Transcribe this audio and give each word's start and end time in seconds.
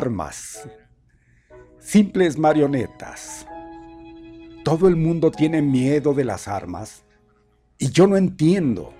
Armas, 0.00 0.66
simples 1.78 2.38
marionetas. 2.38 3.46
Todo 4.64 4.88
el 4.88 4.96
mundo 4.96 5.30
tiene 5.30 5.60
miedo 5.60 6.14
de 6.14 6.24
las 6.24 6.48
armas 6.48 7.04
y 7.76 7.90
yo 7.90 8.06
no 8.06 8.16
entiendo 8.16 8.94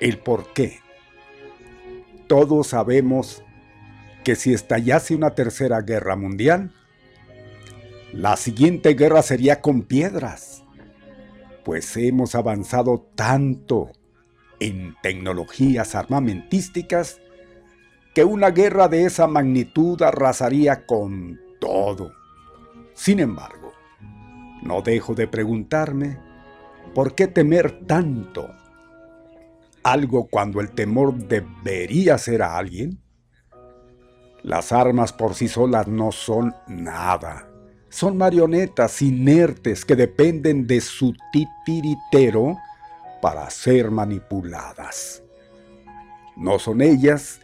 el 0.00 0.18
por 0.18 0.54
qué. 0.54 0.78
Todos 2.28 2.68
sabemos 2.68 3.42
que 4.24 4.36
si 4.36 4.54
estallase 4.54 5.14
una 5.14 5.34
tercera 5.34 5.82
guerra 5.82 6.16
mundial, 6.16 6.72
la 8.14 8.38
siguiente 8.38 8.94
guerra 8.94 9.20
sería 9.20 9.60
con 9.60 9.82
piedras, 9.82 10.64
pues 11.62 11.94
hemos 11.98 12.34
avanzado 12.34 13.06
tanto 13.14 13.92
en 14.60 14.96
tecnologías 15.02 15.94
armamentísticas 15.94 17.20
que 18.18 18.24
una 18.24 18.50
guerra 18.50 18.88
de 18.88 19.04
esa 19.04 19.28
magnitud 19.28 20.02
arrasaría 20.02 20.86
con 20.86 21.38
todo. 21.60 22.10
Sin 22.92 23.20
embargo, 23.20 23.72
no 24.60 24.82
dejo 24.82 25.14
de 25.14 25.28
preguntarme, 25.28 26.18
¿por 26.96 27.14
qué 27.14 27.28
temer 27.28 27.86
tanto? 27.86 28.50
¿Algo 29.84 30.26
cuando 30.26 30.60
el 30.60 30.72
temor 30.72 31.14
debería 31.14 32.18
ser 32.18 32.42
a 32.42 32.58
alguien? 32.58 33.00
Las 34.42 34.72
armas 34.72 35.12
por 35.12 35.36
sí 35.36 35.46
solas 35.46 35.86
no 35.86 36.10
son 36.10 36.56
nada. 36.66 37.48
Son 37.88 38.16
marionetas 38.16 39.00
inertes 39.00 39.84
que 39.84 39.94
dependen 39.94 40.66
de 40.66 40.80
su 40.80 41.14
titiritero 41.30 42.56
para 43.22 43.48
ser 43.50 43.92
manipuladas. 43.92 45.22
No 46.36 46.58
son 46.58 46.80
ellas 46.80 47.42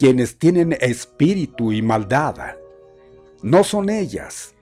quienes 0.00 0.38
tienen 0.38 0.74
espíritu 0.80 1.72
y 1.72 1.82
maldad. 1.82 2.56
No 3.42 3.64
son 3.64 3.90
ellas 3.90 4.54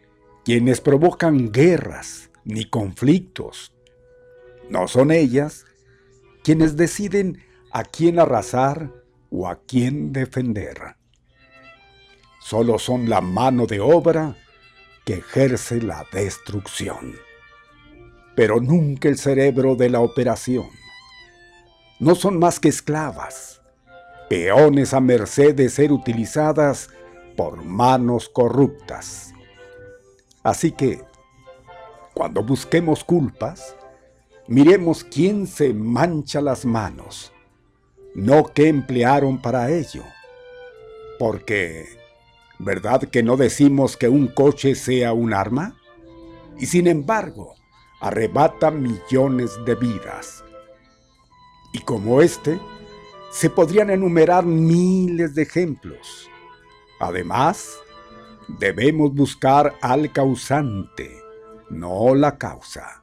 quienes 0.44 0.80
provocan 0.80 1.52
guerras 1.52 2.30
ni 2.44 2.68
conflictos. 2.68 3.72
No 4.68 4.88
son 4.88 5.12
ellas 5.12 5.64
quienes 6.42 6.76
deciden 6.76 7.40
a 7.70 7.84
quién 7.84 8.18
arrasar 8.18 8.92
o 9.30 9.46
a 9.46 9.60
quién 9.62 10.12
defender. 10.12 10.96
Solo 12.40 12.80
son 12.80 13.08
la 13.08 13.20
mano 13.20 13.66
de 13.66 13.78
obra 13.78 14.36
que 15.04 15.18
ejerce 15.18 15.80
la 15.80 16.04
destrucción, 16.12 17.14
pero 18.34 18.58
nunca 18.58 19.08
el 19.08 19.16
cerebro 19.16 19.76
de 19.76 19.88
la 19.88 20.00
operación. 20.00 20.66
No 22.00 22.16
son 22.16 22.40
más 22.40 22.58
que 22.58 22.68
esclavas, 22.68 23.57
peones 24.28 24.92
a 24.94 25.00
merced 25.00 25.54
de 25.54 25.68
ser 25.68 25.92
utilizadas 25.92 26.90
por 27.36 27.64
manos 27.64 28.28
corruptas. 28.28 29.32
Así 30.42 30.72
que, 30.72 31.02
cuando 32.14 32.42
busquemos 32.42 33.04
culpas, 33.04 33.76
miremos 34.46 35.04
quién 35.04 35.46
se 35.46 35.72
mancha 35.72 36.40
las 36.40 36.64
manos, 36.64 37.32
no 38.14 38.44
qué 38.44 38.68
emplearon 38.68 39.40
para 39.40 39.70
ello. 39.70 40.02
Porque, 41.18 41.86
¿verdad 42.58 43.02
que 43.02 43.22
no 43.22 43.36
decimos 43.36 43.96
que 43.96 44.08
un 44.08 44.28
coche 44.28 44.74
sea 44.74 45.12
un 45.12 45.32
arma? 45.32 45.76
Y 46.58 46.66
sin 46.66 46.86
embargo, 46.86 47.54
arrebata 48.00 48.70
millones 48.70 49.52
de 49.64 49.74
vidas. 49.74 50.44
Y 51.72 51.80
como 51.80 52.22
este, 52.22 52.58
se 53.30 53.50
podrían 53.50 53.90
enumerar 53.90 54.44
miles 54.44 55.34
de 55.34 55.42
ejemplos. 55.42 56.28
Además, 57.00 57.78
debemos 58.48 59.14
buscar 59.14 59.76
al 59.80 60.12
causante, 60.12 61.22
no 61.70 62.14
la 62.14 62.38
causa. 62.38 63.02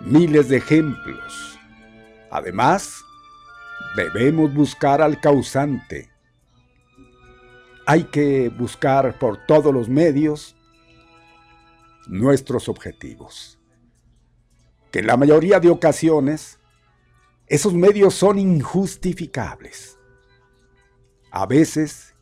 Miles 0.00 0.48
de 0.48 0.56
ejemplos. 0.56 1.58
Además, 2.30 3.04
debemos 3.96 4.52
buscar 4.52 5.00
al 5.00 5.20
causante. 5.20 6.10
Hay 7.86 8.04
que 8.04 8.48
buscar 8.48 9.18
por 9.18 9.46
todos 9.46 9.72
los 9.72 9.88
medios 9.88 10.56
nuestros 12.06 12.68
objetivos. 12.68 13.58
Que 14.90 15.00
en 15.00 15.06
la 15.06 15.16
mayoría 15.16 15.60
de 15.60 15.70
ocasiones 15.70 16.58
esos 17.46 17.74
medios 17.74 18.14
son 18.14 18.38
injustificables. 18.38 19.98
A 21.30 21.44
veces, 21.46 22.14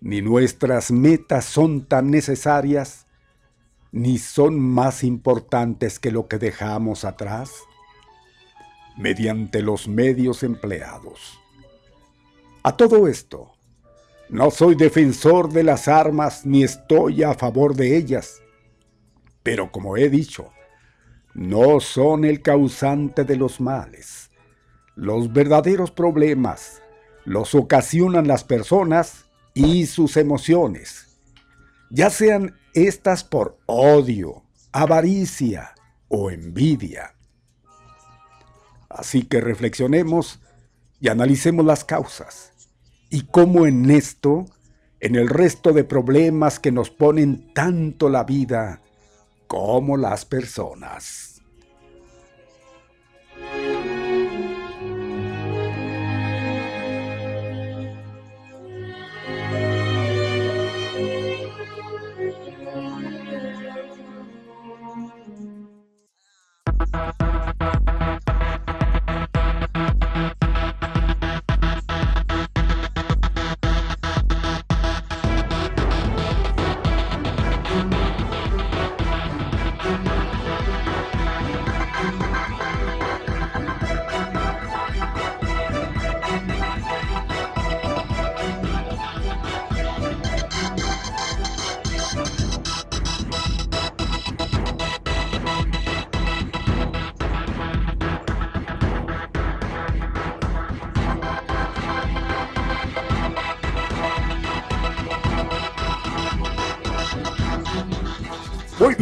ni 0.00 0.20
nuestras 0.20 0.90
metas 0.90 1.46
son 1.46 1.86
tan 1.86 2.10
necesarias, 2.10 3.06
ni 3.92 4.18
son 4.18 4.60
más 4.60 5.04
importantes 5.04 5.98
que 5.98 6.10
lo 6.10 6.28
que 6.28 6.38
dejamos 6.38 7.04
atrás, 7.06 7.50
mediante 8.98 9.62
los 9.62 9.88
medios 9.88 10.42
empleados. 10.42 11.38
A 12.62 12.76
todo 12.76 13.08
esto, 13.08 13.52
no 14.28 14.50
soy 14.50 14.74
defensor 14.74 15.50
de 15.50 15.62
las 15.62 15.88
armas 15.88 16.44
ni 16.44 16.62
estoy 16.62 17.22
a 17.22 17.32
favor 17.32 17.74
de 17.74 17.96
ellas, 17.96 18.42
pero 19.42 19.70
como 19.72 19.96
he 19.96 20.10
dicho, 20.10 20.50
no 21.32 21.80
son 21.80 22.24
el 22.24 22.42
causante 22.42 23.24
de 23.24 23.36
los 23.36 23.60
males 23.60 24.25
los 24.96 25.32
verdaderos 25.32 25.90
problemas 25.90 26.82
los 27.24 27.54
ocasionan 27.54 28.26
las 28.26 28.44
personas 28.44 29.26
y 29.52 29.86
sus 29.86 30.16
emociones, 30.16 31.18
ya 31.90 32.08
sean 32.08 32.56
estas 32.72 33.24
por 33.24 33.58
odio, 33.66 34.44
avaricia 34.72 35.74
o 36.08 36.30
envidia. 36.30 37.14
Así 38.88 39.24
que 39.24 39.40
reflexionemos 39.40 40.40
y 41.00 41.08
analicemos 41.08 41.66
las 41.66 41.84
causas 41.84 42.52
y 43.10 43.22
cómo 43.22 43.66
en 43.66 43.90
esto, 43.90 44.46
en 45.00 45.16
el 45.16 45.28
resto 45.28 45.72
de 45.72 45.84
problemas 45.84 46.58
que 46.58 46.72
nos 46.72 46.90
ponen 46.90 47.52
tanto 47.52 48.08
la 48.08 48.24
vida 48.24 48.82
como 49.46 49.96
las 49.96 50.24
personas. 50.24 51.35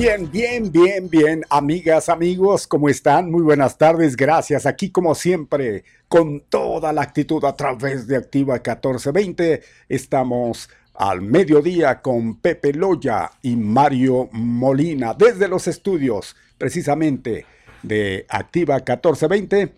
Bien, 0.04 0.30
bien, 0.30 0.70
bien, 0.70 1.08
bien, 1.08 1.42
amigas, 1.49 2.11
amigos, 2.11 2.66
¿cómo 2.66 2.90
están? 2.90 3.30
Muy 3.30 3.40
buenas 3.40 3.78
tardes, 3.78 4.16
gracias. 4.16 4.66
Aquí 4.66 4.90
como 4.90 5.14
siempre, 5.14 5.82
con 6.08 6.40
toda 6.40 6.92
la 6.92 7.00
actitud 7.00 7.42
a 7.46 7.56
través 7.56 8.06
de 8.06 8.16
Activa 8.16 8.56
1420, 8.56 9.62
estamos 9.88 10.68
al 10.92 11.23
mediodía 11.23 12.02
con 12.02 12.37
Pepe 12.37 12.75
Loya 12.75 13.30
y 13.40 13.56
Mario 13.56 14.28
Molina 14.32 15.14
desde 15.14 15.49
los 15.49 15.68
estudios, 15.68 16.37
precisamente 16.58 17.46
de 17.82 18.26
Activa 18.28 18.75
1420. 18.75 19.73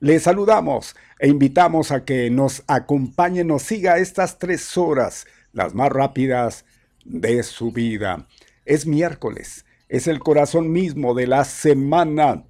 Les 0.00 0.22
saludamos 0.22 0.96
e 1.18 1.28
invitamos 1.28 1.92
a 1.92 2.06
que 2.06 2.30
nos 2.30 2.62
acompañe, 2.66 3.44
nos 3.44 3.64
siga 3.64 3.98
estas 3.98 4.38
tres 4.38 4.74
horas, 4.78 5.26
las 5.52 5.74
más 5.74 5.90
rápidas 5.90 6.64
de 7.04 7.42
su 7.42 7.72
vida. 7.72 8.26
Es 8.64 8.86
miércoles, 8.86 9.65
es 9.88 10.06
el 10.06 10.18
corazón 10.18 10.72
mismo 10.72 11.14
de 11.14 11.26
la 11.26 11.44
semana, 11.44 12.44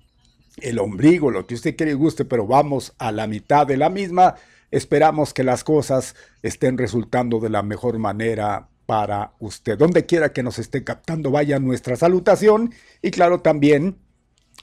el 0.59 0.79
ombligo, 0.79 1.31
lo 1.31 1.47
que 1.47 1.55
usted 1.55 1.77
quiere 1.77 1.93
y 1.93 1.97
guste, 1.97 2.25
pero 2.25 2.47
vamos 2.47 2.95
a 2.99 3.13
la 3.13 3.27
mitad 3.27 3.67
de 3.67 3.77
la 3.77 3.91
misma. 3.91 4.37
Esperamos 4.71 5.35
que 5.35 5.45
las 5.45 5.65
cosas 5.65 6.17
estén 6.43 6.79
resultando 6.79 7.41
de 7.41 7.51
la 7.51 7.63
mejor 7.63 7.99
manera 7.99 8.69
para 8.87 9.33
usted. 9.39 9.77
Donde 9.77 10.07
quiera 10.07 10.33
que 10.33 10.43
nos 10.43 10.59
esté 10.59 10.85
captando, 10.85 11.31
vaya 11.31 11.59
nuestra 11.59 11.97
salutación 11.97 12.73
y 13.03 13.11
claro 13.11 13.41
también 13.41 13.99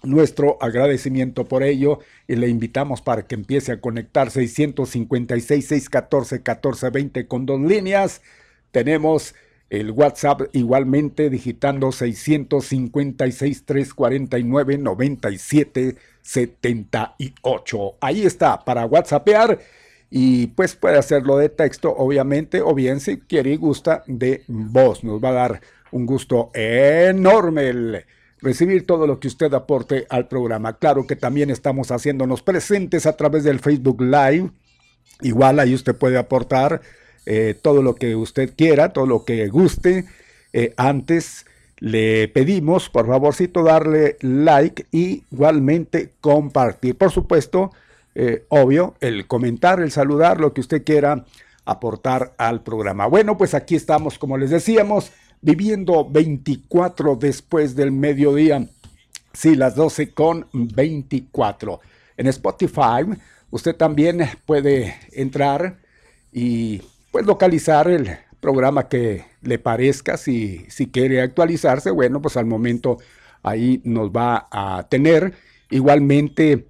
nuestro 0.01 0.57
agradecimiento 0.61 1.45
por 1.45 1.63
ello 1.63 1.99
y 2.27 2.35
le 2.35 2.49
invitamos 2.49 3.01
para 3.01 3.25
que 3.25 3.35
empiece 3.35 3.71
a 3.71 3.79
conectar 3.81 4.31
656 4.31 5.65
614 5.65 6.35
1420 6.37 7.27
con 7.27 7.45
dos 7.45 7.61
líneas. 7.61 8.21
Tenemos 8.71 9.35
el 9.73 9.89
WhatsApp 9.89 10.41
igualmente 10.53 11.31
digitando 11.31 11.91
656 11.91 13.65
349 13.65 14.77
97 14.77 15.95
78. 16.21 17.95
Ahí 17.99 18.23
está 18.23 18.63
para 18.63 18.85
WhatsAppear 18.85 19.59
y 20.11 20.45
pues 20.47 20.75
puede 20.75 20.99
hacerlo 20.99 21.37
de 21.37 21.49
texto 21.49 21.91
obviamente 21.91 22.61
o 22.61 22.75
bien 22.75 22.99
si 22.99 23.17
quiere 23.17 23.53
y 23.53 23.55
gusta 23.55 24.03
de 24.05 24.43
voz. 24.47 25.03
Nos 25.03 25.23
va 25.23 25.29
a 25.29 25.33
dar 25.33 25.61
un 25.91 26.05
gusto 26.05 26.51
enorme 26.53 28.05
recibir 28.41 28.85
todo 28.85 29.07
lo 29.07 29.19
que 29.19 29.27
usted 29.27 29.51
aporte 29.55 30.05
al 30.07 30.27
programa. 30.27 30.77
Claro 30.77 31.07
que 31.07 31.15
también 31.15 31.49
estamos 31.49 31.89
haciéndonos 31.89 32.43
presentes 32.43 33.07
a 33.07 33.17
través 33.17 33.43
del 33.43 33.59
Facebook 33.59 34.03
Live. 34.03 34.51
Igual 35.21 35.59
ahí 35.59 35.73
usted 35.73 35.95
puede 35.95 36.19
aportar 36.19 36.81
eh, 37.25 37.55
todo 37.61 37.81
lo 37.81 37.95
que 37.95 38.15
usted 38.15 38.53
quiera, 38.55 38.93
todo 38.93 39.05
lo 39.05 39.25
que 39.25 39.47
guste. 39.47 40.05
Eh, 40.51 40.73
antes 40.77 41.45
le 41.79 42.27
pedimos, 42.27 42.89
por 42.89 43.07
favorcito, 43.07 43.63
darle 43.63 44.17
like 44.21 44.85
y 44.91 45.23
igualmente 45.31 46.11
compartir. 46.21 46.97
Por 46.97 47.11
supuesto, 47.11 47.71
eh, 48.15 48.45
obvio, 48.49 48.95
el 49.01 49.27
comentar, 49.27 49.79
el 49.81 49.91
saludar, 49.91 50.39
lo 50.39 50.53
que 50.53 50.61
usted 50.61 50.83
quiera 50.83 51.25
aportar 51.65 52.33
al 52.37 52.61
programa. 52.61 53.07
Bueno, 53.07 53.37
pues 53.37 53.53
aquí 53.53 53.75
estamos, 53.75 54.17
como 54.17 54.37
les 54.37 54.49
decíamos, 54.49 55.11
viviendo 55.41 56.09
24 56.09 57.15
después 57.15 57.75
del 57.75 57.91
mediodía. 57.91 58.67
Sí, 59.33 59.55
las 59.55 59.75
12 59.75 60.11
con 60.11 60.47
24. 60.53 61.79
En 62.17 62.27
Spotify, 62.27 63.03
usted 63.49 63.75
también 63.75 64.21
puede 64.45 64.95
entrar 65.11 65.79
y 66.31 66.81
pues 67.13 67.27
localizar 67.27 67.87
el 67.89 68.17
programa 68.39 68.89
que 68.89 69.23
le 69.43 69.59
parezca. 69.59 70.17
Si, 70.17 70.65
si 70.67 70.87
quiere 70.87 71.21
actualizarse, 71.21 71.91
bueno, 71.91 72.23
pues 72.23 72.35
al 72.37 72.47
momento 72.47 72.97
ahí 73.43 73.81
nos 73.85 74.09
va 74.09 74.47
a 74.51 74.87
tener. 74.89 75.35
Igualmente, 75.69 76.67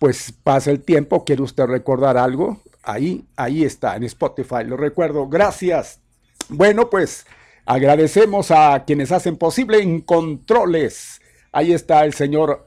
pues 0.00 0.32
pasa 0.42 0.72
el 0.72 0.82
tiempo, 0.82 1.24
quiere 1.24 1.42
usted 1.42 1.66
recordar 1.66 2.18
algo, 2.18 2.60
ahí, 2.82 3.24
ahí 3.36 3.62
está, 3.62 3.94
en 3.94 4.02
Spotify, 4.02 4.64
lo 4.66 4.76
recuerdo. 4.76 5.28
Gracias. 5.28 6.00
Bueno, 6.48 6.90
pues 6.90 7.24
agradecemos 7.64 8.50
a 8.50 8.82
quienes 8.84 9.12
hacen 9.12 9.36
posible 9.36 9.80
en 9.80 10.00
controles. 10.00 11.20
Ahí 11.52 11.72
está 11.72 12.04
el 12.04 12.14
señor 12.14 12.66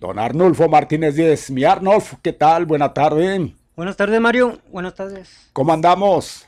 don 0.00 0.18
Arnulfo 0.18 0.68
Martínez 0.68 1.14
Díez. 1.14 1.52
Mi 1.52 1.62
Arnulfo, 1.62 2.18
¿qué 2.20 2.32
tal? 2.32 2.66
Buena 2.66 2.92
tarde. 2.92 3.54
Buenas 3.76 3.96
tardes, 3.96 4.20
Mario. 4.20 4.58
Buenas 4.72 4.96
tardes. 4.96 5.50
¿Cómo 5.52 5.72
andamos? 5.72 6.47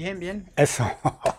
Bien, 0.00 0.18
bien. 0.18 0.50
Eso. 0.56 0.90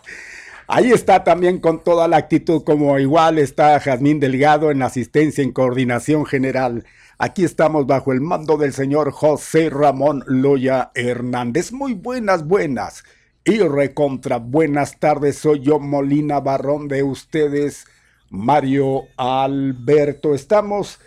Ahí 0.68 0.92
está 0.92 1.24
también 1.24 1.58
con 1.58 1.82
toda 1.82 2.06
la 2.06 2.16
actitud, 2.16 2.62
como 2.62 2.96
igual 3.00 3.40
está 3.40 3.80
Jazmín 3.80 4.20
Delgado 4.20 4.70
en 4.70 4.82
asistencia 4.82 5.42
en 5.42 5.50
coordinación 5.50 6.24
general. 6.24 6.84
Aquí 7.18 7.42
estamos 7.42 7.88
bajo 7.88 8.12
el 8.12 8.20
mando 8.20 8.56
del 8.56 8.72
señor 8.72 9.10
José 9.10 9.68
Ramón 9.68 10.22
Loya 10.28 10.92
Hernández. 10.94 11.72
Muy 11.72 11.94
buenas, 11.94 12.46
buenas. 12.46 13.02
Y 13.44 13.58
recontra 13.58 14.36
buenas 14.36 15.00
tardes. 15.00 15.38
Soy 15.38 15.58
yo, 15.58 15.80
Molina 15.80 16.38
Barrón, 16.38 16.86
de 16.86 17.02
ustedes, 17.02 17.84
Mario 18.30 19.06
Alberto. 19.16 20.36
Estamos 20.36 21.00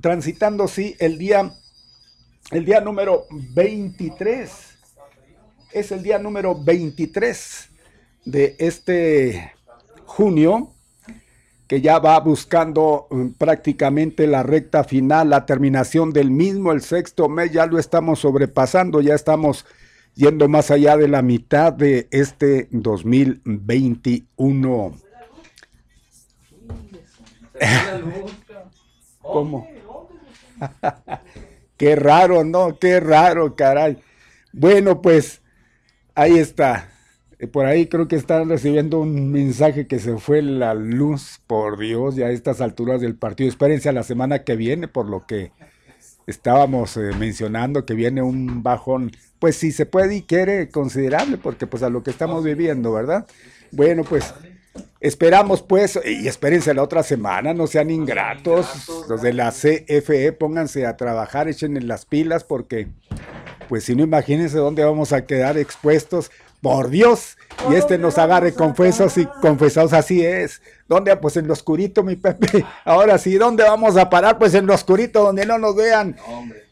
transitando, 0.00 0.66
sí, 0.66 0.96
el 0.98 1.18
día, 1.18 1.52
el 2.52 2.64
día 2.64 2.80
número 2.80 3.26
23. 3.54 4.73
Es 5.74 5.90
el 5.90 6.02
día 6.04 6.20
número 6.20 6.54
23 6.54 7.68
de 8.26 8.54
este 8.60 9.52
junio 10.04 10.70
que 11.66 11.80
ya 11.80 11.98
va 11.98 12.20
buscando 12.20 13.08
mm, 13.10 13.30
prácticamente 13.30 14.28
la 14.28 14.44
recta 14.44 14.84
final, 14.84 15.30
la 15.30 15.46
terminación 15.46 16.12
del 16.12 16.30
mismo, 16.30 16.70
el 16.70 16.80
sexto 16.80 17.28
mes, 17.28 17.50
ya 17.50 17.66
lo 17.66 17.80
estamos 17.80 18.20
sobrepasando, 18.20 19.00
ya 19.00 19.16
estamos 19.16 19.66
yendo 20.14 20.48
más 20.48 20.70
allá 20.70 20.96
de 20.96 21.08
la 21.08 21.22
mitad 21.22 21.72
de 21.72 22.06
este 22.12 22.68
2021. 22.70 24.94
¿Cómo? 29.22 29.68
Qué 31.76 31.96
raro, 31.96 32.44
¿no? 32.44 32.78
Qué 32.78 33.00
raro, 33.00 33.56
caray. 33.56 33.98
Bueno, 34.52 35.02
pues 35.02 35.40
ahí 36.14 36.38
está. 36.38 36.90
Eh, 37.38 37.46
por 37.46 37.66
ahí 37.66 37.86
creo 37.86 38.08
que 38.08 38.16
están 38.16 38.48
recibiendo 38.48 39.00
un 39.00 39.30
mensaje 39.30 39.86
que 39.86 39.98
se 39.98 40.16
fue 40.18 40.42
la 40.42 40.74
luz, 40.74 41.40
por 41.46 41.78
Dios, 41.78 42.16
ya 42.16 42.26
a 42.26 42.30
estas 42.30 42.60
alturas 42.60 43.00
del 43.00 43.16
partido. 43.16 43.48
Espérense 43.48 43.88
a 43.88 43.92
la 43.92 44.02
semana 44.02 44.44
que 44.44 44.56
viene, 44.56 44.88
por 44.88 45.08
lo 45.08 45.26
que 45.26 45.52
estábamos 46.26 46.96
eh, 46.96 47.10
mencionando, 47.18 47.84
que 47.84 47.94
viene 47.94 48.22
un 48.22 48.62
bajón, 48.62 49.12
pues 49.38 49.56
si 49.56 49.72
se 49.72 49.86
puede 49.86 50.16
y 50.16 50.22
quiere, 50.22 50.68
considerable, 50.68 51.36
porque 51.38 51.66
pues 51.66 51.82
a 51.82 51.90
lo 51.90 52.02
que 52.02 52.10
estamos 52.10 52.44
viviendo, 52.44 52.92
¿verdad? 52.92 53.26
Bueno, 53.72 54.04
pues 54.04 54.32
esperamos 55.00 55.62
pues, 55.62 56.00
y 56.04 56.26
espérense 56.26 56.72
la 56.72 56.82
otra 56.82 57.02
semana, 57.02 57.52
no 57.52 57.66
sean 57.66 57.90
ingratos, 57.90 58.88
los 59.08 59.20
de 59.20 59.34
la 59.34 59.50
CFE, 59.50 60.32
pónganse 60.32 60.86
a 60.86 60.96
trabajar, 60.96 61.48
echen 61.48 61.86
las 61.86 62.06
pilas, 62.06 62.44
porque 62.44 62.88
pues 63.68 63.84
si 63.84 63.94
no 63.94 64.02
imagínense 64.02 64.58
dónde 64.58 64.84
vamos 64.84 65.12
a 65.12 65.26
quedar 65.26 65.58
expuestos 65.58 66.30
por 66.60 66.88
Dios, 66.88 67.36
y 67.70 67.74
este 67.74 67.98
nos 67.98 68.16
agarre 68.16 68.54
confesos 68.54 69.18
y 69.18 69.26
confesados, 69.26 69.92
así 69.92 70.24
es. 70.24 70.62
¿Dónde? 70.88 71.14
Pues 71.16 71.36
en 71.36 71.46
lo 71.46 71.52
oscurito, 71.52 72.02
mi 72.02 72.16
Pepe. 72.16 72.64
Ahora 72.84 73.18
sí, 73.18 73.34
¿dónde 73.34 73.64
vamos 73.64 73.96
a 73.98 74.08
parar? 74.08 74.38
Pues 74.38 74.54
en 74.54 74.66
lo 74.66 74.74
oscurito, 74.74 75.22
donde 75.22 75.44
no 75.44 75.58
nos 75.58 75.76
vean. 75.76 76.16
Hombre. 76.26 76.63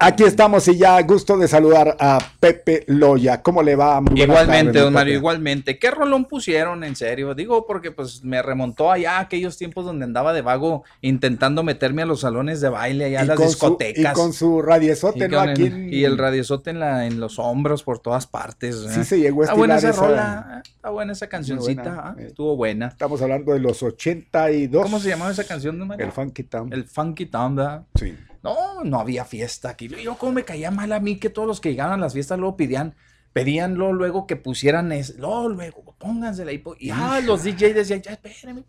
Aquí 0.00 0.24
estamos 0.24 0.66
y 0.68 0.76
ya 0.76 1.00
gusto 1.02 1.36
de 1.36 1.48
saludar 1.48 1.96
a 2.00 2.18
Pepe 2.40 2.84
Loya. 2.88 3.42
¿Cómo 3.42 3.62
le 3.62 3.76
va? 3.76 4.02
igualmente, 4.14 4.78
don 4.78 4.92
Mario, 4.92 5.14
igualmente. 5.14 5.78
¿Qué 5.78 5.90
rolón 5.90 6.24
pusieron 6.24 6.84
en 6.84 6.96
serio? 6.96 7.34
Digo, 7.34 7.66
porque 7.66 7.90
pues 7.90 8.24
me 8.24 8.42
remontó 8.42 8.90
allá 8.90 9.18
a 9.18 9.20
aquellos 9.20 9.56
tiempos 9.56 9.84
donde 9.84 10.04
andaba 10.04 10.32
de 10.32 10.42
vago 10.42 10.84
intentando 11.00 11.62
meterme 11.62 12.02
a 12.02 12.06
los 12.06 12.20
salones 12.20 12.60
de 12.60 12.68
baile, 12.68 13.06
allá 13.06 13.20
a 13.20 13.24
las 13.24 13.38
discotecas. 13.38 14.12
y 14.12 14.16
con 14.16 14.32
su 14.32 14.62
radiezote, 14.62 15.28
¿no? 15.28 15.40
Aquí 15.40 15.72
Y 15.90 16.04
el 16.04 16.18
radiezote 16.18 16.70
en, 16.70 16.80
la, 16.80 17.06
en 17.06 17.20
los 17.20 17.38
hombros 17.38 17.82
por 17.82 17.98
todas 17.98 18.26
partes. 18.26 18.76
Sí, 18.90 19.04
se 19.04 19.20
llegó 19.20 19.42
a 19.42 19.44
Está 19.44 19.56
buena 19.56 19.76
esa, 19.76 19.92
rola, 19.92 20.56
¿eh? 20.56 20.70
está 20.74 20.90
buena 20.90 21.12
esa 21.12 21.28
cancioncita, 21.28 21.94
¿ah? 21.96 22.16
eh. 22.18 22.26
estuvo 22.28 22.56
buena. 22.56 22.88
Estamos 22.88 23.22
hablando 23.22 23.52
de 23.52 23.60
los 23.60 23.82
82. 23.82 24.82
¿Cómo 24.82 24.98
se 24.98 25.08
llamaba 25.08 25.30
esa 25.30 25.44
canción, 25.44 25.78
don 25.78 25.88
Mario? 25.88 26.06
El 26.06 26.12
Funky 26.12 26.42
Town. 26.42 26.72
El 26.72 26.84
Funky 26.84 27.26
Town, 27.26 27.56
¿verdad? 27.56 27.82
Sí. 27.94 28.14
No, 28.46 28.84
no 28.84 29.00
había 29.00 29.24
fiesta 29.24 29.70
aquí. 29.70 29.88
Yo 29.88 30.16
como 30.16 30.32
me 30.32 30.44
caía 30.44 30.70
mal 30.70 30.92
a 30.92 31.00
mí 31.00 31.18
que 31.18 31.30
todos 31.30 31.48
los 31.48 31.60
que 31.60 31.70
llegaban 31.70 31.94
a 31.94 32.02
las 32.02 32.12
fiestas 32.12 32.38
luego 32.38 32.56
pedían, 32.56 32.94
pedían 33.32 33.74
luego, 33.74 34.26
que 34.26 34.36
pusieran 34.36 34.92
es, 34.92 35.18
luego, 35.18 35.48
luego, 35.48 35.94
póngansela 35.98 36.50
ahí. 36.52 36.62
Y 36.78 36.90
ah, 36.90 37.20
los 37.24 37.42
DJs 37.44 37.74
decían, 37.74 38.02
ya 38.02 38.12
espérenme, 38.12 38.64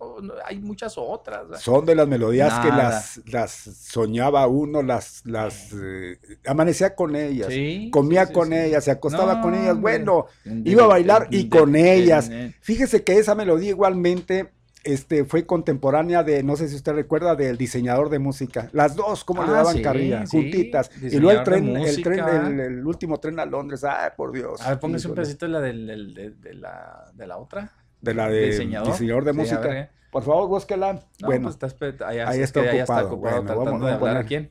hay 0.45 0.59
muchas 0.59 0.95
otras. 0.97 1.61
Son 1.61 1.85
de 1.85 1.95
las 1.95 2.07
melodías 2.07 2.59
que 2.59 2.69
las, 2.69 3.21
las 3.27 3.51
soñaba 3.51 4.47
uno, 4.47 4.81
las, 4.81 5.21
las 5.25 5.71
eh, 5.73 6.17
amanecía 6.45 6.95
con 6.95 7.15
ellas, 7.15 7.53
comía 7.91 8.31
con 8.31 8.51
ellas, 8.53 8.83
se 8.83 8.91
acostaba 8.91 9.41
con 9.41 9.53
ellas, 9.53 9.79
bueno, 9.79 10.25
iba 10.65 10.83
a 10.83 10.87
bailar 10.87 11.27
y 11.31 11.49
con 11.49 11.75
ellas. 11.75 12.29
Fíjese 12.61 13.03
que 13.03 13.19
esa 13.19 13.35
melodía 13.35 13.69
igualmente 13.69 14.56
este, 14.87 15.25
fue 15.25 15.45
contemporánea 15.45 16.23
de, 16.23 16.43
no 16.43 16.55
sé 16.55 16.69
si 16.69 16.75
usted 16.75 16.93
recuerda, 16.93 17.35
del 17.35 17.57
diseñador 17.57 18.09
de 18.09 18.19
música. 18.19 18.69
Las 18.71 18.95
dos, 18.95 19.25
como 19.25 19.43
le 19.43 19.49
ah, 19.49 19.55
daban 19.55 19.81
carrilla, 19.81 20.23
juntitas. 20.25 20.89
Y 21.01 21.19
luego 21.19 21.39
el 21.39 21.43
tren, 21.43 21.75
el, 21.75 22.01
tren 22.01 22.59
el, 22.59 22.87
último 22.87 23.19
tren 23.19 23.37
a 23.39 23.45
Londres. 23.45 23.83
Ay, 23.83 24.11
por 24.15 24.31
Dios. 24.31 24.61
A 24.61 24.69
ver, 24.69 24.79
póngase 24.79 25.09
un 25.09 25.15
pedacito 25.15 25.45
de 25.45 25.51
la, 25.51 25.59
de, 25.59 26.53
la, 26.53 27.11
de 27.13 27.27
la 27.27 27.37
otra. 27.37 27.73
De 27.99 28.13
la 28.13 28.29
de 28.29 28.45
diseñador, 28.45 29.25
de 29.25 29.33
música. 29.33 29.77
Eh. 29.77 29.89
por 30.09 30.23
favor, 30.23 30.47
búsquela. 30.47 31.01
bueno, 31.19 31.51
pues 31.51 31.73
está, 31.73 32.07
ahí 32.07 32.39
está 32.39 32.61
ocupado. 32.61 32.79
está 32.79 33.05
ocupado 33.05 33.43
tratando 33.43 33.85
de 33.85 33.93
hablar 33.93 34.17
a 34.17 34.23
quién. 34.23 34.49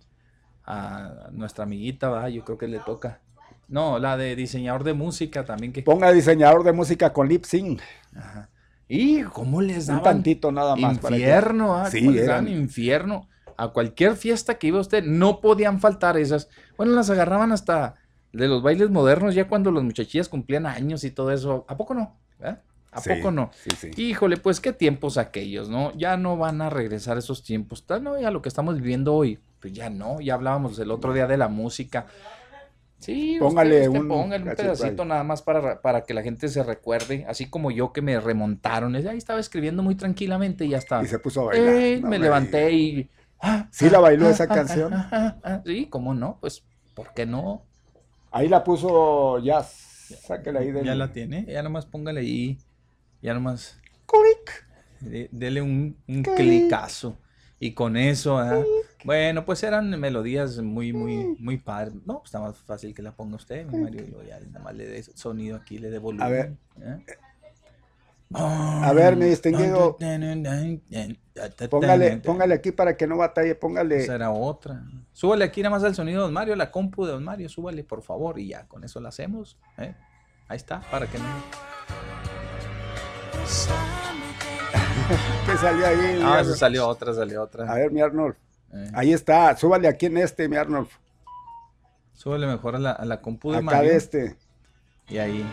A 0.65 1.29
nuestra 1.33 1.65
amiguita, 1.65 2.11
va, 2.11 2.29
yo 2.29 2.45
creo 2.45 2.59
que 2.59 2.69
le 2.69 2.81
toca. 2.81 3.21
No, 3.69 3.99
la 3.99 4.17
de 4.17 4.37
diseñador 4.37 4.85
de 4.85 4.93
música 4.93 5.45
también. 5.45 5.73
que 5.73 5.83
Ponga 5.83 6.13
diseñador 6.13 6.63
de 6.63 6.73
música 6.73 7.13
con 7.13 7.29
lip 7.29 7.45
sync. 7.45 7.81
Ajá. 8.15 8.51
Y 8.89 9.23
cómo 9.25 9.61
les 9.61 9.87
daban 9.87 9.99
un 9.99 10.05
tantito 10.05 10.53
nada 10.53 10.77
más 10.77 10.95
infierno, 10.95 11.69
para 11.69 11.85
que... 11.85 11.91
sí, 11.91 12.01
les 12.09 12.27
daban 12.27 12.49
infierno. 12.49 13.29
A 13.57 13.69
cualquier 13.69 14.17
fiesta 14.17 14.59
que 14.59 14.67
iba 14.69 14.81
usted, 14.81 15.03
no 15.05 15.41
podían 15.41 15.81
faltar 15.81 16.17
esas. 16.19 16.49
Bueno, 16.77 16.93
las 16.93 17.09
agarraban 17.11 17.53
hasta 17.53 17.97
de 18.33 18.49
los 18.49 18.63
bailes 18.63 18.91
modernos, 18.91 19.35
ya 19.35 19.49
cuando 19.49 19.71
los 19.71 19.83
muchachillas 19.83 20.29
cumplían 20.29 20.67
años 20.67 21.05
y 21.05 21.11
todo 21.11 21.33
eso. 21.33 21.65
¿A 21.69 21.77
poco 21.77 21.95
no? 21.95 22.21
¿Eh? 22.41 22.55
¿A 22.93 23.01
Sí, 23.01 23.11
poco 23.11 23.31
no? 23.31 23.51
Sí, 23.55 23.71
sí. 23.77 23.91
Híjole, 23.97 24.37
pues 24.37 24.61
qué 24.61 24.73
tiempos 24.73 25.17
aquellos, 25.17 25.69
¿no? 25.69 25.93
Ya 25.97 26.17
no 26.17 26.37
van 26.37 26.61
a 26.61 26.71
regresar 26.71 27.17
esos 27.19 27.43
tiempos. 27.43 27.87
Ta- 27.87 27.99
No, 27.99 28.21
ya 28.21 28.31
lo 28.31 28.43
que 28.43 28.49
estamos 28.49 28.77
viviendo 28.77 29.15
hoy, 29.15 29.39
pues 29.61 29.73
ya 29.73 29.91
no. 29.91 30.21
Ya 30.21 30.35
hablábamos 30.35 30.79
el 30.79 30.91
otro 30.91 31.13
día 31.15 31.27
de 31.27 31.37
la 31.39 31.49
música. 31.49 32.07
Sí, 32.99 33.37
Póngale 33.39 33.77
usted, 33.77 33.89
usted 33.89 34.01
un 34.01 34.09
póngale 34.09 34.57
pedacito 34.57 35.05
nada 35.05 35.23
más 35.23 35.43
para, 35.43 35.81
para 35.83 36.03
que 36.03 36.15
la 36.15 36.23
gente 36.23 36.49
se 36.49 36.63
recuerde, 36.63 37.25
así 37.29 37.47
como 37.49 37.71
yo 37.71 37.93
que 37.93 38.03
me 38.03 38.19
remontaron. 38.19 38.97
Ahí 38.97 39.19
estaba 39.19 39.39
escribiendo 39.39 39.83
muy 39.83 39.95
tranquilamente 39.95 40.65
y 40.65 40.71
ya 40.71 40.79
está. 40.79 41.03
Y 41.03 41.07
se 41.07 41.19
puso 41.19 41.43
a 41.43 41.45
bailar. 41.47 41.75
Eh, 41.77 41.99
No 42.01 42.09
me 42.09 42.19
me 42.19 42.25
levanté 42.25 42.73
y... 42.73 43.09
ah, 43.41 43.69
¿Sí 43.71 43.91
la 43.91 43.99
ah, 43.99 44.01
bailó 44.01 44.27
ah, 44.27 44.31
esa 44.31 44.45
ah, 44.45 44.49
canción? 44.49 44.95
ah, 44.95 45.09
ah, 45.13 45.37
ah. 45.45 45.63
Sí, 45.65 45.87
¿cómo 45.91 46.15
no? 46.15 46.39
Pues, 46.41 46.65
¿por 46.95 47.13
qué 47.13 47.27
no? 47.27 47.63
Ahí 48.31 48.49
la 48.49 48.65
puso 48.65 49.39
Jazz. 49.41 49.85
Sáquela 50.27 50.61
ahí 50.61 50.71
del. 50.73 50.85
Ya 50.85 50.95
la 50.95 51.13
tiene, 51.13 51.45
ya 51.47 51.63
nomás 51.63 51.85
póngale 51.85 52.21
ahí, 52.21 52.59
ya 53.23 53.35
nomás 53.35 53.81
Clic. 54.07 54.67
de- 55.01 55.29
dele 55.33 55.61
un, 55.63 55.97
un 56.07 56.23
clicazo. 56.23 57.19
Y 57.59 57.73
con 57.73 57.97
eso, 57.97 58.39
ah, 58.39 58.63
bueno, 59.05 59.45
pues 59.45 59.63
eran 59.63 59.89
melodías 59.99 60.59
muy, 60.59 60.93
muy, 60.93 61.37
muy 61.39 61.57
padres. 61.57 61.95
No, 62.05 62.19
pues 62.19 62.27
está 62.27 62.41
más 62.41 62.59
fácil 62.59 62.95
que 62.95 63.03
la 63.03 63.13
ponga 63.13 63.37
usted, 63.37 63.67
mi 63.67 63.79
Mario, 63.79 64.03
y 64.05 64.09
luego 64.09 64.25
ya 64.25 64.39
nada 64.41 64.65
más 64.65 64.75
le 64.75 64.87
dé 64.87 65.03
sonido 65.03 65.57
aquí, 65.57 65.79
le 65.79 65.91
dé 65.91 65.99
volumen. 65.99 66.31
ver. 66.31 66.53
¿eh? 66.81 66.99
A 68.35 68.93
ver, 68.93 69.17
mi 69.17 69.27
distinguido. 69.27 69.97
Póngale, 71.71 72.17
póngale 72.19 72.55
aquí 72.55 72.73
para 72.73 72.97
que 72.97 73.07
no 73.07 73.17
batalle. 73.17 73.55
Póngale. 73.55 73.99
Esa 73.99 74.17
era 74.17 74.31
otra. 74.31 74.83
Súbale 75.13 75.45
aquí 75.45 75.63
nada 75.63 75.77
más 75.77 75.85
el 75.85 75.95
sonido 75.95 76.19
de 76.19 76.25
Don 76.25 76.35
Mario, 76.35 76.57
la 76.57 76.71
compu 76.71 77.07
de 77.07 77.13
Don 77.13 77.25
Mario, 77.25 77.49
súbale 77.49 77.85
por 77.85 78.03
favor 78.03 78.39
y 78.39 78.49
ya, 78.49 78.67
con 78.69 78.85
eso 78.85 79.01
la 79.01 79.09
hacemos. 79.09 79.57
¿eh? 79.79 79.95
Ahí 80.49 80.57
está, 80.57 80.83
para 80.91 81.07
que 81.07 81.19
no... 81.19 81.25
¿Qué 85.47 85.57
salió 85.59 85.87
ahí? 85.87 86.21
Ah, 86.25 86.43
se 86.45 86.57
salió 86.57 86.89
otra, 86.89 87.13
salió 87.15 87.43
otra. 87.43 87.71
A 87.71 87.75
ver, 87.77 87.91
mi 87.93 88.01
Arnold. 88.01 88.35
Eh, 88.73 88.91
Ahí 88.95 89.13
está. 89.13 89.55
Súbale 89.57 89.87
aquí 89.89 90.07
en 90.07 90.17
este, 90.19 90.49
mi 90.49 90.57
Arnold. 90.57 90.89
Súbale 92.15 92.47
mejor 92.47 92.77
a 92.77 92.79
la, 92.79 92.93
a 92.93 93.05
la 93.05 93.21
compu 93.21 93.51
de 93.53 93.59
Acá 93.59 93.65
Mario. 93.67 93.91
de 93.91 93.97
este. 93.97 94.37
Y 95.09 95.19
ahí. 95.19 95.45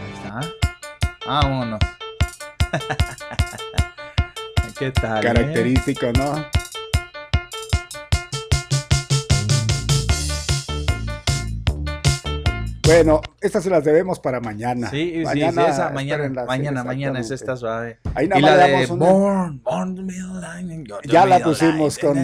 Ahí 0.00 0.12
está. 0.14 0.40
Vámonos. 1.26 1.80
¿Qué 4.78 4.90
tal? 4.90 5.18
eh? 5.18 5.22
Característico, 5.28 6.06
¿no? 6.12 6.44
Bueno, 12.84 13.20
estas 13.40 13.62
se 13.62 13.70
las 13.70 13.84
debemos 13.84 14.18
para 14.18 14.40
mañana. 14.40 14.90
Sí, 14.90 14.96
sí, 15.12 15.18
sí, 15.18 15.24
mañana, 15.24 15.66
esa, 15.68 15.90
mañana, 15.90 16.44
mañana, 16.46 16.82
mañana, 16.84 17.20
exactamente. 17.20 17.34
está 17.34 17.56
suave. 17.56 17.98
Ahí 18.14 18.26
nada 18.26 18.40
y 18.40 18.42
la 18.42 18.56
de 18.80 18.86
una- 18.92 19.06
Born, 19.06 19.62
Born 19.62 19.94
to 19.94 20.02
be 20.04 20.14
alive, 20.18 20.84
you're 20.84 21.00
the 21.02 21.08
Ya 21.08 21.24
la 21.24 21.38
pusimos 21.40 21.96
con, 21.98 22.16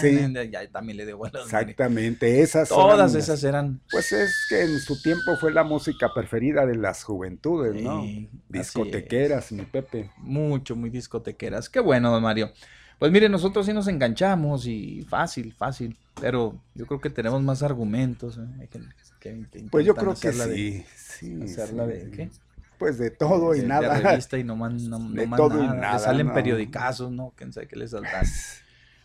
sí. 0.00 0.32
Ya 0.50 0.66
también 0.70 0.96
le 0.96 1.12
buenas. 1.12 1.42
Exactamente, 1.44 2.40
esas 2.40 2.70
Todas 2.70 3.14
esas 3.14 3.44
eran. 3.44 3.80
Pues 3.90 4.12
es 4.12 4.46
que 4.48 4.62
en 4.62 4.80
su 4.80 5.00
tiempo 5.02 5.36
fue 5.38 5.52
la 5.52 5.64
música 5.64 6.08
preferida 6.14 6.64
de 6.64 6.76
las 6.76 7.04
juventudes, 7.04 7.82
¿no? 7.82 8.02
Sí, 8.02 8.30
así 8.32 8.38
Discotequeras, 8.48 9.52
mi 9.52 9.64
Pepe. 9.64 10.10
Mucho, 10.16 10.76
muy 10.76 10.88
discotequeras. 10.88 11.68
Qué 11.68 11.80
bueno, 11.80 12.10
don 12.10 12.22
Mario. 12.22 12.50
Pues 12.98 13.12
mire, 13.12 13.28
nosotros 13.28 13.66
sí 13.66 13.72
nos 13.74 13.86
enganchamos 13.88 14.66
y 14.66 15.02
fácil, 15.08 15.52
fácil. 15.52 15.96
Pero 16.20 16.54
yo 16.74 16.86
creo 16.86 17.00
que 17.00 17.10
tenemos 17.10 17.42
más 17.42 17.62
argumentos. 17.62 18.38
¿eh? 18.38 18.46
Hay 18.60 18.68
que- 18.68 18.78
que- 19.20 19.46
que 19.52 19.60
Pues 19.70 19.86
yo 19.86 19.94
creo 19.94 20.14
que 20.14 20.28
hacerla 20.28 20.46
de- 20.46 20.54
sí, 20.56 20.84
sí, 20.96 21.42
hacerla 21.44 21.86
sí. 21.86 21.92
de 21.92 22.10
qué? 22.10 22.30
Pues 22.78 22.96
de 22.98 23.10
todo 23.10 23.54
y 23.54 23.58
de, 23.58 23.62
de 23.64 23.68
nada. 23.68 23.98
revista 24.00 24.38
y 24.38 24.44
no 24.44 24.56
más, 24.56 24.72
no, 24.72 24.98
De 25.10 25.26
todo 25.36 25.58
y 25.62 25.66
nada. 25.66 25.74
Le 25.74 25.80
nada, 25.80 25.98
salen 25.98 26.28
no. 26.28 26.34
periodicazos, 26.34 27.12
¿no? 27.12 27.32
Quién 27.36 27.52
sabe 27.52 27.68
qué 27.68 27.76
les 27.76 27.90
saldrán. 27.90 28.24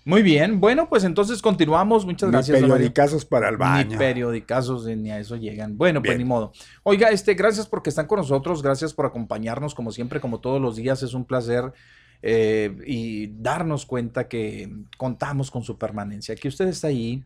Muy 0.08 0.22
bien, 0.22 0.60
bueno, 0.62 0.88
pues 0.88 1.04
entonces 1.04 1.42
continuamos. 1.42 2.06
Muchas 2.06 2.30
Ni 2.30 2.34
gracias, 2.34 2.62
periodicazos 2.62 3.26
para 3.26 3.50
el 3.50 3.56
Ni 3.56 3.60
baño. 3.60 3.98
periodicazos 3.98 4.88
eh, 4.88 4.96
ni 4.96 5.10
a 5.12 5.20
eso 5.20 5.36
llegan. 5.36 5.78
Bueno, 5.78 6.02
pues 6.02 6.16
ni 6.18 6.24
modo. 6.24 6.54
Oiga, 6.84 7.10
este, 7.10 7.34
gracias 7.34 7.68
porque 7.68 7.90
están 7.90 8.06
con 8.06 8.20
nosotros, 8.20 8.62
gracias 8.62 8.94
por 8.94 9.08
acompañarnos, 9.08 9.74
como 9.76 9.92
siempre, 9.92 10.22
como 10.22 10.40
todos 10.40 10.62
los 10.62 10.76
días, 10.76 11.02
es 11.04 11.14
un 11.16 11.26
placer 11.26 11.74
eh, 12.22 12.76
y 12.86 13.28
darnos 13.42 13.86
cuenta 13.86 14.28
que 14.28 14.72
contamos 14.98 15.50
con 15.52 15.64
su 15.64 15.78
permanencia, 15.78 16.36
que 16.36 16.48
usted 16.48 16.68
está 16.68 16.88
ahí 16.88 17.24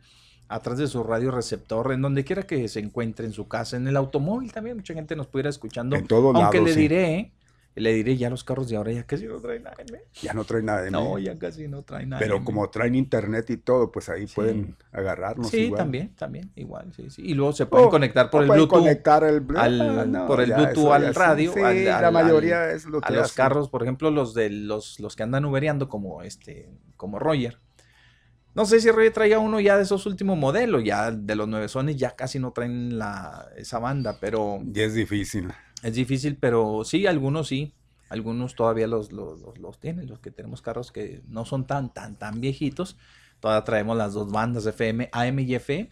atrás 0.49 0.77
de 0.77 0.87
su 0.87 1.03
radio 1.03 1.31
receptor, 1.31 1.91
en 1.93 2.01
donde 2.01 2.25
quiera 2.25 2.43
que 2.43 2.67
se 2.67 2.79
encuentre, 2.79 3.25
en 3.25 3.31
su 3.33 3.47
casa, 3.47 3.77
en 3.77 3.87
el 3.87 3.95
automóvil 3.95 4.51
también, 4.51 4.75
mucha 4.75 4.93
gente 4.93 5.15
nos 5.15 5.27
pudiera 5.27 5.49
escuchando. 5.49 5.95
En 5.95 6.07
todos 6.07 6.35
Aunque 6.35 6.59
le 6.59 6.73
sí. 6.73 6.79
diré, 6.81 7.31
le 7.75 7.93
diré 7.93 8.17
ya 8.17 8.29
los 8.31 8.43
carros 8.43 8.67
de 8.67 8.75
ahora 8.75 8.91
ya 8.91 9.03
casi 9.05 9.25
no 9.25 9.39
traen 9.39 9.63
nada. 9.63 9.75
¿eh? 9.93 10.03
Ya 10.21 10.33
no 10.33 10.43
trae 10.43 10.61
nada 10.63 10.81
de 10.81 10.91
No, 10.91 11.17
ya 11.19 11.37
casi 11.37 11.67
no 11.67 11.83
traen 11.83 12.09
nada. 12.09 12.19
Pero 12.19 12.43
como 12.43 12.67
traen 12.69 12.95
internet 12.95 13.47
y 13.51 13.57
todo, 13.57 13.91
pues 13.91 14.09
ahí 14.09 14.27
Sí. 14.27 14.33
pueden 14.35 14.75
agarrarnos. 14.91 15.49
Sí, 15.49 15.65
igual. 15.65 15.77
también, 15.77 16.15
también, 16.15 16.51
igual, 16.55 16.91
sí, 16.93 17.09
sí. 17.11 17.21
Y 17.23 17.35
luego 17.35 17.53
se 17.53 17.67
pueden 17.67 17.87
O- 17.87 17.91
conectar 17.91 18.29
por 18.31 18.41
el 18.43 18.49
Bluetooth. 18.49 18.69
conectar 18.79 19.23
el 19.23 19.45
Blu- 19.45 19.59
al- 19.59 20.11
no, 20.11 20.25
por 20.27 20.41
el 20.41 20.51
Bluetooth 20.51 20.91
al 20.91 21.13
radio, 21.15 21.53
Sí, 21.53 21.59
al- 21.61 21.85
la 21.85 22.11
mayoría 22.11 22.71
es 22.71 22.85
lo 22.85 22.97
a 22.97 23.01
que 23.01 23.13
los 23.13 23.25
hacen. 23.25 23.35
carros, 23.35 23.69
por 23.69 23.83
ejemplo, 23.83 24.09
los 24.11 24.33
de 24.33 24.49
los, 24.49 24.99
los 24.99 25.15
que 25.15 25.23
andan 25.23 25.45
ubereando 25.45 25.87
como 25.87 26.23
este, 26.23 26.69
como 26.97 27.19
Roger. 27.19 27.59
No 28.55 28.65
sé 28.65 28.79
si 28.81 28.89
Roger 28.91 29.13
traía 29.13 29.39
uno 29.39 29.59
ya 29.59 29.77
de 29.77 29.83
esos 29.83 30.05
últimos 30.05 30.37
modelos, 30.37 30.83
ya 30.83 31.11
de 31.11 31.35
los 31.35 31.47
nueve 31.47 31.67
sones 31.69 31.97
ya 31.97 32.15
casi 32.15 32.39
no 32.39 32.51
traen 32.51 32.97
la, 32.97 33.47
esa 33.57 33.79
banda, 33.79 34.19
pero 34.19 34.67
Y 34.73 34.79
es 34.81 34.93
difícil. 34.93 35.51
es 35.83 35.93
difícil, 35.95 36.37
pero 36.37 36.83
sí, 36.83 37.07
algunos 37.07 37.47
sí, 37.47 37.73
algunos 38.09 38.55
todavía 38.55 38.87
los, 38.87 39.11
los, 39.11 39.39
los- 39.39 39.57
los 39.59 39.79
tienen, 39.79 40.07
los 40.07 40.19
que 40.19 40.31
tenemos 40.31 40.61
carros 40.61 40.91
que 40.91 41.21
no 41.27 41.45
son 41.45 41.67
tan, 41.67 41.93
tan, 41.93 42.17
tan 42.17 42.41
viejitos, 42.41 42.97
todavía 43.39 43.63
traemos 43.63 43.97
las 43.97 44.13
dos 44.13 44.31
bandas 44.31 44.65
FM, 44.65 45.09
AM 45.11 45.39
y 45.39 45.55
FM. 45.55 45.89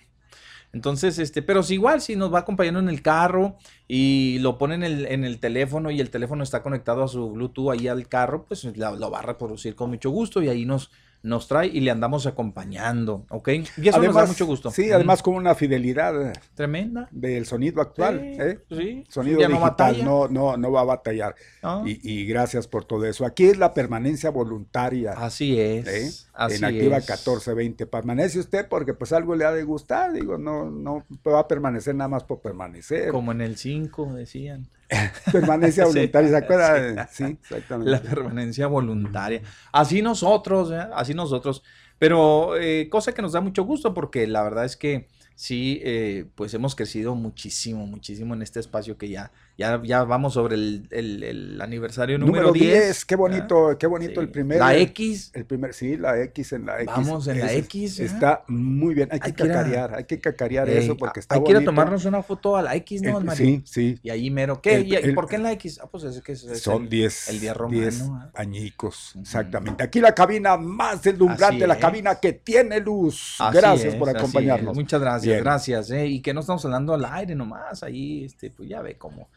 Entonces, 0.74 1.18
este, 1.20 1.42
pero 1.42 1.64
si 1.64 1.76
igual, 1.76 2.02
si 2.02 2.16
nos 2.16 2.34
va 2.34 2.40
acompañando 2.40 2.80
en 2.80 2.90
el 2.90 3.02
carro 3.02 3.58
y 3.88 4.40
lo 4.40 4.58
pone 4.58 4.76
en 4.76 4.84
el, 4.84 5.06
en 5.08 5.24
el 5.24 5.40
teléfono 5.40 5.92
y 5.92 6.02
el 6.02 6.10
teléfono 6.10 6.44
está 6.44 6.62
conectado 6.62 7.04
a 7.04 7.08
su 7.08 7.32
Bluetooth 7.32 7.72
ahí 7.72 7.88
al 7.88 8.08
carro, 8.10 8.46
pues 8.46 8.64
lo 8.66 9.12
va 9.12 9.20
a 9.20 9.22
reproducir 9.22 9.76
con 9.76 9.90
mucho 9.92 10.10
gusto 10.10 10.44
y 10.44 10.50
ahí 10.50 10.66
nos, 10.66 10.92
nos 11.28 11.48
trae 11.48 11.68
y 11.68 11.82
le 11.82 11.92
andamos 11.92 12.26
acompañando, 12.26 13.26
¿ok? 13.30 13.50
Y 13.78 13.88
eso 13.88 14.02
nos 14.02 14.16
da 14.16 14.26
mucho 14.26 14.46
gusto. 14.46 14.72
Sí, 14.72 14.92
además 14.92 15.22
con 15.22 15.36
una 15.36 15.56
fidelidad 15.56 16.34
Tremenda. 16.56 17.08
del 17.12 17.46
sonido 17.46 17.82
actual. 17.82 18.20
Sí, 18.20 18.42
¿eh? 18.42 18.60
sí, 18.70 19.04
Sonido 19.10 19.40
ya 19.40 19.48
no 19.50 19.58
digital 19.58 19.70
batalla. 19.70 20.04
no, 20.04 20.28
no, 20.28 20.58
no 20.58 20.72
va 20.72 20.82
a 20.82 20.86
batallar. 20.86 21.36
¿no? 21.62 21.88
Y, 21.88 22.00
y 22.04 22.26
gracias 22.26 22.68
por 22.68 22.86
todo 22.86 23.06
eso. 23.06 23.26
Aquí 23.26 23.46
es 23.46 23.58
la 23.58 23.74
permanencia 23.74 24.30
voluntaria. 24.30 25.14
Así 25.14 25.60
es. 25.60 25.88
¿eh? 25.88 26.28
Así 26.34 26.58
en 26.58 26.66
Activa 26.66 26.98
es. 26.98 27.04
1420. 27.10 27.86
Permanece 27.88 28.40
usted 28.40 28.68
porque 28.70 28.94
pues 28.94 29.12
algo 29.12 29.36
le 29.36 29.46
ha 29.46 29.52
de 29.52 29.64
gustar. 29.64 30.14
Digo, 30.14 30.38
no, 30.38 30.70
no 30.70 31.06
va 31.26 31.40
a 31.42 31.48
permanecer 31.48 31.96
nada 31.96 32.08
más 32.08 32.24
por 32.24 32.42
permanecer. 32.42 33.12
Como 33.12 33.32
en 33.32 33.42
el 33.42 33.58
5 33.58 34.14
decían. 34.14 34.70
Permanencia 35.32 35.86
voluntaria, 35.86 36.30
¿se 36.30 36.38
acuerda? 36.38 37.08
sí. 37.08 37.26
Sí, 37.26 37.38
exactamente. 37.42 37.92
La 37.92 38.02
permanencia 38.02 38.68
voluntaria. 38.68 39.42
Así 39.72 40.02
nosotros, 40.02 40.72
¿eh? 40.72 40.88
así 40.94 41.14
nosotros. 41.14 41.64
Pero 42.00 42.58
eh, 42.58 42.88
cosa 42.90 43.14
que 43.14 43.22
nos 43.22 43.34
da 43.34 43.42
mucho 43.42 43.64
gusto 43.64 43.94
porque 43.94 44.28
la 44.28 44.44
verdad 44.44 44.66
es 44.66 44.78
que 44.78 45.08
sí, 45.36 45.82
eh, 45.84 46.26
pues 46.36 46.54
hemos 46.54 46.76
crecido 46.76 47.16
muchísimo, 47.16 47.86
muchísimo 47.88 48.34
en 48.34 48.42
este 48.42 48.60
espacio 48.60 48.98
que 48.98 49.10
ya, 49.10 49.32
ya, 49.58 49.82
ya 49.84 50.04
vamos 50.04 50.36
sobre 50.36 50.56
el, 50.56 50.88
el- 50.92 51.24
el 51.24 51.62
aniversario 51.62 52.18
número, 52.20 52.48
Número 52.48 52.54
10. 52.54 52.84
10, 52.84 53.06
qué 53.06 53.16
bonito, 53.16 53.76
qué 53.80 53.88
bonito 53.88 54.14
Sí. 54.14 54.20
el 54.20 54.30
primer. 54.30 54.60
La 54.60 54.76
X. 54.78 55.32
El 55.34 55.46
primer, 55.46 55.74
sí, 55.74 55.98
la 55.98 56.22
X 56.22 56.54
en 56.54 56.66
la 56.68 56.76
X. 56.82 56.86
Vamos 56.96 57.28
en 57.28 57.40
la 57.40 57.52
X. 57.54 58.00
Está 58.00 58.44
muy 58.48 58.94
bien. 58.94 59.10
Hay, 59.12 59.20
Hay 59.22 59.34
que 59.34 59.44
a- 59.44 59.48
cacarear, 59.48 59.96
hay 59.96 60.04
que 60.04 60.20
cacarear 60.20 60.70
eso 60.70 60.96
porque 60.96 61.20
está 61.22 61.36
hay 61.36 61.44
que 61.44 61.52
ir 61.52 61.58
a 61.58 61.64
tomarnos 61.64 62.06
una 62.06 62.22
foto 62.22 62.56
a 62.56 62.62
la 62.62 62.76
X, 62.76 63.02
¿no, 63.02 63.18
El- 63.18 63.26
Mario? 63.26 63.46
sí, 63.46 63.62
sí. 63.66 64.00
Y 64.04 64.10
ahí 64.12 64.30
mero. 64.30 64.62
¿Qué? 64.62 64.80
¿Y- 64.82 65.14
¿Por 65.14 65.28
qué 65.28 65.38
en 65.38 65.44
la 65.44 65.52
X? 65.54 65.80
Ah, 65.84 65.88
pues 65.92 66.04
es 66.04 66.22
que 66.22 66.34
es, 66.34 66.44
es 66.44 66.62
Son 66.62 66.84
el- 66.84 66.90
10 66.90 67.30
el 67.30 67.40
día 67.40 67.54
romano, 67.56 67.82
10 67.82 68.02
¿ah? 68.12 68.30
añicos, 68.36 69.14
exactamente. 69.20 69.84
Aquí 69.84 70.00
la 70.02 70.14
cabina 70.14 70.56
más 70.58 71.02
deslumbrante, 71.02 71.66
la 71.66 71.78
cabina 71.80 72.16
que 72.16 72.34
tiene 72.34 72.80
luz. 72.80 73.36
Así 73.40 73.58
Gracias 73.58 73.94
es, 73.94 73.96
por 74.00 74.10
acompañarnos. 74.10 74.76
Muchas 74.76 75.02
gracias, 75.02 75.24
Bien. 75.34 75.44
gracias. 75.44 75.90
¿eh? 75.92 76.06
Y 76.06 76.22
que 76.22 76.34
no 76.34 76.42
estamos 76.42 76.64
hablando 76.66 76.94
al 76.94 77.04
aire 77.06 77.34
nomás, 77.34 77.82
ahí, 77.82 78.26
este, 78.26 78.52
pues 78.52 78.70
ya 78.70 78.82
ve 78.82 78.96
cómo. 78.98 79.30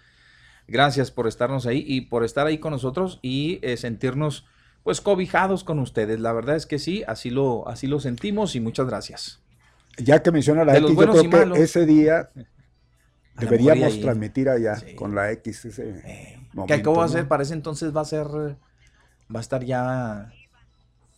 Gracias 0.70 1.10
por 1.10 1.26
estarnos 1.26 1.66
ahí 1.66 1.84
y 1.86 2.02
por 2.02 2.24
estar 2.24 2.46
ahí 2.46 2.58
con 2.58 2.70
nosotros 2.72 3.18
y 3.22 3.58
eh, 3.62 3.76
sentirnos, 3.76 4.46
pues, 4.84 5.00
cobijados 5.00 5.64
con 5.64 5.78
ustedes. 5.80 6.20
La 6.20 6.32
verdad 6.32 6.54
es 6.54 6.64
que 6.64 6.78
sí, 6.78 7.02
así 7.08 7.28
lo, 7.30 7.68
así 7.68 7.86
lo 7.88 7.98
sentimos 7.98 8.54
y 8.54 8.60
muchas 8.60 8.86
gracias. 8.86 9.42
Ya 9.98 10.22
que 10.22 10.30
menciona 10.30 10.64
la 10.64 10.72
De 10.74 10.78
X, 10.78 10.90
yo 10.90 10.96
creo 10.96 11.22
que 11.22 11.28
malos. 11.28 11.58
ese 11.58 11.84
día 11.86 12.30
deberíamos 13.36 13.84
ahí, 13.94 14.00
transmitir 14.00 14.48
allá 14.48 14.76
Sí. 14.76 14.94
con 14.94 15.14
la 15.14 15.32
X. 15.32 15.64
Ese 15.64 15.90
eh, 15.90 16.02
¿Qué 16.04 16.56
momento, 16.56 16.74
acabo 16.74 17.00
de 17.00 17.06
hacer? 17.06 17.28
Para 17.28 17.42
ese 17.42 17.54
entonces 17.54 17.94
va 17.94 18.02
a 18.02 18.04
ser, 18.04 18.26
va 18.28 19.38
a 19.38 19.40
estar 19.40 19.64
ya, 19.64 20.32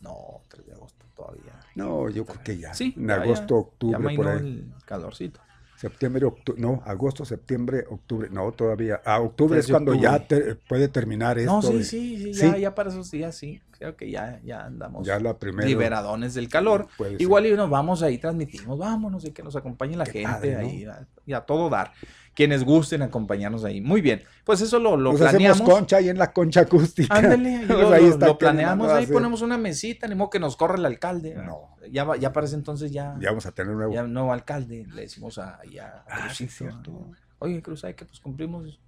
no, 0.00 0.40
3 0.48 0.66
de 0.66 0.72
agosto 0.72 1.04
todavía. 1.14 1.52
No, 1.74 2.08
yo 2.10 2.24
creo 2.24 2.42
que 2.42 2.58
ya. 2.58 2.74
Sí, 2.74 2.94
En 2.96 3.06
ya, 3.08 3.14
agosto, 3.16 3.54
Ya 3.80 3.96
octubre, 3.98 4.16
por 4.16 4.28
ahí. 4.28 4.38
el 4.38 4.72
calorcito. 4.86 5.40
Septiembre, 5.82 6.24
octubre. 6.26 6.60
No, 6.60 6.80
agosto, 6.86 7.24
septiembre, 7.24 7.84
octubre. 7.90 8.28
No, 8.30 8.52
todavía. 8.52 9.00
A 9.04 9.20
octubre 9.20 9.56
Tres 9.56 9.64
es 9.66 9.70
cuando 9.72 9.94
ya 9.94 10.14
octubre. 10.14 10.44
te- 10.44 10.54
puede 10.54 10.86
terminar 10.86 11.38
esto. 11.40 11.52
No, 11.52 11.60
sí, 11.60 11.78
de- 11.78 11.84
sí, 11.84 12.16
sí, 12.18 12.34
Sí. 12.34 12.40
ya, 12.46 12.56
ya 12.56 12.74
para 12.76 12.90
esos 12.90 13.10
días 13.10 13.34
sí. 13.36 13.60
Creo 13.82 13.96
que 13.96 14.08
ya, 14.12 14.40
ya 14.44 14.64
andamos 14.64 15.04
Ya 15.04 15.18
la 15.18 15.36
primera. 15.38 15.66
liberadones 15.66 16.34
del 16.34 16.48
calor. 16.48 16.86
Ser. 16.96 17.20
Igual 17.20 17.46
y 17.46 17.52
nos 17.54 17.68
vamos 17.68 18.00
ahí, 18.04 18.16
transmitimos, 18.16 18.78
vámonos 18.78 19.24
y 19.24 19.32
que 19.32 19.42
nos 19.42 19.56
acompañe 19.56 19.96
la 19.96 20.04
Qué 20.04 20.20
gente 20.20 20.28
padre, 20.30 20.52
¿no? 20.52 20.58
ahí, 20.60 20.84
a- 20.84 21.06
y 21.26 21.32
a 21.32 21.40
todo 21.40 21.68
dar. 21.68 21.92
Quienes 22.34 22.64
gusten 22.64 23.02
acompañarnos 23.02 23.64
ahí. 23.64 23.80
Muy 23.80 24.00
bien, 24.00 24.22
pues 24.44 24.60
eso 24.60 24.78
lo, 24.78 24.96
lo 24.96 25.10
Nos 25.10 25.20
planeamos. 25.20 25.56
hacemos 25.60 25.74
concha 25.78 25.96
ahí 25.96 26.08
en 26.10 26.16
la 26.18 26.32
concha 26.32 26.60
acústica. 26.60 27.12
Ándale, 27.12 27.56
ahí 27.58 27.66
Pues 27.66 27.78
lo, 27.80 27.92
ahí 27.92 28.02
lo- 28.04 28.08
está 28.10 28.26
lo 28.28 28.38
planeamos, 28.38 28.86
no 28.86 28.94
ahí 28.94 29.06
ponemos 29.08 29.42
una 29.42 29.58
mesita, 29.58 30.06
ni 30.06 30.14
modo 30.14 30.30
que 30.30 30.38
nos 30.38 30.56
corra 30.56 30.76
el 30.76 30.86
alcalde. 30.86 31.34
No. 31.34 31.76
Ya, 31.90 32.06
ya 32.16 32.32
para 32.32 32.46
ese 32.46 32.54
entonces 32.54 32.92
ya, 32.92 33.16
Ya 33.20 33.30
vamos 33.30 33.44
a 33.46 33.50
tener 33.52 33.72
un 33.72 33.78
nuevo. 33.78 33.92
ya 33.92 34.04
nuevo 34.04 34.32
alcalde, 34.32 34.86
le 34.94 35.02
decimos 35.02 35.38
a, 35.38 35.58
ya 35.70 36.04
Ah, 36.08 36.28
sí, 36.32 36.46
cierto. 36.46 36.92
¿no? 36.92 37.10
Oye, 37.40 37.60
Cruz, 37.60 37.82
hay 37.84 37.94
que 37.94 38.04
pues 38.04 38.20
cumplimos. 38.20 38.78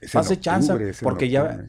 Es 0.00 0.10
Pase 0.10 0.40
chance, 0.40 0.72
octubre, 0.72 0.92
porque 1.02 1.28
ya. 1.30 1.66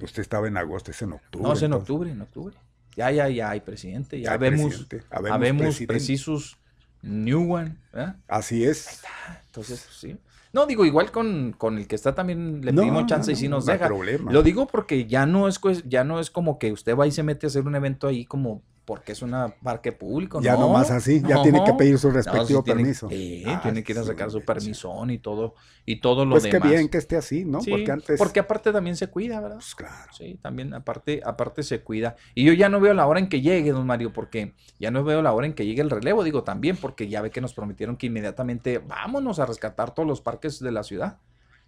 Usted 0.00 0.22
estaba 0.22 0.48
en 0.48 0.56
agosto, 0.56 0.90
es 0.90 1.02
en 1.02 1.12
octubre. 1.12 1.46
No, 1.46 1.52
es 1.52 1.60
en 1.62 1.66
entonces. 1.66 1.90
octubre, 1.90 2.10
en 2.10 2.20
octubre. 2.20 2.56
Ya, 2.96 3.10
ya, 3.10 3.28
ya 3.28 3.50
hay 3.50 3.60
presidente, 3.60 4.20
ya 4.20 4.32
hay 4.32 4.38
vemos, 4.38 4.86
habemos 5.10 5.80
precisos 5.86 6.56
new 7.02 7.52
one, 7.54 7.76
¿verdad? 7.92 8.16
Así 8.28 8.64
es. 8.64 9.02
Entonces, 9.46 9.86
sí. 9.90 10.16
No, 10.52 10.66
digo, 10.66 10.84
igual 10.84 11.12
con, 11.12 11.52
con 11.56 11.78
el 11.78 11.86
que 11.86 11.94
está 11.94 12.14
también 12.14 12.60
le 12.64 12.72
No, 12.72 12.82
pedimos 12.82 13.02
no, 13.02 13.06
chance 13.08 13.30
y 13.32 13.36
si 13.36 13.48
nos 13.48 13.66
no 13.66 13.72
hay 13.72 13.78
deja. 13.78 13.86
problema. 13.88 14.32
Lo 14.32 14.42
digo 14.42 14.66
porque 14.66 15.06
ya 15.06 15.24
no 15.24 15.46
es 15.46 15.60
ya 15.86 16.02
no 16.02 16.18
es 16.18 16.30
como 16.30 16.58
que 16.58 16.72
usted 16.72 16.96
va 16.96 17.06
y 17.06 17.12
se 17.12 17.22
mete 17.22 17.46
a 17.46 17.48
hacer 17.48 17.66
un 17.66 17.76
evento 17.76 18.08
ahí 18.08 18.24
como 18.26 18.62
porque 18.90 19.12
es 19.12 19.22
un 19.22 19.32
parque 19.62 19.92
público, 19.92 20.40
Ya 20.42 20.54
no. 20.54 20.62
nomás 20.62 20.90
así, 20.90 21.22
ya 21.22 21.40
tiene 21.44 21.62
que 21.62 21.74
pedir 21.74 21.96
su 21.96 22.10
respectivo 22.10 22.58
sí 22.58 22.64
tiene- 22.64 22.80
permiso. 22.82 23.08
Sí, 23.08 23.44
Ah, 23.46 23.60
tiene 23.62 23.84
que 23.84 23.92
ir 23.92 23.98
a 24.00 24.02
sí, 24.02 24.08
sacar 24.08 24.32
su 24.32 24.40
sí. 24.40 24.44
permisón 24.44 25.10
y 25.10 25.18
todo 25.18 25.54
y 25.86 26.00
todo 26.00 26.24
lo 26.24 26.32
Pues 26.32 26.42
qué 26.46 26.54
demás. 26.54 26.70
bien 26.70 26.88
que 26.88 26.98
esté 26.98 27.16
así, 27.16 27.44
¿no? 27.44 27.60
Sí, 27.60 27.70
porque 27.70 27.92
antes. 27.92 28.18
porque 28.18 28.40
aparte 28.40 28.72
también 28.72 28.96
se 28.96 29.06
cuida, 29.06 29.38
¿verdad? 29.40 29.58
Pues 29.58 29.76
claro. 29.76 30.12
Sí, 30.12 30.40
también 30.42 30.74
aparte, 30.74 31.20
aparte 31.24 31.62
se 31.62 31.82
cuida. 31.82 32.16
Y 32.34 32.42
yo 32.44 32.52
ya 32.52 32.68
no 32.68 32.80
veo 32.80 32.92
la 32.92 33.06
hora 33.06 33.20
en 33.20 33.28
que 33.28 33.40
llegue, 33.40 33.70
don 33.70 33.86
Mario, 33.86 34.12
porque 34.12 34.54
ya 34.80 34.90
no 34.90 35.04
veo 35.04 35.22
la 35.22 35.32
hora 35.32 35.46
en 35.46 35.52
que 35.54 35.64
llegue 35.64 35.82
el 35.82 35.90
relevo, 35.90 36.24
digo 36.24 36.42
también, 36.42 36.76
porque 36.76 37.06
ya 37.06 37.22
ve 37.22 37.30
que 37.30 37.40
nos 37.40 37.54
prometieron 37.54 37.96
que 37.96 38.06
inmediatamente 38.08 38.78
vámonos 38.78 39.38
a 39.38 39.46
rescatar 39.46 39.94
todos 39.94 40.08
los 40.08 40.20
parques 40.20 40.58
de 40.58 40.72
la 40.72 40.82
ciudad. 40.82 41.18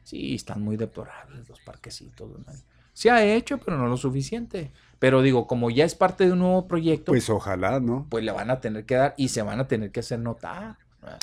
Sí, 0.03 0.35
están 0.35 0.61
muy 0.61 0.77
deplorables 0.77 1.49
los 1.49 1.61
parquecitos, 1.61 2.33
don 2.33 2.43
Mario. 2.45 2.63
Se 3.03 3.11
ha 3.11 3.25
hecho, 3.25 3.59
pero 3.59 3.77
no 3.79 3.87
lo 3.89 3.97
suficiente. 3.97 4.71
Pero 4.99 5.23
digo, 5.23 5.47
como 5.49 5.71
ya 5.71 5.85
es 5.85 5.95
parte 5.95 6.25
de 6.27 6.33
un 6.33 6.39
nuevo 6.39 6.69
proyecto, 6.69 7.13
pues, 7.13 7.25
Pues 7.25 7.31
ojalá, 7.31 7.81
¿no? 7.81 8.07
le 8.21 8.31
van 8.33 8.51
a 8.51 8.61
tener 8.61 8.85
que 8.85 8.95
dar 8.95 9.15
y 9.17 9.29
se 9.29 9.43
van 9.43 9.59
a 9.59 9.67
tener 9.67 9.91
que 9.91 10.01
hacer 10.01 10.21
notar. 10.21 10.77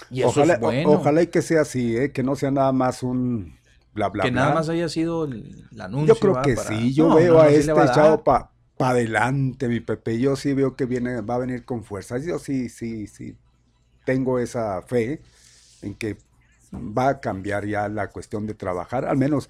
Y 0.10 0.22
eso 0.22 0.30
ojalá, 0.30 0.54
es 0.56 0.60
bueno. 0.60 0.92
ojalá 0.92 1.22
y 1.22 1.28
que 1.28 1.42
sea 1.42 1.62
así, 1.62 1.96
¿eh? 1.96 2.12
que 2.12 2.22
no 2.24 2.36
sea 2.36 2.52
nada 2.52 2.72
más 2.74 3.02
un 3.04 3.58
bla 3.94 4.10
bla 4.10 4.24
que 4.24 4.32
bla. 4.32 4.42
nada 4.42 4.54
más 4.56 4.68
haya 4.70 4.90
sido 4.90 5.24
el, 5.26 5.68
el 5.72 5.82
anuncio. 5.82 6.14
Yo 6.16 6.20
creo 6.20 6.34
¿va? 6.34 6.42
que 6.42 6.56
Para- 6.56 6.68
sí, 6.68 6.94
yo 6.94 7.08
No, 7.08 7.16
veo 7.16 7.34
no, 7.36 7.40
a 7.40 7.44
no, 7.46 7.50
este 7.50 7.72
echado 7.72 8.24
para 8.24 8.50
adelante, 8.78 9.68
mi 9.70 9.80
Pepe. 9.80 10.20
Yo 10.20 10.36
sí 10.36 10.54
veo 10.54 10.76
que 10.76 10.86
viene, 10.86 11.22
va 11.22 11.36
a 11.36 11.40
venir 11.40 11.64
con 11.66 11.84
fuerzas. 11.84 12.26
Yo 12.26 12.40
sí, 12.40 12.68
sí, 12.70 13.08
sí, 13.08 13.38
tengo 14.06 14.40
esa 14.40 14.82
fe 14.84 15.22
en 15.82 15.96
que 15.96 16.18
va 16.74 17.10
a 17.10 17.20
cambiar 17.20 17.66
ya 17.66 17.88
la 17.90 18.10
cuestión 18.10 18.46
de 18.48 18.54
trabajar. 18.54 19.06
Al 19.06 19.18
menos 19.18 19.50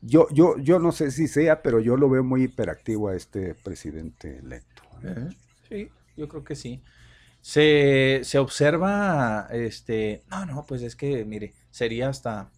yo, 0.00 0.28
yo, 0.30 0.56
yo 0.58 0.78
no 0.78 0.92
sé 0.92 1.10
si 1.10 1.28
sea, 1.28 1.62
pero 1.62 1.80
yo 1.80 1.96
lo 1.96 2.08
veo 2.10 2.24
muy 2.24 2.44
hiperactivo 2.44 3.08
a 3.08 3.16
este 3.16 3.54
presidente 3.54 4.38
electo. 4.38 4.82
Ajá, 4.90 5.34
Sí, 5.68 5.94
yo 6.16 6.28
creo 6.28 6.44
que 6.44 6.56
sí. 6.56 6.82
Se, 7.42 8.22
se 8.24 8.38
observa, 8.38 9.48
este, 9.52 10.24
no, 10.28 10.46
no, 10.46 10.66
pues 10.66 10.82
es 10.82 10.96
que, 10.96 11.24
mire, 11.24 11.54
sería 11.70 12.08
hasta, 12.10 12.52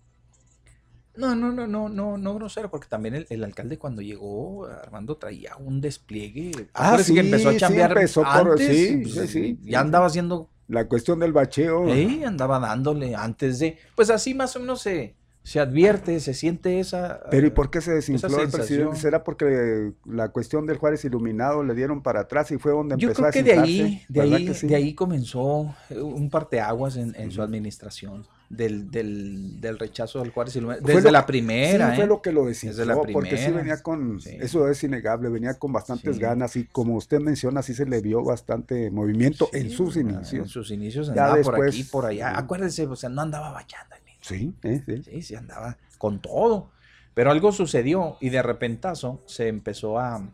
no, 1.14 1.34
no, 1.34 1.50
no, 1.52 1.66
no, 1.66 1.88
no, 1.88 2.16
no 2.18 2.34
grosero, 2.34 2.70
porque 2.70 2.88
también 2.88 3.14
el, 3.14 3.26
el 3.30 3.44
alcalde 3.44 3.78
cuando 3.78 4.00
llegó, 4.02 4.66
Armando 4.66 5.16
traía 5.16 5.56
un 5.56 5.80
despliegue. 5.80 6.70
Ah, 6.74 6.98
Acuérdese 6.98 7.12
que 7.12 7.20
sí, 7.20 7.20
empezó 7.20 7.48
a 7.48 7.56
sí, 7.60 7.78
chambear 7.80 7.80
empezó 7.80 8.30
por- 8.30 8.58
antes, 8.58 8.60
sí, 8.60 9.02
pues, 9.02 9.26
sí, 9.28 9.28
sí, 9.28 9.58
ya 9.66 9.80
sí. 9.80 9.80
andaba 9.80 10.06
haciendo, 10.06 10.48
La 10.68 10.88
cuestión 10.88 11.20
del 11.20 11.32
bacheo. 11.32 11.84
ahí 11.84 12.24
andaba 12.24 12.58
dándole 12.58 13.14
antes 13.14 13.58
de, 13.58 13.78
pues 13.94 14.10
así 14.10 14.34
más 14.34 14.54
o 14.56 14.60
menos 14.60 14.82
se, 14.82 15.16
se 15.42 15.58
advierte, 15.58 16.20
se 16.20 16.34
siente 16.34 16.80
esa. 16.80 17.20
Pero 17.30 17.46
¿y 17.46 17.50
por 17.50 17.70
qué 17.70 17.80
se 17.80 17.92
desinfló 17.92 18.40
el 18.42 18.50
presidente? 18.50 18.96
¿Será 18.96 19.24
porque 19.24 19.92
la 20.04 20.28
cuestión 20.28 20.66
del 20.66 20.76
Juárez 20.76 21.04
Iluminado 21.04 21.64
le 21.64 21.74
dieron 21.74 22.02
para 22.02 22.20
atrás 22.20 22.50
y 22.50 22.58
fue 22.58 22.72
donde 22.72 22.96
Yo 22.98 23.08
empezó 23.08 23.22
creo 23.22 23.28
a 23.28 23.32
que 23.32 23.42
de 23.42 23.58
ahí, 23.58 24.02
de 24.08 24.20
¿Verdad 24.20 24.36
ahí, 24.36 24.54
sí? 24.54 24.66
de 24.66 24.76
ahí 24.76 24.94
comenzó 24.94 25.74
eh, 25.88 25.98
un 26.00 26.28
parteaguas 26.30 26.96
en, 26.96 27.14
en 27.16 27.30
su 27.30 27.40
administración 27.42 28.26
del, 28.50 28.90
del, 28.90 29.60
del 29.60 29.78
rechazo 29.78 30.18
del 30.20 30.30
Juárez 30.30 30.56
Iluminado. 30.56 30.84
Desde 30.86 31.02
lo 31.04 31.10
la 31.12 31.24
primera, 31.24 31.90
sí, 31.90 31.96
fue 31.96 32.04
¿eh? 32.04 32.08
lo 32.08 32.20
que 32.20 32.32
lo 32.32 32.44
Desde 32.46 32.68
desinfló, 32.68 32.84
la 33.06 33.12
porque 33.12 33.30
sí 33.30 33.44
primera. 33.44 33.56
venía 33.62 33.82
con, 33.82 34.20
Sí. 34.20 34.36
eso 34.40 34.68
es 34.68 34.82
innegable, 34.84 35.28
venía 35.30 35.54
con 35.54 35.72
bastantes 35.72 36.16
Sí. 36.16 36.20
ganas 36.22 36.54
y 36.56 36.64
como 36.66 36.96
usted 36.96 37.18
menciona, 37.20 37.62
sí 37.62 37.74
se 37.74 37.86
le 37.86 38.00
vio 38.02 38.22
bastante 38.22 38.90
movimiento 38.90 39.48
en 39.52 39.70
sus 39.70 39.96
En 39.96 40.10
inicios. 40.10 40.50
sus 40.50 40.70
inicios 40.70 41.06
Ya 41.06 41.12
andaba 41.12 41.30
por 41.42 41.54
después, 41.54 41.74
aquí, 41.74 41.84
por 41.84 42.06
allá. 42.06 42.30
ujú. 42.32 42.40
Acuérdese, 42.40 42.86
o 42.86 42.96
sea, 42.96 43.08
no 43.08 43.22
andaba 43.22 43.52
bachando. 43.52 43.94
Sí, 44.30 44.54
eh, 44.62 44.82
sí. 44.86 45.02
Sí, 45.02 45.22
sí, 45.22 45.34
andaba 45.34 45.76
con 45.98 46.20
todo. 46.20 46.70
Pero 47.14 47.30
algo 47.30 47.52
sucedió 47.52 48.16
y 48.20 48.30
de 48.30 48.42
repentazo 48.42 49.22
se 49.26 49.48
empezó 49.48 49.98
a, 49.98 50.26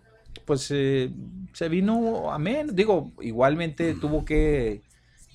pues 0.45 0.71
eh, 0.71 1.11
se 1.53 1.69
vino 1.69 2.31
a 2.31 2.39
menos. 2.39 2.77
Digo, 2.77 3.13
igualmente 3.21 3.95
tuvo 3.95 4.25
que 4.25 4.83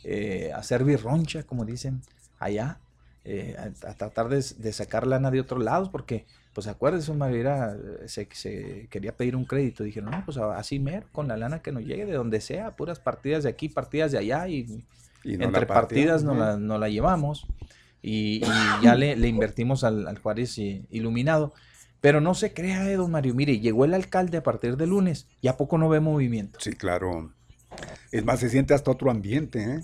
eh, 0.04 0.52
hacer 0.56 0.84
birroncha, 0.84 1.43
como 1.43 1.65
dicen 1.65 2.02
allá, 2.39 2.80
eh, 3.26 3.56
a, 3.58 3.89
a 3.89 3.93
tratar 3.95 4.30
de, 4.30 4.43
de 4.58 4.74
sacar 4.74 5.06
lana 5.08 5.32
de 5.32 5.39
otros 5.39 5.63
lados, 5.63 5.89
porque, 5.89 6.26
pues 6.54 6.67
acuérdense, 6.67 7.12
María, 7.13 7.76
se, 8.06 8.28
se 8.32 8.88
quería 8.89 9.15
pedir 9.17 9.36
un 9.36 9.45
crédito. 9.45 9.84
Dijeron, 9.84 10.12
no, 10.12 10.24
pues 10.24 10.38
así 10.38 10.80
mero, 10.80 11.08
con 11.12 11.28
la 11.28 11.38
lana 11.38 11.62
que 11.62 11.71
nos 11.71 11.84
llegue 11.84 12.06
de 12.06 12.13
donde 12.13 12.39
sea, 12.39 12.76
puras 12.76 13.00
partidas 13.00 13.43
de 13.43 13.50
aquí, 13.50 13.67
partidas 13.67 14.12
de 14.12 14.19
allá 14.19 14.47
y 14.47 14.84
Y 15.24 15.38
no 15.38 15.45
entre 15.45 15.65
partidas 15.65 16.24
¿no? 16.24 16.34
la, 16.36 16.58
nos 16.58 16.80
la 16.80 16.89
llevamos 16.89 17.47
y, 18.02 18.44
y 18.44 18.84
ya 18.84 18.96
le, 18.96 19.28
invertimos 19.28 19.84
al, 19.84 20.08
al 20.08 20.18
Juárez 20.18 20.58
eh, 20.58 20.84
iluminado. 20.90 21.54
Pero 22.02 22.20
no 22.20 22.34
se 22.34 22.54
crea, 22.54 22.90
eh, 22.90 22.96
don 22.96 23.12
Mario. 23.12 23.36
Mire, 23.36 23.60
llegó 23.60 23.86
el 23.86 23.94
alcalde 23.94 24.38
a 24.38 24.44
partir 24.44 24.76
de 24.76 24.88
lunes 24.88 25.28
y 25.40 25.48
a 25.48 25.58
poco 25.58 25.78
no 25.78 25.88
ve 25.88 26.00
movimiento. 26.00 26.60
Sí, 26.60 26.74
claro. 26.74 27.32
Es 28.12 28.26
más, 28.26 28.40
se 28.40 28.50
siente 28.50 28.74
hasta 28.74 28.92
otro 28.92 29.12
ambiente, 29.12 29.64
¿eh? 29.64 29.82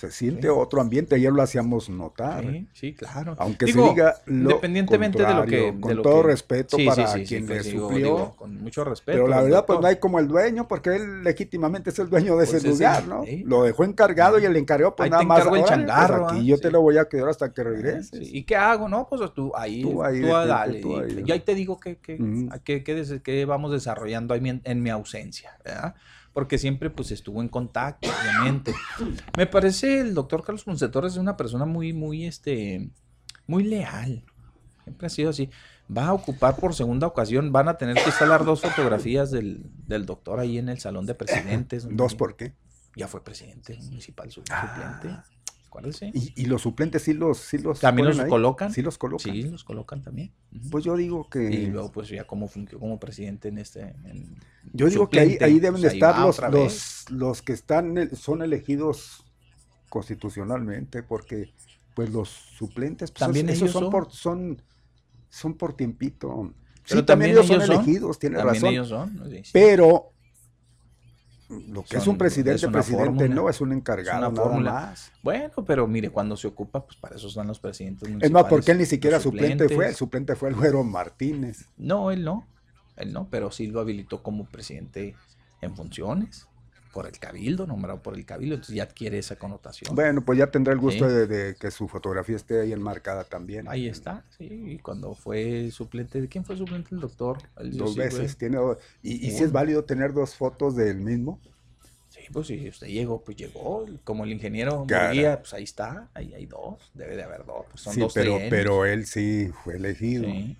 Se 0.00 0.10
siente 0.10 0.42
Sí. 0.42 0.48
otro 0.48 0.80
ambiente, 0.80 1.16
ayer 1.16 1.30
lo 1.30 1.42
hacíamos 1.42 1.90
notar. 1.90 2.42
Sí, 2.42 2.66
sí, 2.72 2.94
claro. 2.94 3.36
Aunque 3.38 3.66
Digo, 3.66 3.84
se 3.88 3.90
diga 3.90 4.14
lo 4.24 4.32
independientemente 4.52 5.22
de 5.22 5.34
lo 5.34 5.44
que. 5.44 5.72
de 5.72 5.80
con 5.80 5.94
lo 5.96 6.02
todo 6.02 6.22
que- 6.22 6.28
respeto 6.28 6.76
Sí, 6.78 6.86
para 6.86 7.12
quien 7.12 7.42
le 7.46 7.54
pues, 7.56 7.64
digo, 7.66 7.88
suplió. 7.88 8.06
digo, 8.06 8.36
con 8.36 8.56
mucho 8.62 8.82
respeto. 8.82 9.16
Pero 9.18 9.28
la 9.28 9.42
verdad, 9.42 9.66
pues 9.66 9.78
no 9.78 9.86
hay 9.86 9.96
como 9.96 10.18
el 10.18 10.26
dueño, 10.26 10.66
porque 10.66 10.96
él 10.96 11.22
legítimamente 11.22 11.90
es 11.90 11.98
el 11.98 12.08
dueño 12.08 12.32
de 12.38 12.46
Pues 12.46 12.54
ese 12.54 12.68
lugar, 12.68 13.06
¿no? 13.06 13.24
Lo 13.44 13.64
dejó 13.64 13.84
encargado 13.84 14.38
y 14.38 14.46
el 14.46 14.56
encargado, 14.56 14.96
pues 14.96 15.04
Ahí 15.04 15.10
nada 15.10 15.20
te 15.22 15.26
más. 15.26 15.38
encargo 15.40 15.56
el 15.56 15.62
"Órale, 15.64 15.84
pues, 15.84 15.88
changarro, 15.96 16.28
aquí 16.30 16.38
¿ah? 16.38 16.42
yo 16.44 16.58
te 16.58 16.70
lo 16.70 16.80
voy 16.80 16.96
a 16.96 17.04
quedar 17.06 17.28
hasta 17.28 17.52
que 17.52 17.60
Ah, 17.60 17.64
regreses. 17.64 18.08
sí. 18.26 18.30
¿Y 18.38 18.42
qué 18.44 18.56
hago? 18.56 18.88
No, 18.88 19.06
pues 19.06 19.20
tú 19.34 19.52
ahí, 19.54 19.82
Tú 19.82 19.90
tú, 19.92 20.02
ahí, 20.02 20.20
detente, 20.20 20.46
dale. 20.48 20.80
tú 20.80 20.92
y- 20.92 21.00
ahí. 21.18 21.22
yo 21.26 21.34
ahí 21.34 21.40
te 21.40 21.54
digo 21.54 21.78
que, 21.78 21.96
que, 21.98 23.44
vamos 23.44 23.70
desarrollando 23.72 24.32
ahí 24.32 24.48
en, 24.48 24.62
en 24.64 24.82
mi 24.82 24.88
ausencia, 24.90 25.50
¿verdad? 25.64 25.94
Porque 26.32 26.58
siempre 26.58 26.90
pues 26.90 27.10
estuvo 27.10 27.40
en 27.42 27.48
contacto, 27.48 28.08
obviamente. 28.08 28.72
Me 29.36 29.46
parece 29.46 30.00
el 30.00 30.14
doctor 30.14 30.44
Carlos 30.44 30.62
Ponce 30.64 30.88
Torres 30.88 31.12
es 31.14 31.18
una 31.18 31.36
persona 31.36 31.64
muy, 31.66 31.92
muy, 31.92 32.24
este, 32.26 32.88
muy 33.46 33.64
leal. 33.64 34.24
Siempre 34.84 35.06
ha 35.08 35.10
sido 35.10 35.30
así. 35.30 35.50
Va 35.94 36.06
a 36.06 36.12
ocupar 36.12 36.54
por 36.56 36.72
segunda 36.74 37.08
ocasión, 37.08 37.50
van 37.50 37.68
a 37.68 37.76
tener 37.76 37.96
que 37.96 38.04
instalar 38.06 38.44
dos 38.44 38.60
fotografías 38.60 39.32
del, 39.32 39.62
del 39.86 40.06
doctor 40.06 40.38
ahí 40.38 40.56
en 40.58 40.68
el 40.68 40.78
salón 40.78 41.04
de 41.04 41.14
presidentes. 41.14 41.88
¿Dos 41.90 42.14
por 42.14 42.36
qué? 42.36 42.54
Ya 42.96 43.08
fue 43.08 43.24
presidente 43.24 43.76
municipal, 43.82 44.30
su- 44.30 44.42
Ah. 44.50 45.24
Acuérdese. 45.70 46.10
Y, 46.12 46.32
y 46.34 46.46
los 46.46 46.62
suplentes 46.62 47.02
sí 47.02 47.12
los, 47.14 47.38
sí 47.38 47.56
los 47.58 47.78
¿También 47.78 48.08
los 48.08 48.18
ahí? 48.18 48.28
colocan? 48.28 48.72
Sí 48.72 48.82
los 48.82 48.98
colocan. 48.98 49.32
Sí, 49.32 49.44
los 49.44 49.62
colocan 49.62 50.02
también. 50.02 50.32
Ujú. 50.52 50.70
Pues 50.70 50.84
yo 50.84 50.96
digo 50.96 51.30
que. 51.30 51.48
y 51.48 51.66
luego, 51.66 51.92
pues 51.92 52.08
ya 52.08 52.24
como 52.26 52.48
fungió 52.48 52.80
como 52.80 52.98
presidente 52.98 53.48
en 53.48 53.58
este. 53.58 53.82
en- 54.04 54.34
Yo 54.72 54.88
digo 54.88 55.08
que 55.08 55.20
ahí, 55.20 55.38
ahí 55.40 55.60
deben 55.60 55.80
pues 55.80 55.92
ahí 55.92 55.98
estar 55.98 56.16
va 56.16 56.26
los, 56.26 56.40
los, 56.50 57.04
los 57.10 57.42
que 57.42 57.52
están, 57.52 58.10
son 58.16 58.42
elegidos 58.42 59.24
constitucionalmente, 59.88 61.04
porque 61.04 61.52
pues 61.94 62.10
los 62.10 62.28
suplentes, 62.28 63.12
pues, 63.12 63.20
También 63.20 63.48
esos, 63.48 63.62
ellos 63.62 63.72
son, 63.72 63.82
son. 63.84 63.90
por, 63.92 64.10
son, 64.10 64.62
son 65.28 65.54
por 65.54 65.74
tiempito. 65.74 66.52
Pero 66.88 67.00
sí, 67.00 67.06
también 67.06 67.30
ellos 67.30 67.46
son 67.46 67.60
son, 67.60 67.70
elegidos, 67.76 68.18
tiene 68.18 68.38
También 68.38 68.54
razón. 68.56 68.74
ellos 68.74 68.88
son. 68.88 69.22
Sí, 69.30 69.36
sí. 69.44 69.50
Pero 69.52 70.10
lo 71.50 71.82
que 71.82 71.96
es 71.96 72.06
un 72.06 72.16
presidente, 72.16 72.64
es 72.64 72.72
presidente 72.72 73.06
fórmula, 73.06 73.34
no, 73.34 73.50
es 73.50 73.60
un 73.60 73.72
encargado, 73.72 74.28
una 74.28 74.42
fórmula. 74.42 74.72
más. 74.72 75.10
Bueno, 75.22 75.52
pero 75.66 75.86
mire, 75.88 76.10
cuando 76.10 76.36
se 76.36 76.46
ocupa, 76.46 76.84
pues 76.84 76.96
para 76.96 77.16
eso 77.16 77.26
están 77.26 77.48
los 77.48 77.58
presidentes 77.58 78.08
Es 78.20 78.30
más, 78.30 78.44
porque 78.44 78.70
él 78.70 78.78
ni 78.78 78.86
siquiera 78.86 79.18
suplente 79.18 79.68
fue, 79.68 79.88
el 79.88 79.94
suplente 79.96 80.36
fue 80.36 80.50
el 80.50 80.54
Güero 80.54 80.84
Martínez. 80.84 81.66
No, 81.76 82.12
él 82.12 82.24
no. 82.24 82.46
Él 82.96 83.12
no, 83.12 83.28
pero 83.30 83.50
sí 83.50 83.66
lo 83.66 83.80
habilitó 83.80 84.22
como 84.22 84.44
presidente 84.44 85.16
en 85.60 85.74
funciones. 85.74 86.46
Por 86.92 87.06
el 87.06 87.18
cabildo, 87.18 87.66
nombrado 87.66 88.02
por 88.02 88.14
el 88.16 88.24
cabildo, 88.26 88.54
entonces 88.56 88.74
ya 88.76 88.82
adquiere 88.84 89.18
esa 89.18 89.36
connotación. 89.36 89.94
Bueno, 89.94 90.24
pues 90.24 90.38
ya 90.38 90.48
tendrá 90.50 90.72
el 90.72 90.78
gusto 90.80 91.08
Sí. 91.08 91.14
de, 91.14 91.26
de 91.26 91.54
que 91.54 91.70
su 91.70 91.86
fotografía 91.88 92.36
esté 92.36 92.60
ahí 92.60 92.72
enmarcada 92.72 93.24
también. 93.24 93.68
Ahí 93.68 93.86
está, 93.88 94.24
sí, 94.36 94.48
y 94.50 94.78
cuando 94.78 95.14
fue 95.14 95.70
suplente, 95.70 96.20
¿de 96.20 96.28
quién 96.28 96.44
fue 96.44 96.56
suplente 96.56 96.94
el 96.94 97.00
doctor? 97.00 97.38
El- 97.58 97.76
Dos 97.76 97.96
veces. 97.96 98.36
Tiene, 98.36 98.56
do- 98.56 98.78
y, 99.02 99.26
y 99.26 99.30
si 99.30 99.44
es 99.44 99.52
válido 99.52 99.84
tener 99.84 100.12
dos 100.12 100.34
fotos 100.34 100.74
del 100.76 100.98
mismo. 101.00 101.40
Sí, 102.08 102.20
pues 102.32 102.48
si 102.48 102.68
usted 102.68 102.88
llegó, 102.88 103.22
pues 103.22 103.36
llegó, 103.36 103.86
como 104.02 104.24
el 104.24 104.32
ingeniero. 104.32 104.84
Murguía, 104.84 105.38
pues 105.38 105.54
ahí 105.54 105.62
está, 105.62 106.10
ahí 106.12 106.34
hay 106.34 106.46
dos, 106.46 106.90
debe 106.92 107.14
de 107.14 107.22
haber 107.22 107.46
dos, 107.46 107.66
pues 107.70 107.82
son 107.82 107.94
sí, 107.94 108.00
dos 108.00 108.12
pero, 108.12 108.38
pero 108.50 108.84
él 108.84 109.06
sí 109.06 109.48
fue 109.62 109.76
elegido. 109.76 110.24
Sí. 110.24 110.56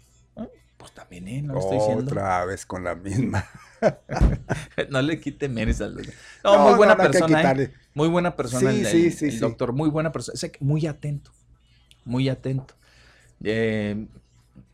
Pues 0.80 0.92
también 0.92 1.28
él, 1.28 1.46
no 1.46 1.52
le 1.54 1.60
estoy 1.60 1.78
diciendo. 1.78 2.10
Otra 2.10 2.44
vez 2.46 2.66
con 2.66 2.82
la 2.84 2.94
misma. 2.94 3.44
No 4.90 5.02
le 5.02 5.20
quite 5.20 5.48
mérito 5.48 5.84
al 5.84 5.94
doctor. 5.94 6.14
No, 6.44 6.52
No, 6.54 6.64
muy 6.64 6.74
buena 6.74 6.94
no 6.96 7.02
que 7.02 7.06
persona, 7.08 7.42
¿eh? 7.42 7.70
Muy 7.94 8.08
buena 8.08 8.36
persona 8.36 8.70
Sí, 8.70 8.80
el, 8.80 8.86
sí, 8.86 9.10
sí, 9.10 9.28
el 9.28 9.40
doctor, 9.40 9.72
muy 9.72 9.88
buena 9.90 10.12
persona. 10.12 10.36
Sé 10.36 10.50
que 10.52 10.64
muy 10.64 10.86
atento, 10.86 11.30
muy 12.04 12.28
atento. 12.28 12.74
Eh, 13.44 14.06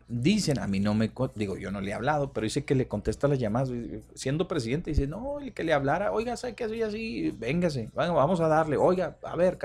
dicen, 0.09 0.59
a 0.59 0.67
mí 0.69 0.81
no 0.81 0.95
me, 0.95 1.11
digo, 1.35 1.57
yo 1.57 1.71
no 1.71 1.81
le 1.81 1.91
he 1.91 1.95
hablado, 1.95 2.33
pero 2.33 2.45
dice 2.45 2.65
que 2.65 2.75
le 2.75 2.89
contesta 2.89 3.29
las 3.29 3.39
llamadas. 3.39 3.71
eh, 3.73 4.03
Siendo 4.15 4.49
presidente, 4.49 4.91
dice, 4.91 5.07
no, 5.07 5.41
el 5.41 5.53
que 5.55 5.65
le 5.65 5.73
hablara, 5.73 6.13
oiga, 6.13 6.37
¿sabe 6.37 6.55
qué 6.55 6.65
así, 6.65 6.83
así? 6.83 7.31
Véngase, 7.39 7.91
va- 7.99 8.11
vamos 8.11 8.41
a 8.41 8.49
darle, 8.49 8.77
oiga, 8.77 9.19
a 9.25 9.37
ver, 9.37 9.59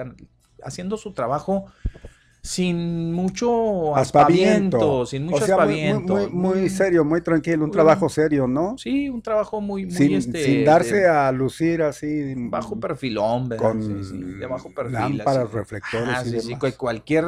haciendo 0.64 0.98
su 0.98 1.14
trabajo 1.14 1.66
sin 2.44 3.14
mucho 3.14 3.96
aspaviento, 3.96 5.06
sin 5.06 5.26
mucho 5.26 5.44
o 5.44 5.46
sea, 5.46 5.58
muy- 5.58 5.66
muy, 5.66 5.84
aspaviento. 5.84 6.14
muy, 6.14 6.28
muy 6.32 6.62
Mm, 6.66 6.70
serio, 6.70 7.06
muy 7.06 7.22
tranquilo, 7.22 7.58
un 7.58 7.62
muy- 7.70 7.72
trabajo 7.72 8.10
serio, 8.10 8.48
¿no? 8.48 8.78
Sí, 8.78 9.10
un 9.10 9.22
trabajo 9.22 9.62
muy, 9.62 9.86
muy 9.86 9.94
sin, 9.96 10.14
este, 10.14 10.44
sin 10.44 10.66
darse 10.66 10.96
de- 10.98 11.08
a 11.08 11.32
lucir 11.32 11.82
así. 11.84 12.34
bajo 12.50 12.80
perfilón, 12.80 13.48
¿verdad? 13.50 13.72
con 13.72 13.82
Sí, 13.82 14.04
sí, 14.04 14.18
de 14.40 14.46
bajo 14.48 14.70
perfil. 14.74 14.94
lámparas, 14.94 15.46
así. 15.46 15.58
reflectores 15.58 16.08
Ah, 16.18 16.22
y 16.26 16.30
sí, 16.30 16.40
sí, 16.40 16.48
demás. 16.48 16.76
cualquier... 16.76 17.26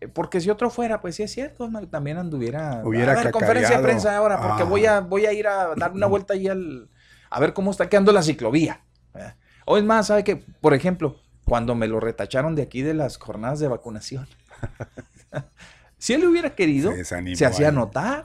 eh, 0.00 0.08
Porque 0.08 0.40
si 0.40 0.50
otro 0.50 0.70
fuera, 0.70 1.00
pues 1.00 1.16
sí 1.16 1.22
es 1.22 1.32
cierto, 1.32 1.68
también 1.90 2.18
anduviera... 2.18 2.82
Hubiera 2.84 3.12
a 3.12 3.22
ver, 3.22 3.30
conferencia 3.30 3.76
de 3.76 3.82
prensa 3.82 4.16
ahora, 4.16 4.40
porque 4.40 4.62
Ah. 4.62 4.66
voy, 4.66 4.86
a, 4.86 5.00
voy 5.00 5.26
a 5.26 5.32
ir 5.32 5.46
a 5.46 5.74
dar 5.76 5.92
una 5.92 6.06
vuelta 6.08 6.34
ahí 6.34 6.48
al... 6.48 6.90
A 7.30 7.40
ver 7.40 7.52
cómo 7.52 7.70
está 7.70 7.88
quedando 7.88 8.12
la 8.12 8.22
ciclovía. 8.22 8.80
¿verdad? 9.12 9.36
O 9.66 9.76
es 9.76 9.84
más, 9.84 10.06
¿sabe 10.06 10.24
que 10.24 10.36
Por 10.36 10.72
ejemplo, 10.74 11.16
cuando 11.48 11.74
me 11.74 11.88
lo 11.88 12.00
retacharon 12.00 12.54
de 12.54 12.62
aquí 12.62 12.82
de 12.82 12.94
las 12.94 13.16
jornadas 13.16 13.58
de 13.60 13.68
vacunación. 13.68 14.26
si 15.98 16.12
él 16.14 16.26
hubiera 16.26 16.54
querido, 16.54 16.92
Se 17.34 17.46
hacía 17.46 17.72
notar. 17.72 18.24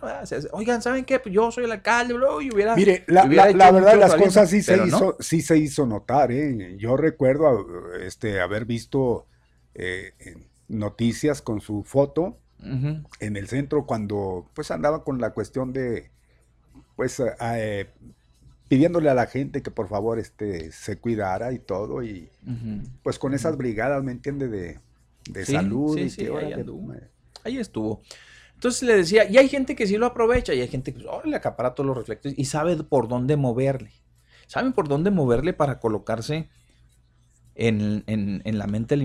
Oigan, 0.52 0.82
¿saben 0.82 1.06
qué? 1.06 1.20
Pues 1.20 1.34
yo 1.34 1.52
soy 1.52 1.66
el 1.66 1.72
alcalde, 1.72 2.14
bro, 2.14 2.42
y 2.42 2.52
hubiera... 2.52 2.76
Mire, 2.76 3.04
la, 3.08 3.26
hubiera 3.26 3.46
la- 3.52 3.58
la 3.58 3.72
verdad 3.72 3.96
las 4.00 4.16
cosas 4.16 4.50
sí 4.50 4.62
se, 4.62 4.78
no. 4.78 4.86
hizo, 4.86 5.18
sí 5.20 5.42
se 5.42 5.58
hizo 5.58 5.86
notar, 5.86 6.32
¿eh? 6.32 6.76
Yo 6.78 6.98
recuerdo 6.98 7.66
este, 8.00 8.42
haber 8.42 8.66
visto 8.66 9.26
eh, 9.74 10.14
noticias 10.68 11.42
con 11.42 11.62
su 11.62 11.84
foto 11.84 12.38
en 13.20 13.36
el 13.36 13.50
centro 13.50 13.86
cuando 13.86 14.50
pues 14.54 14.72
andaba 14.72 15.04
con 15.04 15.20
la 15.20 15.32
cuestión 15.32 15.74
de 15.74 16.12
pues 16.96 17.20
eh, 17.20 17.34
eh, 17.42 17.90
pidiéndole 18.74 19.10
a 19.10 19.14
la 19.14 19.28
gente 19.28 19.62
que 19.62 19.70
por 19.70 19.88
favor 19.88 20.18
este 20.18 20.72
se 20.72 20.98
cuidara 20.98 21.54
y 21.54 21.60
todo 21.60 22.02
y 22.04 22.30
pues 23.04 23.20
con 23.20 23.34
esas 23.36 23.56
brigadas, 23.56 24.04
¿me 24.04 24.12
entiende? 24.12 24.48
De, 24.48 24.80
de 25.30 25.46
Sí, 25.46 25.54
salud 25.54 25.96
sí, 25.96 26.02
y 26.02 26.10
sí, 26.10 26.18
que 26.18 26.24
ahí 26.24 26.32
órale, 26.32 26.54
anduvo. 26.56 26.94
Ahí 27.44 27.58
estuvo. 27.58 28.02
Entonces 28.56 28.82
le 28.84 28.96
decía, 28.96 29.30
y 29.30 29.38
hay 29.38 29.48
gente 29.48 29.76
que 29.76 29.86
sí 29.86 29.98
lo 29.98 30.08
aprovecha, 30.08 30.54
y 30.54 30.62
hay 30.62 30.68
gente 30.68 30.94
que 30.94 31.04
pues, 31.04 31.26
le 31.26 31.36
acapara 31.36 31.76
todos 31.76 31.86
los 31.86 31.98
reflectores 31.98 32.38
y 32.40 32.46
sabe 32.46 32.76
por 32.78 33.08
dónde 33.08 33.38
moverle. 33.38 33.92
Saben 34.48 34.74
por 34.74 34.88
dónde 34.88 35.12
moverle 35.12 35.54
para 35.54 35.80
colocarse 35.80 36.50
en, 37.56 38.04
en- 38.08 38.42
en 38.46 38.58
la 38.58 38.66
mente 38.68 38.96
del 38.96 39.04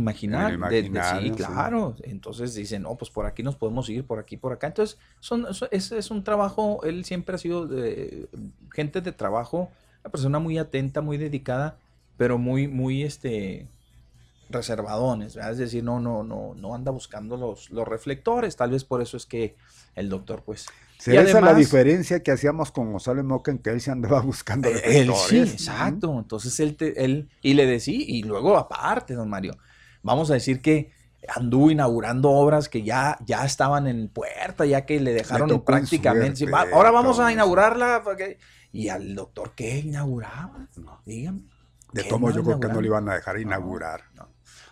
el 0.49 0.59
de- 0.71 0.83
de- 0.83 0.89
sí, 1.23 1.29
sí. 1.29 1.31
claro. 1.37 1.95
Entonces 2.03 2.55
dicen, 2.55 2.83
no, 2.83 2.95
pues 2.97 3.11
por 3.11 3.27
aquí 3.27 3.43
nos 3.43 3.57
podemos 3.57 3.89
ir, 3.91 4.05
por 4.05 4.19
aquí, 4.19 4.37
por 4.37 4.53
acá. 4.53 4.69
Entonces, 4.69 4.99
son, 5.21 5.47
ese 5.71 5.99
es 5.99 6.11
un 6.11 6.25
trabajo, 6.25 6.81
él 6.85 7.05
siempre 7.05 7.35
ha 7.35 7.39
sido 7.39 7.67
de- 7.67 8.29
gente 8.73 9.01
de 9.01 9.13
trabajo, 9.13 9.69
una 10.03 10.11
persona 10.11 10.39
muy 10.39 10.57
atenta, 10.59 11.01
muy 11.03 11.19
dedicada, 11.19 11.77
pero 12.17 12.39
muy, 12.39 12.69
muy, 12.69 13.03
este, 13.03 13.67
reservadones, 14.51 15.35
¿verdad? 15.35 15.53
es 15.53 15.59
decir, 15.59 15.85
no, 15.85 16.01
no, 16.01 16.23
no, 16.25 16.55
no 16.55 16.75
anda 16.75 16.91
buscando 16.91 17.37
los, 17.37 17.71
los 17.71 17.87
reflectores, 17.87 18.57
tal 18.57 18.71
vez 18.71 18.83
por 18.85 19.03
eso 19.03 19.17
es 19.19 19.27
que 19.27 19.55
el 19.95 20.09
doctor, 20.09 20.43
pues, 20.45 20.67
¿Será 20.99 21.23
esa 21.23 21.41
la 21.41 21.55
diferencia 21.55 22.23
que 22.23 22.33
hacíamos 22.33 22.73
con 22.73 22.91
Gonzalo 22.91 23.23
Moca 23.25 23.51
en 23.51 23.59
que 23.59 23.71
él 23.71 23.81
se 23.81 23.91
andaba 23.91 24.21
buscando 24.23 24.69
él 24.69 25.13
sí, 25.29 25.39
exacto, 25.41 26.19
entonces 26.19 26.59
él, 26.61 26.77
te- 26.77 27.05
él, 27.05 27.29
y 27.41 27.55
le 27.55 27.67
decía, 27.67 27.95
y 27.99 28.23
luego 28.25 28.57
aparte, 28.57 29.15
don 29.15 29.29
Mario, 29.31 29.57
vamos 30.03 30.31
a 30.31 30.35
decir 30.35 30.61
que 30.61 30.91
anduvo 31.29 31.71
inaugurando 31.71 32.31
obras 32.31 32.69
que 32.69 32.83
ya, 32.83 33.19
ya 33.27 33.45
estaban 33.45 33.87
en 33.87 34.09
puerta, 34.09 34.65
ya 34.67 34.87
que 34.87 35.01
le 35.01 35.13
dejaron 35.13 35.63
prácticamente, 35.63 36.37
sí, 36.37 36.47
suerte, 36.47 36.71
va- 36.71 36.77
ahora 36.77 36.91
vamos 36.91 37.19
a 37.21 37.33
inaugurarla, 37.33 38.03
porque- 38.03 38.39
y 38.73 38.89
al 38.89 39.15
doctor, 39.15 39.53
¿qué 39.55 39.79
inauguraba? 39.79 40.69
No. 40.77 41.01
Dígame. 41.07 41.41
De 41.93 42.03
¿Qué 42.03 42.09
todos 42.09 42.35
yo 42.35 42.43
creo 42.45 42.61
que 42.61 42.69
no 42.69 42.81
le 42.81 42.87
iban 42.87 43.09
a 43.09 43.15
dejar 43.15 43.41
inaugurar. 43.41 44.03
No. 44.15 44.29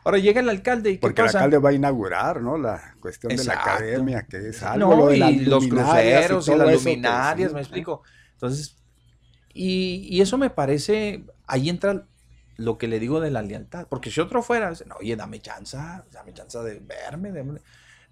Ahora 0.06 0.18
llega 0.18 0.40
el 0.40 0.48
alcalde 0.48 0.90
y 0.90 0.94
¿qué 0.94 1.00
Porque 1.00 1.20
el 1.22 1.26
alcalde 1.26 1.58
va 1.58 1.70
a 1.70 1.72
inaugurar, 1.72 2.40
¿no? 2.40 2.56
La 2.56 2.94
cuestión 3.00 3.34
de 3.34 3.42
la 3.44 3.54
academia, 3.54 4.22
que 4.22 4.50
es 4.50 4.62
algo. 4.62 4.90
No, 4.90 4.96
lo 4.96 5.06
de 5.08 5.18
y 5.18 5.40
los 5.46 5.66
cruceros 5.66 6.46
y, 6.46 6.54
las 6.54 6.68
eso, 6.68 6.84
luminarias, 6.84 7.52
me 7.52 7.60
explico. 7.60 8.02
Entonces, 8.34 8.76
y, 9.52 10.06
y 10.08 10.20
eso 10.20 10.38
me 10.38 10.48
parece, 10.48 11.24
ahí 11.48 11.68
entra 11.68 12.06
lo 12.56 12.78
que 12.78 12.86
le 12.86 13.00
digo 13.00 13.18
de 13.20 13.32
la 13.32 13.42
lealtad, 13.42 13.88
porque 13.88 14.12
si 14.12 14.20
otro 14.20 14.42
fuera, 14.44 14.72
no, 14.86 14.94
oye, 15.00 15.16
dame 15.16 15.40
chance, 15.40 15.76
dame 16.12 16.32
chance 16.32 16.56
de 16.60 16.78
verme, 16.78 17.32
de- 17.32 17.60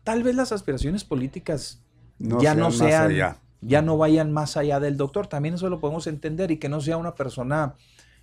tal 0.03 0.25
vez 0.25 0.35
las 0.35 0.51
aspiraciones 0.51 1.05
políticas 1.05 1.81
No 2.19 2.41
ya 2.41 2.55
sean 2.55 2.59
no 2.59 2.71
sean, 2.73 3.11
allá. 3.13 3.37
ya 3.61 3.83
no 3.83 3.97
vayan 3.99 4.33
más 4.33 4.57
allá 4.57 4.81
del 4.81 4.97
doctor, 4.97 5.29
también 5.29 5.55
eso 5.55 5.71
lo 5.71 5.81
podemos 5.81 6.09
entender 6.09 6.51
y 6.51 6.59
que 6.59 6.69
no 6.69 6.81
sea 6.81 6.97
una 6.97 7.15
persona 7.15 7.75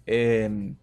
eh, 0.05 0.75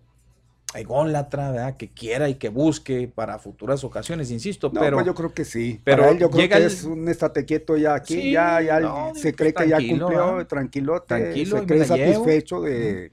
ególatra, 0.74 1.50
¿verdad? 1.50 1.76
que 1.76 1.88
quiera 1.90 2.28
y 2.28 2.34
que 2.34 2.50
busque 2.50 3.08
para 3.08 3.38
futuras 3.38 3.82
ocasiones, 3.84 4.30
insisto, 4.30 4.70
No, 4.72 4.80
pero 4.80 4.96
pues 4.98 5.06
yo 5.06 5.14
creo 5.14 5.32
que 5.32 5.44
sí. 5.44 5.80
pero 5.82 6.02
Para 6.02 6.12
él 6.12 6.18
yo 6.18 6.30
creo 6.30 6.42
llega 6.42 6.56
que 6.58 6.64
el- 6.64 6.70
es 6.70 6.84
un 6.84 7.08
estate 7.08 7.44
quieto 7.44 7.76
ya 7.76 7.94
aquí, 7.94 8.14
Sí, 8.14 8.32
ya, 8.32 8.60
ya 8.60 8.80
no, 8.80 9.12
se 9.14 9.34
cree 9.34 9.54
que 9.54 9.68
ya 9.68 9.76
tranquilo, 9.78 10.06
cumplió, 10.06 10.46
Tranquilo, 10.46 11.04
y 11.32 11.46
se 11.46 11.66
cree 11.66 11.84
satisfecho 11.84 12.60
de, 12.60 13.12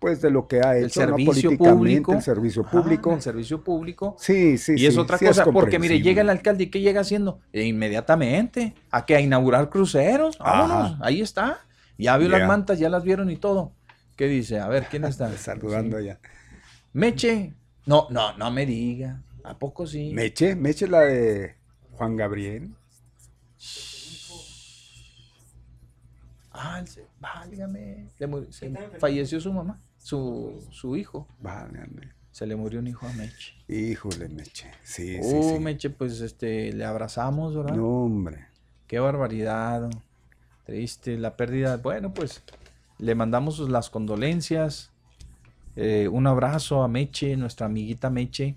pues, 0.00 0.20
de 0.20 0.30
lo 0.30 0.46
que 0.48 0.60
ha 0.60 0.76
el 0.76 0.86
hecho, 0.86 1.00
¿no? 1.00 1.06
servicio 1.16 1.56
público, 1.56 2.12
el 2.12 2.22
servicio 2.22 2.62
público. 2.64 3.14
el 3.14 3.22
servicio 3.22 3.62
público. 3.64 4.16
Sí, 4.18 4.58
sí, 4.58 4.74
y 4.74 4.78
sí. 4.78 4.86
es 4.86 4.98
otra 4.98 5.18
sí 5.18 5.26
cosa, 5.26 5.44
porque 5.44 5.78
mire, 5.78 6.00
llega 6.00 6.22
el 6.22 6.30
alcalde 6.30 6.64
y 6.64 6.70
¿qué 6.70 6.80
llega 6.80 7.00
haciendo? 7.00 7.40
E 7.52 7.64
inmediatamente, 7.64 8.74
¿a 8.90 9.06
qué? 9.06 9.16
A 9.16 9.20
inaugurar 9.20 9.70
cruceros, 9.70 10.38
vámonos, 10.38 10.92
Ajá. 10.92 10.98
ahí 11.06 11.20
está. 11.20 11.60
Ya 11.96 12.16
vio 12.16 12.28
las 12.28 12.46
mantas, 12.46 12.78
ya 12.78 12.88
las 12.88 13.02
vieron 13.02 13.30
y 13.30 13.36
todo. 13.36 13.72
¿Qué 14.16 14.26
dice? 14.26 14.60
A 14.60 14.68
ver, 14.68 14.86
¿quién 14.90 15.04
está? 15.04 15.30
Saludando 15.36 16.00
ya. 16.00 16.18
Meche. 16.92 17.54
No, 17.86 18.06
no, 18.10 18.36
no 18.36 18.50
me 18.50 18.66
diga. 18.66 19.22
¿A 19.44 19.58
poco 19.58 19.86
sí? 19.86 20.12
Meche, 20.12 20.54
Meche 20.56 20.86
la 20.88 21.00
de 21.00 21.54
Juan 21.92 22.16
Gabriel. 22.16 22.74
Ah, 26.52 26.82
se- 26.86 27.06
válgame. 27.20 28.08
Le 28.18 28.26
murió- 28.26 28.52
se- 28.52 28.70
falleció 28.98 29.40
su 29.40 29.52
mamá, 29.52 29.80
su, 29.98 30.66
su 30.70 30.96
hijo. 30.96 31.26
Válgame. 31.40 32.12
Se 32.32 32.46
le 32.46 32.56
murió 32.56 32.80
un 32.80 32.86
hijo 32.88 33.06
a 33.06 33.12
Meche. 33.12 33.54
Híjole, 33.68 34.28
Meche. 34.28 34.70
Sí, 34.82 35.14
sí, 35.14 35.20
Oh, 35.22 35.54
sí. 35.56 35.58
Meche, 35.62 35.90
pues 35.90 36.20
este, 36.20 36.72
le 36.72 36.84
abrazamos, 36.84 37.54
¿verdad? 37.56 37.74
No, 37.74 38.04
hombre. 38.04 38.46
Qué 38.86 38.98
barbaridad. 38.98 39.88
Triste 40.64 41.16
la 41.16 41.36
pérdida. 41.36 41.76
Bueno, 41.78 42.12
pues 42.12 42.42
le 42.98 43.14
mandamos 43.14 43.58
las 43.68 43.90
condolencias. 43.90 44.90
Eh, 45.80 46.08
un 46.08 46.26
abrazo 46.26 46.82
a 46.82 46.88
Meche, 46.88 47.36
nuestra 47.36 47.66
amiguita 47.66 48.10
Meche. 48.10 48.56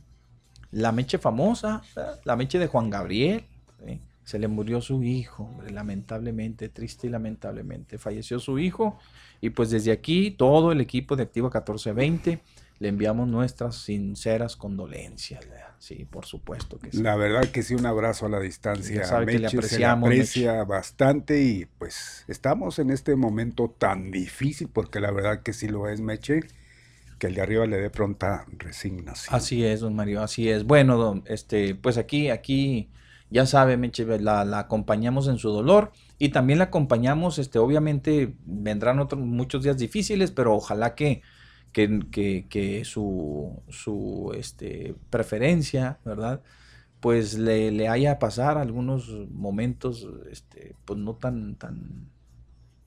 La 0.72 0.92
Meche 0.92 1.20
famosa, 1.20 1.84
¿verdad? 1.96 2.20
la 2.24 2.36
Meche 2.36 2.58
de 2.58 2.66
Juan 2.66 2.90
Gabriel. 2.90 3.44
¿sí? 3.86 4.02
Se 4.24 4.40
le 4.40 4.48
murió 4.48 4.82
su 4.82 5.04
hijo, 5.04 5.44
hombre, 5.44 5.70
lamentablemente, 5.70 6.70
triste 6.70 7.06
y 7.06 7.10
lamentablemente. 7.12 8.00
Falleció 8.00 8.40
su 8.40 8.58
hijo. 8.58 8.98
Y 9.40 9.52
pues 9.52 9.70
desde 9.70 9.92
aquí, 9.92 10.32
todo 10.32 10.72
el 10.72 10.82
equipo 10.82 11.16
de 11.16 11.24
Activa 11.24 11.50
1420 11.50 12.42
le 12.80 12.88
enviamos 12.88 13.28
nuestras 13.28 13.76
sinceras 13.76 14.56
condolencias. 14.56 15.48
¿verdad? 15.48 15.76
Sí, 15.78 16.08
por 16.10 16.26
supuesto 16.26 16.80
que 16.80 16.92
sí. 16.92 17.04
La 17.04 17.16
verdad 17.16 17.46
que 17.52 17.62
sí, 17.62 17.76
un 17.76 17.86
abrazo 17.86 18.26
a 18.26 18.30
la 18.30 18.40
distancia. 18.40 19.04
Sabe 19.04 19.28
que 19.28 19.34
le 19.34 19.46
Meche, 19.46 19.62
se 19.62 19.78
le 19.78 19.86
aprecia 19.86 20.64
bastante 20.64 21.44
y 21.44 21.66
pues 21.78 22.26
estamos 22.28 22.80
en 22.80 22.90
este 22.90 23.16
momento 23.16 23.70
tan 23.70 24.10
difícil, 24.10 24.70
porque 24.74 25.00
la 25.00 25.12
verdad 25.12 25.44
que 25.44 25.54
sí 25.54 25.68
lo 25.68 25.88
es, 25.88 26.02
Meche, 26.02 26.42
que 27.22 27.28
el 27.28 27.36
de 27.36 27.42
arriba 27.42 27.68
le 27.68 27.78
dé 27.78 27.92
pronta 27.92 28.48
resignación. 28.58 29.36
Así 29.36 29.64
es, 29.64 29.82
don 29.82 29.96
Mario, 29.96 30.24
así 30.24 30.50
es. 30.50 30.64
Bueno, 30.64 31.22
este, 31.28 31.76
pues 31.76 32.00
aquí, 32.00 32.32
aquí, 32.32 32.90
ya 33.30 33.46
sabe, 33.46 33.78
Meche, 33.78 34.06
la, 34.20 34.44
la 34.44 34.58
acompañamos 34.58 35.28
en 35.28 35.38
su 35.38 35.52
dolor 35.52 35.92
y 36.18 36.30
también 36.30 36.58
la 36.58 36.66
acompañamos, 36.66 37.38
este, 37.38 37.60
obviamente 37.60 38.34
vendrán 38.44 38.98
otros 38.98 39.22
muchos 39.22 39.62
días 39.62 39.78
difíciles, 39.78 40.32
pero 40.32 40.56
ojalá 40.56 40.96
que, 40.96 41.22
que, 41.72 42.48
que, 42.50 42.84
su, 42.86 43.62
su 43.70 44.34
este, 44.36 44.96
preferencia, 45.12 46.00
¿verdad? 46.04 46.42
Pues 47.02 47.38
le, 47.38 47.70
le, 47.70 47.88
haya 47.88 48.18
pasar 48.18 48.58
algunos 48.58 49.10
momentos, 49.30 50.08
este, 50.32 50.74
pues 50.86 50.98
no 50.98 51.14
tan, 51.18 51.54
tan, 51.54 52.10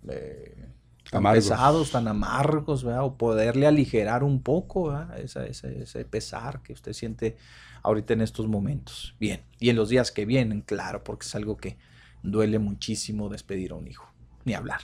eh, 0.09 0.73
pesados, 1.23 1.91
tan 1.91 2.09
amargos, 2.09 2.85
¿verdad? 2.85 3.05
O 3.05 3.17
poderle 3.17 3.67
aligerar 3.67 4.25
un 4.25 4.43
poco, 4.43 4.89
¿verdad? 4.89 5.19
Esa, 5.19 5.47
ese, 5.47 5.83
ese 5.83 6.05
pesar 6.05 6.63
que 6.63 6.73
usted 6.73 6.93
siente 6.93 7.37
ahorita 7.83 8.15
en 8.15 8.23
estos 8.23 8.49
momentos. 8.49 9.15
Bien, 9.21 9.43
y 9.61 9.71
en 9.71 9.77
los 9.77 9.89
días 9.89 10.11
que 10.11 10.25
vienen, 10.25 10.63
claro, 10.63 11.05
porque 11.05 11.27
es 11.27 11.35
algo 11.35 11.57
que 11.57 11.77
duele 12.23 12.59
muchísimo 12.59 13.29
despedir 13.29 13.73
a 13.73 13.75
un 13.77 13.87
hijo, 13.87 14.07
ni 14.45 14.55
hablar. 14.55 14.81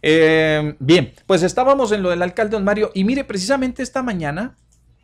Eh, 0.00 0.76
bien, 0.78 1.12
pues 1.26 1.42
estábamos 1.42 1.92
en 1.92 2.02
lo 2.02 2.10
del 2.10 2.22
alcalde 2.22 2.52
don 2.52 2.64
Mario 2.64 2.92
y 2.94 3.04
mire, 3.04 3.24
precisamente 3.24 3.82
esta 3.82 4.02
mañana 4.02 4.56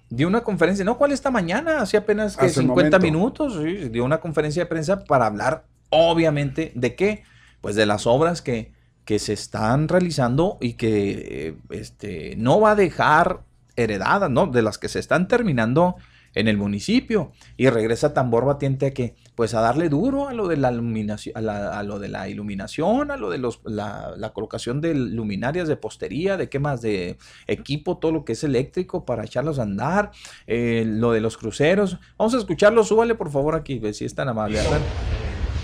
dio 0.08 0.28
una 0.28 0.42
conferencia, 0.42 0.84
no, 0.84 0.96
¿cuál 0.96 1.12
esta 1.12 1.30
mañana? 1.30 1.80
Hace 1.80 1.96
apenas 1.96 2.36
que 2.36 2.48
50 2.48 2.98
minutos, 3.00 3.60
dio 3.90 4.04
una 4.04 4.20
conferencia 4.20 4.62
de 4.62 4.66
prensa 4.66 5.04
para 5.04 5.26
hablar, 5.26 5.66
obviamente, 5.90 6.72
¿de 6.76 6.94
qué? 6.94 7.24
Pues 7.60 7.74
de 7.74 7.86
las 7.86 8.06
obras 8.06 8.40
que, 8.40 8.72
que 9.04 9.18
se 9.18 9.32
están 9.32 9.88
realizando 9.88 10.58
y 10.60 10.74
que 10.74 11.48
eh, 11.48 11.56
este, 11.70 12.34
no 12.36 12.60
va 12.60 12.72
a 12.72 12.74
dejar 12.74 13.40
heredadas, 13.76 14.30
¿no? 14.30 14.46
De 14.46 14.62
las 14.62 14.78
que 14.78 14.88
se 14.88 14.98
están 14.98 15.28
terminando 15.28 15.96
en 16.34 16.48
el 16.48 16.56
municipio. 16.56 17.32
Y 17.56 17.68
regresa 17.68 18.12
tambor 18.12 18.44
batiente 18.44 18.86
a 18.86 18.90
que, 18.92 19.14
pues 19.34 19.54
a 19.54 19.60
darle 19.60 19.88
duro 19.88 20.28
a 20.28 20.32
lo 20.32 20.48
de 20.48 20.56
la 20.56 20.72
iluminación, 20.72 21.34
a, 21.36 21.82
lo 21.82 21.98
de 21.98 22.08
la 22.08 22.28
iluminación, 22.28 23.10
a 23.10 23.16
lo 23.16 23.30
de 23.30 23.38
los, 23.38 23.60
la, 23.64 24.32
colocación 24.34 24.80
de 24.80 24.94
luminarias 24.94 25.68
de 25.68 25.76
postería, 25.76 26.36
de 26.36 26.48
qué 26.48 26.58
más, 26.58 26.82
de 26.82 27.18
equipo, 27.46 27.98
todo 27.98 28.12
lo 28.12 28.24
que 28.24 28.32
es 28.32 28.44
eléctrico 28.44 29.04
para 29.04 29.24
echarlos 29.24 29.58
a 29.58 29.62
andar, 29.62 30.10
eh, 30.46 30.84
lo 30.86 31.12
de 31.12 31.20
los 31.20 31.36
cruceros. 31.36 31.98
Vamos 32.18 32.34
a 32.34 32.38
escucharlo, 32.38 32.84
súbale 32.84 33.14
por 33.14 33.30
favor 33.30 33.54
aquí, 33.54 33.80
si 33.92 34.04
es 34.04 34.14
tan 34.14 34.28
amable. 34.28 34.60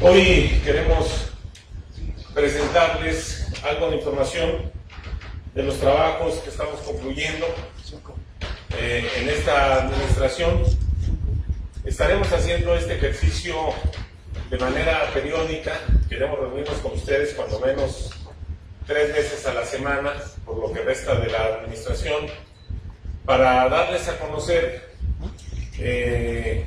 Hoy 0.03 0.51
queremos 0.65 1.30
presentarles 2.41 3.49
algo 3.63 3.91
de 3.91 3.97
información 3.97 4.73
de 5.55 5.63
los 5.63 5.79
trabajos 5.79 6.37
que 6.37 6.49
estamos 6.49 6.81
concluyendo 6.81 7.45
eh, 8.79 9.07
en 9.19 9.29
esta 9.29 9.83
administración. 9.83 10.63
Estaremos 11.85 12.33
haciendo 12.33 12.75
este 12.75 12.95
ejercicio 12.95 13.55
de 14.49 14.57
manera 14.57 15.11
periódica. 15.13 15.81
Queremos 16.09 16.39
reunirnos 16.39 16.79
con 16.79 16.93
ustedes 16.93 17.35
cuando 17.35 17.61
menos 17.61 18.11
tres 18.87 19.13
veces 19.13 19.47
a 19.47 19.53
la 19.53 19.67
semana, 19.67 20.15
por 20.47 20.57
lo 20.57 20.73
que 20.73 20.81
resta 20.81 21.17
de 21.17 21.31
la 21.31 21.45
administración, 21.45 22.25
para 23.27 23.69
darles 23.69 24.09
a 24.09 24.19
conocer 24.19 24.95
eh, 25.79 26.67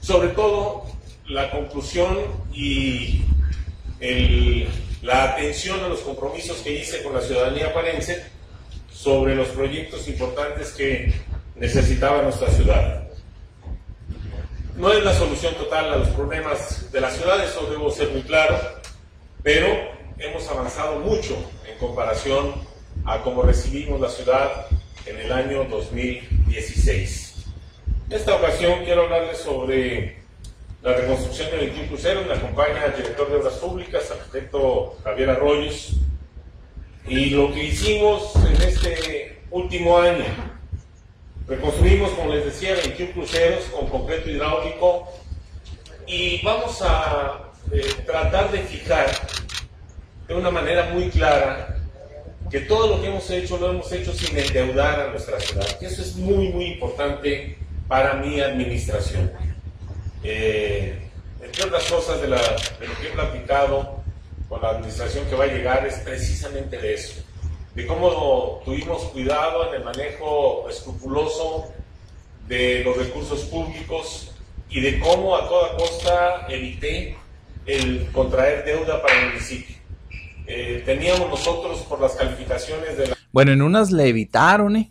sobre 0.00 0.30
todo 0.30 0.84
la 1.28 1.48
conclusión 1.52 2.18
y 2.52 3.22
la 4.00 5.32
atención 5.32 5.80
a 5.80 5.88
los 5.88 6.00
compromisos 6.00 6.58
que 6.58 6.80
hice 6.80 7.02
con 7.02 7.14
la 7.14 7.20
ciudadanía 7.20 7.72
parense 7.72 8.24
sobre 8.92 9.34
los 9.34 9.48
proyectos 9.48 10.06
importantes 10.08 10.70
que 10.70 11.12
necesitaba 11.56 12.22
nuestra 12.22 12.48
ciudad. 12.50 13.08
No 14.76 14.92
es 14.92 15.04
la 15.04 15.12
solución 15.14 15.54
total 15.54 15.92
a 15.92 15.96
los 15.96 16.08
problemas 16.10 16.90
de 16.92 17.00
la 17.00 17.10
ciudad, 17.10 17.44
eso 17.44 17.66
debo 17.68 17.90
ser 17.90 18.10
muy 18.10 18.22
claro, 18.22 18.56
pero 19.42 19.66
hemos 20.18 20.48
avanzado 20.48 21.00
mucho 21.00 21.36
en 21.68 21.76
comparación 21.78 22.54
a 23.04 23.20
cómo 23.22 23.42
recibimos 23.42 24.00
la 24.00 24.08
ciudad 24.08 24.66
en 25.06 25.18
el 25.18 25.32
año 25.32 25.64
2016. 25.64 27.34
En 28.08 28.16
esta 28.16 28.36
ocasión 28.36 28.84
quiero 28.84 29.02
hablarles 29.02 29.38
sobre 29.38 30.17
la 30.82 30.94
reconstrucción 30.94 31.50
de 31.50 31.56
21 31.58 31.88
cruceros. 31.88 32.26
Me 32.26 32.34
acompaña 32.34 32.84
el 32.86 32.96
director 32.96 33.30
de 33.30 33.36
Obras 33.36 33.54
Públicas, 33.54 34.10
arquitecto 34.10 34.96
Javier 35.04 35.30
Arroyos, 35.30 35.96
y 37.06 37.30
lo 37.30 37.52
que 37.52 37.64
hicimos 37.64 38.34
en 38.36 38.62
este 38.62 39.40
último 39.50 39.98
año, 39.98 40.24
reconstruimos, 41.46 42.10
como 42.10 42.34
les 42.34 42.44
decía, 42.44 42.74
21 42.74 43.12
cruceros 43.12 43.64
con 43.66 43.88
concreto 43.88 44.28
hidráulico 44.28 45.08
y 46.06 46.42
vamos 46.42 46.82
a 46.82 47.50
eh, 47.72 47.82
tratar 48.04 48.50
de 48.52 48.58
fijar 48.60 49.10
de 50.26 50.34
una 50.34 50.50
manera 50.50 50.90
muy 50.92 51.08
clara 51.08 51.78
que 52.50 52.60
todo 52.60 52.96
lo 52.96 53.00
que 53.00 53.08
hemos 53.08 53.30
hecho 53.30 53.58
lo 53.58 53.70
hemos 53.70 53.90
hecho 53.92 54.12
sin 54.12 54.36
endeudar 54.36 55.00
a 55.00 55.10
nuestra 55.10 55.38
ciudad. 55.40 55.66
Y 55.80 55.84
eso 55.86 56.02
es 56.02 56.16
muy, 56.16 56.48
muy 56.48 56.66
importante 56.66 57.58
para 57.88 58.14
mi 58.14 58.40
administración. 58.40 59.30
Eh, 60.22 61.10
entre 61.40 61.64
otras 61.64 61.84
cosas 61.90 62.20
de, 62.20 62.28
la, 62.28 62.36
de 62.36 62.88
lo 62.88 62.94
que 63.00 63.08
he 63.08 63.10
platicado, 63.10 64.02
con 64.48 64.62
la 64.62 64.70
administración 64.70 65.26
que 65.26 65.34
va 65.34 65.44
a 65.44 65.48
llegar 65.48 65.86
es 65.86 65.94
precisamente 65.96 66.78
de 66.78 66.94
eso, 66.94 67.22
de 67.74 67.86
cómo 67.86 68.62
tuvimos 68.64 69.02
cuidado 69.04 69.68
en 69.68 69.74
el 69.80 69.84
manejo 69.84 70.68
escrupuloso 70.68 71.72
de 72.48 72.82
los 72.82 72.96
recursos 72.96 73.42
públicos 73.42 74.32
y 74.70 74.80
de 74.80 74.98
cómo 74.98 75.36
a 75.36 75.48
toda 75.48 75.76
costa 75.76 76.46
evité 76.48 77.16
el 77.66 78.10
contraer 78.12 78.64
deuda 78.64 79.02
para 79.02 79.20
el 79.20 79.28
municipio. 79.28 79.76
Eh, 80.46 80.82
teníamos 80.86 81.28
nosotros 81.28 81.80
por 81.80 82.00
las 82.00 82.12
calificaciones 82.12 82.96
de 82.96 83.08
la... 83.08 83.16
Bueno, 83.32 83.52
en 83.52 83.60
unas 83.60 83.92
le 83.92 84.08
evitaron, 84.08 84.76
¿eh? 84.76 84.90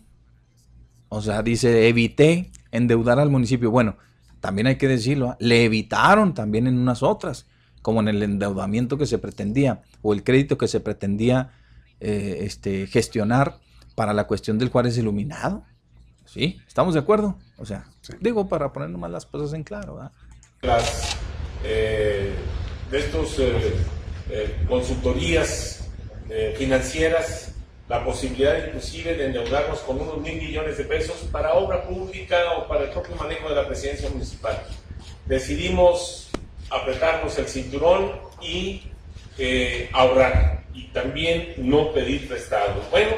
O 1.08 1.20
sea, 1.20 1.42
dice, 1.42 1.88
evité 1.88 2.52
endeudar 2.70 3.18
al 3.18 3.30
municipio. 3.30 3.70
Bueno, 3.72 3.96
también 4.40 4.66
hay 4.66 4.76
que 4.76 4.88
decirlo, 4.88 5.32
¿eh? 5.32 5.36
le 5.40 5.64
evitaron 5.64 6.34
también 6.34 6.66
en 6.66 6.78
unas 6.78 7.02
otras 7.02 7.46
como 7.82 8.00
en 8.00 8.08
el 8.08 8.22
endeudamiento 8.22 8.98
que 8.98 9.06
se 9.06 9.18
pretendía 9.18 9.82
o 10.02 10.12
el 10.12 10.22
crédito 10.22 10.58
que 10.58 10.68
se 10.68 10.80
pretendía 10.80 11.52
eh, 12.00 12.38
este, 12.42 12.86
gestionar 12.86 13.58
para 13.94 14.12
la 14.12 14.26
cuestión 14.26 14.58
del 14.58 14.68
Juárez 14.68 14.96
Iluminado. 14.98 15.64
¿Sí? 16.24 16.60
¿Estamos 16.66 16.92
de 16.92 17.00
acuerdo? 17.00 17.38
O 17.56 17.64
sea, 17.64 17.86
digo 18.20 18.48
para 18.48 18.72
poner 18.72 18.90
nomás 18.90 19.10
las 19.10 19.24
cosas 19.24 19.54
en 19.54 19.64
claro. 19.64 20.10
Las 20.60 21.16
eh, 21.64 22.34
de 22.90 22.98
estos 22.98 23.40
consultorías 24.68 25.88
financieras, 26.58 27.54
la 27.88 28.04
posibilidad 28.04 28.66
inclusive 28.66 29.14
de 29.14 29.26
endeudarnos 29.26 29.78
con 29.80 30.00
unos 30.00 30.18
mil 30.18 30.36
millones 30.36 30.76
de 30.76 30.84
pesos 30.84 31.16
para 31.32 31.54
obra 31.54 31.82
pública 31.82 32.52
o 32.58 32.68
para 32.68 32.84
el 32.84 32.90
propio 32.90 33.16
manejo 33.16 33.48
de 33.48 33.54
la 33.54 33.66
presidencia 33.66 34.10
municipal. 34.10 34.62
Decidimos 35.26 36.28
apretarnos 36.70 37.38
el 37.38 37.46
cinturón 37.48 38.12
y 38.42 38.82
eh, 39.38 39.88
ahorrar 39.92 40.64
y 40.74 40.84
también 40.88 41.54
no 41.56 41.92
pedir 41.92 42.28
prestado. 42.28 42.82
Bueno, 42.90 43.12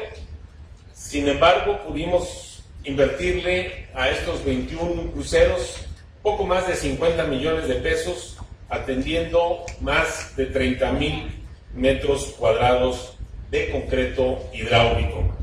sin 0.93 1.27
embargo, 1.27 1.79
pudimos 1.85 2.63
invertirle 2.85 3.87
a 3.93 4.09
estos 4.09 4.43
21 4.45 5.11
cruceros 5.11 5.85
poco 6.23 6.45
más 6.45 6.67
de 6.67 6.75
50 6.75 7.25
millones 7.25 7.67
de 7.67 7.75
pesos, 7.75 8.37
atendiendo 8.69 9.65
más 9.81 10.35
de 10.37 10.45
30 10.45 10.93
mil 10.93 11.43
metros 11.73 12.35
cuadrados 12.37 13.17
de 13.51 13.69
concreto 13.69 14.49
hidráulico. 14.53 15.35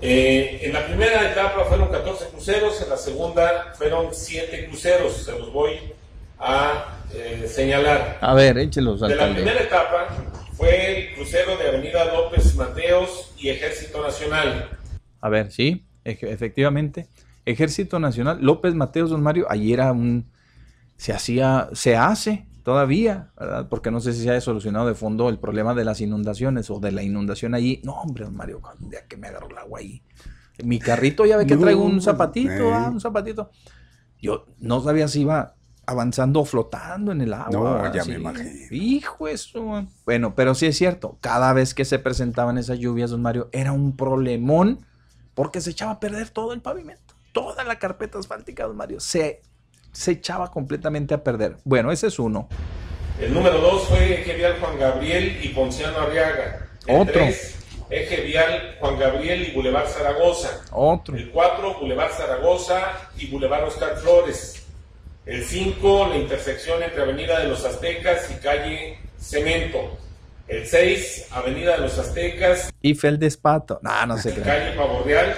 Eh, 0.00 0.60
en 0.62 0.72
la 0.72 0.86
primera 0.86 1.30
etapa 1.30 1.64
fueron 1.64 1.88
14 1.90 2.28
cruceros, 2.28 2.80
en 2.80 2.88
la 2.88 2.96
segunda 2.96 3.74
fueron 3.76 4.14
7 4.14 4.66
cruceros. 4.68 5.12
Se 5.24 5.32
los 5.32 5.52
voy 5.52 5.74
a 6.38 7.00
eh, 7.12 7.46
señalar. 7.48 8.18
A 8.20 8.32
ver, 8.34 8.58
échelos. 8.58 9.00
De 9.00 9.16
la 9.16 9.34
primera 9.34 9.60
etapa 9.60 10.08
fue 10.56 11.08
el 11.08 11.14
crucero 11.14 11.56
de 11.56 11.68
Avenida 11.68 12.04
López 12.04 12.54
Mateos 12.54 13.32
y 13.36 13.48
Ejército 13.48 14.00
Nacional. 14.00 14.70
A 15.20 15.28
ver, 15.28 15.50
sí, 15.50 15.84
efectivamente. 16.04 17.08
Ejército 17.44 17.98
Nacional, 17.98 18.38
López 18.40 18.74
Mateos, 18.74 19.10
don 19.10 19.22
Mario, 19.22 19.46
allí 19.48 19.72
era 19.72 19.90
un. 19.90 20.30
Se 20.96 21.12
hacía, 21.12 21.68
se 21.72 21.96
hace 21.96 22.47
todavía, 22.68 23.30
¿verdad? 23.40 23.66
Porque 23.70 23.90
no 23.90 23.98
sé 23.98 24.12
si 24.12 24.24
se 24.24 24.28
haya 24.28 24.42
solucionado 24.42 24.86
de 24.86 24.94
fondo 24.94 25.30
el 25.30 25.38
problema 25.38 25.72
de 25.72 25.86
las 25.86 26.02
inundaciones 26.02 26.68
o 26.68 26.78
de 26.80 26.92
la 26.92 27.02
inundación 27.02 27.54
allí. 27.54 27.80
No, 27.82 27.94
hombre, 27.94 28.26
don 28.26 28.36
Mario, 28.36 28.60
un 28.78 28.90
día 28.90 29.06
que 29.08 29.16
me 29.16 29.28
agarró 29.28 29.48
el 29.48 29.56
agua 29.56 29.78
ahí. 29.78 30.02
Mi 30.62 30.78
carrito 30.78 31.24
ya 31.24 31.38
ve 31.38 31.46
que 31.46 31.56
traigo 31.56 31.82
un 31.82 32.02
zapatito, 32.02 32.74
ah, 32.74 32.90
un 32.92 33.00
zapatito. 33.00 33.48
Yo 34.20 34.44
no 34.58 34.82
sabía 34.82 35.08
si 35.08 35.22
iba 35.22 35.54
avanzando 35.86 36.44
flotando 36.44 37.10
en 37.10 37.22
el 37.22 37.32
agua. 37.32 37.88
No, 37.88 37.94
ya 37.94 38.04
me 38.04 38.16
imagino. 38.16 38.50
Hijo 38.70 39.28
eso. 39.28 39.86
Bueno, 40.04 40.34
pero 40.34 40.54
sí 40.54 40.66
es 40.66 40.76
cierto, 40.76 41.16
cada 41.22 41.54
vez 41.54 41.72
que 41.72 41.86
se 41.86 41.98
presentaban 41.98 42.58
esas 42.58 42.78
lluvias, 42.78 43.08
don 43.08 43.22
Mario, 43.22 43.48
era 43.50 43.72
un 43.72 43.96
problemón 43.96 44.84
porque 45.32 45.62
se 45.62 45.70
echaba 45.70 45.92
a 45.92 46.00
perder 46.00 46.28
todo 46.28 46.52
el 46.52 46.60
pavimento. 46.60 47.14
Toda 47.32 47.64
la 47.64 47.78
carpeta 47.78 48.18
asfáltica, 48.18 48.66
don 48.66 48.76
Mario, 48.76 49.00
se, 49.00 49.40
se 49.92 50.12
echaba 50.12 50.50
completamente 50.50 51.14
a 51.14 51.22
perder. 51.22 51.56
Bueno, 51.64 51.90
ese 51.92 52.06
es 52.08 52.18
uno. 52.18 52.48
El 53.20 53.34
número 53.34 53.58
dos 53.58 53.84
fue 53.88 54.22
Genial 54.24 54.56
Juan 54.60 54.78
Gabriel 54.78 55.38
y 55.42 55.48
Ponciano 55.48 55.98
Arriaga. 55.98 56.68
Otro. 56.88 57.20
eje 57.90 58.20
vial 58.22 58.76
Juan 58.80 58.98
Gabriel 58.98 59.48
y 59.48 59.52
Boulevard 59.52 59.88
Zaragoza. 59.88 60.60
Otro. 60.70 61.16
El 61.16 61.30
4, 61.30 61.80
Boulevard 61.80 62.12
Zaragoza 62.12 62.92
y 63.16 63.26
Boulevard 63.26 63.64
Oscar 63.64 63.96
Flores. 63.96 64.62
El 65.26 65.44
5, 65.44 66.06
la 66.10 66.16
intersección 66.16 66.82
entre 66.82 67.02
Avenida 67.02 67.40
de 67.40 67.48
los 67.48 67.64
Aztecas 67.64 68.30
y 68.30 68.34
calle 68.40 68.98
Cemento. 69.18 69.98
El 70.46 70.66
6, 70.66 71.26
Avenida 71.32 71.72
de 71.72 71.78
los 71.78 71.98
Aztecas 71.98 72.70
Y 72.80 72.94
Feldespato. 72.94 73.80
No, 73.82 74.06
no 74.06 74.16
sé 74.16 74.30
y 74.30 74.32
qué. 74.34 74.40
calle 74.42 74.72
Pavo 74.76 75.02
Real. 75.04 75.34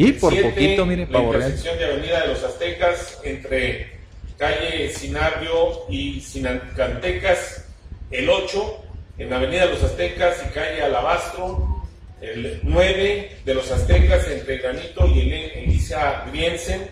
Y 0.00 0.12
por 0.12 0.32
siete, 0.32 0.50
poquito, 0.50 0.86
mire, 0.86 1.08
la 1.10 1.18
intersección 1.18 1.76
de 1.76 1.84
Avenida 1.86 2.20
de 2.20 2.28
los 2.28 2.44
Aztecas 2.44 3.18
entre 3.24 3.98
calle 4.36 4.90
Sinabio 4.90 5.86
y 5.88 6.20
Sinacantecas. 6.20 7.64
El 8.12 8.30
8, 8.30 8.84
en 9.18 9.32
Avenida 9.32 9.66
de 9.66 9.72
los 9.72 9.82
Aztecas 9.82 10.36
y 10.46 10.52
calle 10.52 10.82
Alabastro. 10.82 11.84
El 12.20 12.60
9 12.62 13.38
de 13.44 13.54
los 13.54 13.72
Aztecas 13.72 14.28
entre 14.28 14.58
Granito 14.58 15.04
y 15.08 15.32
Elisa 15.32 16.26
Griensen. 16.30 16.88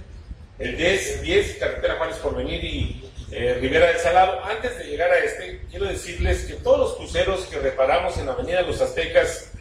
El 0.59 0.77
10, 0.77 1.23
10 1.23 1.57
carretera 1.59 1.99
Juárez 1.99 2.17
Porvenir 2.17 2.65
y 2.65 3.09
eh, 3.31 3.57
Rivera 3.61 3.87
del 3.87 3.99
Salado. 3.99 4.45
Antes 4.45 4.79
de 4.79 4.85
llegar 4.85 5.13
a 5.13 5.19
este, 5.19 5.61
quiero 5.71 5.85
decirles 5.87 6.47
que 6.47 6.55
todos 6.55 6.81
los 6.81 6.97
cruceros 6.97 7.43
que 7.43 7.61
reparamos 7.61 8.19
en 8.19 8.29
Avenida 8.29 8.63
de 8.63 8.67
los 8.67 8.81
Aztecas 8.81 9.53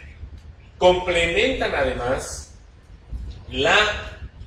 complementan 0.80 1.76
además 1.76 2.45
la 3.52 3.78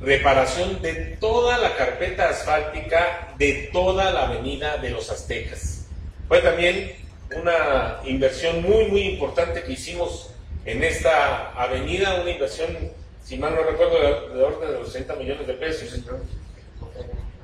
reparación 0.01 0.81
de 0.81 1.17
toda 1.21 1.59
la 1.59 1.77
carpeta 1.77 2.29
asfáltica 2.29 3.35
de 3.39 3.71
toda 3.73 4.13
la 4.13 4.27
avenida 4.27 4.77
de 4.79 4.91
los 4.91 5.11
Aztecas. 5.11 5.87
Fue 6.29 6.41
también 6.41 6.93
una 7.35 8.01
inversión 8.05 8.63
muy, 8.63 8.87
muy 8.87 9.03
importante 9.03 9.63
que 9.63 9.73
hicimos 9.73 10.31
en 10.65 10.83
esta 10.85 11.53
avenida, 11.53 12.21
una 12.21 12.31
inversión, 12.31 12.69
si 13.25 13.39
mal 13.39 13.55
no 13.55 13.63
recuerdo, 13.63 13.95
de, 14.01 14.37
de 14.37 14.43
orden 14.43 14.71
de 14.71 14.79
los 14.79 14.93
60 14.93 15.15
millones 15.17 15.47
de 15.47 15.55
pesos. 15.55 15.99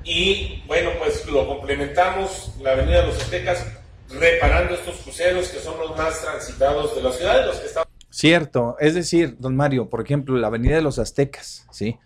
Y 0.03 0.63
bueno, 0.67 0.91
pues 0.99 1.25
lo 1.25 1.47
complementamos, 1.47 2.53
la 2.61 2.73
avenida 2.73 3.01
de 3.01 3.07
los 3.07 3.21
Aztecas, 3.21 3.65
reparando 4.09 4.75
estos 4.75 4.97
cruceros 4.97 5.49
que 5.49 5.59
son 5.59 5.79
los 5.79 5.97
más 5.97 6.21
transitados 6.21 6.95
de 6.95 7.01
la 7.01 7.11
ciudad, 7.11 7.45
los 7.47 7.57
que 7.57 7.67
están 7.67 7.85
Cierto, 8.15 8.77
es 8.79 8.95
decir, 8.95 9.35
don 9.39 9.57
Mario, 9.57 9.89
por 9.89 9.99
ejemplo, 9.99 10.37
la 10.37 10.47
Avenida 10.47 10.77
de 10.77 10.81
los 10.81 10.99
Aztecas, 10.99 11.67
¿sí? 11.69 11.97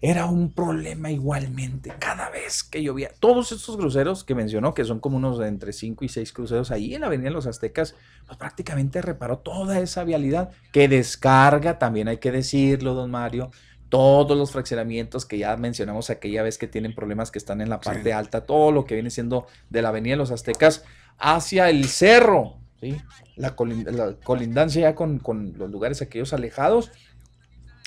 Era 0.00 0.26
un 0.26 0.52
problema 0.52 1.10
igualmente 1.10 1.92
cada 1.98 2.30
vez 2.30 2.62
que 2.62 2.84
llovía. 2.84 3.10
Todos 3.18 3.50
estos 3.50 3.76
cruceros 3.76 4.22
que 4.22 4.36
mencionó, 4.36 4.74
que 4.74 4.84
son 4.84 5.00
como 5.00 5.16
unos 5.16 5.40
de 5.40 5.48
entre 5.48 5.72
5 5.72 6.04
y 6.04 6.08
6 6.08 6.32
cruceros 6.32 6.70
ahí 6.70 6.94
en 6.94 7.00
la 7.00 7.08
Avenida 7.08 7.30
de 7.30 7.34
los 7.34 7.48
Aztecas, 7.48 7.96
pues 8.26 8.38
prácticamente 8.38 9.02
reparó 9.02 9.38
toda 9.38 9.80
esa 9.80 10.04
vialidad 10.04 10.52
que 10.70 10.86
descarga, 10.86 11.80
también 11.80 12.06
hay 12.06 12.18
que 12.18 12.30
decirlo, 12.30 12.94
don 12.94 13.10
Mario, 13.10 13.50
todos 13.88 14.38
los 14.38 14.52
fraccionamientos 14.52 15.26
que 15.26 15.38
ya 15.38 15.56
mencionamos 15.56 16.10
aquella 16.10 16.44
vez 16.44 16.58
que 16.58 16.68
tienen 16.68 16.94
problemas 16.94 17.32
que 17.32 17.40
están 17.40 17.60
en 17.60 17.70
la 17.70 17.80
parte 17.80 18.12
alta, 18.12 18.46
todo 18.46 18.70
lo 18.70 18.84
que 18.84 18.94
viene 18.94 19.10
siendo 19.10 19.48
de 19.68 19.82
la 19.82 19.88
Avenida 19.88 20.12
de 20.12 20.18
los 20.18 20.30
Aztecas 20.30 20.84
hacia 21.18 21.70
el 21.70 21.86
cerro, 21.86 22.59
¿sí? 22.80 23.00
la, 23.36 23.56
colin- 23.56 23.90
la 23.90 24.14
colindancia 24.24 24.82
ya 24.82 24.94
con, 24.94 25.18
con 25.18 25.54
los 25.56 25.70
lugares 25.70 26.02
aquellos 26.02 26.32
alejados. 26.32 26.90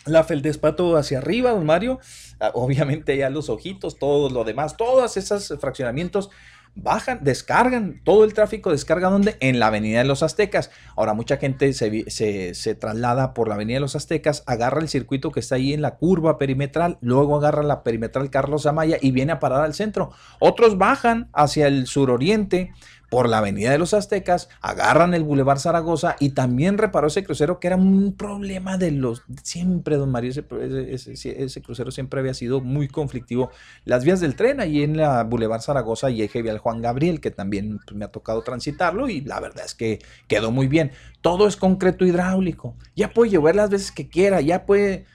La 0.06 0.26
Feldespato 0.26 0.98
hacia 0.98 1.20
arriba, 1.20 1.52
don 1.52 1.66
Mario. 1.66 2.00
Ah, 2.40 2.52
Obviamente 2.54 3.16
ya 3.16 3.30
los 3.30 3.50
ojitos, 3.50 3.98
todo 3.98 4.30
lo 4.30 4.44
demás, 4.44 4.76
todos 4.76 5.16
esos 5.16 5.54
fraccionamientos 5.62 6.30
bajan, 6.76 7.20
descargan, 7.24 8.02
todo 8.04 8.24
el 8.26 8.34
tráfico 8.34 8.72
descarga 8.72 9.10
donde? 9.10 9.38
En 9.40 9.60
la 9.60 9.68
Avenida 9.68 10.00
de 10.00 10.06
los 10.06 10.24
Aztecas. 10.24 10.72
Ahora 10.98 11.14
mucha 11.14 11.38
gente 11.38 11.72
se, 11.74 12.10
se, 12.10 12.54
se 12.56 12.76
traslada 12.76 13.34
por 13.34 13.48
la 13.48 13.54
Avenida 13.56 13.76
de 13.78 13.82
los 13.82 13.96
Aztecas, 13.96 14.44
agarra 14.48 14.82
el 14.82 14.90
circuito 14.90 15.32
que 15.32 15.40
está 15.40 15.56
ahí 15.56 15.72
en 15.72 15.82
la 15.82 15.96
curva 15.96 16.38
perimetral, 16.38 16.98
luego 17.00 17.38
agarra 17.38 17.64
la 17.64 17.84
perimetral 17.84 18.30
Carlos 18.30 18.66
Amaya 18.66 18.98
y 19.00 19.12
viene 19.12 19.32
a 19.34 19.40
parar 19.40 19.62
al 19.62 19.74
centro. 19.76 20.12
Otros 20.40 20.78
bajan 20.78 21.30
hacia 21.32 21.68
el 21.68 21.86
suroriente 21.88 22.74
por 23.14 23.30
la 23.30 23.38
Avenida 23.38 23.70
de 23.70 23.78
los 23.78 23.94
Aztecas, 23.94 24.50
agarran 24.60 25.14
el 25.14 25.24
Boulevard 25.24 25.60
Zaragoza 25.60 26.16
y 26.20 26.30
también 26.32 26.80
reparó 26.80 27.06
ese 27.06 27.24
crucero 27.24 27.60
que 27.60 27.68
era 27.68 27.76
un 27.76 28.16
problema 28.18 28.80
de 28.80 28.90
los 28.90 29.22
siempre, 29.44 29.98
don 29.98 30.10
Mario, 30.10 30.32
ese, 30.32 31.62
crucero 31.62 31.92
siempre 31.92 32.22
había 32.22 32.34
sido 32.34 32.60
muy 32.60 32.88
conflictivo. 32.88 33.52
Las 33.86 34.04
vías 34.04 34.20
del 34.20 34.36
tren 34.36 34.60
ahí 34.60 34.82
en 34.82 34.98
la 34.98 35.24
Boulevard 35.26 35.62
Zaragoza 35.62 36.10
y 36.10 36.24
eje 36.24 36.42
vial 36.42 36.58
Juan 36.58 36.82
Gabriel, 36.82 37.22
que 37.22 37.30
también 37.30 37.78
pues, 37.86 37.96
me 37.96 38.04
ha 38.04 38.08
tocado 38.08 38.42
transitarlo 38.42 39.08
y 39.08 39.22
la 39.22 39.40
verdad 39.40 39.64
es 39.64 39.76
que 39.76 40.00
quedó 40.28 40.50
muy 40.50 40.66
bien. 40.66 40.92
Todo 41.22 41.46
es 41.46 41.56
concreto 41.56 42.08
hidráulico, 42.08 42.74
ya 42.96 43.14
puede 43.14 43.30
llover 43.30 43.56
las 43.56 43.70
veces 43.70 43.92
que 43.92 44.10
quiera, 44.10 44.42
ya 44.42 44.66
puede, 44.66 45.06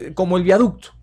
eh, 0.00 0.14
como 0.14 0.38
el 0.38 0.42
viaducto. 0.42 0.94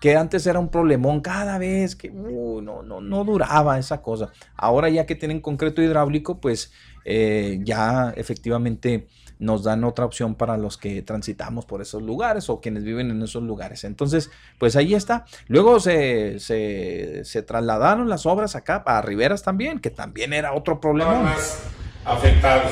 Que 0.00 0.16
antes 0.16 0.46
era 0.46 0.58
un 0.58 0.68
problemón 0.68 1.20
cada 1.20 1.56
vez 1.58 1.96
que 1.96 2.10
uh, 2.10 2.60
no, 2.60 2.82
no, 2.82 3.00
no 3.00 3.24
duraba 3.24 3.78
esa 3.78 4.02
cosa. 4.02 4.30
Ahora 4.56 4.88
ya 4.90 5.06
que 5.06 5.14
tienen 5.14 5.40
concreto 5.40 5.80
hidráulico, 5.80 6.40
pues 6.40 6.72
eh, 7.04 7.60
ya 7.62 8.12
efectivamente 8.16 9.08
nos 9.38 9.64
dan 9.64 9.84
otra 9.84 10.04
opción 10.04 10.34
para 10.34 10.56
los 10.56 10.76
que 10.78 11.02
transitamos 11.02 11.66
por 11.66 11.82
esos 11.82 12.02
lugares 12.02 12.48
o 12.48 12.60
quienes 12.60 12.84
viven 12.84 13.10
en 13.10 13.22
esos 13.22 13.42
lugares. 13.42 13.84
Entonces, 13.84 14.30
pues 14.58 14.76
ahí 14.76 14.94
está. 14.94 15.24
Luego 15.48 15.80
se, 15.80 16.38
se, 16.40 17.24
se 17.24 17.42
trasladaron 17.42 18.08
las 18.08 18.26
obras 18.26 18.56
acá 18.56 18.82
a 18.86 19.02
Riberas 19.02 19.42
también, 19.42 19.80
que 19.80 19.90
también 19.90 20.32
era 20.32 20.54
otro 20.54 20.80
problema. 20.80 21.20
más 21.20 21.64
afectados. 22.04 22.70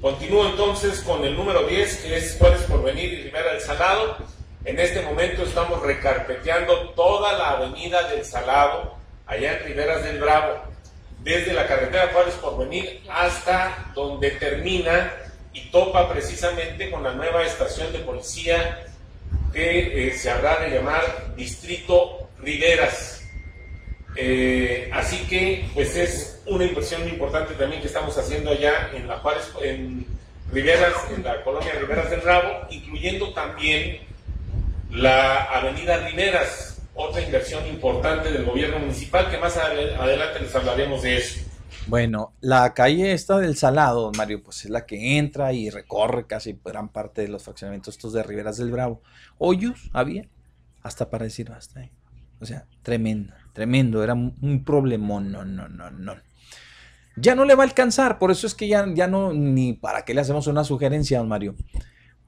Continúo 0.00 0.46
entonces 0.46 1.00
con 1.00 1.24
el 1.24 1.36
número 1.36 1.66
10, 1.66 1.96
que 1.98 2.16
es 2.16 2.36
Juárez 2.38 2.62
Porvenir 2.62 3.12
y 3.12 3.22
Rivera 3.24 3.52
del 3.52 3.60
Salado. 3.60 4.33
En 4.64 4.80
este 4.80 5.02
momento 5.02 5.42
estamos 5.42 5.82
recarpeteando 5.82 6.90
toda 6.90 7.34
la 7.34 7.50
avenida 7.50 8.08
del 8.08 8.24
Salado, 8.24 8.94
allá 9.26 9.58
en 9.58 9.64
Riberas 9.66 10.02
del 10.04 10.18
Bravo, 10.18 10.54
desde 11.22 11.52
la 11.52 11.66
carretera 11.66 12.08
Juárez 12.12 12.34
Porvenir 12.36 13.02
hasta 13.10 13.92
donde 13.94 14.30
termina 14.32 15.12
y 15.52 15.68
topa 15.70 16.10
precisamente 16.10 16.90
con 16.90 17.02
la 17.02 17.12
nueva 17.12 17.44
estación 17.44 17.92
de 17.92 17.98
policía 18.00 18.86
que 19.52 20.08
eh, 20.08 20.14
se 20.14 20.30
habrá 20.30 20.58
de 20.60 20.70
llamar 20.70 21.34
Distrito 21.36 22.30
Riveras. 22.38 23.22
Eh, 24.16 24.90
así 24.94 25.26
que, 25.28 25.66
pues 25.74 25.94
es 25.94 26.42
una 26.46 26.64
inversión 26.64 27.06
importante 27.06 27.52
también 27.54 27.82
que 27.82 27.88
estamos 27.88 28.16
haciendo 28.16 28.50
allá 28.50 28.90
en 28.94 29.08
la 29.08 29.18
Juárez, 29.18 29.50
en 29.60 30.06
Riveras, 30.50 30.94
en 31.14 31.22
la 31.22 31.44
colonia 31.44 31.72
Riveras 31.74 32.08
del 32.08 32.22
Rabo, 32.22 32.66
incluyendo 32.70 33.32
también 33.34 34.00
la 34.94 35.44
Avenida 35.44 35.98
Riveras, 36.06 36.82
otra 36.94 37.20
inversión 37.22 37.66
importante 37.66 38.30
del 38.30 38.44
gobierno 38.44 38.78
municipal, 38.78 39.30
que 39.30 39.38
más 39.38 39.56
ade- 39.56 39.94
adelante 39.96 40.40
les 40.40 40.54
hablaremos 40.54 41.02
de 41.02 41.16
eso. 41.16 41.40
Bueno, 41.86 42.32
la 42.40 42.72
calle 42.72 43.12
esta 43.12 43.38
del 43.38 43.56
Salado, 43.56 44.10
Mario, 44.16 44.42
pues 44.42 44.64
es 44.64 44.70
la 44.70 44.86
que 44.86 45.18
entra 45.18 45.52
y 45.52 45.68
recorre 45.68 46.26
casi 46.26 46.58
gran 46.64 46.88
parte 46.88 47.22
de 47.22 47.28
los 47.28 47.42
fraccionamientos 47.42 47.94
estos 47.96 48.12
de 48.12 48.22
Riberas 48.22 48.56
del 48.56 48.70
Bravo. 48.70 49.02
Hoyos 49.38 49.90
había, 49.92 50.26
hasta 50.82 51.10
para 51.10 51.24
decir 51.24 51.50
basta. 51.50 51.82
eh. 51.82 51.90
O 52.40 52.46
sea, 52.46 52.66
tremendo, 52.82 53.34
tremendo, 53.52 54.02
era 54.02 54.14
un, 54.14 54.36
un 54.40 54.64
problemón, 54.64 55.30
no, 55.30 55.44
no, 55.44 55.68
no, 55.68 55.90
no. 55.90 56.14
Ya 57.16 57.34
no 57.34 57.44
le 57.44 57.54
va 57.54 57.62
a 57.64 57.66
alcanzar, 57.66 58.18
por 58.18 58.30
eso 58.30 58.46
es 58.46 58.54
que 58.54 58.66
ya, 58.66 58.86
ya 58.94 59.06
no, 59.06 59.32
ni 59.32 59.72
para 59.74 60.04
qué 60.04 60.14
le 60.14 60.20
hacemos 60.20 60.46
una 60.46 60.64
sugerencia, 60.64 61.18
don 61.18 61.28
Mario. 61.28 61.54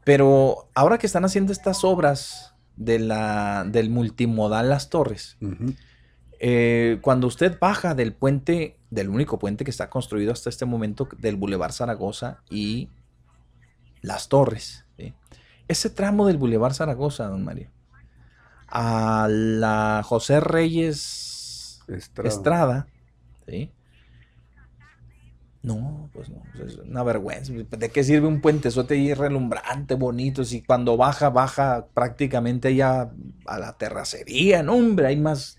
Pero 0.04 0.68
ahora 0.74 0.98
que 0.98 1.06
están 1.06 1.24
haciendo 1.24 1.52
estas 1.52 1.82
obras 1.82 2.54
de 2.76 2.98
la, 2.98 3.64
del 3.64 3.90
multimodal 3.90 4.68
Las 4.68 4.90
Torres, 4.90 5.36
eh, 6.38 6.98
cuando 7.02 7.26
usted 7.26 7.58
baja 7.58 7.94
del 7.94 8.12
puente, 8.12 8.78
del 8.90 9.08
único 9.08 9.38
puente 9.38 9.64
que 9.64 9.70
está 9.70 9.88
construido 9.88 10.32
hasta 10.32 10.50
este 10.50 10.66
momento, 10.66 11.08
del 11.18 11.36
Boulevard 11.36 11.72
Zaragoza 11.72 12.42
y 12.50 12.90
Las 14.02 14.28
Torres, 14.28 14.84
¿sí? 14.98 15.14
ese 15.68 15.90
tramo 15.90 16.26
del 16.26 16.36
Boulevard 16.36 16.74
Zaragoza, 16.74 17.26
don 17.26 17.44
Mario, 17.44 17.70
a 18.68 19.28
la 19.30 20.02
José 20.04 20.40
Reyes 20.40 21.82
Estrada. 21.88 22.28
Estrada, 22.28 22.86
¿sí? 23.46 23.70
No, 25.66 26.08
pues 26.12 26.30
no, 26.30 26.44
pues 26.56 26.74
es 26.74 26.78
una 26.78 27.02
vergüenza. 27.02 27.52
¿De 27.52 27.90
qué 27.90 28.04
sirve 28.04 28.28
un 28.28 28.40
puentezote 28.40 28.94
ahí 28.94 29.12
relumbrante, 29.14 29.96
bonito? 29.96 30.44
Si 30.44 30.62
cuando 30.62 30.96
baja, 30.96 31.30
baja 31.30 31.88
prácticamente 31.92 32.76
ya 32.76 33.10
a 33.46 33.58
la 33.58 33.76
terracería, 33.76 34.62
no, 34.62 34.74
hombre, 34.74 35.08
hay 35.08 35.16
más, 35.16 35.58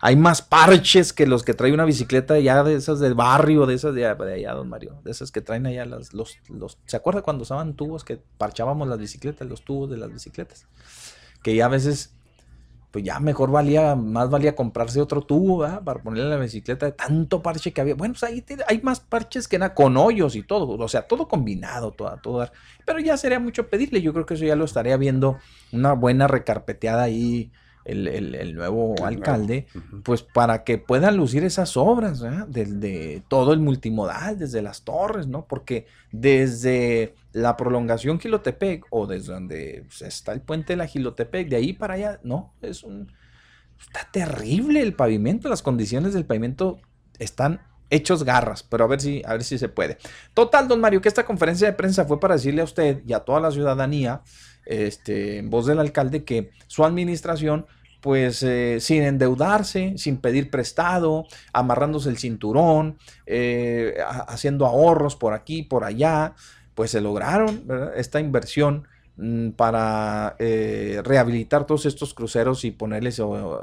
hay 0.00 0.16
más 0.16 0.42
parches 0.42 1.12
que 1.12 1.28
los 1.28 1.44
que 1.44 1.54
trae 1.54 1.72
una 1.72 1.84
bicicleta 1.84 2.40
ya 2.40 2.64
de 2.64 2.74
esas 2.74 2.98
del 2.98 3.14
barrio, 3.14 3.66
de 3.66 3.74
esas 3.74 3.94
de, 3.94 4.00
de 4.00 4.34
allá, 4.34 4.52
don 4.52 4.68
Mario, 4.68 5.00
de 5.04 5.12
esas 5.12 5.30
que 5.30 5.42
traen 5.42 5.64
allá 5.66 5.86
las, 5.86 6.12
los, 6.12 6.38
los, 6.48 6.78
¿se 6.86 6.96
acuerda 6.96 7.22
cuando 7.22 7.42
usaban 7.42 7.74
tubos 7.74 8.02
que 8.02 8.20
parchábamos 8.38 8.88
las 8.88 8.98
bicicletas, 8.98 9.46
los 9.46 9.62
tubos 9.62 9.88
de 9.88 9.96
las 9.96 10.12
bicicletas? 10.12 10.66
Que 11.44 11.54
ya 11.54 11.66
a 11.66 11.68
veces 11.68 12.15
pues 12.96 13.04
ya 13.04 13.20
mejor 13.20 13.50
valía, 13.50 13.94
más 13.94 14.30
valía 14.30 14.56
comprarse 14.56 15.02
otro 15.02 15.20
tubo, 15.20 15.58
¿verdad? 15.58 15.84
Para 15.84 16.02
ponerle 16.02 16.30
la 16.30 16.38
bicicleta 16.38 16.86
de 16.86 16.92
tanto 16.92 17.42
parche 17.42 17.70
que 17.70 17.82
había. 17.82 17.94
Bueno, 17.94 18.14
pues 18.14 18.24
ahí 18.24 18.42
hay 18.66 18.80
más 18.80 19.00
parches 19.00 19.48
que 19.48 19.58
nada, 19.58 19.74
con 19.74 19.98
hoyos 19.98 20.34
y 20.34 20.42
todo, 20.42 20.66
o 20.66 20.88
sea, 20.88 21.02
todo 21.02 21.28
combinado, 21.28 21.92
todo, 21.92 22.18
todo. 22.22 22.50
Pero 22.86 22.98
ya 23.00 23.18
sería 23.18 23.38
mucho 23.38 23.68
pedirle, 23.68 24.00
yo 24.00 24.14
creo 24.14 24.24
que 24.24 24.32
eso 24.32 24.46
ya 24.46 24.56
lo 24.56 24.64
estaría 24.64 24.96
viendo 24.96 25.36
una 25.72 25.92
buena 25.92 26.26
recarpeteada 26.26 27.02
ahí 27.02 27.52
el, 27.86 28.54
nuevo 28.54 28.94
alcalde, 29.04 29.66
pues 30.02 30.22
para 30.22 30.64
que 30.64 30.78
puedan 30.78 31.16
lucir 31.16 31.44
esas 31.44 31.76
obras, 31.76 32.22
desde 32.48 33.22
todo 33.28 33.52
el 33.52 33.60
multimodal, 33.60 34.38
desde 34.38 34.62
las 34.62 34.82
torres, 34.82 35.26
¿no? 35.26 35.46
Porque 35.46 35.86
desde 36.10 37.14
la 37.32 37.56
prolongación 37.56 38.18
Gilotepec 38.18 38.86
o 38.90 39.06
desde 39.06 39.32
donde 39.32 39.84
pues, 39.86 40.02
está 40.02 40.32
el 40.32 40.40
puente 40.40 40.72
de 40.72 40.78
la 40.78 40.86
Gilotepec, 40.86 41.48
de 41.48 41.56
ahí 41.56 41.72
para 41.72 41.94
allá, 41.94 42.20
no, 42.22 42.52
es 42.62 42.82
un... 42.82 43.12
Está 43.78 44.08
terrible 44.10 44.80
el 44.80 44.94
pavimento, 44.94 45.50
las 45.50 45.62
condiciones 45.62 46.14
del 46.14 46.24
pavimento 46.24 46.80
están 47.18 47.60
hechos 47.90 48.24
garras, 48.24 48.62
pero 48.62 48.84
a 48.84 48.86
ver 48.86 49.00
si, 49.00 49.22
a 49.24 49.32
ver 49.32 49.44
si 49.44 49.58
se 49.58 49.68
puede. 49.68 49.98
Total, 50.34 50.66
don 50.66 50.80
Mario, 50.80 51.00
que 51.00 51.08
esta 51.08 51.24
conferencia 51.24 51.66
de 51.66 51.74
prensa 51.74 52.04
fue 52.04 52.18
para 52.18 52.34
decirle 52.34 52.62
a 52.62 52.64
usted 52.64 53.02
y 53.06 53.12
a 53.12 53.20
toda 53.20 53.40
la 53.40 53.50
ciudadanía, 53.50 54.22
este, 54.66 55.38
en 55.38 55.50
voz 55.50 55.66
del 55.66 55.78
alcalde, 55.78 56.24
que 56.24 56.50
su 56.66 56.84
administración 56.84 57.66
pues 58.00 58.44
eh, 58.44 58.78
sin 58.78 59.02
endeudarse, 59.02 59.94
sin 59.96 60.18
pedir 60.18 60.48
prestado, 60.48 61.26
amarrándose 61.52 62.08
el 62.08 62.18
cinturón, 62.18 62.98
eh, 63.26 63.96
haciendo 64.28 64.64
ahorros 64.66 65.16
por 65.16 65.32
aquí, 65.32 65.64
por 65.64 65.82
allá, 65.82 66.34
pues 66.76 66.92
se 66.92 67.00
lograron 67.00 67.64
esta 67.96 68.20
inversión 68.20 68.86
mm, 69.16 69.50
para 69.50 70.36
eh, 70.38 71.00
rehabilitar 71.02 71.66
todos 71.66 71.84
estos 71.84 72.14
cruceros 72.14 72.64
y 72.64 72.70
ponerles 72.70 73.18
o 73.18 73.62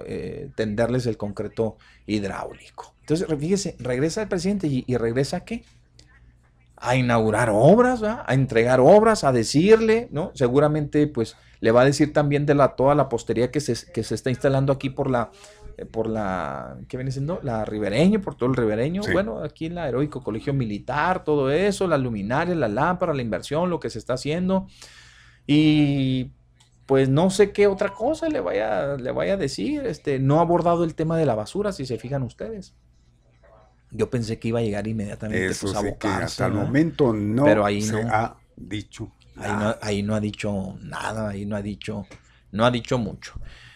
tenderles 0.55 1.05
el 1.05 1.15
concreto 1.15 1.77
hidráulico. 2.05 2.93
Entonces, 2.99 3.27
fíjese, 3.39 3.75
regresa 3.79 4.23
el 4.23 4.27
presidente 4.27 4.67
y, 4.67 4.83
regresa 4.97 5.45
qué? 5.45 5.63
A 6.85 6.95
inaugurar 6.95 7.49
obras, 7.51 8.03
a 8.03 8.25
entregar 8.33 8.79
obras, 8.79 9.23
a 9.23 9.31
decirle, 9.31 10.09
¿no? 10.11 10.31
Seguramente, 10.35 11.07
pues, 11.07 11.37
le 11.61 11.71
va 11.71 11.81
a 11.81 11.85
decir 11.85 12.11
también 12.11 12.45
de 12.45 12.55
la, 12.55 12.75
toda 12.75 12.93
la 12.93 13.07
postería 13.07 13.49
que 13.49 13.61
se, 13.61 13.91
que 13.91 14.03
se 14.03 14.15
está 14.15 14.29
instalando 14.29 14.73
aquí 14.73 14.89
por 14.89 15.09
la, 15.09 15.31
eh, 15.77 15.85
por 15.85 16.09
la, 16.09 16.77
¿qué 16.87 16.97
viene 16.97 17.11
siendo? 17.11 17.39
La 17.41 17.65
ribereño, 17.65 18.21
por 18.21 18.35
todo 18.35 18.49
el 18.49 18.55
ribereño. 18.55 19.01
Bueno, 19.11 19.41
aquí 19.41 19.67
en 19.67 19.75
la 19.75 19.87
Heroico 19.87 20.23
Colegio 20.23 20.53
Militar, 20.53 21.23
todo 21.23 21.49
eso, 21.51 21.87
las 21.87 22.01
luminarias, 22.01 22.57
la 22.57 22.67
lámpara, 22.67 23.13
la 23.13 23.21
inversión, 23.21 23.69
lo 23.69 23.79
que 23.79 23.89
se 23.89 23.99
está 23.99 24.13
haciendo. 24.13 24.67
Y 25.47 26.31
pues 26.85 27.09
no 27.09 27.29
sé 27.29 27.51
qué 27.51 27.67
otra 27.67 27.93
cosa 27.93 28.29
le 28.29 28.39
vaya, 28.39 28.97
le 28.97 29.11
vaya 29.11 29.33
a 29.33 29.37
decir. 29.37 29.85
Este, 29.85 30.19
no 30.19 30.39
ha 30.39 30.41
abordado 30.41 30.83
el 30.83 30.95
tema 30.95 31.17
de 31.17 31.25
la 31.25 31.35
basura, 31.35 31.71
si 31.71 31.85
se 31.85 31.97
fijan 31.97 32.23
ustedes. 32.23 32.75
Yo 33.93 34.09
pensé 34.09 34.39
que 34.39 34.47
iba 34.49 34.59
a 34.59 34.63
llegar 34.63 34.87
inmediatamente 34.87 35.53
pues, 35.59 35.75
a 35.75 35.79
abocarse, 35.79 36.23
hasta 36.23 36.45
el 36.47 36.53
momento 36.53 37.13
no 37.13 37.45
Pero 37.45 37.63
ahí 37.63 37.81
se 37.81 38.01
ha 38.01 38.35
dicho. 38.55 39.11
Ahí 39.81 40.03
no, 40.03 40.15
ha 40.15 40.19
dicho 40.19 40.77
nada, 40.81 41.29
ahí 41.29 41.45
no 41.45 41.55
ha 41.55 41.61
dicho, 41.61 42.05
no 42.51 42.65
ha 42.65 42.71
dicho 42.71 42.97
mucho. 42.97 43.33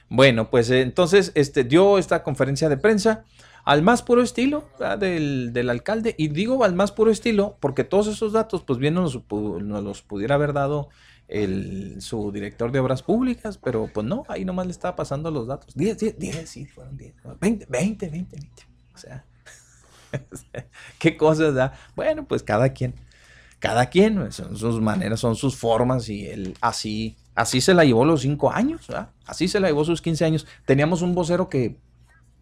Bueno, 0.10 0.50
pues 0.50 0.70
eh, 0.70 0.82
entonces 0.82 1.32
este, 1.36 1.64
dio 1.64 1.98
esta 1.98 2.24
conferencia 2.24 2.70
de 2.70 2.78
prensa 2.78 3.26
al 3.66 3.82
más 3.82 4.02
puro 4.02 4.22
estilo 4.22 4.70
del, 5.00 5.70
alcalde. 5.70 6.16
Y 6.18 6.30
digo 6.30 6.64
al 6.64 6.74
más 6.74 6.92
puro 6.92 7.12
estilo 7.12 7.58
porque 7.60 7.84
todos 7.84 8.08
esos 8.08 8.34
datos, 8.34 8.64
pues 8.64 8.80
bien 8.80 8.94
nos, 8.94 9.20
los 9.30 10.02
pudiera 10.04 10.36
haber 10.36 10.54
dado 10.54 10.90
el, 11.28 12.02
su 12.02 12.32
director 12.32 12.72
de 12.72 12.80
obras 12.80 13.04
públicas, 13.04 13.58
pero 13.58 13.90
pues 13.94 14.06
no, 14.08 14.24
ahí 14.30 14.46
nomás 14.46 14.68
le 14.68 14.72
estaba 14.72 14.96
pasando 14.96 15.32
los 15.32 15.48
datos. 15.48 15.76
10, 15.76 15.98
10, 15.98 16.18
10, 16.20 16.50
sí, 16.50 16.66
fueron 16.66 16.96
10, 16.98 17.14
20, 17.42 17.66
20, 17.70 18.10
20, 18.10 18.38
20. 18.38 18.64
O 18.94 18.98
sea, 18.98 19.26
qué 21.00 21.18
cosas 21.18 21.56
da. 21.56 21.74
Bueno, 21.96 22.26
pues 22.26 22.44
cada 22.44 22.70
quien 22.70 22.94
cada 23.60 23.88
quien, 23.88 24.32
son 24.32 24.56
sus 24.56 24.80
maneras, 24.82 25.20
son 25.20 25.36
sus 25.36 25.56
formas 25.56 26.10
y 26.10 26.28
él 26.28 26.56
así, 26.62 27.18
así 27.34 27.62
se 27.62 27.74
la 27.74 27.86
llevó 27.86 28.06
los 28.06 28.22
cinco 28.22 28.52
años, 28.52 28.88
así 29.26 29.48
se 29.48 29.60
la 29.60 29.68
llevó 29.68 29.84
sus 29.84 30.02
15 30.02 30.26
años. 30.26 30.48
Teníamos 30.66 31.02
un 31.02 31.16
vocero 31.16 31.50
que, 31.50 31.78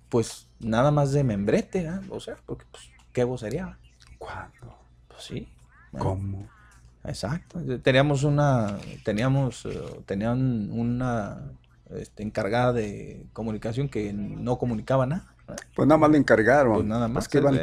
pues, 0.09 0.49
nada 0.59 0.91
más 0.91 1.13
de 1.13 1.23
membrete, 1.23 1.89
o 2.09 2.19
sea, 2.19 2.35
porque, 2.45 2.65
pues, 2.69 2.89
¿qué 3.13 3.23
vocería? 3.23 3.77
¿Cuándo? 4.17 4.77
Pues 5.07 5.23
sí. 5.23 5.47
¿Cómo? 5.97 6.49
Exacto. 7.05 7.61
Teníamos 7.81 8.23
una, 8.23 8.77
teníamos, 9.03 9.65
eh, 9.65 9.79
tenían 10.05 10.69
una 10.71 11.51
este, 11.91 12.23
encargada 12.23 12.73
de 12.73 13.25
comunicación 13.31 13.87
que 13.87 14.11
no 14.11 14.57
comunicaba 14.57 15.05
nada. 15.05 15.34
Pues 15.75 15.87
nada 15.87 15.97
más 15.97 16.09
le 16.11 16.17
encargaron. 16.17 16.73
Pues 16.73 16.85
nada 16.85 17.07
más 17.07 17.27
que 17.27 17.39
van... 17.39 17.59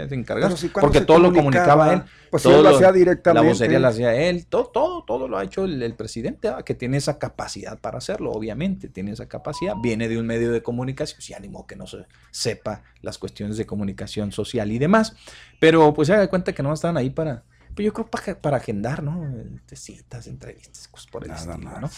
porque 0.81 1.01
todo 1.01 1.19
lo 1.19 1.33
comunicaba 1.33 1.93
él. 1.93 2.03
Pues 2.31 2.43
todo 2.43 2.63
lo 2.63 2.71
hacía 2.71 2.93
directamente. 2.93 3.45
La 3.45 3.53
vocería 3.53 3.79
la 3.79 3.89
hacía 3.89 4.15
él. 4.15 4.47
Todo, 4.47 4.67
todo, 4.67 5.05
todo 5.05 5.29
lo 5.29 5.37
ha 5.39 5.45
hecho 5.45 5.65
el, 5.65 5.95
presidente, 5.95 6.49
ah, 6.49 6.63
que 6.65 6.75
tiene 6.75 6.97
esa 6.97 7.19
capacidad 7.19 7.79
para 7.79 7.99
hacerlo, 7.99 8.31
obviamente. 8.33 8.89
Tiene 8.89 9.13
esa 9.13 9.27
capacidad. 9.27 9.75
Viene 9.83 10.09
de 10.09 10.19
un 10.19 10.27
medio 10.27 10.53
de 10.53 10.63
comunicación. 10.63 11.21
Si 11.21 11.35
ánimo 11.35 11.67
que 11.67 11.77
no 11.77 11.87
se 11.87 12.07
sepa 12.31 12.83
las 13.01 13.19
cuestiones 13.19 13.57
de 13.57 13.67
comunicación 13.67 14.33
social 14.33 14.71
y 14.71 14.79
demás. 14.79 15.15
Pero 15.59 15.93
pues 15.95 16.09
se 16.09 16.15
haga 16.15 16.29
cuenta 16.29 16.53
que 16.53 16.63
no 16.63 16.73
estaban 16.73 16.97
ahí 16.97 17.11
para, 17.11 17.43
pues 17.75 17.87
yo 17.87 17.93
creo 17.93 18.07
para, 18.07 18.41
para 18.41 18.57
agendar, 18.59 19.03
¿no? 19.03 19.27
Citas, 19.73 20.27
entrevistas, 20.27 20.89
cosas 20.89 21.11
por 21.11 21.25
el 21.25 21.31
Nada 21.31 21.55
estilo, 21.55 21.81
¿no? 21.81 21.91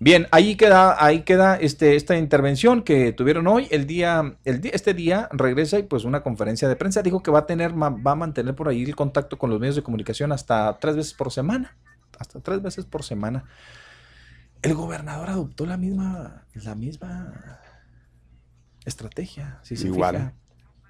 Bien, 0.00 0.26
ahí 0.30 0.56
queda, 0.56 1.04
ahí 1.04 1.22
queda 1.22 1.56
este, 1.56 1.96
esta 1.96 2.16
intervención 2.16 2.82
que 2.82 3.12
tuvieron 3.12 3.46
hoy. 3.46 3.68
El 3.70 3.86
día, 3.86 4.36
el 4.44 4.60
día, 4.60 4.72
este 4.74 4.94
día 4.94 5.28
regresa 5.32 5.78
y 5.78 5.84
pues 5.84 6.04
una 6.04 6.22
conferencia 6.22 6.68
de 6.68 6.76
prensa. 6.76 7.02
Dijo 7.02 7.22
que 7.22 7.30
va 7.30 7.40
a 7.40 7.46
tener, 7.46 7.72
va 7.74 8.12
a 8.12 8.14
mantener 8.16 8.54
por 8.54 8.68
ahí 8.68 8.82
el 8.82 8.96
contacto 8.96 9.38
con 9.38 9.50
los 9.50 9.60
medios 9.60 9.76
de 9.76 9.82
comunicación 9.82 10.32
hasta 10.32 10.78
tres 10.78 10.96
veces 10.96 11.14
por 11.14 11.30
semana. 11.30 11.76
Hasta 12.18 12.40
tres 12.40 12.62
veces 12.62 12.84
por 12.84 13.04
semana. 13.04 13.44
El 14.62 14.74
gobernador 14.74 15.28
adoptó 15.30 15.66
la 15.66 15.76
misma, 15.76 16.46
la 16.54 16.74
misma 16.74 17.60
estrategia, 18.84 19.60
si 19.62 19.76
se 19.76 19.88
Igual. 19.88 20.34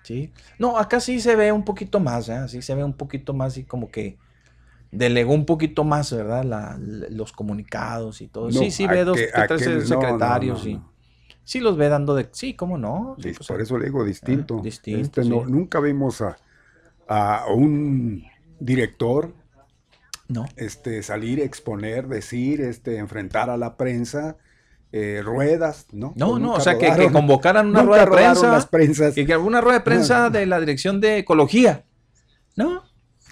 Sí. 0.03 0.33
No, 0.59 0.79
acá 0.79 1.01
sí 1.01 1.21
se 1.21 1.37
ve 1.37 1.53
un 1.53 1.65
poquito 1.65 2.01
más, 2.01 2.29
¿eh? 2.29 2.49
Sí 2.49 2.63
se 2.63 2.75
ve 2.75 2.85
un 2.85 2.95
poquito 2.95 3.35
más 3.35 3.57
y 3.57 3.65
como 3.65 3.91
que 3.91 4.19
delegó 4.91 5.33
un 5.33 5.47
poquito 5.47 5.85
más, 5.85 6.13
¿verdad? 6.13 6.77
los 6.79 7.33
comunicados 7.33 8.21
y 8.21 8.29
todo. 8.29 8.51
sí, 8.53 8.71
sí 8.71 8.87
ve 8.87 9.05
dos, 9.05 9.19
tres 9.49 9.89
secretarios 9.89 10.67
y 10.67 10.81
sí 11.45 11.61
los 11.61 11.77
ve 11.77 11.89
dando 11.89 12.15
de... 12.15 12.29
Sí, 12.33 12.55
¿cómo 12.55 12.79
no? 12.79 13.17
Pues, 13.21 13.39
por 13.39 13.61
eso 13.61 13.79
le 13.79 13.87
digo 13.87 14.05
distinto. 14.05 14.59
Ah, 14.59 14.63
distinto 14.63 15.21
este, 15.21 15.25
nunca 15.25 15.81
vimos 15.81 16.21
a, 16.21 16.37
a, 17.09 17.47
un 17.53 18.25
director 18.61 19.35
no. 20.29 20.47
este, 20.57 21.03
salir, 21.03 21.41
exponer, 21.41 22.07
decir, 22.07 22.61
este, 22.61 22.99
enfrentar 22.99 23.51
a 23.51 23.57
la 23.57 23.77
prensa 23.77 24.37
eh, 24.93 25.23
ruedas, 25.25 25.87
¿no? 25.91 26.13
No, 26.17 26.39
no, 26.39 26.53
o 26.55 26.61
sea, 26.61 26.77
que, 26.77 27.11
convocaran 27.11 27.69
una 27.69 27.83
rueda 27.83 28.05
de 28.05 28.11
prensa. 28.11 28.53
Las 28.53 28.67
prensas. 28.67 29.15
Que, 29.15 29.25
que 29.25 29.33
alguna 29.33 29.63
rueda 29.63 29.79
de 29.79 29.85
prensa 29.85 30.29
de 30.29 30.45
la 30.45 30.61
Dirección 30.61 31.01
de 31.01 31.19
Ecología. 31.19 31.87
¿No? 32.57 32.85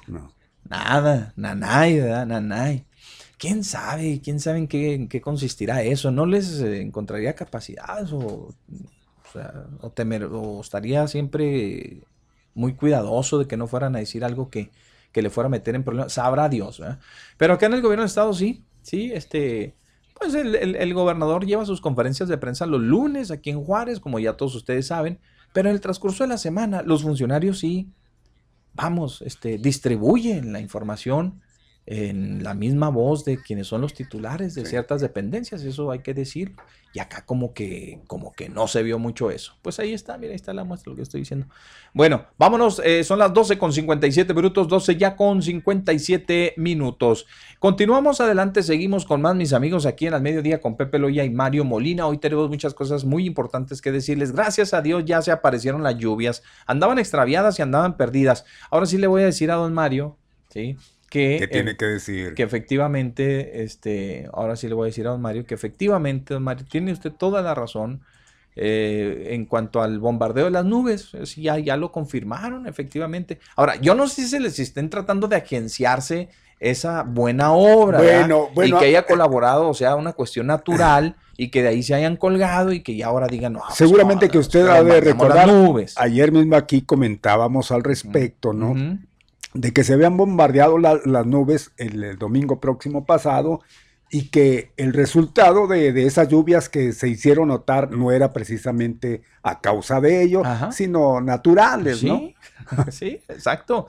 No. 0.07 0.33
Nada, 0.65 1.35
nanay, 1.37 2.01
¿verdad? 2.01 2.27
Nanay. 2.27 2.87
¿Quién 3.37 3.63
sabe? 3.63 4.21
¿Quién 4.25 4.41
sabe 4.41 4.59
en 4.59 4.69
qué, 5.09 5.21
consistirá 5.21 5.83
eso? 5.83 6.11
¿No 6.11 6.25
les 6.25 6.61
eh, 6.61 6.81
encontraría 6.81 7.35
capacidades 7.35 8.11
o, 8.13 8.55
o, 9.81 9.91
temer, 9.91 10.25
o 10.25 10.61
estaría 10.63 11.07
siempre 11.09 12.03
muy 12.55 12.75
cuidadoso 12.75 13.39
de 13.39 13.47
que 13.47 13.59
no 13.59 13.67
fueran 13.67 13.97
a 13.97 13.99
decir 13.99 14.25
algo 14.25 14.49
que, 14.49 14.71
que 15.13 15.21
le 15.21 15.29
fuera 15.29 15.47
a 15.47 15.51
meter 15.51 15.75
en 15.75 15.85
problemas? 15.85 16.15
Sabrá 16.15 16.49
Dios, 16.49 16.81
¿verdad? 16.81 17.01
Pero 17.37 17.55
acá 17.55 17.67
en 17.67 17.75
el 17.75 17.83
gobierno 17.83 18.03
del 18.03 18.09
Estado 18.09 18.33
sí, 18.33 18.65
sí, 18.83 19.11
este 19.13 19.75
pues 20.21 20.35
el, 20.35 20.95
gobernador 20.95 21.47
lleva 21.47 21.65
sus 21.65 21.81
conferencias 21.81 22.29
de 22.29 22.37
prensa 22.37 22.67
los 22.67 22.83
lunes 22.83 23.31
aquí 23.31 23.49
en 23.49 23.65
Juárez, 23.65 24.01
como 24.01 24.19
ya 24.19 24.37
todos 24.37 24.55
ustedes 24.55 24.87
saben, 24.87 25.19
pero 25.55 25.71
en 25.71 25.75
el 25.75 25.81
transcurso 25.81 26.25
de 26.25 26.29
la 26.29 26.37
semana 26.37 26.83
los 26.83 27.03
funcionarios 27.03 27.59
sí, 27.59 27.89
vamos, 28.75 29.23
este, 29.23 29.57
distribuyen 29.57 30.53
la 30.53 30.61
información 30.61 31.41
en 31.93 32.45
la 32.45 32.55
misma 32.55 32.89
voz 32.89 33.25
de 33.25 33.43
quienes 33.43 33.67
son 33.67 33.81
los 33.81 33.95
titulares 33.95 34.55
de 34.55 34.65
ciertas 34.65 35.01
dependencias, 35.01 35.65
eso 35.65 35.91
hay 35.91 35.99
que 35.99 36.15
decir. 36.15 36.55
Y 36.93 37.01
acá 37.01 37.25
como 37.27 37.53
que, 37.53 38.01
como 38.07 38.33
que 38.33 38.49
no 38.49 38.69
se 38.69 38.85
vio 38.85 39.01
mucho 39.01 39.31
eso. 39.33 39.55
Pues 39.61 39.81
ahí 39.81 39.93
está, 39.93 40.17
mira, 40.17 40.31
ahí 40.31 40.37
está 40.37 40.53
la 40.53 40.63
muestra 40.63 40.91
lo 40.91 40.97
que 40.97 41.03
estoy 41.03 41.23
diciendo. 41.23 41.47
Bueno, 41.93 42.27
vámonos, 42.39 42.81
eh, 42.85 43.03
son 43.03 43.19
las 43.19 43.35
12 43.35 43.59
con 43.59 43.73
57 43.73 44.33
minutos, 44.35 44.69
12 44.69 44.97
ya 44.97 45.17
con 45.17 45.43
57 45.43 46.55
minutos. 46.59 47.27
Continuamos 47.59 48.21
adelante, 48.21 48.63
seguimos 48.63 49.05
con 49.05 49.21
más 49.21 49.35
mis 49.35 49.53
amigos 49.53 49.85
aquí 49.85 50.07
en 50.07 50.15
el 50.15 50.23
mediodía 50.23 50.61
con 50.61 50.77
Pepe 50.77 51.01
Loya 51.01 51.25
y 51.25 51.31
Mario 51.31 51.65
Molina. 51.65 52.07
Hoy 52.07 52.19
tenemos 52.19 52.49
muchas 52.49 52.73
cosas 52.73 53.05
muy 53.05 53.27
importantes 53.27 53.83
que 53.83 53.91
decirles. 53.91 54.31
Gracias 54.31 54.75
a 54.75 54.81
Dios 54.81 55.05
ya 55.05 55.23
se 55.23 55.33
aparecieron 55.33 55.83
las 55.83 55.97
lluvias. 55.97 56.45
Andaban 56.67 57.01
extraviadas 57.01 57.59
y 57.59 57.63
andaban 57.63 57.97
perdidas. 57.97 58.45
Ahora 58.71 58.87
sí 58.87 58.97
le 58.97 59.09
voy 59.09 59.23
a 59.23 59.27
decir 59.27 59.51
a 59.51 59.57
don 59.57 59.75
Mario, 59.75 60.17
¿sí? 60.51 60.77
Que, 61.11 61.39
¿Qué 61.41 61.49
tiene 61.49 61.77
que 61.77 61.85
decir? 61.85 62.35
Que 62.35 62.45
efectivamente, 62.45 63.63
este, 63.63 64.29
ahora 64.33 64.57
sí 64.57 64.69
le 64.69 64.75
voy 64.75 64.87
a 64.87 64.87
decir 64.87 65.07
a 65.07 65.11
don 65.11 65.21
Mario, 65.21 65.45
que 65.45 65.55
efectivamente, 65.55 66.35
don 66.35 66.45
Mario, 66.45 66.65
tiene 66.71 66.93
usted 66.93 67.13
toda 67.13 67.43
la 67.43 67.55
razón 67.55 68.01
eh, 68.55 69.29
en 69.31 69.45
cuanto 69.45 69.83
al 69.83 69.99
bombardeo 69.99 70.47
de 70.47 70.53
las 70.53 70.65
nubes. 70.65 71.11
ya, 71.37 71.59
ya 71.59 71.77
lo 71.77 71.91
confirmaron, 71.91 72.67
efectivamente. 72.67 73.41
Ahora, 73.57 73.77
yo 73.77 73.95
no 73.95 74.07
sé 74.07 74.23
si 74.23 74.29
se 74.29 74.41
les 74.41 74.59
estén 74.61 74.89
tratando 74.89 75.27
de 75.27 75.37
agenciarse 75.37 76.29
esa 76.61 77.03
buena 77.03 77.53
obra 77.53 78.01
y 78.63 78.71
que 78.71 78.85
haya 78.85 79.01
eh, 79.01 79.05
colaborado, 79.09 79.69
o 79.69 79.75
sea, 79.75 79.97
una 79.97 80.13
cuestión 80.13 80.47
natural 80.47 81.17
y 81.37 81.49
que 81.51 81.63
de 81.63 81.69
ahí 81.69 81.83
se 81.83 81.95
hayan 81.95 82.17
colgado 82.17 82.73
y 82.73 82.83
que 82.83 82.95
ya 82.95 83.07
ahora 83.07 83.27
digan, 83.27 83.55
no, 83.55 83.63
pues, 83.67 83.79
seguramente 83.79 84.29
que 84.29 84.39
usted 84.39 84.67
ha 84.69 84.83
de 84.85 85.01
recordar, 85.01 85.49
nubes. 85.49 85.95
ayer 85.97 86.31
mismo 86.31 86.55
aquí 86.55 86.83
comentábamos 86.83 87.73
al 87.73 87.83
respecto, 87.83 88.53
¿no? 88.53 88.77
De 89.55 89.73
que 89.73 89.83
se 89.85 89.95
habían 89.95 90.17
bombardeado 90.17 90.79
las 90.79 91.27
nubes 91.27 91.73
el, 91.77 92.17
domingo 92.19 92.61
próximo 92.61 93.05
pasado 93.05 93.61
y 94.11 94.29
que 94.29 94.73
el 94.77 94.93
resultado 94.93 95.67
de, 95.67 95.89
esas 96.05 96.29
lluvias 96.29 96.69
que 96.69 96.93
se 96.93 97.09
hicieron 97.09 97.49
notar 97.49 97.91
no 97.91 98.13
era 98.13 98.33
precisamente 98.33 99.23
a 99.43 99.61
causa 99.61 100.01
de 100.01 100.23
ello, 100.23 100.43
sino 100.71 101.21
naturales, 101.21 102.03
¿no? 102.03 102.21
sí, 102.91 103.21
exacto. 103.29 103.87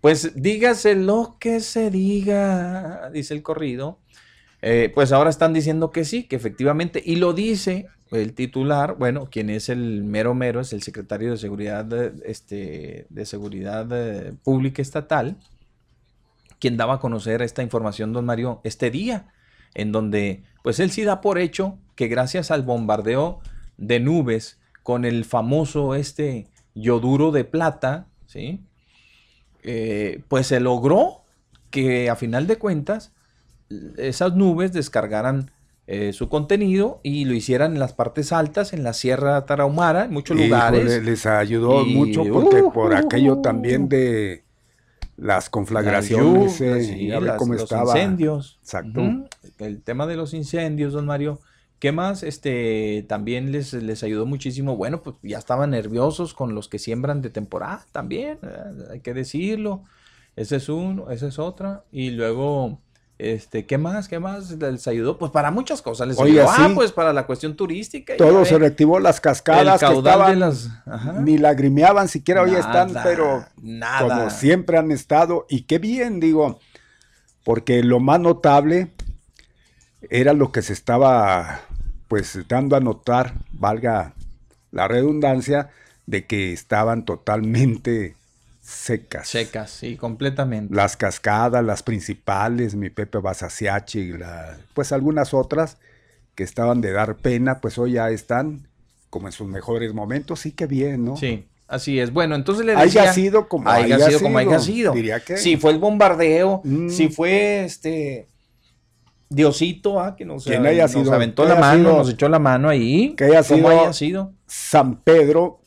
Pues 0.00 0.40
dígase 0.40 0.94
lo 0.94 1.36
que 1.40 1.60
se 1.60 1.90
diga, 1.90 3.10
dice 3.12 3.34
el 3.34 3.42
corrido. 3.42 3.98
Eh, 4.62 4.90
pues 4.94 5.12
ahora 5.12 5.30
están 5.30 5.52
diciendo 5.52 5.90
que 5.90 6.04
sí, 6.04 6.24
que 6.24 6.36
efectivamente, 6.36 7.02
y 7.04 7.16
lo 7.16 7.32
dice 7.32 7.86
el 8.10 8.34
titular, 8.34 8.96
bueno, 8.96 9.28
quien 9.30 9.50
es 9.50 9.68
el 9.68 10.04
mero 10.04 10.34
mero, 10.34 10.60
es 10.60 10.72
el 10.72 10.82
secretario 10.82 11.32
de 11.32 11.38
Seguridad, 11.38 11.92
este, 12.24 13.06
de 13.08 13.26
Seguridad 13.26 13.86
eh, 13.90 14.34
Pública 14.44 14.80
Estatal, 14.80 15.36
quien 16.58 16.76
daba 16.76 16.94
a 16.94 17.00
conocer 17.00 17.42
esta 17.42 17.62
información, 17.62 18.12
don 18.12 18.24
Mario, 18.24 18.60
este 18.64 18.90
día, 18.90 19.26
en 19.74 19.92
donde, 19.92 20.42
pues 20.62 20.80
él 20.80 20.90
sí 20.90 21.04
da 21.04 21.20
por 21.20 21.38
hecho 21.38 21.78
que 21.96 22.08
gracias 22.08 22.50
al 22.50 22.62
bombardeo 22.62 23.40
de 23.76 24.00
nubes 24.00 24.58
con 24.82 25.04
el 25.04 25.24
famoso 25.24 25.94
este 25.94 26.46
yoduro 26.74 27.32
de 27.32 27.44
plata, 27.44 28.06
¿sí? 28.26 28.60
Eh, 29.62 30.22
pues 30.28 30.46
se 30.46 30.60
logró 30.60 31.24
que 31.70 32.08
a 32.08 32.16
final 32.16 32.46
de 32.46 32.56
cuentas 32.56 33.12
esas 33.96 34.34
nubes 34.34 34.72
descargaran 34.72 35.50
eh, 35.86 36.12
su 36.12 36.28
contenido 36.28 37.00
y 37.02 37.24
lo 37.26 37.34
hicieran 37.34 37.74
en 37.74 37.78
las 37.78 37.92
partes 37.92 38.32
altas, 38.32 38.72
en 38.72 38.82
la 38.82 38.92
Sierra 38.92 39.44
Tarahumara, 39.46 40.06
en 40.06 40.12
muchos 40.12 40.36
lugares. 40.36 41.04
les 41.04 41.26
ayudó 41.26 41.84
mucho 41.84 42.24
porque 42.24 42.62
uh, 42.62 42.72
por 42.72 42.94
aquello 42.94 43.38
también 43.38 43.88
de 43.88 44.44
las 45.16 45.48
conflagraciones, 45.48 46.60
los 46.60 47.70
incendios. 47.70 48.58
Exacto. 48.62 49.00
El 49.58 49.82
tema 49.82 50.06
de 50.06 50.16
los 50.16 50.34
incendios, 50.34 50.92
don 50.92 51.06
Mario. 51.06 51.40
¿Qué 51.78 51.92
más? 51.92 52.22
Este, 52.22 53.04
también 53.06 53.52
les, 53.52 53.72
les 53.74 54.02
ayudó 54.02 54.24
muchísimo. 54.24 54.76
Bueno, 54.76 55.02
pues 55.02 55.16
ya 55.22 55.38
estaban 55.38 55.70
nerviosos 55.70 56.32
con 56.32 56.54
los 56.54 56.68
que 56.68 56.78
siembran 56.78 57.20
de 57.20 57.30
temporada 57.30 57.84
también, 57.92 58.38
eh, 58.42 58.92
hay 58.92 59.00
que 59.00 59.14
decirlo. 59.14 59.84
Ese 60.36 60.56
es 60.56 60.68
uno, 60.68 61.10
esa 61.10 61.28
es 61.28 61.38
otra. 61.38 61.84
Y 61.92 62.10
luego, 62.10 62.80
este, 63.18 63.64
¿qué 63.64 63.78
más? 63.78 64.08
¿Qué 64.08 64.18
más 64.18 64.50
les 64.50 64.86
ayudó? 64.86 65.16
Pues 65.16 65.32
para 65.32 65.50
muchas 65.50 65.80
cosas 65.80 66.08
les 66.08 66.20
ayudó. 66.20 66.46
ah, 66.48 66.70
pues 66.74 66.92
para 66.92 67.12
la 67.12 67.26
cuestión 67.26 67.56
turística. 67.56 68.16
Todo 68.16 68.44
se 68.44 68.58
reactivó, 68.58 69.00
las 69.00 69.20
cascadas 69.20 69.80
que 69.80 69.92
estaban, 69.92 70.38
las... 70.38 70.68
ni 71.20 71.38
lagrimeaban 71.38 72.08
siquiera 72.08 72.42
hoy 72.42 72.54
están, 72.54 72.92
pero 73.02 73.46
nada. 73.62 74.18
como 74.18 74.30
siempre 74.30 74.76
han 74.76 74.92
estado. 74.92 75.46
Y 75.48 75.62
qué 75.62 75.78
bien, 75.78 76.20
digo, 76.20 76.60
porque 77.44 77.82
lo 77.82 78.00
más 78.00 78.20
notable 78.20 78.92
era 80.10 80.34
lo 80.34 80.52
que 80.52 80.62
se 80.62 80.74
estaba 80.74 81.60
pues 82.08 82.38
dando 82.48 82.76
a 82.76 82.80
notar, 82.80 83.34
valga 83.50 84.14
la 84.70 84.88
redundancia, 84.88 85.70
de 86.04 86.26
que 86.26 86.52
estaban 86.52 87.04
totalmente 87.04 88.14
secas. 88.66 89.28
Secas, 89.28 89.70
sí, 89.70 89.96
completamente. 89.96 90.74
Las 90.74 90.96
cascadas, 90.96 91.64
las 91.64 91.82
principales, 91.82 92.74
mi 92.74 92.90
Pepe 92.90 93.18
Basasiachi, 93.18 94.12
la, 94.12 94.58
pues 94.74 94.92
algunas 94.92 95.32
otras 95.32 95.78
que 96.34 96.42
estaban 96.42 96.80
de 96.80 96.92
dar 96.92 97.16
pena, 97.16 97.60
pues 97.60 97.78
hoy 97.78 97.92
ya 97.92 98.10
están 98.10 98.68
como 99.08 99.28
en 99.28 99.32
sus 99.32 99.46
mejores 99.46 99.94
momentos, 99.94 100.40
sí 100.40 100.52
que 100.52 100.66
bien, 100.66 101.04
¿no? 101.04 101.16
Sí. 101.16 101.46
Así 101.68 101.98
es. 101.98 102.12
Bueno, 102.12 102.36
entonces 102.36 102.64
le 102.64 102.76
decía... 102.76 103.02
Haya 103.02 103.12
sido 103.12 103.48
como 103.48 103.68
haya, 103.68 103.98
sido, 103.98 104.20
como 104.20 104.38
haya 104.38 104.60
sido. 104.60 104.92
Diría 104.92 105.18
que... 105.18 105.36
Si 105.36 105.56
fue 105.56 105.72
el 105.72 105.78
bombardeo, 105.78 106.60
mm. 106.62 106.90
si 106.90 107.08
fue 107.08 107.64
este 107.64 108.28
Diosito, 109.28 109.98
ah, 109.98 110.14
que 110.14 110.24
nos, 110.24 110.46
aventó 110.46 111.44
la 111.44 111.56
mano, 111.56 111.96
nos 111.98 112.10
echó 112.10 112.28
la 112.28 112.38
mano 112.38 112.68
ahí. 112.68 113.14
Que 113.16 113.24
haya 113.24 113.42
sido, 113.42 113.68
haya 113.68 113.92
sido 113.92 114.32
San 114.46 115.00
Pedro 115.00 115.60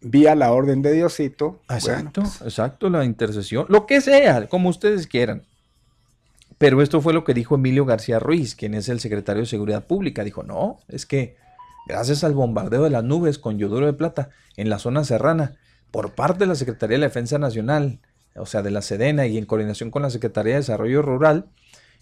vía 0.00 0.34
la 0.34 0.52
orden 0.52 0.82
de 0.82 0.92
Diosito. 0.92 1.60
Exacto, 1.68 2.22
pues. 2.22 2.40
exacto, 2.42 2.88
la 2.88 3.04
intercesión, 3.04 3.66
lo 3.68 3.86
que 3.86 4.00
sea, 4.00 4.48
como 4.48 4.68
ustedes 4.68 5.06
quieran. 5.06 5.42
Pero 6.58 6.82
esto 6.82 7.00
fue 7.00 7.14
lo 7.14 7.24
que 7.24 7.32
dijo 7.32 7.54
Emilio 7.54 7.86
García 7.86 8.18
Ruiz, 8.18 8.54
quien 8.54 8.74
es 8.74 8.88
el 8.88 9.00
secretario 9.00 9.40
de 9.40 9.46
Seguridad 9.46 9.86
Pública. 9.86 10.24
Dijo, 10.24 10.42
no, 10.42 10.78
es 10.88 11.06
que 11.06 11.36
gracias 11.86 12.22
al 12.22 12.34
bombardeo 12.34 12.84
de 12.84 12.90
las 12.90 13.02
nubes 13.02 13.38
con 13.38 13.58
yoduro 13.58 13.86
de 13.86 13.94
plata 13.94 14.28
en 14.56 14.68
la 14.68 14.78
zona 14.78 15.04
serrana, 15.04 15.56
por 15.90 16.14
parte 16.14 16.40
de 16.40 16.46
la 16.46 16.54
Secretaría 16.54 16.96
de 16.96 17.00
la 17.00 17.06
Defensa 17.06 17.38
Nacional, 17.38 18.00
o 18.36 18.46
sea, 18.46 18.62
de 18.62 18.70
la 18.70 18.82
Sedena 18.82 19.26
y 19.26 19.38
en 19.38 19.46
coordinación 19.46 19.90
con 19.90 20.02
la 20.02 20.10
Secretaría 20.10 20.52
de 20.52 20.60
Desarrollo 20.60 21.02
Rural, 21.02 21.46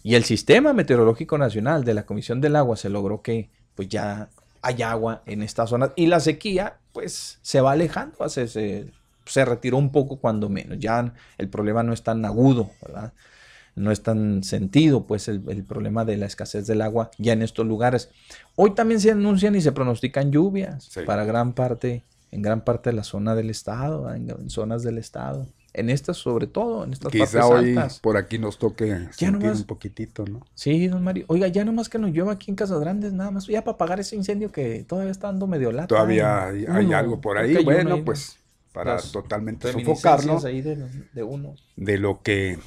y 0.03 0.15
el 0.15 0.25
Sistema 0.25 0.73
Meteorológico 0.73 1.37
Nacional 1.37 1.83
de 1.83 1.93
la 1.93 2.05
Comisión 2.05 2.41
del 2.41 2.55
Agua 2.55 2.75
se 2.75 2.89
logró 2.89 3.21
que 3.21 3.49
pues 3.75 3.87
ya 3.87 4.29
hay 4.61 4.81
agua 4.81 5.23
en 5.25 5.41
esta 5.41 5.67
zona 5.67 5.93
y 5.95 6.07
la 6.07 6.19
sequía 6.19 6.77
pues 6.91 7.39
se 7.41 7.61
va 7.61 7.71
alejando, 7.71 8.27
se, 8.29 8.47
se, 8.47 9.45
retiró 9.45 9.77
un 9.77 9.91
poco 9.91 10.17
cuando 10.17 10.49
menos, 10.49 10.79
ya 10.79 11.13
el 11.37 11.49
problema 11.49 11.83
no 11.83 11.93
es 11.93 12.03
tan 12.03 12.25
agudo, 12.25 12.71
¿verdad? 12.81 13.13
no 13.75 13.91
es 13.91 14.03
tan 14.03 14.43
sentido 14.43 15.05
pues 15.05 15.27
el, 15.27 15.41
problema 15.63 16.03
de 16.03 16.17
la 16.17 16.25
escasez 16.25 16.67
del 16.67 16.81
agua 16.81 17.11
ya 17.17 17.33
en 17.33 17.41
estos 17.41 17.65
lugares. 17.65 18.09
Hoy 18.55 18.71
también 18.71 18.99
se 18.99 19.11
anuncian 19.11 19.55
y 19.55 19.61
se 19.61 19.71
pronostican 19.71 20.31
lluvias 20.31 20.89
para 21.05 21.23
gran 21.23 21.53
parte, 21.53 22.03
en 22.31 22.41
gran 22.41 22.61
parte 22.61 22.89
de 22.89 22.95
la 22.97 23.03
zona 23.03 23.35
del 23.35 23.49
estado, 23.49 24.13
en 24.13 24.49
zonas 24.49 24.83
del 24.83 24.97
estado 24.97 25.47
en 25.73 25.89
estas 25.89 26.17
sobre 26.17 26.47
todo, 26.47 26.83
en 26.83 26.93
estas 26.93 27.11
Quizá 27.11 27.45
hoy 27.45 27.77
por 28.01 28.17
aquí 28.17 28.37
nos 28.37 28.57
toque 28.57 29.07
sentir 29.11 29.51
un 29.51 29.63
poquitito, 29.63 30.25
¿no? 30.25 30.45
Sí, 30.53 30.87
don 30.87 31.03
Mario. 31.03 31.25
Oiga, 31.27 31.47
ya 31.47 31.63
nomás 31.63 31.89
que 31.89 31.99
nos 31.99 32.11
llueva 32.11 32.33
aquí 32.33 32.51
en 32.51 32.55
Casas 32.55 32.79
Grandes, 32.79 33.13
nada 33.13 33.31
más, 33.31 33.47
ya 33.47 33.63
para 33.63 33.75
apagar 33.75 33.99
ese 33.99 34.15
incendio 34.15 34.51
que 34.51 34.83
todavía 34.83 35.11
está 35.11 35.27
dando 35.27 35.47
medio 35.47 35.71
lata. 35.71 35.87
Todavía 35.87 36.47
hay, 36.47 36.93
algo 36.93 37.21
por 37.21 37.37
ahí, 37.37 37.63
bueno, 37.63 38.03
pues 38.03 38.37
para 38.73 38.97
totalmente 38.97 39.71
sofocarlo. 39.71 40.43
Ahí 40.45 40.61
de, 40.61 40.77
de, 41.13 41.23
uno. 41.23 41.55
de 41.75 41.97
lo 41.97 42.21
que 42.21 42.59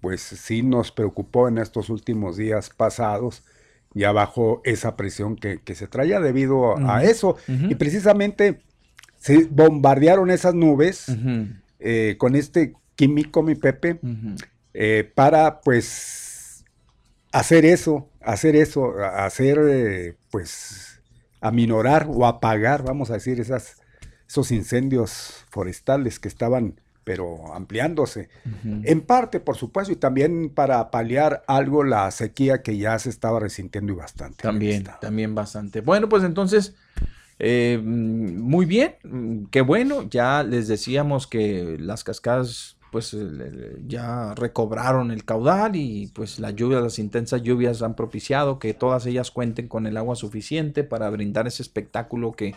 pues 0.00 0.20
sí 0.20 0.62
nos 0.62 0.92
preocupó 0.92 1.48
en 1.48 1.58
estos 1.58 1.90
últimos 1.90 2.36
días 2.36 2.70
pasados, 2.70 3.42
ya 3.94 4.12
bajo 4.12 4.60
esa 4.64 4.96
presión 4.96 5.36
que, 5.36 5.60
se 5.74 5.86
traía 5.86 6.20
debido 6.20 6.76
a 6.88 7.02
eso. 7.02 7.36
Y 7.48 7.74
precisamente 7.74 8.60
se 9.18 9.46
bombardearon 9.46 10.30
esas 10.30 10.54
nubes. 10.54 11.06
Eh, 11.78 12.16
con 12.18 12.34
este 12.34 12.74
químico, 12.96 13.42
mi 13.42 13.54
Pepe, 13.54 14.00
eh, 14.74 15.10
para 15.14 15.60
pues 15.60 16.64
hacer 17.32 17.64
eso, 17.64 18.10
hacer 18.20 18.56
eso, 18.56 18.94
hacer 19.02 19.58
eh, 19.62 20.16
pues 20.30 21.00
aminorar 21.40 22.08
o 22.10 22.26
apagar, 22.26 22.82
vamos 22.82 23.10
a 23.10 23.14
decir, 23.14 23.40
esas, 23.40 23.76
esos 24.28 24.50
incendios 24.50 25.44
forestales 25.50 26.18
que 26.18 26.28
estaban 26.28 26.80
pero 27.08 27.54
ampliándose. 27.54 28.28
En 28.82 29.00
parte, 29.00 29.40
por 29.40 29.56
supuesto, 29.56 29.90
y 29.90 29.96
también 29.96 30.50
para 30.50 30.90
paliar 30.90 31.42
algo 31.46 31.82
la 31.82 32.10
sequía 32.10 32.60
que 32.60 32.76
ya 32.76 32.98
se 32.98 33.08
estaba 33.08 33.40
resintiendo 33.40 33.94
y 33.94 33.96
bastante. 33.96 34.42
También, 34.42 34.84
también 35.00 35.34
bastante. 35.34 35.80
Bueno, 35.80 36.10
pues 36.10 36.22
entonces, 36.22 36.74
eh, 37.38 37.78
muy 37.82 38.66
bien, 38.66 38.94
mm, 39.04 39.46
qué 39.50 39.60
bueno. 39.60 40.08
Ya 40.08 40.42
les 40.42 40.68
decíamos 40.68 41.26
que 41.26 41.76
las 41.78 42.04
cascadas 42.04 42.76
pues 42.90 43.14
ya 43.86 44.34
recobraron 44.34 45.10
el 45.10 45.24
caudal 45.24 45.76
y 45.76 46.10
pues 46.14 46.38
las 46.38 46.54
lluvias, 46.54 46.82
las 46.82 46.98
intensas 46.98 47.42
lluvias 47.42 47.82
han 47.82 47.94
propiciado 47.94 48.58
que 48.58 48.72
todas 48.72 49.04
ellas 49.04 49.30
cuenten 49.30 49.68
con 49.68 49.86
el 49.86 49.98
agua 49.98 50.16
suficiente 50.16 50.84
para 50.84 51.10
brindar 51.10 51.46
ese 51.46 51.62
espectáculo 51.62 52.32
que, 52.32 52.54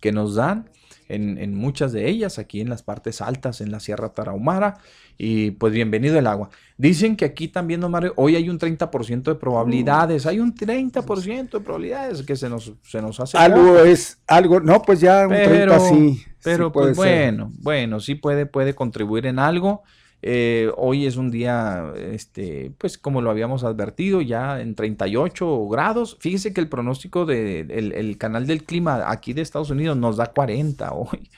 que 0.00 0.10
nos 0.10 0.34
dan 0.34 0.68
en, 1.08 1.54
muchas 1.54 1.92
de 1.92 2.08
ellas, 2.08 2.38
aquí 2.38 2.60
en 2.60 2.68
las 2.68 2.82
partes 2.82 3.20
altas, 3.20 3.60
en 3.60 3.70
la 3.70 3.80
Sierra 3.80 4.10
Tarahumara, 4.10 4.78
y 5.16 5.52
pues 5.52 5.72
bienvenido 5.72 6.18
el 6.18 6.26
agua. 6.26 6.50
Dicen 6.78 7.16
que 7.16 7.24
aquí 7.24 7.48
también, 7.48 7.80
don 7.80 7.90
Mario, 7.90 8.12
hoy 8.14 8.36
hay 8.36 8.48
un 8.48 8.56
30% 8.56 9.22
de 9.24 9.34
probabilidades, 9.34 10.26
hay 10.26 10.38
un 10.38 10.54
30% 10.54 11.50
de 11.50 11.60
probabilidades 11.60 12.22
que 12.22 12.36
se 12.36 12.48
nos, 12.48 12.72
se 12.84 13.02
nos 13.02 13.18
hace. 13.18 13.36
Algo 13.36 13.80
es, 13.80 14.20
algo, 14.28 14.60
no, 14.60 14.80
pues 14.82 15.00
ya 15.00 15.26
un 15.26 15.30
pero, 15.30 15.76
30 15.76 15.80
sí. 15.80 16.22
Pero 16.44 16.70
pues 16.70 16.96
bueno, 16.96 17.50
bueno, 17.58 17.98
sí 17.98 18.14
puede, 18.14 18.46
puede 18.46 18.76
contribuir 18.76 19.26
en 19.26 19.40
algo. 19.40 19.82
Eh, 20.22 20.70
hoy 20.76 21.06
es 21.06 21.16
un 21.16 21.32
día, 21.32 21.92
este, 21.96 22.72
pues 22.78 22.96
como 22.96 23.22
lo 23.22 23.30
habíamos 23.30 23.64
advertido, 23.64 24.20
ya 24.20 24.60
en 24.60 24.76
38 24.76 25.68
grados. 25.68 26.16
Fíjese 26.20 26.52
que 26.52 26.60
el 26.60 26.68
pronóstico 26.68 27.26
del 27.26 27.66
de, 27.66 27.78
el 27.78 28.18
canal 28.18 28.46
del 28.46 28.62
clima 28.62 29.10
aquí 29.10 29.32
de 29.32 29.42
Estados 29.42 29.70
Unidos 29.70 29.96
nos 29.96 30.16
da 30.16 30.26
40 30.26 30.92
hoy. 30.92 31.28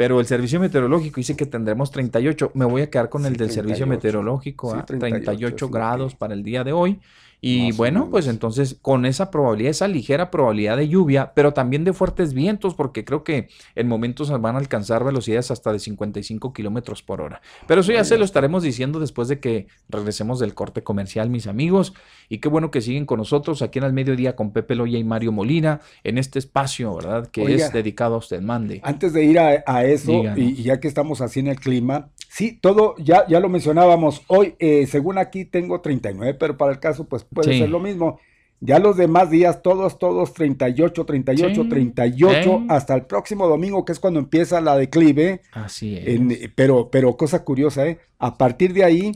Pero 0.00 0.18
el 0.18 0.24
servicio 0.24 0.58
meteorológico 0.58 1.16
dice 1.16 1.36
que 1.36 1.44
tendremos 1.44 1.90
38. 1.90 2.52
Me 2.54 2.64
voy 2.64 2.80
a 2.80 2.88
quedar 2.88 3.10
con 3.10 3.26
el 3.26 3.36
del 3.36 3.50
servicio 3.50 3.86
meteorológico, 3.86 4.74
sí, 4.74 4.82
38, 4.86 5.24
38 5.26 5.68
grados 5.68 6.14
para 6.14 6.32
el 6.32 6.42
día 6.42 6.64
de 6.64 6.72
hoy. 6.72 6.98
Y 7.40 7.72
bueno, 7.72 8.08
pues 8.10 8.26
entonces 8.26 8.76
con 8.80 9.06
esa 9.06 9.30
probabilidad, 9.30 9.70
esa 9.70 9.88
ligera 9.88 10.30
probabilidad 10.30 10.76
de 10.76 10.88
lluvia, 10.88 11.32
pero 11.34 11.52
también 11.52 11.84
de 11.84 11.92
fuertes 11.92 12.34
vientos, 12.34 12.74
porque 12.74 13.04
creo 13.04 13.24
que 13.24 13.48
en 13.74 13.88
momentos 13.88 14.30
van 14.40 14.56
a 14.56 14.58
alcanzar 14.58 15.04
velocidades 15.04 15.50
hasta 15.50 15.72
de 15.72 15.78
55 15.78 16.52
kilómetros 16.52 17.02
por 17.02 17.20
hora. 17.20 17.40
Pero 17.66 17.80
eso 17.80 17.92
ya 17.92 18.04
se 18.04 18.18
lo 18.18 18.24
estaremos 18.24 18.62
diciendo 18.62 19.00
después 19.00 19.28
de 19.28 19.40
que 19.40 19.66
regresemos 19.88 20.38
del 20.38 20.54
corte 20.54 20.82
comercial, 20.82 21.30
mis 21.30 21.46
amigos. 21.46 21.94
Y 22.28 22.38
qué 22.38 22.48
bueno 22.48 22.70
que 22.70 22.80
siguen 22.80 23.06
con 23.06 23.18
nosotros 23.18 23.62
aquí 23.62 23.78
en 23.78 23.84
el 23.84 23.92
mediodía 23.92 24.36
con 24.36 24.52
Pepe 24.52 24.74
Loya 24.74 24.98
y 24.98 25.04
Mario 25.04 25.32
Molina 25.32 25.80
en 26.04 26.18
este 26.18 26.38
espacio, 26.38 26.94
¿verdad? 26.94 27.28
Que 27.28 27.54
es 27.54 27.72
dedicado 27.72 28.16
a 28.16 28.18
usted, 28.18 28.40
mande. 28.40 28.80
Antes 28.84 29.12
de 29.12 29.24
ir 29.24 29.38
a, 29.38 29.84
eso, 29.84 30.22
y, 30.36 30.62
ya 30.62 30.80
que 30.80 30.88
estamos 30.88 31.20
así 31.20 31.40
en 31.40 31.48
el 31.48 31.58
clima, 31.58 32.10
sí, 32.28 32.58
todo, 32.60 32.94
ya, 32.98 33.26
ya 33.26 33.40
lo 33.40 33.48
mencionábamos. 33.48 34.22
Hoy, 34.26 34.54
eh, 34.58 34.86
según 34.86 35.18
aquí, 35.18 35.44
tengo 35.44 35.80
39, 35.80 36.34
pero 36.38 36.56
para 36.56 36.72
el 36.72 36.78
caso, 36.78 37.06
pues 37.06 37.24
puede 37.32 37.58
ser 37.58 37.68
lo 37.68 37.80
mismo. 37.80 38.18
Ya 38.62 38.78
los 38.78 38.96
demás 38.98 39.30
días, 39.30 39.62
todos, 39.62 39.98
todos 39.98 40.34
38, 40.34 41.06
38, 41.06 41.68
38, 41.68 42.64
hasta 42.68 42.94
el 42.94 43.06
próximo 43.06 43.48
domingo, 43.48 43.86
que 43.86 43.92
es 43.92 43.98
cuando 43.98 44.20
empieza 44.20 44.60
la 44.60 44.76
declive. 44.76 45.40
Así 45.52 45.96
es. 45.96 46.50
pero, 46.54 46.90
pero 46.90 47.16
cosa 47.16 47.42
curiosa, 47.42 47.86
¿eh? 47.86 47.98
A 48.18 48.36
partir 48.36 48.74
de 48.74 48.84
ahí, 48.84 49.12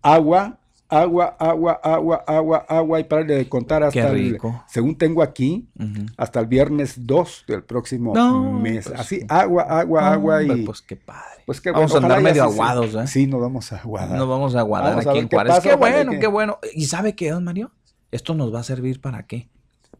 agua, 0.00 0.59
agua, 0.90 1.36
agua, 1.38 1.80
agua, 1.82 2.24
agua, 2.26 2.66
agua, 2.68 3.00
y 3.00 3.04
para 3.04 3.24
de 3.24 3.48
contar 3.48 3.82
hasta 3.82 4.10
el, 4.10 4.38
según 4.66 4.98
tengo 4.98 5.22
aquí, 5.22 5.68
hasta 6.16 6.40
el 6.40 6.46
viernes 6.46 7.06
2 7.06 7.44
del 7.46 7.62
próximo 7.62 8.12
mes. 8.60 8.88
Pues 8.88 9.00
Así, 9.00 9.24
agua, 9.28 9.62
agua, 9.62 10.12
agua 10.12 10.42
y... 10.42 10.64
Pues 10.64 10.82
qué 10.82 10.96
padre. 10.96 11.44
Pues 11.46 11.60
qué 11.60 11.70
vamos 11.70 11.94
a 11.94 11.98
andar 11.98 12.20
medio 12.20 12.42
aguados, 12.42 12.94
¿eh? 12.94 13.06
Sí, 13.06 13.26
nos 13.26 13.40
vamos 13.40 13.72
a 13.72 13.76
aguadar. 13.76 14.18
Nos 14.18 14.28
vamos 14.28 14.54
a 14.54 14.60
aguadar 14.60 14.98
aquí 14.98 15.18
en 15.18 15.28
Juárez. 15.28 15.60
Qué, 15.60 15.74
bueno, 15.74 16.12
qué 16.20 16.26
bueno. 16.26 16.58
¿Y 16.74 16.86
sabe 16.86 17.14
qué, 17.14 17.30
don 17.30 17.44
Mario? 17.44 17.70
¿Esto 18.10 18.34
nos 18.34 18.52
va 18.52 18.60
a 18.60 18.64
servir 18.64 19.00
para 19.00 19.26
qué? 19.26 19.48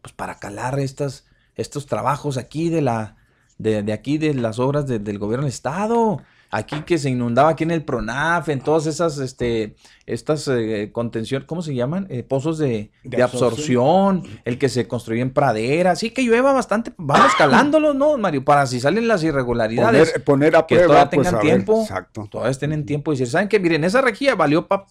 Pues 0.01 0.13
para 0.13 0.35
calar 0.35 0.79
estas, 0.79 1.25
estos 1.55 1.85
trabajos 1.85 2.37
aquí 2.37 2.69
de 2.69 2.81
la, 2.81 3.15
de, 3.57 3.83
de 3.83 3.93
aquí 3.93 4.17
de 4.17 4.33
las 4.33 4.59
obras 4.59 4.87
del 4.87 5.17
gobierno 5.19 5.45
del 5.45 5.53
Estado. 5.53 6.21
Aquí 6.53 6.81
que 6.81 6.97
se 6.97 7.09
inundaba 7.09 7.51
aquí 7.51 7.63
en 7.63 7.71
el 7.71 7.83
PRONAF, 7.83 8.49
en 8.49 8.59
todas 8.59 8.85
esas, 8.85 9.17
este, 9.19 9.75
estas 10.05 10.49
eh, 10.49 10.89
contención, 10.91 11.45
¿cómo 11.47 11.61
se 11.61 11.73
llaman? 11.73 12.07
Eh, 12.09 12.23
pozos 12.23 12.57
de, 12.57 12.91
de, 13.05 13.23
absorción. 13.23 14.23
el 14.43 14.57
que 14.57 14.67
se 14.67 14.85
construyó 14.85 15.21
en 15.21 15.31
pradera, 15.31 15.95
sí 15.95 16.09
que 16.09 16.23
llueva 16.23 16.51
bastante, 16.51 16.91
vamos 16.97 17.33
calándolos, 17.37 17.95
¿no, 17.95 18.17
Mario? 18.17 18.43
Para 18.43 18.67
si 18.67 18.81
salen 18.81 19.07
las 19.07 19.23
irregularidades. 19.23 20.19
Poner, 20.25 20.57
a 20.57 20.67
que 20.67 20.77
todavía 20.79 21.09
tengan 21.09 21.39
tiempo, 21.39 21.83
exacto. 21.83 22.27
todavía 22.29 22.57
tienen 22.59 22.85
tiempo 22.85 23.13
y 23.13 23.15
decir, 23.15 23.31
¿saben 23.31 23.47
qué? 23.47 23.57
Miren, 23.57 23.85
esa 23.85 24.01
rejilla 24.01 24.35
valió 24.35 24.67
para 24.67 24.83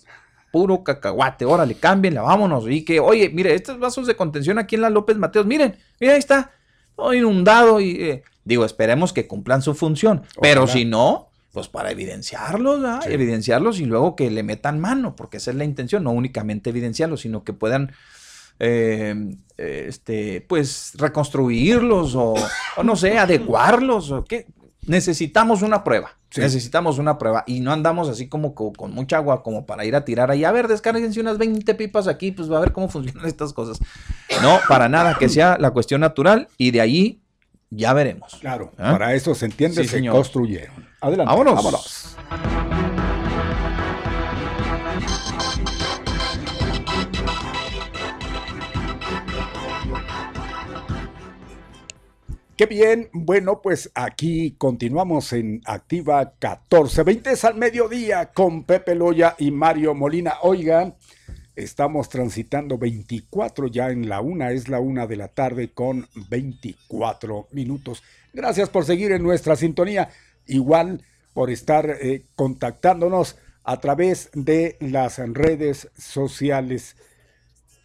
puro 0.51 0.83
cacahuate, 0.83 1.45
órale, 1.45 1.75
cámbienla, 1.75 2.23
vámonos. 2.23 2.65
Y 2.71 2.87
que, 2.87 3.01
oye, 3.01 3.29
mire, 3.29 3.55
estos 3.55 3.79
vasos 3.79 4.07
de 4.07 4.17
contención 4.17 4.59
aquí 4.59 4.77
en 4.77 4.83
la 4.83 4.91
López 4.91 5.19
Mateos, 5.19 5.45
miren, 5.45 5.77
mira, 6.01 6.15
ahí 6.15 6.19
está, 6.19 6.53
todo 6.97 7.13
inundado 7.13 7.81
y 7.81 8.03
eh, 8.03 8.23
digo, 8.45 8.65
esperemos 8.65 9.13
que 9.13 9.27
cumplan 9.27 9.63
su 9.63 9.75
función, 9.75 10.23
pero 10.41 10.67
si 10.67 10.85
no, 10.85 11.30
pues 11.53 11.69
para 11.69 11.91
evidenciarlos, 11.91 12.81
¿verdad? 12.81 13.11
evidenciarlos 13.11 13.81
y 13.81 13.85
luego 13.85 14.17
que 14.17 14.31
le 14.31 14.43
metan 14.43 14.79
mano, 14.79 15.17
porque 15.17 15.39
esa 15.39 15.51
es 15.51 15.57
la 15.57 15.65
intención, 15.65 16.05
no 16.05 16.13
únicamente 16.13 16.71
evidenciarlos, 16.71 17.23
sino 17.23 17.43
que 17.45 17.53
puedan 17.53 17.93
eh, 18.59 19.37
este, 19.57 20.45
pues 20.49 20.93
reconstruirlos 20.97 22.15
o, 22.15 22.35
o, 22.77 22.83
no 22.83 22.95
sé, 22.95 23.19
adecuarlos 23.19 24.11
o 24.11 24.25
qué, 24.25 24.47
necesitamos 24.87 25.63
una 25.63 25.85
prueba. 25.85 26.17
Necesitamos 26.37 26.99
una 26.99 27.19
prueba. 27.19 27.43
Y 27.47 27.61
no 27.61 27.73
andamos 27.73 28.09
así 28.09 28.29
como 28.29 28.55
con, 28.55 28.93
mucha 28.93 29.17
agua 29.17 29.43
como 29.43 29.67
para 29.67 29.85
ir 29.85 29.97
a 29.97 30.05
tirar 30.05 30.31
ahí. 30.31 30.45
A 30.45 30.53
ver, 30.53 30.69
descárguense 30.69 31.21
unas 31.21 31.39
20 31.39 31.75
pipas 31.75 32.07
aquí, 32.07 32.31
pues 32.31 32.51
va 32.51 32.59
a 32.59 32.61
ver 32.61 32.73
cómo 32.73 32.89
funcionan 32.89 33.27
estas 33.27 33.53
cosas. 33.53 33.81
No, 34.43 34.61
para 34.69 34.89
nada, 34.89 35.17
que 35.19 35.29
sea 35.29 35.57
la 35.59 35.73
cuestión 35.73 36.01
natural 36.01 36.49
y 36.57 36.71
de 36.71 36.81
ahí 36.81 37.21
ya 37.71 37.93
veremos. 37.93 38.37
Claro, 38.41 38.73
¿Ah? 38.79 38.93
para 38.93 39.15
eso 39.15 39.35
se 39.35 39.47
entiende, 39.47 39.85
se 39.85 40.07
construyeron. 40.07 40.90
Adelante. 41.01 41.31
Vámonos. 41.31 41.55
Vámonos. 41.55 42.17
Qué 52.61 52.67
bien, 52.67 53.09
bueno, 53.15 53.63
pues 53.63 53.91
aquí 53.95 54.55
continuamos 54.59 55.33
en 55.33 55.63
Activa 55.65 56.35
1420 56.43 57.31
al 57.47 57.55
mediodía 57.55 58.33
con 58.35 58.65
Pepe 58.65 58.95
Loya 58.95 59.35
y 59.39 59.51
Mario 59.51 59.95
Molina. 59.95 60.35
Oigan, 60.43 60.95
estamos 61.57 62.11
transitando 62.11 62.77
24 62.77 63.69
ya 63.69 63.89
en 63.89 64.11
la 64.11 64.21
una, 64.21 64.51
es 64.51 64.69
la 64.69 64.79
una 64.79 65.07
de 65.07 65.17
la 65.17 65.29
tarde 65.29 65.73
con 65.73 66.07
24 66.29 67.49
minutos. 67.53 68.03
Gracias 68.35 68.69
por 68.69 68.85
seguir 68.85 69.13
en 69.13 69.23
nuestra 69.23 69.57
sintonía, 69.57 70.11
igual 70.51 71.03
por 71.33 71.51
estar 71.51 71.99
eh, 72.01 72.25
contactándonos 72.35 73.37
a 73.65 73.81
través 73.81 74.31
de 74.35 74.77
las 74.81 75.19
redes 75.19 75.89
sociales. 75.97 76.97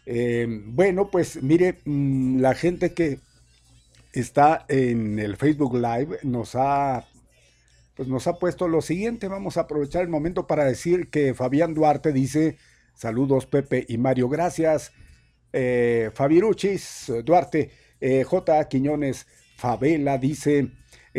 Eh, 0.06 0.46
bueno, 0.48 1.10
pues 1.10 1.42
mire, 1.42 1.78
mm, 1.84 2.40
la 2.40 2.54
gente 2.54 2.92
que 2.92 3.20
está 4.12 4.64
en 4.68 5.18
el 5.18 5.36
Facebook 5.36 5.74
Live, 5.74 6.18
nos 6.22 6.54
ha, 6.54 7.06
pues 7.94 8.08
nos 8.08 8.26
ha 8.26 8.38
puesto 8.38 8.68
lo 8.68 8.80
siguiente. 8.80 9.28
Vamos 9.28 9.56
a 9.56 9.62
aprovechar 9.62 10.02
el 10.02 10.08
momento 10.08 10.46
para 10.46 10.64
decir 10.64 11.10
que 11.10 11.34
Fabián 11.34 11.74
Duarte 11.74 12.12
dice, 12.12 12.56
saludos 12.94 13.46
Pepe 13.46 13.84
y 13.88 13.98
Mario, 13.98 14.28
gracias. 14.28 14.92
Eh, 15.52 16.10
Fabiruchis 16.14 17.12
Duarte, 17.24 17.70
eh, 18.00 18.24
J. 18.24 18.68
Quiñones 18.68 19.26
Favela 19.56 20.18
dice, 20.18 20.70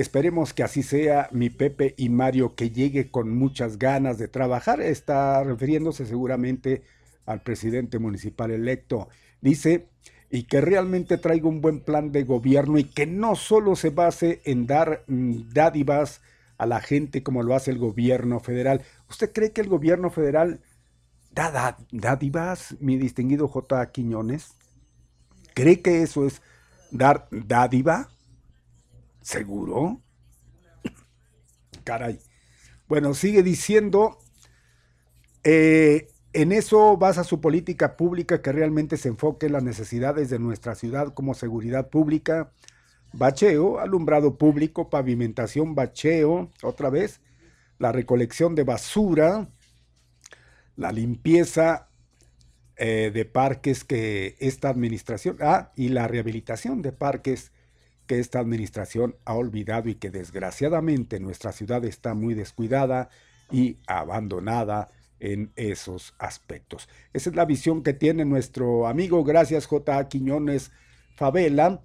esperemos 0.01 0.53
que 0.53 0.61
así 0.61 0.83
sea 0.83 1.27
mi 1.31 1.49
Pepe 1.49 1.95
y 1.97 2.09
Mario, 2.09 2.53
que 2.53 2.69
llegue 2.69 3.09
con 3.09 3.35
muchas 3.35 3.79
ganas 3.79 4.19
de 4.19 4.27
trabajar. 4.27 4.79
Está 4.79 5.43
refiriéndose 5.43 6.05
seguramente 6.05 6.83
al 7.25 7.41
presidente 7.41 7.97
municipal 7.97 8.51
electo. 8.51 9.09
Dice, 9.41 9.89
y 10.29 10.43
que 10.43 10.61
realmente 10.61 11.17
traiga 11.17 11.47
un 11.47 11.61
buen 11.61 11.79
plan 11.79 12.11
de 12.11 12.23
gobierno 12.23 12.77
y 12.77 12.83
que 12.83 13.07
no 13.07 13.35
solo 13.35 13.75
se 13.75 13.89
base 13.89 14.41
en 14.45 14.67
dar 14.67 15.03
mm, 15.07 15.49
dádivas 15.53 16.21
a 16.59 16.67
la 16.67 16.79
gente 16.79 17.23
como 17.23 17.41
lo 17.41 17.55
hace 17.55 17.71
el 17.71 17.79
gobierno 17.79 18.39
federal. 18.39 18.83
¿Usted 19.09 19.31
cree 19.33 19.51
que 19.51 19.61
el 19.61 19.69
gobierno 19.69 20.11
federal 20.11 20.61
da 21.31 21.75
dádivas, 21.91 22.75
mi 22.79 22.97
distinguido 22.97 23.47
J. 23.47 23.91
Quiñones? 23.91 24.53
¿Cree 25.55 25.81
que 25.81 26.03
eso 26.03 26.27
es 26.27 26.41
dar 26.91 27.27
dádiva? 27.31 28.09
¿Seguro? 29.27 29.99
Caray. 31.83 32.17
Bueno, 32.87 33.13
sigue 33.13 33.43
diciendo, 33.43 34.19
eh, 35.43 36.07
en 36.31 36.53
eso 36.53 36.95
basa 36.95 37.25
su 37.25 37.41
política 37.41 37.97
pública 37.97 38.41
que 38.41 38.53
realmente 38.53 38.95
se 38.95 39.09
enfoque 39.09 39.47
en 39.47 39.51
las 39.51 39.63
necesidades 39.63 40.29
de 40.29 40.39
nuestra 40.39 40.75
ciudad 40.75 41.13
como 41.13 41.33
seguridad 41.33 41.89
pública, 41.89 42.53
bacheo, 43.11 43.79
alumbrado 43.79 44.37
público, 44.37 44.89
pavimentación, 44.89 45.75
bacheo, 45.75 46.49
otra 46.63 46.89
vez, 46.89 47.19
la 47.79 47.91
recolección 47.91 48.55
de 48.55 48.63
basura, 48.63 49.49
la 50.77 50.93
limpieza 50.93 51.89
eh, 52.77 53.11
de 53.13 53.25
parques 53.25 53.83
que 53.83 54.37
esta 54.39 54.69
administración, 54.69 55.35
ah, 55.41 55.73
y 55.75 55.89
la 55.89 56.07
rehabilitación 56.07 56.81
de 56.81 56.93
parques 56.93 57.51
que 58.07 58.19
esta 58.19 58.39
administración 58.39 59.15
ha 59.25 59.35
olvidado 59.35 59.89
y 59.89 59.95
que 59.95 60.09
desgraciadamente 60.09 61.19
nuestra 61.19 61.51
ciudad 61.51 61.85
está 61.85 62.13
muy 62.13 62.33
descuidada 62.33 63.09
y 63.51 63.77
abandonada 63.85 64.89
en 65.19 65.51
esos 65.55 66.13
aspectos. 66.19 66.89
Esa 67.13 67.29
es 67.29 67.35
la 67.35 67.45
visión 67.45 67.83
que 67.83 67.93
tiene 67.93 68.25
nuestro 68.25 68.87
amigo, 68.87 69.23
gracias 69.23 69.65
J. 69.65 70.07
Quiñones 70.09 70.71
Favela. 71.15 71.81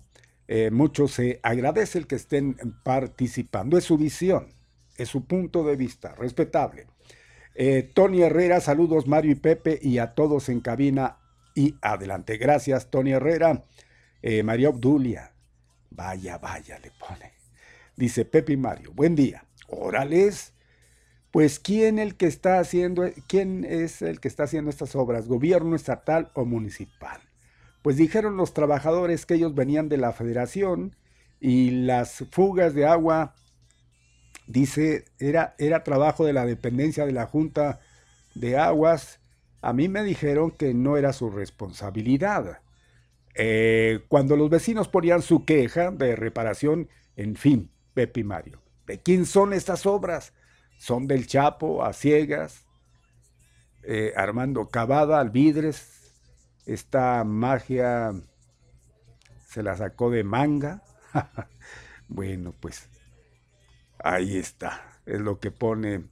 Eh, 0.48 0.70
mucho 0.70 1.08
se 1.08 1.40
agradece 1.42 1.98
el 1.98 2.06
que 2.06 2.16
estén 2.16 2.56
participando. 2.82 3.78
Es 3.78 3.84
su 3.84 3.96
visión, 3.96 4.48
es 4.96 5.08
su 5.08 5.24
punto 5.24 5.64
de 5.64 5.76
vista, 5.76 6.14
respetable. 6.14 6.86
Eh, 7.54 7.90
Tony 7.94 8.22
Herrera, 8.22 8.60
saludos 8.60 9.06
Mario 9.06 9.32
y 9.32 9.36
Pepe 9.36 9.78
y 9.80 9.98
a 9.98 10.14
todos 10.14 10.48
en 10.48 10.60
cabina 10.60 11.18
y 11.54 11.76
adelante. 11.82 12.36
Gracias 12.36 12.90
Tony 12.90 13.12
Herrera. 13.12 13.64
Eh, 14.22 14.42
María 14.42 14.68
Obdulia, 14.68 15.31
vaya, 15.94 16.38
vaya, 16.38 16.78
le 16.78 16.90
pone. 16.92 17.32
Dice 17.96 18.24
Pepe 18.24 18.54
y 18.54 18.56
Mario, 18.56 18.92
buen 18.94 19.14
día. 19.14 19.46
Órales, 19.68 20.54
Pues 21.30 21.60
¿quién 21.60 21.98
el 21.98 22.16
que 22.16 22.26
está 22.26 22.58
haciendo 22.60 23.04
quién 23.28 23.64
es 23.64 24.02
el 24.02 24.20
que 24.20 24.28
está 24.28 24.44
haciendo 24.44 24.70
estas 24.70 24.94
obras, 24.96 25.28
gobierno 25.28 25.76
estatal 25.76 26.30
o 26.34 26.44
municipal? 26.44 27.20
Pues 27.82 27.96
dijeron 27.96 28.36
los 28.36 28.54
trabajadores 28.54 29.26
que 29.26 29.34
ellos 29.34 29.54
venían 29.54 29.88
de 29.88 29.98
la 29.98 30.12
federación 30.12 30.96
y 31.40 31.70
las 31.70 32.24
fugas 32.32 32.74
de 32.74 32.86
agua 32.86 33.34
dice 34.46 35.04
era 35.18 35.54
era 35.58 35.84
trabajo 35.84 36.24
de 36.26 36.32
la 36.32 36.46
dependencia 36.46 37.06
de 37.06 37.12
la 37.12 37.26
Junta 37.26 37.80
de 38.34 38.58
Aguas. 38.58 39.20
A 39.62 39.72
mí 39.72 39.88
me 39.88 40.02
dijeron 40.04 40.50
que 40.52 40.74
no 40.74 40.96
era 40.96 41.12
su 41.12 41.30
responsabilidad. 41.30 42.62
Eh, 43.34 44.04
cuando 44.08 44.36
los 44.36 44.50
vecinos 44.50 44.88
ponían 44.88 45.22
su 45.22 45.44
queja 45.44 45.90
de 45.90 46.16
reparación, 46.16 46.88
en 47.16 47.36
fin, 47.36 47.70
Pepe 47.94 48.20
y 48.20 48.24
Mario, 48.24 48.60
¿de 48.86 49.00
quién 49.00 49.26
son 49.26 49.52
estas 49.52 49.86
obras? 49.86 50.34
Son 50.78 51.06
del 51.06 51.26
Chapo, 51.26 51.84
a 51.84 51.92
ciegas, 51.92 52.66
eh, 53.82 54.12
Armando 54.16 54.68
Cavada, 54.68 55.20
Alvidres, 55.20 56.02
esta 56.66 57.24
magia 57.24 58.12
se 59.46 59.62
la 59.62 59.76
sacó 59.76 60.10
de 60.10 60.24
manga. 60.24 60.82
bueno, 62.08 62.54
pues 62.58 62.88
ahí 63.98 64.36
está, 64.36 65.00
es 65.06 65.20
lo 65.20 65.40
que 65.40 65.50
pone 65.50 66.04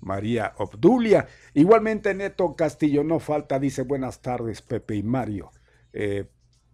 María 0.00 0.54
Obdulia. 0.58 1.28
Igualmente 1.54 2.14
Neto 2.14 2.54
Castillo 2.56 3.04
no 3.04 3.20
falta, 3.20 3.58
dice 3.58 3.82
buenas 3.82 4.20
tardes 4.20 4.62
Pepe 4.62 4.96
y 4.96 5.02
Mario. 5.02 5.50
Eh, 5.92 6.28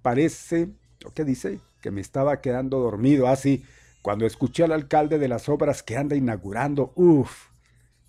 parece, 0.08 0.70
¿qué 1.12 1.22
dice? 1.22 1.60
Que 1.82 1.90
me 1.90 2.00
estaba 2.00 2.40
quedando 2.40 2.78
dormido. 2.78 3.28
Así, 3.28 3.62
ah, 3.62 3.98
cuando 4.00 4.24
escuché 4.24 4.64
al 4.64 4.72
alcalde 4.72 5.18
de 5.18 5.28
las 5.28 5.50
obras 5.50 5.82
que 5.82 5.98
anda 5.98 6.16
inaugurando, 6.16 6.92
uff, 6.94 7.48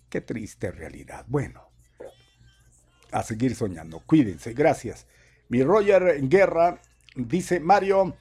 qué 0.07 0.21
triste 0.21 0.71
realidad. 0.71 1.25
Bueno, 1.27 1.61
a 3.11 3.21
seguir 3.23 3.53
soñando. 3.53 3.99
Cuídense, 4.05 4.53
gracias. 4.53 5.07
Mi 5.49 5.61
Roger 5.61 6.21
Guerra 6.29 6.79
dice, 7.17 7.59
Mario, 7.59 8.15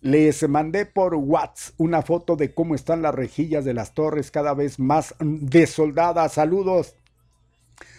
les 0.00 0.48
mandé 0.48 0.86
por 0.86 1.16
WhatsApp 1.16 1.74
una 1.78 2.02
foto 2.02 2.36
de 2.36 2.54
cómo 2.54 2.76
están 2.76 3.02
las 3.02 3.16
rejillas 3.16 3.64
de 3.64 3.74
las 3.74 3.94
torres 3.94 4.30
cada 4.30 4.54
vez 4.54 4.78
más 4.78 5.16
desoldadas. 5.18 6.34
Saludos. 6.34 6.94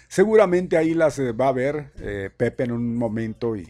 Seguramente 0.07 0.77
ahí 0.77 0.93
las 0.93 1.19
eh, 1.19 1.33
va 1.33 1.49
a 1.49 1.51
ver 1.51 1.91
eh, 1.97 2.29
Pepe 2.37 2.63
en 2.63 2.71
un 2.71 2.95
momento 2.95 3.57
y 3.57 3.69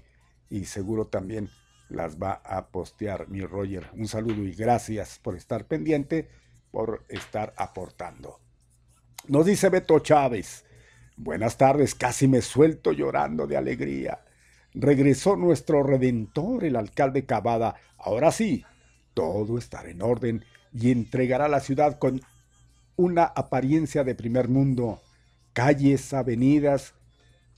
y 0.50 0.66
seguro 0.66 1.08
también 1.08 1.50
las 1.90 2.18
va 2.18 2.42
a 2.46 2.68
postear 2.68 3.28
mi 3.30 3.42
Roger. 3.42 3.88
Un 3.94 4.08
saludo 4.08 4.44
y 4.44 4.54
gracias 4.54 5.20
por 5.20 5.36
estar 5.36 5.66
pendiente, 5.66 6.30
por 6.72 7.06
estar 7.10 7.54
aportando. 7.58 8.40
Nos 9.28 9.46
dice 9.46 9.70
Beto 9.70 10.00
Chávez. 10.00 10.66
Buenas 11.18 11.58
tardes, 11.58 11.96
casi 11.96 12.28
me 12.28 12.42
suelto 12.42 12.92
llorando 12.94 13.46
de 13.48 13.58
alegría. 13.58 14.24
Regresó 14.74 15.36
nuestro 15.36 15.84
redentor, 15.84 16.64
el 16.64 16.76
alcalde 16.76 17.26
Cavada. 17.26 17.76
Ahora 17.98 18.32
sí, 18.32 18.64
todo 19.14 19.58
estará 19.58 19.90
en 19.90 20.02
orden 20.02 20.46
y 20.72 20.92
entregará 20.92 21.48
la 21.48 21.60
ciudad 21.60 21.98
con 21.98 22.22
una 22.96 23.24
apariencia 23.24 24.04
de 24.04 24.16
primer 24.16 24.48
mundo. 24.48 25.02
Calles, 25.54 26.14
avenidas. 26.14 26.94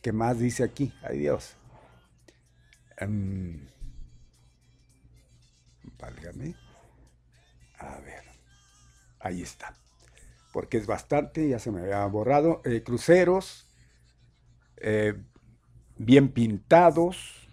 ¿Qué 0.01 0.11
más 0.11 0.39
dice 0.39 0.63
aquí? 0.63 0.93
Ay 1.03 1.19
Dios. 1.19 1.55
Válgame. 5.99 6.55
A 7.79 7.99
ver. 7.99 8.23
Ahí 9.19 9.41
está. 9.41 9.75
Porque 10.53 10.77
es 10.77 10.87
bastante, 10.87 11.47
ya 11.47 11.59
se 11.59 11.71
me 11.71 11.81
había 11.81 12.05
borrado. 12.05 12.61
Eh, 12.65 12.83
cruceros. 12.83 13.67
Eh, 14.77 15.15
bien 15.97 16.29
pintados. 16.29 17.47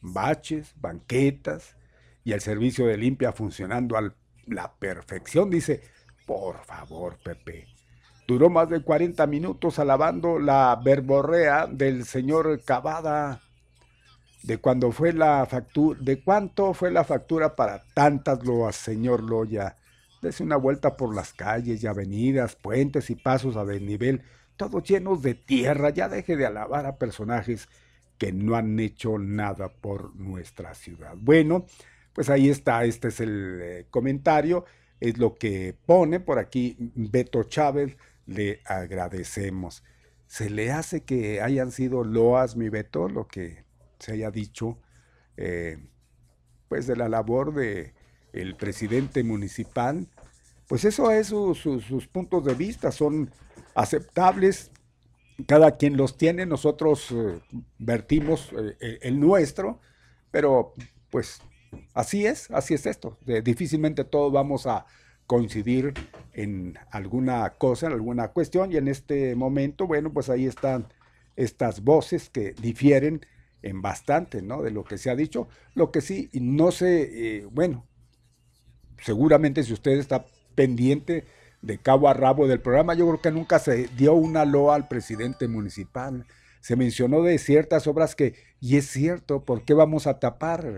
Baches, 0.00 0.74
banquetas. 0.76 1.76
Y 2.24 2.32
el 2.32 2.40
servicio 2.40 2.86
de 2.86 2.96
limpia 2.96 3.32
funcionando 3.32 3.96
a 3.96 4.14
la 4.46 4.74
perfección. 4.74 5.50
Dice, 5.50 5.82
por 6.26 6.64
favor, 6.64 7.18
Pepe. 7.22 7.66
Duró 8.26 8.50
más 8.50 8.68
de 8.68 8.82
40 8.82 9.26
minutos 9.26 9.78
alabando 9.78 10.38
la 10.38 10.78
verborrea 10.84 11.66
del 11.66 12.04
señor 12.04 12.62
Cavada 12.62 13.40
de 14.48 14.92
fue 14.92 15.12
la 15.12 15.44
factura, 15.44 16.00
de 16.00 16.22
cuánto 16.22 16.72
fue 16.72 16.90
la 16.90 17.04
factura 17.04 17.54
para 17.54 17.84
tantas 17.92 18.42
loas, 18.46 18.76
señor 18.76 19.22
Loya. 19.22 19.76
Dese 20.22 20.42
una 20.42 20.56
vuelta 20.56 20.96
por 20.96 21.14
las 21.14 21.34
calles 21.34 21.82
y 21.82 21.86
avenidas, 21.86 22.56
puentes 22.56 23.10
y 23.10 23.14
pasos 23.14 23.56
a 23.56 23.66
desnivel, 23.66 24.22
todos 24.56 24.82
llenos 24.84 25.20
de 25.20 25.34
tierra. 25.34 25.90
Ya 25.90 26.08
deje 26.08 26.34
de 26.36 26.46
alabar 26.46 26.86
a 26.86 26.96
personajes 26.96 27.68
que 28.16 28.32
no 28.32 28.56
han 28.56 28.80
hecho 28.80 29.18
nada 29.18 29.68
por 29.68 30.16
nuestra 30.16 30.74
ciudad. 30.74 31.14
Bueno, 31.18 31.66
pues 32.14 32.30
ahí 32.30 32.48
está, 32.48 32.84
este 32.84 33.08
es 33.08 33.20
el 33.20 33.60
eh, 33.62 33.86
comentario, 33.90 34.64
es 34.98 35.18
lo 35.18 35.34
que 35.34 35.76
pone 35.84 36.20
por 36.20 36.38
aquí 36.38 36.74
Beto 36.94 37.44
Chávez, 37.44 37.98
le 38.24 38.62
agradecemos. 38.64 39.84
¿Se 40.26 40.48
le 40.48 40.72
hace 40.72 41.04
que 41.04 41.42
hayan 41.42 41.70
sido 41.70 42.02
loas, 42.02 42.56
mi 42.56 42.70
Beto, 42.70 43.08
lo 43.08 43.28
que 43.28 43.67
se 43.98 44.12
haya 44.12 44.30
dicho, 44.30 44.78
eh, 45.36 45.78
pues 46.68 46.86
de 46.86 46.96
la 46.96 47.08
labor 47.08 47.54
de 47.54 47.94
el 48.32 48.56
presidente 48.56 49.24
municipal, 49.24 50.06
pues 50.66 50.84
eso 50.84 51.10
es 51.10 51.28
sus 51.28 52.08
puntos 52.08 52.44
de 52.44 52.54
vista, 52.54 52.92
son 52.92 53.30
aceptables, 53.74 54.70
cada 55.46 55.76
quien 55.76 55.96
los 55.96 56.18
tiene, 56.18 56.44
nosotros 56.44 57.10
eh, 57.10 57.40
vertimos 57.78 58.50
eh, 58.80 58.98
el 59.02 59.18
nuestro, 59.18 59.80
pero 60.30 60.74
pues 61.10 61.40
así 61.94 62.26
es, 62.26 62.50
así 62.50 62.74
es 62.74 62.86
esto, 62.86 63.18
difícilmente 63.42 64.04
todos 64.04 64.32
vamos 64.32 64.66
a 64.66 64.84
coincidir 65.26 65.94
en 66.32 66.78
alguna 66.90 67.50
cosa, 67.50 67.86
en 67.86 67.92
alguna 67.92 68.28
cuestión, 68.28 68.72
y 68.72 68.76
en 68.76 68.88
este 68.88 69.34
momento, 69.34 69.86
bueno, 69.86 70.12
pues 70.12 70.28
ahí 70.28 70.46
están 70.46 70.86
estas 71.36 71.82
voces 71.82 72.30
que 72.30 72.52
difieren 72.54 73.24
en 73.62 73.82
bastante, 73.82 74.42
¿no? 74.42 74.62
De 74.62 74.70
lo 74.70 74.84
que 74.84 74.98
se 74.98 75.10
ha 75.10 75.16
dicho. 75.16 75.48
Lo 75.74 75.90
que 75.90 76.00
sí, 76.00 76.30
no 76.32 76.70
sé, 76.70 77.38
eh, 77.38 77.46
bueno, 77.50 77.86
seguramente 79.02 79.62
si 79.64 79.72
usted 79.72 79.92
está 79.92 80.24
pendiente 80.54 81.24
de 81.62 81.78
cabo 81.78 82.08
a 82.08 82.14
rabo 82.14 82.46
del 82.46 82.60
programa, 82.60 82.94
yo 82.94 83.06
creo 83.06 83.20
que 83.20 83.30
nunca 83.30 83.58
se 83.58 83.88
dio 83.96 84.14
una 84.14 84.44
loa 84.44 84.74
al 84.74 84.88
presidente 84.88 85.48
municipal. 85.48 86.26
Se 86.60 86.76
mencionó 86.76 87.22
de 87.22 87.38
ciertas 87.38 87.86
obras 87.86 88.14
que, 88.14 88.34
y 88.60 88.76
es 88.76 88.86
cierto, 88.86 89.44
¿por 89.44 89.64
qué 89.64 89.74
vamos 89.74 90.06
a 90.06 90.18
tapar 90.18 90.72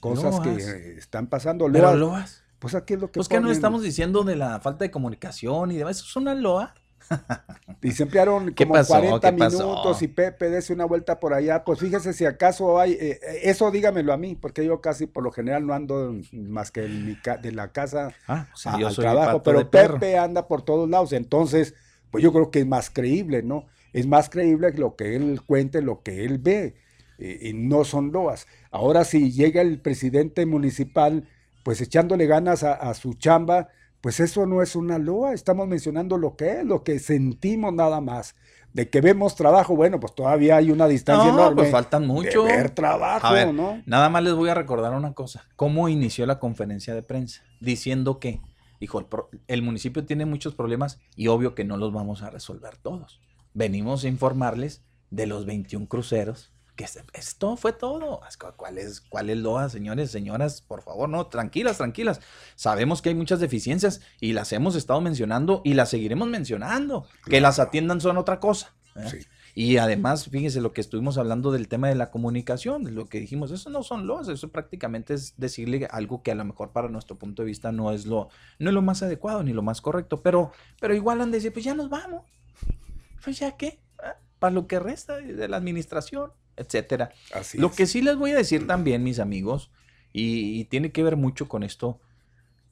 cosas 0.00 0.40
que 0.40 0.96
están 0.96 1.26
pasando? 1.28 1.68
Loas. 1.68 2.44
Pues 2.58 2.74
aquí 2.74 2.94
es 2.94 3.00
lo 3.00 3.08
que... 3.08 3.18
Pues 3.18 3.28
que 3.28 3.40
no 3.40 3.50
estamos 3.50 3.82
diciendo 3.82 4.24
de 4.24 4.34
la 4.34 4.58
falta 4.60 4.84
de 4.84 4.90
comunicación 4.90 5.70
y 5.70 5.76
demás, 5.76 5.98
eso 5.98 6.06
es 6.06 6.16
una 6.16 6.34
loa. 6.34 6.74
Y 7.82 7.92
se 7.92 8.02
emplearon 8.02 8.52
como 8.54 8.74
40 8.74 9.32
minutos 9.32 10.02
y 10.02 10.08
Pepe, 10.08 10.50
dese 10.50 10.72
una 10.72 10.84
vuelta 10.84 11.20
por 11.20 11.32
allá. 11.32 11.62
Pues 11.62 11.78
fíjese 11.78 12.12
si 12.12 12.24
acaso 12.24 12.80
hay, 12.80 12.92
eh, 12.92 13.20
eh, 13.22 13.40
eso 13.44 13.70
dígamelo 13.70 14.12
a 14.12 14.16
mí, 14.16 14.34
porque 14.34 14.64
yo 14.64 14.80
casi 14.80 15.06
por 15.06 15.22
lo 15.22 15.30
general 15.30 15.64
no 15.64 15.74
ando 15.74 16.16
más 16.32 16.72
que 16.72 16.82
de 16.82 17.52
la 17.52 17.70
casa 17.70 18.12
ah, 18.26 18.48
al 18.64 18.96
trabajo, 18.96 19.42
pero 19.42 19.70
Pepe 19.70 20.18
anda 20.18 20.48
por 20.48 20.62
todos 20.62 20.88
lados. 20.88 21.12
Entonces, 21.12 21.74
pues 22.10 22.24
yo 22.24 22.32
creo 22.32 22.50
que 22.50 22.60
es 22.60 22.66
más 22.66 22.90
creíble, 22.90 23.42
¿no? 23.42 23.66
Es 23.92 24.06
más 24.06 24.28
creíble 24.28 24.72
lo 24.72 24.96
que 24.96 25.14
él 25.14 25.40
cuente, 25.46 25.80
lo 25.80 26.02
que 26.02 26.24
él 26.24 26.38
ve, 26.38 26.74
eh, 27.18 27.38
y 27.42 27.52
no 27.52 27.84
son 27.84 28.10
loas. 28.10 28.48
Ahora, 28.72 29.04
si 29.04 29.30
llega 29.30 29.60
el 29.60 29.80
presidente 29.80 30.46
municipal, 30.46 31.28
pues 31.62 31.80
echándole 31.80 32.26
ganas 32.26 32.64
a 32.64 32.92
su 32.94 33.14
chamba, 33.14 33.68
pues 34.00 34.20
eso 34.20 34.46
no 34.46 34.62
es 34.62 34.76
una 34.76 34.98
loa, 34.98 35.32
estamos 35.32 35.66
mencionando 35.66 36.18
lo 36.18 36.36
que 36.36 36.60
es, 36.60 36.64
lo 36.64 36.84
que 36.84 36.98
sentimos 36.98 37.72
nada 37.72 38.00
más. 38.00 38.36
De 38.72 38.90
que 38.90 39.00
vemos 39.00 39.34
trabajo, 39.34 39.74
bueno, 39.74 39.98
pues 39.98 40.14
todavía 40.14 40.56
hay 40.56 40.70
una 40.70 40.86
distancia 40.86 41.32
no, 41.32 41.38
enorme. 41.38 41.62
Pues 41.62 41.72
faltan 41.72 42.06
mucho. 42.06 42.44
De 42.44 42.56
ver 42.56 42.70
trabajo, 42.70 43.52
¿no? 43.52 43.82
Nada 43.86 44.08
más 44.08 44.22
les 44.22 44.34
voy 44.34 44.50
a 44.50 44.54
recordar 44.54 44.94
una 44.94 45.14
cosa. 45.14 45.48
¿Cómo 45.56 45.88
inició 45.88 46.26
la 46.26 46.38
conferencia 46.38 46.94
de 46.94 47.02
prensa? 47.02 47.42
Diciendo 47.60 48.20
que, 48.20 48.40
hijo, 48.78 49.08
el 49.48 49.62
municipio 49.62 50.04
tiene 50.04 50.26
muchos 50.26 50.54
problemas 50.54 51.00
y 51.16 51.28
obvio 51.28 51.54
que 51.54 51.64
no 51.64 51.76
los 51.76 51.92
vamos 51.92 52.22
a 52.22 52.30
resolver 52.30 52.76
todos. 52.76 53.20
Venimos 53.54 54.04
a 54.04 54.08
informarles 54.08 54.84
de 55.10 55.26
los 55.26 55.46
21 55.46 55.88
cruceros 55.88 56.52
que 56.78 56.86
esto 57.12 57.56
fue 57.56 57.72
todo. 57.72 58.20
¿Cuál 58.56 58.78
es, 58.78 59.00
cuál 59.00 59.30
es 59.30 59.36
loa, 59.36 59.68
señores, 59.68 60.12
señoras? 60.12 60.62
Por 60.62 60.82
favor, 60.82 61.08
no, 61.08 61.26
tranquilas, 61.26 61.78
tranquilas. 61.78 62.20
Sabemos 62.54 63.02
que 63.02 63.08
hay 63.08 63.16
muchas 63.16 63.40
deficiencias 63.40 64.00
y 64.20 64.32
las 64.32 64.52
hemos 64.52 64.76
estado 64.76 65.00
mencionando 65.00 65.60
y 65.64 65.74
las 65.74 65.90
seguiremos 65.90 66.28
mencionando. 66.28 67.08
Que 67.28 67.40
las 67.40 67.58
atiendan 67.58 68.00
son 68.00 68.16
otra 68.16 68.38
cosa. 68.38 68.76
¿eh? 68.94 69.26
Y 69.56 69.78
además, 69.78 70.28
fíjense 70.30 70.60
lo 70.60 70.72
que 70.72 70.80
estuvimos 70.80 71.18
hablando 71.18 71.50
del 71.50 71.66
tema 71.66 71.88
de 71.88 71.96
la 71.96 72.12
comunicación, 72.12 72.94
lo 72.94 73.08
que 73.08 73.18
dijimos, 73.18 73.50
eso 73.50 73.70
no 73.70 73.82
son 73.82 74.06
los, 74.06 74.28
eso 74.28 74.50
prácticamente 74.50 75.14
es 75.14 75.34
decirle 75.36 75.88
algo 75.90 76.22
que 76.22 76.30
a 76.30 76.36
lo 76.36 76.44
mejor 76.44 76.70
para 76.70 76.88
nuestro 76.88 77.18
punto 77.18 77.42
de 77.42 77.46
vista 77.46 77.72
no 77.72 77.90
es 77.90 78.06
lo, 78.06 78.28
no 78.60 78.70
es 78.70 78.74
lo 78.74 78.82
más 78.82 79.02
adecuado 79.02 79.42
ni 79.42 79.52
lo 79.52 79.62
más 79.62 79.80
correcto, 79.80 80.22
pero, 80.22 80.52
pero 80.80 80.94
igual 80.94 81.20
han 81.20 81.32
de 81.32 81.38
decir, 81.38 81.52
pues 81.52 81.64
ya 81.64 81.74
nos 81.74 81.88
vamos. 81.88 82.22
Pues 83.24 83.40
ya 83.40 83.56
qué, 83.56 83.80
¿Ah? 83.98 84.14
para 84.38 84.54
lo 84.54 84.68
que 84.68 84.78
resta 84.78 85.16
de 85.16 85.48
la 85.48 85.56
administración, 85.56 86.30
etcétera. 86.58 87.12
Así 87.32 87.58
Lo 87.58 87.68
es. 87.68 87.74
que 87.74 87.86
sí 87.86 88.02
les 88.02 88.16
voy 88.16 88.32
a 88.32 88.36
decir 88.36 88.66
también, 88.66 89.02
mis 89.02 89.18
amigos, 89.18 89.70
y, 90.12 90.60
y 90.60 90.64
tiene 90.64 90.92
que 90.92 91.02
ver 91.02 91.16
mucho 91.16 91.48
con 91.48 91.62
esto 91.62 92.00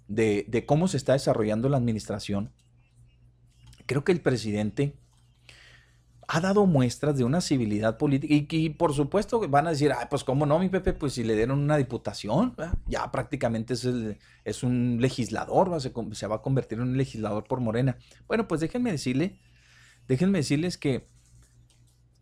de, 0.08 0.44
de 0.48 0.66
cómo 0.66 0.88
se 0.88 0.96
está 0.96 1.12
desarrollando 1.14 1.68
la 1.68 1.76
administración, 1.78 2.52
creo 3.86 4.04
que 4.04 4.12
el 4.12 4.20
presidente 4.20 4.94
ha 6.28 6.40
dado 6.40 6.66
muestras 6.66 7.16
de 7.16 7.22
una 7.22 7.40
civilidad 7.40 7.98
política 7.98 8.34
y, 8.34 8.46
y 8.50 8.70
por 8.70 8.92
supuesto 8.94 9.40
van 9.48 9.68
a 9.68 9.70
decir, 9.70 9.92
ah, 9.92 10.08
pues 10.10 10.24
cómo 10.24 10.44
no, 10.44 10.58
mi 10.58 10.68
Pepe, 10.68 10.92
pues 10.92 11.12
si 11.12 11.22
le 11.22 11.36
dieron 11.36 11.60
una 11.60 11.76
diputación, 11.76 12.52
¿verdad? 12.56 12.76
ya 12.86 13.10
prácticamente 13.12 13.74
es, 13.74 13.84
el- 13.84 14.18
es 14.44 14.64
un 14.64 14.98
legislador, 15.00 15.72
¿va? 15.72 15.78
se, 15.78 15.92
se 16.12 16.26
va 16.26 16.36
a 16.36 16.42
convertir 16.42 16.78
en 16.78 16.84
un 16.88 16.96
legislador 16.96 17.44
por 17.44 17.60
Morena. 17.60 17.96
Bueno, 18.26 18.48
pues 18.48 18.60
déjenme 18.60 18.90
decirle, 18.90 19.38
déjenme 20.08 20.38
decirles 20.38 20.76
que 20.78 21.06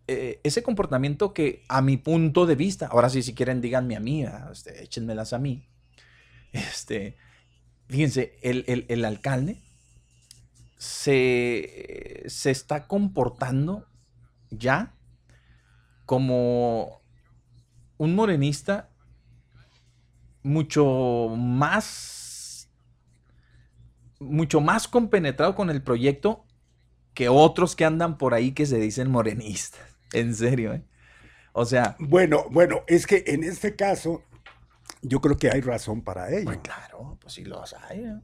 eh, 0.09 0.41
ese 0.45 0.63
comportamiento 0.63 1.33
que 1.35 1.65
a 1.69 1.83
mi 1.83 1.97
punto 1.97 2.47
de 2.47 2.57
vista, 2.57 2.87
ahora 2.89 3.09
sí, 3.11 3.23
si 3.23 3.35
quieren 3.35 3.61
díganme 3.61 3.97
a 3.97 4.01
mí, 4.01 4.25
¿verdad? 4.25 4.53
este, 4.53 4.83
échenmelas 4.85 5.33
a 5.33 5.39
mí, 5.39 5.67
este, 6.53 7.17
fíjense, 7.89 8.39
el, 8.43 8.65
el- 8.69 8.87
el 8.89 9.05
alcalde 9.05 9.63
se, 10.79 12.25
se 12.27 12.51
está 12.51 12.87
comportando 12.87 13.87
ya 14.51 14.95
como 16.07 17.01
un 17.99 18.15
morenista 18.15 18.91
mucho 20.43 21.35
más 21.37 22.69
mucho 24.21 24.61
más 24.61 24.89
compenetrado 24.89 25.55
con 25.55 25.71
el 25.71 25.83
proyecto 25.83 26.45
que 27.15 27.29
otros 27.29 27.77
que 27.77 27.85
andan 27.85 28.19
por 28.19 28.35
ahí 28.35 28.53
que 28.53 28.67
se 28.67 28.79
dicen 28.79 29.11
morenistas. 29.11 29.94
En 30.15 30.35
serio, 30.35 30.73
¿eh? 30.75 30.83
O 31.53 31.65
sea, 31.67 31.97
Bueno, 31.99 32.47
bueno, 32.51 32.83
es 32.87 33.07
que 33.07 33.25
en 33.27 33.45
este 33.45 33.77
caso 33.77 34.23
yo 35.03 35.21
creo 35.21 35.37
que 35.37 35.51
hay 35.51 35.61
razón 35.61 36.03
para 36.03 36.31
ello. 36.33 36.45
pues 36.45 36.59
claro, 36.63 37.19
pues 37.21 37.35
sí 37.35 37.45
los 37.45 37.75
hay, 37.75 38.01
¿eh? 38.05 38.21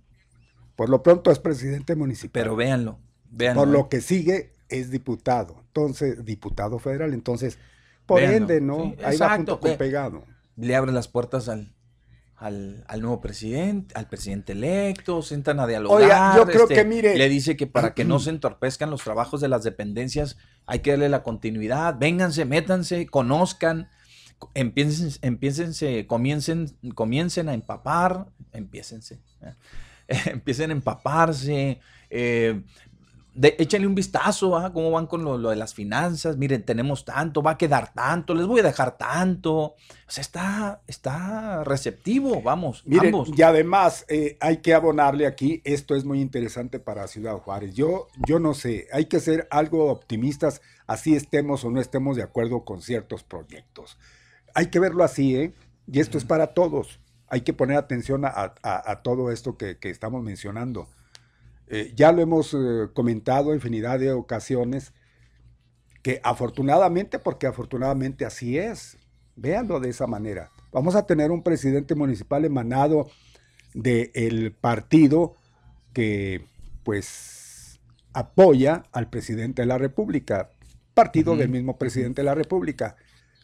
Por 0.76 0.88
lo 0.88 1.02
pronto 1.02 1.30
es 1.30 1.38
presidente 1.38 1.94
municipal. 1.96 2.30
pero 2.32 2.56
véanlo, 2.56 2.98
véanlo. 3.30 3.60
Por 3.62 3.68
¿eh? 3.68 3.72
lo 3.72 3.88
que 3.88 4.00
sigue 4.00 4.56
es 4.68 4.90
diputado. 4.90 5.56
Entonces, 5.66 6.24
diputado 6.24 6.78
federal. 6.78 7.12
Entonces, 7.14 7.58
por 8.06 8.22
Véanlo, 8.22 8.36
ende, 8.36 8.60
¿no? 8.60 8.94
sí, 8.96 8.96
Ahí 9.02 9.14
exacto, 9.14 9.24
va 9.24 9.36
junto 9.36 9.60
con 9.60 9.70
ve. 9.72 9.76
pegado. 9.76 10.24
le 10.56 10.74
abre 10.76 10.92
las 10.92 11.08
puertas 11.08 11.48
al, 11.48 11.74
al, 12.40 12.84
al 12.88 13.00
nuevo 13.02 13.20
presidente, 13.20 13.94
al 13.96 14.08
presidente 14.08 14.52
electo, 14.52 15.20
sientan 15.22 15.60
a 15.60 15.66
dialogar. 15.66 16.00
este, 16.00 16.12
Oiga, 16.14 16.36
yo 16.36 16.46
creo 16.46 16.66
que, 16.66 16.84
mire- 16.84 17.16
Le 17.16 17.28
dice 17.28 17.54
que 17.56 17.66
para 17.66 17.92
que 17.94 18.04
no 18.04 18.18
se 18.18 18.30
entorpezcan 18.30 18.90
los 18.90 19.04
trabajos 19.04 19.40
de 19.42 19.48
las 19.48 19.62
dependencias, 19.62 20.38
hay 20.66 20.78
que 20.80 20.90
darle 20.92 21.10
la 21.10 21.22
continuidad. 21.22 21.96
Vénganse, 21.98 22.46
métanse, 22.46 23.06
conozcan, 23.06 23.90
co- 24.38 24.50
empiecen, 24.54 25.10
empiécense, 25.20 26.06
comiencen, 26.06 26.74
comiencen 26.94 27.48
a 27.50 27.54
empapar, 27.54 28.26
empiécense, 28.52 29.20
¿eh? 29.42 29.54
empiecen 30.32 30.70
a 30.70 30.72
empaparse, 30.72 31.78
eh, 32.08 32.62
de- 33.34 33.54
échenle 33.58 33.86
un 33.86 33.94
vistazo 33.94 34.56
a 34.56 34.72
cómo 34.72 34.90
van 34.90 35.06
con 35.06 35.24
lo, 35.24 35.38
lo 35.38 35.50
de 35.50 35.56
las 35.56 35.74
finanzas. 35.74 36.36
Miren, 36.36 36.64
tenemos 36.64 37.04
tanto, 37.04 37.42
va 37.42 37.52
a 37.52 37.58
quedar 37.58 37.92
tanto, 37.92 38.34
les 38.34 38.46
voy 38.46 38.60
a 38.60 38.64
dejar 38.64 38.96
tanto. 38.98 39.56
O 39.60 39.76
sea, 40.08 40.22
está, 40.22 40.82
está 40.86 41.62
receptivo, 41.64 42.42
vamos, 42.42 42.82
Miren, 42.86 43.14
ambos. 43.14 43.30
y 43.36 43.42
además 43.42 44.04
eh, 44.08 44.36
hay 44.40 44.58
que 44.58 44.74
abonarle 44.74 45.26
aquí, 45.26 45.60
esto 45.64 45.94
es 45.94 46.04
muy 46.04 46.20
interesante 46.20 46.78
para 46.80 47.06
Ciudad 47.06 47.36
Juárez. 47.38 47.74
Yo, 47.74 48.08
yo 48.26 48.38
no 48.40 48.54
sé, 48.54 48.88
hay 48.92 49.04
que 49.06 49.20
ser 49.20 49.46
algo 49.50 49.90
optimistas, 49.90 50.60
así 50.86 51.14
estemos 51.14 51.64
o 51.64 51.70
no 51.70 51.80
estemos 51.80 52.16
de 52.16 52.22
acuerdo 52.24 52.64
con 52.64 52.82
ciertos 52.82 53.22
proyectos. 53.22 53.96
Hay 54.54 54.66
que 54.66 54.80
verlo 54.80 55.04
así, 55.04 55.36
¿eh? 55.36 55.52
Y 55.86 56.00
esto 56.00 56.18
es 56.18 56.24
para 56.24 56.48
todos. 56.48 56.98
Hay 57.28 57.42
que 57.42 57.52
poner 57.52 57.76
atención 57.76 58.24
a, 58.24 58.28
a- 58.30 58.54
a 58.90 59.02
todo 59.02 59.30
esto 59.30 59.56
que, 59.56 59.78
que 59.78 59.90
estamos 59.90 60.22
mencionando. 60.24 60.88
Eh, 61.72 61.92
ya 61.94 62.10
lo 62.10 62.20
hemos 62.20 62.52
eh, 62.52 62.88
comentado 62.92 63.54
infinidad 63.54 64.00
de 64.00 64.10
ocasiones, 64.10 64.92
que 66.02 66.20
afortunadamente, 66.24 67.20
porque 67.20 67.46
afortunadamente 67.46 68.24
así 68.24 68.58
es, 68.58 68.98
véanlo 69.36 69.78
de 69.78 69.90
esa 69.90 70.08
manera. 70.08 70.50
Vamos 70.72 70.96
a 70.96 71.06
tener 71.06 71.30
un 71.30 71.44
presidente 71.44 71.94
municipal 71.94 72.44
emanado 72.44 73.08
del 73.72 74.52
partido 74.60 75.36
que 75.92 76.44
pues 76.82 77.78
apoya 78.12 78.84
al 78.90 79.08
presidente 79.08 79.62
de 79.62 79.66
la 79.66 79.78
República, 79.78 80.50
partido 80.92 81.36
del 81.36 81.50
mismo 81.50 81.78
presidente 81.78 82.22
de 82.22 82.26
la 82.26 82.34
República, 82.34 82.96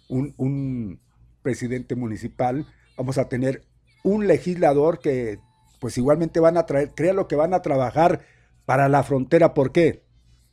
un, 0.08 0.34
un 0.36 0.98
presidente 1.42 1.94
municipal, 1.94 2.66
vamos 2.96 3.18
a 3.18 3.28
tener 3.28 3.62
un 4.02 4.26
legislador 4.26 4.98
que 4.98 5.38
pues 5.80 5.98
igualmente 5.98 6.40
van 6.40 6.56
a 6.56 6.66
traer, 6.66 6.94
crea 6.94 7.12
lo 7.12 7.28
que 7.28 7.36
van 7.36 7.54
a 7.54 7.62
trabajar 7.62 8.22
para 8.66 8.88
la 8.88 9.02
frontera, 9.04 9.54
¿por 9.54 9.72
qué? 9.72 10.04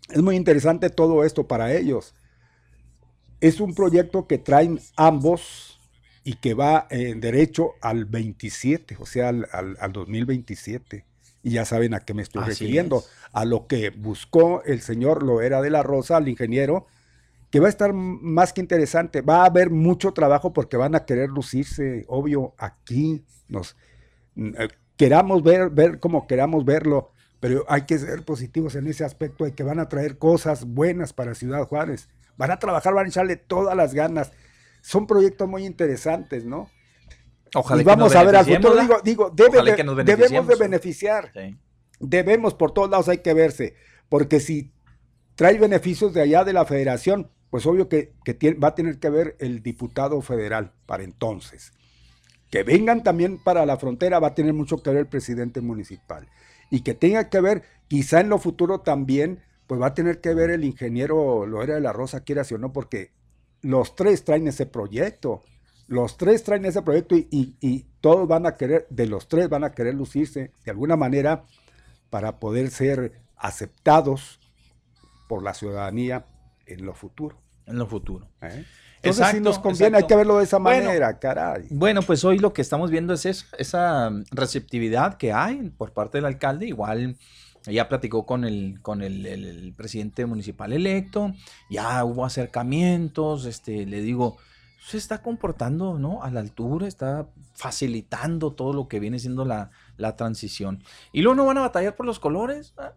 Es 0.09 0.21
muy 0.21 0.36
interesante 0.36 0.89
todo 0.89 1.24
esto 1.24 1.47
para 1.47 1.74
ellos. 1.74 2.15
Es 3.39 3.59
un 3.59 3.74
proyecto 3.76 4.28
que 4.28 4.38
traen 4.38 4.80
ambos 4.95 5.80
y 6.24 6.36
que 6.36 6.53
va 6.53 6.88
en 6.89 7.19
derecho 7.19 7.71
al 7.82 8.05
27, 8.05 8.95
o 8.99 9.05
sea, 9.05 9.30
al, 9.30 9.47
al- 9.51 9.78
al 9.80 9.91
2027. 9.91 11.05
Y 11.41 11.51
ya 11.51 11.65
saben 11.65 11.93
a 11.93 11.99
qué 11.99 12.13
me 12.13 12.21
estoy 12.21 12.43
Así 12.43 12.45
refiriendo. 12.45 13.03
es. 13.03 13.11
A 13.34 13.43
lo 13.43 13.67
que 13.67 13.89
buscó 13.89 14.63
el 14.63 14.80
señor 14.82 15.24
Loera 15.24 15.61
de 15.61 15.69
la 15.69 15.84
Rosa, 15.84 16.17
el 16.17 16.30
ingeniero, 16.30 16.88
que 17.51 17.59
va 17.59 17.67
a 17.67 17.69
estar 17.69 17.93
más 17.93 18.53
que 18.53 18.61
interesante. 18.61 19.21
Va 19.21 19.43
a 19.43 19.47
haber 19.47 19.69
mucho 19.71 20.13
trabajo 20.13 20.53
porque 20.53 20.78
van 20.78 20.95
a 20.95 21.05
querer 21.05 21.30
lucirse, 21.30 22.05
obvio, 22.07 22.55
aquí. 22.57 23.26
Nos, 23.49 23.76
eh, 24.38 24.69
queramos 24.98 25.44
ver, 25.44 25.70
ver 25.70 26.00
como 26.00 26.28
queramos 26.28 26.66
verlo, 26.66 27.12
pero 27.39 27.66
hay 27.68 27.84
que 27.84 27.98
ser 27.98 28.24
positivos 28.24 28.76
en 28.76 28.88
ese 28.88 29.04
aspecto 29.04 29.44
de 29.44 29.54
que 29.54 29.64
van 29.64 29.80
a 29.80 29.89
traer 29.89 30.18
cosas 30.18 30.66
buenas 30.66 31.14
para 31.14 31.36
Ciudad 31.36 31.66
Juárez. 31.68 32.10
Van 32.38 32.52
a 32.52 32.58
trabajar, 32.60 32.94
van 32.94 33.06
a 33.06 33.10
echarle 33.10 33.36
todas 33.36 33.76
las 33.76 33.94
ganas. 33.94 34.32
Son 34.82 35.06
proyectos 35.08 35.48
muy 35.48 35.66
interesantes, 35.66 36.46
¿no? 36.46 36.70
Ojalá 37.56 37.82
y 37.82 37.86
que 37.86 37.91
nos 37.91 37.98
vamos 37.98 38.16
a 38.16 38.24
ver 38.24 38.36
al 38.36 38.46
futuro. 38.46 38.82
Digo, 38.82 39.00
digo 39.04 39.30
debe 39.30 39.76
que 39.76 39.84
nos 39.84 39.98
debemos 39.98 40.48
de 40.48 40.56
beneficiar. 40.56 41.32
Sí. 41.34 41.58
Debemos, 42.00 42.54
por 42.56 42.72
todos 42.72 42.89
lados 42.89 43.08
hay 43.10 43.20
que 43.20 43.34
verse. 43.34 43.76
Porque 44.10 44.39
si 44.39 44.72
trae 45.36 45.58
beneficios 45.60 46.14
de 46.14 46.22
allá 46.22 46.44
de 46.44 46.54
la 46.54 46.66
federación, 46.66 47.30
pues 47.50 47.66
obvio 47.66 47.88
que, 47.88 48.14
que 48.26 48.34
tiene- 48.34 48.58
va 48.60 48.70
a 48.70 48.76
tener 48.76 49.00
que 49.00 49.10
ver 49.10 49.36
el 49.39 49.62
diputado 49.62 50.22
federal 50.22 50.74
para 50.86 51.04
entonces. 51.04 51.72
Que 52.54 52.62
vengan 52.62 53.01
también 53.01 53.39
para 53.39 53.66
la 53.66 53.78
frontera 53.78 54.20
va 54.20 54.28
a 54.28 54.36
tener 54.36 54.54
mucho 54.54 54.84
que 54.84 54.91
ver 54.91 54.99
el 54.99 55.08
presidente 55.08 55.60
municipal. 55.60 56.28
Y 56.70 56.82
que 56.82 56.93
tenga 56.93 57.28
que 57.28 57.41
ver, 57.41 57.64
quizá 57.88 58.20
en 58.22 58.30
lo 58.30 58.38
futuro 58.38 58.82
también, 58.82 59.39
pues 59.66 59.82
va 59.82 59.88
a 59.88 59.93
tener 59.95 60.22
que 60.22 60.36
ver 60.36 60.51
el 60.51 60.64
ingeniero 60.64 61.47
Loera 61.47 61.74
de 61.74 61.82
la 61.82 61.93
Rosa, 61.93 62.20
quiera 62.24 62.43
o 62.43 62.58
no, 62.60 62.72
porque 62.72 63.10
los 63.64 63.95
tres 63.95 64.24
traen 64.24 64.47
ese 64.47 64.68
proyecto. 64.68 65.41
Los 65.88 66.16
tres 66.18 66.43
traen 66.43 66.64
ese 66.66 66.84
proyecto 66.84 67.16
y, 67.16 67.28
y- 67.32 67.56
y 67.60 67.88
todos 68.01 68.28
van 68.28 68.45
a 68.45 68.56
querer, 68.56 68.86
de 68.91 69.08
los 69.08 69.28
tres 69.28 69.49
van 69.49 69.64
a 69.64 69.72
querer 69.72 69.95
lucirse 69.95 70.51
de 70.64 70.70
alguna 70.70 70.95
manera 70.95 71.45
para 72.12 72.39
poder 72.39 72.70
ser 72.70 73.14
aceptados 73.36 74.39
por 75.28 75.41
la 75.41 75.56
ciudadanía 75.56 76.28
en 76.68 76.86
lo 76.86 76.93
futuro. 76.93 77.36
En 77.66 77.80
lo 77.80 77.88
futuro. 77.88 78.28
¿eh? 78.43 78.64
Entonces, 79.04 79.26
Exacto, 79.26 79.41
nos 79.49 79.60
conviene, 79.60 79.97
hay 79.97 80.08
que 80.08 80.16
verlo 80.16 80.38
de 80.38 80.45
esa 80.45 80.58
Bueno. 80.60 80.86
manera, 80.86 81.20
caray. 81.20 81.68
Bueno, 81.70 82.01
pues 82.01 82.24
hoy 82.24 82.39
lo 82.39 82.54
que 82.54 82.62
estamos 82.62 82.89
viendo 82.89 83.14
es 83.14 83.26
eso, 83.26 83.45
esa 83.58 84.10
receptividad 84.32 85.18
que 85.18 85.34
hay 85.34 85.70
por 85.72 85.91
parte 85.91 86.18
del 86.20 86.26
alcalde. 86.26 86.68
Igual 86.68 87.18
ya 87.66 87.89
platicó 87.89 88.26
con 88.26 88.45
el, 88.45 88.80
con 88.82 89.01
el, 89.01 89.26
el- 89.26 89.45
el 89.45 89.74
presidente 89.74 90.26
municipal 90.26 90.72
electo, 90.74 91.34
ya 91.70 92.04
hubo 92.06 92.26
acercamientos, 92.26 93.45
este, 93.45 93.86
le 93.86 94.01
digo, 94.01 94.38
se 94.86 94.97
está 94.97 95.22
comportando, 95.22 95.97
¿no? 95.99 96.24
A 96.24 96.30
la 96.32 96.39
altura, 96.39 96.88
está 96.88 97.28
facilitando 97.56 98.51
todo 98.54 98.74
lo 98.74 98.88
que 98.88 98.99
viene 98.99 99.20
siendo 99.20 99.43
la, 99.45 99.70
la 99.97 100.16
transición. 100.16 100.84
Y 101.12 101.22
luego 101.22 101.36
no 101.36 101.45
van 101.45 101.58
a 101.58 101.62
batallar 101.62 101.95
por 101.95 102.06
los 102.06 102.20
colores. 102.20 102.74
¿ah? 102.78 102.93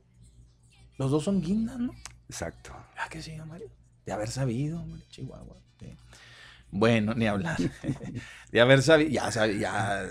Los 0.98 1.10
dos 1.10 1.24
son 1.24 1.40
guindas, 1.40 1.78
¿no? 1.78 1.92
Exacto. 2.28 2.70
Ah, 2.96 3.08
que 3.08 3.22
sí, 3.22 3.36
Mario. 3.46 3.70
De 4.04 4.12
haber 4.12 4.28
sabido, 4.30 4.80
hombre, 4.80 5.02
Chihuahua. 5.10 5.56
Sí. 5.80 5.96
Bueno, 6.70 7.14
ni 7.14 7.26
hablar. 7.26 7.56
De 8.52 8.60
haber 8.60 8.82
sabido, 8.82 9.10
ya, 9.10 9.30
sabi- 9.30 9.58
ya, 9.58 10.04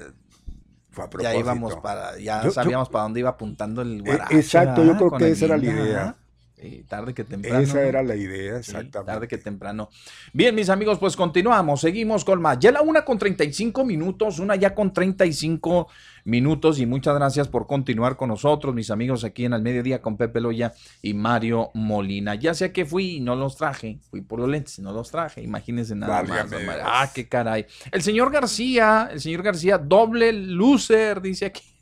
Fue 0.91 1.03
a 1.05 1.09
ya 1.21 1.35
íbamos 1.35 1.75
para, 1.77 2.17
ya 2.19 2.39
Yo- 2.39 2.45
yo- 2.45 2.51
sabíamos 2.51 2.89
para 2.89 3.03
dónde 3.03 3.19
iba 3.19 3.29
apuntando 3.31 3.81
el 3.81 3.99
Eh, 3.99 4.01
guarache. 4.01 4.39
exacto, 4.39 4.83
yo 4.83 4.95
creo 4.95 5.11
que 5.17 5.29
esa 5.31 5.45
era 5.45 5.57
la 5.57 5.65
idea. 5.65 6.15
¿Verdad? 6.57 6.85
tarde 6.87 7.13
que 7.13 7.23
temprano. 7.23 7.59
Esa 7.59 7.83
era 7.83 8.03
la 8.03 8.15
idea, 8.15 8.57
exactamente. 8.57 9.11
tarde 9.11 9.27
que 9.27 9.37
temprano. 9.37 9.89
Bien, 10.33 10.53
mis 10.55 10.69
amigos, 10.69 10.97
pues 10.99 11.15
continuamos, 11.15 11.81
seguimos 11.81 12.25
con 12.25 12.41
más. 12.41 12.59
Ya 12.59 12.71
la 12.71 12.81
una 12.81 13.03
con 13.03 13.17
35 13.17 13.83
minutos, 13.85 14.39
una 14.39 14.55
ya 14.55 14.73
con 14.73 14.93
35 14.93 15.87
minutos 16.25 16.79
y 16.79 16.85
muchas 16.85 17.15
gracias 17.15 17.47
por 17.47 17.67
continuar 17.67 18.15
con 18.17 18.29
nosotros, 18.29 18.73
mis 18.73 18.89
amigos, 18.89 19.23
aquí 19.23 19.45
en 19.45 19.53
el 19.53 19.61
mediodía 19.61 20.01
con 20.01 20.17
Pepe 20.17 20.41
Loya 20.41 20.73
y 21.01 21.13
Mario 21.13 21.71
Molina. 21.73 22.35
Ya 22.35 22.53
sea 22.53 22.73
que 22.73 22.85
fui 22.85 23.17
y 23.17 23.19
no 23.19 23.35
los 23.35 23.55
traje, 23.55 23.99
fui 24.09 24.21
por 24.21 24.39
los 24.39 24.49
lentes 24.49 24.79
y 24.79 24.81
no 24.81 24.91
los 24.91 25.11
traje, 25.11 25.41
imagínense 25.41 25.95
nada 25.95 26.23
más. 26.23 26.47
Ah, 26.83 27.11
qué 27.13 27.27
caray. 27.27 27.65
El 27.91 28.01
señor 28.01 28.31
García, 28.31 29.09
el 29.11 29.21
señor 29.21 29.43
García, 29.43 29.77
doble 29.77 30.33
loser, 30.33 31.21
dice 31.21 31.45
aquí. 31.45 31.74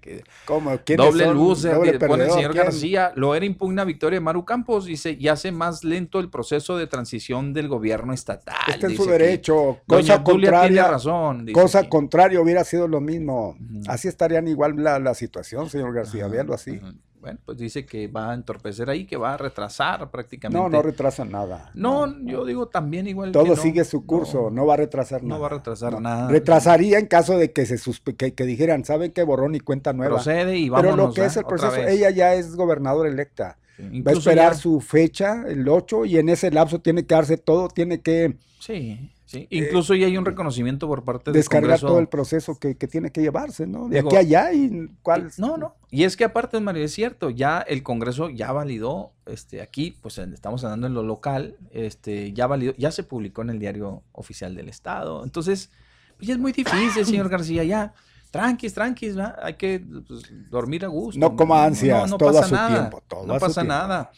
Que, 0.00 0.96
doble 0.96 1.26
luz, 1.32 1.66
pone 2.06 2.24
el 2.24 2.30
señor 2.30 2.54
García, 2.54 3.12
lo 3.14 3.34
era 3.34 3.44
impugna 3.44 3.84
victoria 3.84 4.18
de 4.18 4.20
Maru 4.20 4.44
Campos, 4.44 4.86
dice, 4.86 5.16
y 5.18 5.28
hace 5.28 5.52
más 5.52 5.84
lento 5.84 6.20
el 6.20 6.30
proceso 6.30 6.76
de 6.76 6.86
transición 6.86 7.52
del 7.52 7.68
gobierno 7.68 8.12
estatal. 8.12 8.56
Está 8.68 8.86
en 8.86 8.96
su 8.96 9.06
derecho, 9.06 9.80
cosa 9.86 10.22
contraria, 10.22 10.88
razón, 10.88 11.46
cosa 11.52 11.88
contraria 11.88 12.40
hubiera 12.40 12.64
sido 12.64 12.88
lo 12.88 13.00
mismo, 13.00 13.56
así 13.88 14.08
estarían 14.08 14.48
igual 14.48 14.74
la, 14.76 15.14
situación, 15.14 15.70
señor 15.70 15.94
García, 15.94 16.28
véalo 16.28 16.52
así. 16.52 16.80
Bueno, 17.26 17.40
pues 17.44 17.58
dice 17.58 17.84
que 17.84 18.06
va 18.06 18.30
a 18.30 18.34
entorpecer 18.34 18.88
ahí, 18.88 19.04
que 19.04 19.16
va 19.16 19.34
a 19.34 19.36
retrasar 19.36 20.12
prácticamente. 20.12 20.62
No, 20.62 20.68
no 20.68 20.80
retrasa 20.80 21.24
nada. 21.24 21.72
No, 21.74 22.06
yo 22.22 22.44
digo 22.44 22.68
también 22.68 23.08
igual. 23.08 23.32
Todo 23.32 23.56
sigue 23.56 23.84
su 23.84 24.06
curso, 24.06 24.48
no, 24.48 24.64
va 24.64 24.74
a 24.74 24.76
retrasar 24.76 25.24
nada. 25.24 25.34
No 25.34 25.40
va 25.40 25.48
a 25.48 25.50
retrasar 25.50 26.00
nada. 26.00 26.28
Retrasaría 26.28 27.00
en 27.00 27.06
caso 27.06 27.36
de 27.36 27.50
que 27.50 27.66
se 27.66 27.80
que, 28.14 28.44
dijeran, 28.44 28.84
¿saben 28.84 29.10
qué? 29.10 29.24
Borrón 29.24 29.56
y 29.56 29.58
cuenta 29.58 29.92
nueva. 29.92 30.14
Procede 30.14 30.56
y 30.56 30.68
vámonos. 30.68 30.94
Pero 30.94 31.06
lo 31.08 31.12
que 31.12 31.24
es 31.24 31.36
el 31.36 31.46
proceso, 31.46 31.84
ella 31.84 32.10
ya 32.10 32.34
es 32.34 32.54
gobernadora 32.54 33.08
electa. 33.08 33.58
va 33.80 34.12
a 34.12 34.14
esperar 34.14 34.54
su 34.54 34.80
fecha, 34.80 35.42
el 35.48 35.68
8, 35.68 36.04
y 36.04 36.18
en 36.18 36.28
ese 36.28 36.52
lapso 36.52 36.80
tiene 36.80 37.06
que 37.06 37.14
darse 37.16 37.38
todo, 37.38 37.66
tiene 37.66 38.02
que... 38.02 38.36
Sí 38.60 39.10
Sí, 39.26 39.48
incluso 39.50 39.92
ya 39.96 40.06
hay 40.06 40.16
un 40.16 40.24
reconocimiento 40.24 40.86
por 40.86 41.02
parte 41.02 41.32
del 41.32 41.40
Descargar 41.40 41.80
todo 41.80 41.98
el 41.98 42.06
proceso 42.06 42.56
que, 42.60 42.74
tiene 42.74 43.10
que 43.10 43.20
llevarse, 43.20 43.66
¿no? 43.66 43.88
De 43.88 43.98
aquí 43.98 44.14
a 44.14 44.20
allá 44.20 44.52
y 44.52 44.88
cuál. 45.02 45.32
No, 45.36 45.56
no. 45.56 45.74
Y 45.90 46.04
es 46.04 46.16
que 46.16 46.24
aparte, 46.24 46.60
Mario, 46.60 46.84
es 46.84 46.94
cierto, 46.94 47.30
ya 47.30 47.58
el 47.58 47.82
Congreso 47.82 48.30
ya 48.30 48.52
validó, 48.52 49.14
este, 49.26 49.62
aquí, 49.62 49.98
pues 50.00 50.18
estamos 50.18 50.62
andando 50.62 50.86
en 50.86 50.94
lo 50.94 51.02
local, 51.02 51.56
este, 51.72 52.32
ya 52.34 52.46
validó, 52.46 52.72
ya 52.78 52.92
se 52.92 53.02
publicó 53.02 53.42
en 53.42 53.50
el 53.50 53.58
diario 53.58 54.04
oficial 54.12 54.54
del 54.54 54.68
Estado. 54.68 55.24
Entonces, 55.24 55.70
pues 56.16 56.28
ya 56.28 56.34
es 56.34 56.40
muy 56.40 56.52
difícil, 56.52 57.04
señor 57.04 57.28
García, 57.28 57.64
ya. 57.64 57.94
Tranquis, 58.30 58.74
tranquis, 58.74 59.16
¿verdad? 59.16 59.38
hay 59.42 59.54
que 59.54 59.84
pues, 60.06 60.22
dormir 60.50 60.84
a 60.84 60.88
gusto. 60.88 61.18
No 61.18 61.34
coma 61.34 61.64
ansias, 61.64 62.08
no, 62.08 62.16
todo 62.16 62.38
a 62.38 62.44
su 62.44 62.54
tiempo. 62.54 63.02
no 63.26 63.38
pasa 63.38 63.64
nada. 63.64 64.12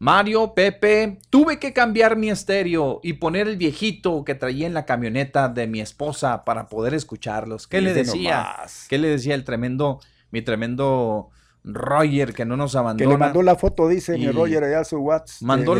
Mario, 0.00 0.54
Pepe, 0.54 1.18
tuve 1.28 1.58
que 1.58 1.74
cambiar 1.74 2.16
mi 2.16 2.30
estéreo 2.30 3.00
y 3.02 3.12
poner 3.12 3.46
el 3.46 3.58
viejito 3.58 4.24
que 4.24 4.34
traía 4.34 4.66
en 4.66 4.72
la 4.72 4.86
camioneta 4.86 5.50
de 5.50 5.66
mi 5.66 5.82
esposa 5.82 6.46
para 6.46 6.70
poder 6.70 6.94
escucharlos. 6.94 7.66
¿Qué 7.66 7.82
le 7.82 7.92
decía? 7.92 8.46
¿Qué 8.88 8.96
le 8.96 9.08
decía 9.08 9.34
el 9.34 9.44
tremendo, 9.44 10.00
mi 10.30 10.40
tremendo 10.40 11.28
Roger 11.64 12.32
que 12.32 12.46
no 12.46 12.56
nos 12.56 12.76
abandona? 12.76 13.10
Que 13.10 13.12
le 13.12 13.18
mandó 13.18 13.42
la 13.42 13.56
foto, 13.56 13.88
dice 13.88 14.16
mi 14.16 14.30
Roger 14.30 14.64
allá 14.64 14.80
a 14.80 14.84
su 14.84 14.96
WhatsApp. 14.96 15.42
Mandó, 15.42 15.76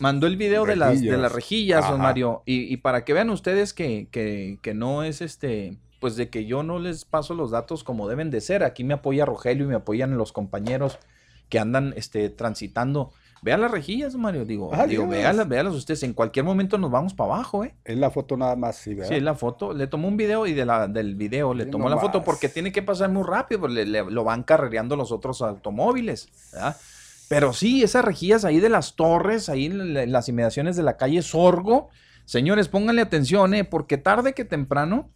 mandó 0.00 0.26
el 0.26 0.36
video 0.36 0.66
de 0.66 0.74
las, 0.74 1.00
de 1.00 1.16
las 1.16 1.30
rejillas, 1.30 1.88
don 1.88 2.00
Mario. 2.00 2.42
Y, 2.44 2.76
para 2.78 3.04
que 3.04 3.12
vean 3.12 3.30
ustedes 3.30 3.72
que, 3.72 4.08
que, 4.10 4.58
que 4.62 4.74
no 4.74 5.04
es 5.04 5.20
este 5.22 5.78
pues 6.00 6.16
de 6.16 6.28
que 6.28 6.44
yo 6.44 6.64
no 6.64 6.80
les 6.80 7.04
paso 7.04 7.34
los 7.34 7.52
datos 7.52 7.84
como 7.84 8.08
deben 8.08 8.30
de 8.30 8.40
ser. 8.40 8.64
Aquí 8.64 8.82
me 8.82 8.94
apoya 8.94 9.24
Rogelio 9.24 9.64
y 9.64 9.68
me 9.68 9.76
apoyan 9.76 10.16
los 10.18 10.32
compañeros 10.32 10.98
que 11.48 11.58
andan 11.58 11.94
este, 11.96 12.30
transitando 12.30 13.12
Vean 13.42 13.60
las 13.60 13.70
rejillas, 13.70 14.14
Mario. 14.14 14.44
Digo, 14.44 14.70
ah, 14.72 14.86
digo 14.86 15.06
véanlas, 15.06 15.74
ustedes. 15.74 16.02
En 16.02 16.12
cualquier 16.12 16.44
momento 16.44 16.78
nos 16.78 16.90
vamos 16.90 17.14
para 17.14 17.34
abajo, 17.34 17.64
¿eh? 17.64 17.74
Es 17.84 17.96
la 17.96 18.10
foto 18.10 18.36
nada 18.36 18.56
más, 18.56 18.76
sí, 18.76 18.94
¿verdad? 18.94 19.08
Sí, 19.08 19.14
es 19.16 19.22
la 19.22 19.34
foto. 19.34 19.72
Le 19.72 19.86
tomó 19.86 20.08
un 20.08 20.16
video 20.16 20.46
y 20.46 20.54
de 20.54 20.64
la, 20.64 20.88
del 20.88 21.14
video 21.14 21.54
le 21.54 21.66
tomó 21.66 21.88
la 21.88 21.98
foto 21.98 22.24
porque 22.24 22.48
tiene 22.48 22.72
que 22.72 22.82
pasar 22.82 23.10
muy 23.10 23.22
rápido. 23.22 23.60
Pues, 23.60 23.72
le, 23.72 23.86
lo 23.86 24.24
van 24.24 24.42
carrereando 24.42 24.96
los 24.96 25.12
otros 25.12 25.42
automóviles, 25.42 26.28
¿verdad? 26.52 26.76
Pero 27.28 27.52
sí, 27.52 27.82
esas 27.82 28.04
rejillas 28.04 28.44
ahí 28.44 28.58
de 28.58 28.70
las 28.70 28.96
torres, 28.96 29.48
ahí 29.48 29.66
en 29.66 30.10
las 30.10 30.28
inmediaciones 30.28 30.76
de 30.76 30.82
la 30.82 30.96
calle 30.96 31.20
Sorgo. 31.22 31.90
Señores, 32.24 32.68
pónganle 32.68 33.02
atención, 33.02 33.54
¿eh? 33.54 33.64
Porque 33.64 33.98
tarde 33.98 34.34
que 34.34 34.44
temprano 34.44 35.10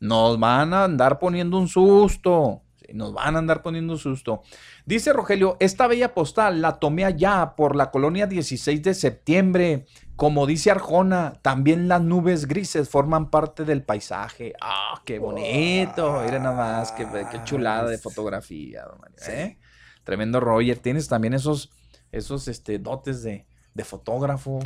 nos 0.00 0.38
van 0.38 0.72
a 0.72 0.84
andar 0.84 1.18
poniendo 1.18 1.58
un 1.58 1.68
susto. 1.68 2.62
Nos 2.92 3.12
van 3.12 3.36
a 3.36 3.38
andar 3.40 3.62
poniendo 3.62 3.92
un 3.92 3.98
susto. 3.98 4.42
Dice 4.88 5.12
Rogelio, 5.12 5.58
esta 5.60 5.86
bella 5.86 6.14
postal 6.14 6.62
la 6.62 6.78
tomé 6.78 7.04
allá 7.04 7.56
por 7.56 7.76
la 7.76 7.90
colonia 7.90 8.26
16 8.26 8.82
de 8.82 8.94
septiembre. 8.94 9.84
Como 10.16 10.46
dice 10.46 10.70
Arjona, 10.70 11.40
también 11.42 11.88
las 11.88 12.00
nubes 12.00 12.46
grises 12.46 12.88
forman 12.88 13.28
parte 13.28 13.66
del 13.66 13.82
paisaje. 13.82 14.54
¡Ah, 14.62 15.02
qué 15.04 15.18
bonito! 15.18 16.22
Mira 16.24 16.38
nada 16.38 16.56
más, 16.56 16.92
qué, 16.92 17.06
chulada 17.44 17.90
de 17.90 17.98
fotografía, 17.98 18.86
¿eh? 19.28 19.58
Tremendo 20.04 20.40
Roger. 20.40 20.78
Tienes 20.78 21.06
también 21.06 21.34
esos, 21.34 21.70
esos 22.10 22.48
este, 22.48 22.78
dotes 22.78 23.22
de, 23.22 23.44
fotógrafo. 23.84 24.60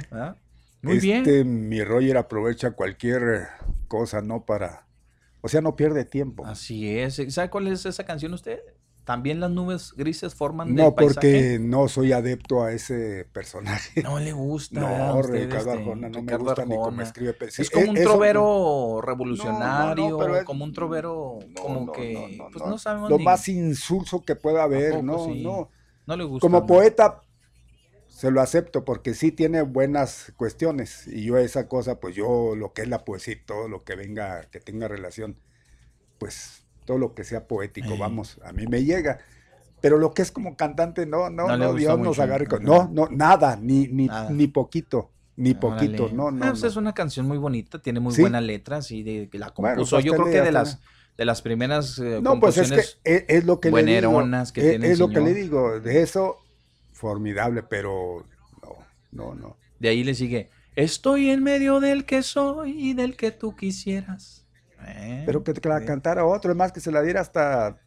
Muy 0.83 0.99
este, 0.99 1.33
bien. 1.43 1.69
Mi 1.69 1.83
Roger 1.83 2.17
aprovecha 2.17 2.71
cualquier 2.71 3.49
cosa, 3.89 4.23
¿no? 4.23 4.45
Para 4.45 4.87
o 5.41 5.49
sea, 5.49 5.61
no 5.61 5.75
pierde 5.75 6.05
tiempo. 6.05 6.47
Así 6.47 6.97
es. 6.97 7.21
¿Sabe 7.31 7.51
cuál 7.51 7.67
es 7.67 7.85
esa 7.85 8.05
canción 8.05 8.33
usted? 8.33 8.61
También 9.05 9.41
las 9.41 9.51
nubes 9.51 9.93
grises 9.97 10.35
forman 10.35 10.75
No, 10.77 10.95
porque 10.95 11.59
no 11.61 11.89
soy 11.89 12.13
adepto 12.13 12.63
a 12.63 12.73
ese 12.73 13.27
personaje. 13.33 14.03
No 14.03 14.21
le 14.21 14.33
gusta. 14.33 14.81
No, 14.81 15.23
Ricardo 15.23 15.59
este, 15.59 15.71
Arjona, 15.71 16.09
no 16.09 16.23
me 16.23 16.37
gusta 16.37 16.65
ni 16.65 16.77
cómo 16.77 17.03
escribe. 17.03 17.37
es 17.41 17.71
como 17.71 17.91
un 17.91 17.97
trovero 17.97 19.01
revolucionario, 19.03 20.19
como 20.45 20.65
un 20.65 20.73
trovero 20.73 21.39
como 21.61 21.91
que 21.91 22.39
pues 22.53 22.65
no 22.65 22.79
sabemos 22.79 23.11
Lo 23.11 23.19
más 23.19 23.49
insulso 23.49 24.23
que 24.23 24.37
pueda 24.37 24.63
haber, 24.63 25.03
no, 25.03 25.27
no. 25.35 25.69
No 26.07 26.17
le 26.17 26.25
gusta. 26.25 26.47
Como 26.47 26.67
poeta 26.67 27.23
se 28.09 28.31
lo 28.31 28.41
acepto 28.41 28.85
porque 28.85 29.15
sí 29.15 29.33
tiene 29.33 29.63
buenas 29.63 30.33
cuestiones 30.37 31.09
y 31.09 31.25
yo 31.25 31.39
esa 31.39 31.67
cosa, 31.67 31.99
pues 31.99 32.15
yo 32.15 32.55
lo 32.55 32.73
que 32.73 32.83
es 32.83 32.89
la 32.89 33.05
poesía 33.05 33.35
y 33.35 33.45
todo 33.45 33.69
lo 33.69 33.83
que 33.85 33.97
venga, 33.97 34.43
que 34.51 34.61
tenga 34.61 34.87
relación, 34.87 35.39
pues 36.19 36.62
todo 36.85 36.99
lo 36.99 37.15
que 37.15 37.25
sea 37.25 37.47
poético, 37.47 37.97
vamos, 37.97 38.39
a 38.45 38.53
mí 38.53 38.67
me 38.67 38.85
llega. 38.85 39.19
Pero 39.81 39.99
lo 39.99 40.15
que 40.15 40.23
es 40.23 40.31
como 40.31 40.57
cantante, 40.57 41.07
no, 41.07 41.29
no, 41.29 41.57
no, 41.57 41.75
Dios 41.75 41.99
nos 41.99 42.19
agarre 42.19 42.47
con... 42.47 42.63
No, 42.63 42.89
no, 42.93 43.09
nada, 43.11 43.57
ni, 43.61 43.89
ni, 43.89 44.09
ni 44.31 44.47
poquito. 44.47 45.11
Ni 45.37 45.55
poquito, 45.55 46.11
no, 46.13 46.31
no, 46.31 46.51
pues 46.51 46.63
Es 46.63 46.77
una 46.77 46.93
canción 46.93 47.27
muy 47.27 47.39
bonita, 47.39 47.81
tiene 47.81 48.01
muy 48.01 48.15
buenas 48.17 48.43
letras 48.43 48.91
y 48.91 49.03
de, 49.03 49.29
la 49.33 49.51
compuso. 49.51 49.99
yo 50.01 50.13
creo 50.13 50.27
que 50.27 50.43
de 50.43 50.53
las 50.53 50.79
de 51.17 51.25
las 51.25 51.43
primeras 51.43 51.99
eh, 51.99 52.21
no, 52.23 52.41
pues 52.41 52.59
es, 52.59 52.97
que 53.03 53.25
es, 53.29 53.45
lo 53.45 53.61
que 53.61 53.71
le 53.71 53.83
digo, 53.83 54.23
que 54.53 54.75
es, 54.75 54.83
es 54.83 54.99
lo 54.99 55.09
que 55.09 55.21
le 55.21 55.35
digo, 55.35 55.81
de 55.81 56.03
eso 56.03 56.39
formidable, 56.93 57.63
pero 57.63 58.25
no, 58.63 58.77
no, 59.11 59.35
no. 59.35 59.57
De 59.79 59.89
ahí 59.89 60.05
le 60.05 60.15
sigue, 60.15 60.51
estoy 60.77 61.31
en 61.31 61.43
medio 61.43 61.81
del 61.81 62.05
que 62.05 62.23
soy 62.23 62.91
y 62.91 62.95
del 62.95 63.17
que 63.17 63.31
tú 63.31 63.57
quisieras. 63.57 64.42
Pero 65.27 65.43
que 65.43 65.69
la 65.69 65.85
cantara 65.85 66.25
otro, 66.25 66.51
es 66.51 66.57
más 66.57 66.73
que 66.73 66.81
se 66.81 66.91
la 66.91 67.03
diera 67.03 67.21
hasta 67.21 67.79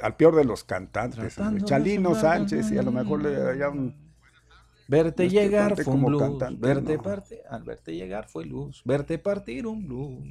al 0.00 0.16
peor 0.16 0.36
de 0.36 0.44
los 0.44 0.64
cantantes, 0.64 1.36
Chalino 1.64 2.14
Sánchez, 2.14 2.70
y 2.70 2.78
a 2.78 2.82
lo 2.82 2.92
mejor 2.92 3.22
le 3.22 3.32
daría 3.32 3.68
un... 3.68 4.06
Verte 4.88 5.28
llegar 5.28 5.74
fue 5.82 5.94
un 5.94 6.04
blues, 6.04 6.60
verte 6.60 6.98
parte, 6.98 7.42
al 7.48 7.64
verte 7.64 7.94
llegar 7.96 8.28
fue 8.28 8.44
luz, 8.44 8.82
verte 8.84 9.18
partir 9.18 9.66
un 9.66 9.84
blues. 9.84 10.22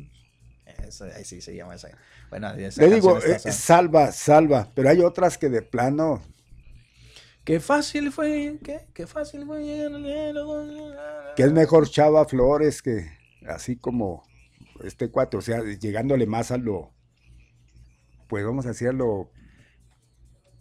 Eso, 0.66 1.06
ahí 1.14 1.26
sí 1.26 1.42
se 1.42 1.56
llama 1.56 1.76
esa. 1.76 1.90
Bueno, 2.30 2.54
Le 2.56 2.90
digo, 2.90 3.20
eh, 3.20 3.38
salva, 3.40 4.12
salva, 4.12 4.70
pero 4.74 4.90
hay 4.90 5.02
otras 5.02 5.38
que 5.38 5.50
de 5.50 5.62
plano 5.62 6.22
Qué 7.46 7.60
fácil 7.60 8.12
fue, 8.12 8.58
qué, 8.92 9.06
fácil 9.06 9.46
fue 9.46 9.62
Que 11.36 11.44
es 11.44 11.52
mejor 11.52 11.88
Chava 11.88 12.26
Flores 12.26 12.82
que 12.82 13.08
así 13.48 13.76
como 13.76 14.24
este 14.84 15.10
cuatro, 15.10 15.40
o 15.40 15.42
sea, 15.42 15.62
llegándole 15.64 16.26
más 16.26 16.52
a 16.52 16.58
lo, 16.58 16.92
pues 18.28 18.46
vamos 18.46 18.66
a 18.66 18.70
decirlo. 18.70 19.32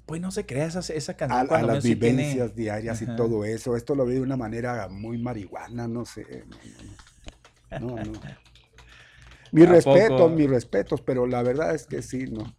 Pues 0.07 0.21
no 0.21 0.31
se 0.31 0.45
crea 0.45 0.67
esa, 0.67 0.81
esa 0.93 1.17
canción. 1.17 1.49
A, 1.51 1.63
las 1.63 1.83
vivencias 1.83 2.55
diarias 2.55 3.01
y 3.01 3.07
todo 3.17 3.45
eso. 3.45 3.75
Esto 3.75 3.95
lo 3.95 4.05
veo 4.05 4.17
de 4.17 4.21
una 4.21 4.37
manera 4.37 4.89
muy 4.89 5.17
marihuana, 5.17 5.89
no 5.89 6.05
sé. 6.05 6.45
No, 7.81 7.97
no. 7.97 8.13
Mis 9.53 9.69
respetos, 9.69 10.33
mis 10.33 10.51
respetos, 10.51 11.01
pero 11.01 11.29
la 11.29 11.41
verdad 11.45 11.77
es 11.77 11.87
que 11.87 12.03
sí, 12.03 12.27
¿no? 12.27 12.57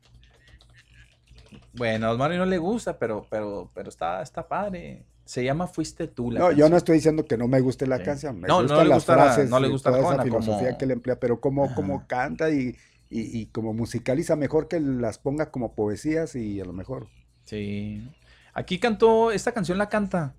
Bueno, 1.74 2.10
a 2.10 2.16
Mario 2.16 2.38
no 2.38 2.46
le 2.46 2.58
gusta, 2.58 2.98
pero, 2.98 3.28
pero, 3.30 3.70
pero 3.74 3.90
está, 3.90 4.22
está 4.22 4.48
padre. 4.48 5.06
Se 5.26 5.44
llama 5.44 5.68
Fuiste 5.68 6.08
tú 6.08 6.32
la 6.32 6.40
No, 6.40 6.52
yo 6.52 6.70
no 6.70 6.78
estoy 6.78 6.96
diciendo 6.96 7.26
que 7.26 7.36
no 7.36 7.48
me 7.48 7.60
guste 7.60 7.88
la 7.88 8.02
canción. 8.02 8.40
Me 8.40 8.48
no, 8.48 8.62
gustan 8.62 8.78
no 8.78 8.84
le 8.84 8.90
las 8.90 8.98
gusta 8.98 9.14
frases, 9.14 9.50
no 9.50 9.60
le 9.60 9.68
gusta 9.68 9.92
toda 9.92 10.14
esa 10.14 10.24
filosofía 10.24 10.78
que 10.78 10.86
le 10.86 10.94
emplea, 10.94 11.20
pero 11.20 11.42
como, 11.42 11.74
como 11.74 12.06
canta 12.08 12.52
y, 12.52 12.76
y, 13.10 13.48
como 13.48 13.74
musicaliza, 13.74 14.36
mejor 14.36 14.68
que 14.68 14.80
las 14.80 15.18
ponga 15.18 15.50
como 15.50 15.74
poesías 15.74 16.36
y 16.36 16.62
a 16.62 16.66
lo 16.66 16.74
mejor. 16.74 17.08
Sí. 17.44 18.08
Aquí 18.54 18.80
cantó, 18.80 19.32
esta 19.32 19.52
canción 19.52 19.78
la 19.80 19.90
canta 19.90 20.36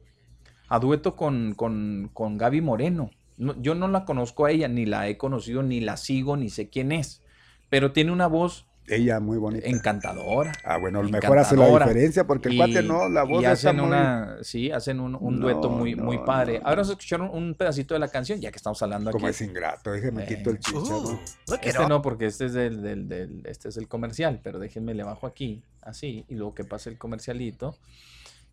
a 0.68 0.78
dueto 0.78 1.16
con, 1.16 1.54
con, 1.54 2.10
con 2.12 2.38
Gaby 2.38 2.60
Moreno. 2.60 3.10
yo 3.36 3.74
no 3.74 3.88
la 3.88 4.04
conozco 4.04 4.46
a 4.46 4.52
ella, 4.52 4.68
ni 4.68 4.86
la 4.86 5.08
he 5.08 5.16
conocido, 5.16 5.62
ni 5.62 5.80
la 5.80 5.96
sigo, 5.96 6.36
ni 6.36 6.48
sé 6.48 6.68
quién 6.68 6.92
es. 6.92 7.22
Pero 7.68 7.92
tiene 7.92 8.12
una 8.12 8.28
voz 8.28 8.65
ella 8.88 9.20
muy 9.20 9.38
bonita. 9.38 9.66
Encantadora. 9.66 10.52
Ah, 10.64 10.76
bueno, 10.78 11.02
mejor 11.02 11.38
hace 11.38 11.56
la 11.56 11.66
diferencia 11.68 12.26
porque 12.26 12.48
el 12.48 12.56
cuate 12.56 12.82
no, 12.82 13.08
la 13.08 13.24
voz 13.24 13.42
y 13.42 13.46
hacen 13.46 13.80
una, 13.80 14.36
Sí, 14.42 14.70
hacen 14.70 15.00
un, 15.00 15.40
dueto 15.40 15.68
muy, 15.70 15.94
muy 15.94 16.18
padre. 16.18 16.58
Ahora 16.58 16.76
vamos 16.76 16.90
a 16.90 16.92
escuchar 16.92 17.20
un, 17.20 17.54
pedacito 17.54 17.94
de 17.94 18.00
la 18.00 18.08
canción, 18.08 18.40
ya 18.40 18.50
que 18.50 18.56
estamos 18.56 18.80
hablando 18.82 19.10
aquí. 19.10 19.18
Como 19.18 19.28
es 19.28 19.40
ingrato, 19.40 19.90
déjenme 19.92 20.24
eh, 20.24 20.26
quito 20.26 20.50
el 20.50 20.58
chicharo. 20.58 21.02
Uh, 21.02 21.18
este 21.62 21.88
no, 21.88 22.02
porque 22.02 22.26
este 22.26 22.46
es 22.46 22.52
del, 22.52 22.82
del, 23.08 23.42
este 23.44 23.68
es 23.68 23.76
el 23.76 23.88
comercial, 23.88 24.40
pero 24.42 24.58
déjenme 24.58 24.94
le 24.94 25.02
bajo 25.02 25.26
aquí, 25.26 25.62
así, 25.82 26.24
y 26.28 26.34
luego 26.34 26.54
que 26.54 26.64
pase 26.64 26.90
el 26.90 26.98
comercialito. 26.98 27.76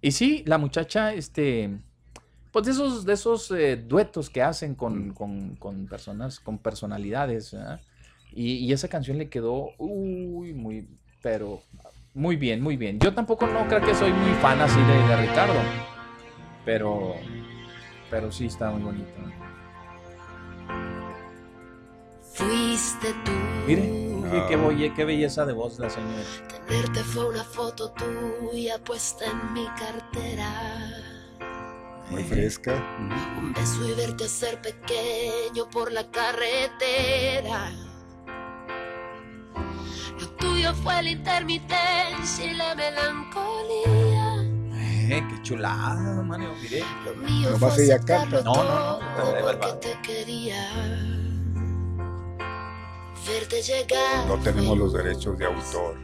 Y 0.01 0.11
sí, 0.11 0.43
la 0.45 0.57
muchacha, 0.57 1.14
este, 1.14 1.77
pues 2.51 2.65
de 2.65 2.72
esos, 2.72 3.05
de 3.05 3.14
esos 3.14 3.51
eh, 3.51 3.77
duetos 3.77 4.30
que 4.30 4.41
hacen 4.41 4.76
con, 4.76 5.10
mm. 5.10 5.14
con, 5.14 5.55
con, 5.55 5.88
personas, 5.88 6.39
con 6.39 6.57
personalidades, 6.57 7.55
y, 8.35 8.72
esa 8.73 8.88
canción 8.88 9.18
le 9.18 9.30
quedó, 9.30 9.72
uy, 9.77 10.53
muy, 10.53 10.88
pero 11.22 11.61
muy 12.14 12.35
bien, 12.35 12.61
muy 12.61 12.77
bien. 12.77 12.99
Yo 12.99 13.14
tampoco 13.14 13.47
no 13.47 13.68
creo 13.68 13.81
que 13.81 13.95
soy 13.95 14.11
muy 14.11 14.34
fan 14.35 14.60
así 14.61 14.80
de, 14.80 15.18
Ricardo, 15.18 15.60
pero, 16.65 17.15
pero 18.10 18.31
sí 18.31 18.47
está 18.47 18.72
muy 18.72 18.81
bonito. 18.81 19.11
Fuiste 22.34 23.14
tú. 23.23 23.31
Mire, 23.68 23.81
qué, 24.49 24.93
qué, 24.95 25.05
belleza 25.05 25.45
de 25.45 25.53
voz 25.53 25.77
la 25.77 25.89
señora. 25.89 26.23
Tenerte 26.68 26.99
fue 27.01 27.30
una 27.30 27.43
foto 27.43 27.91
tuya 27.91 28.80
puesta 28.84 29.26
en 29.26 29.53
mi 29.53 29.65
cartera. 29.68 30.91
Muy 32.10 32.23
fresca. 32.23 32.73
Un 33.38 33.53
beso 33.53 33.88
y 33.88 33.93
verte 33.93 34.27
ser 34.27 34.60
pequeño 34.61 35.69
por 35.72 35.91
la 35.91 36.10
carretera 36.10 37.72
tuyo 40.38 40.73
fue 40.76 41.02
la 41.02 41.10
intermitencia 41.10 42.45
y 42.45 42.53
la 42.53 42.76
melancolía. 42.76 44.44
Eh, 44.76 45.23
qué 45.30 45.41
chulada, 45.41 46.22
Mario. 46.23 46.53
Mire. 46.61 46.84
Lo 47.06 47.15
mío 47.15 47.49
no 47.52 47.69
fue 47.69 47.88
canta. 48.06 48.41
No, 48.41 48.53
no, 48.64 48.99
no. 48.99 49.35
Porque 49.41 49.73
te 49.81 50.02
quería 50.02 50.69
verte 53.27 53.61
llegar. 53.61 54.27
No 54.27 54.38
tenemos 54.40 54.77
los 54.77 54.94
derechos 54.94 55.38
de 55.38 55.45
autor. 55.45 55.98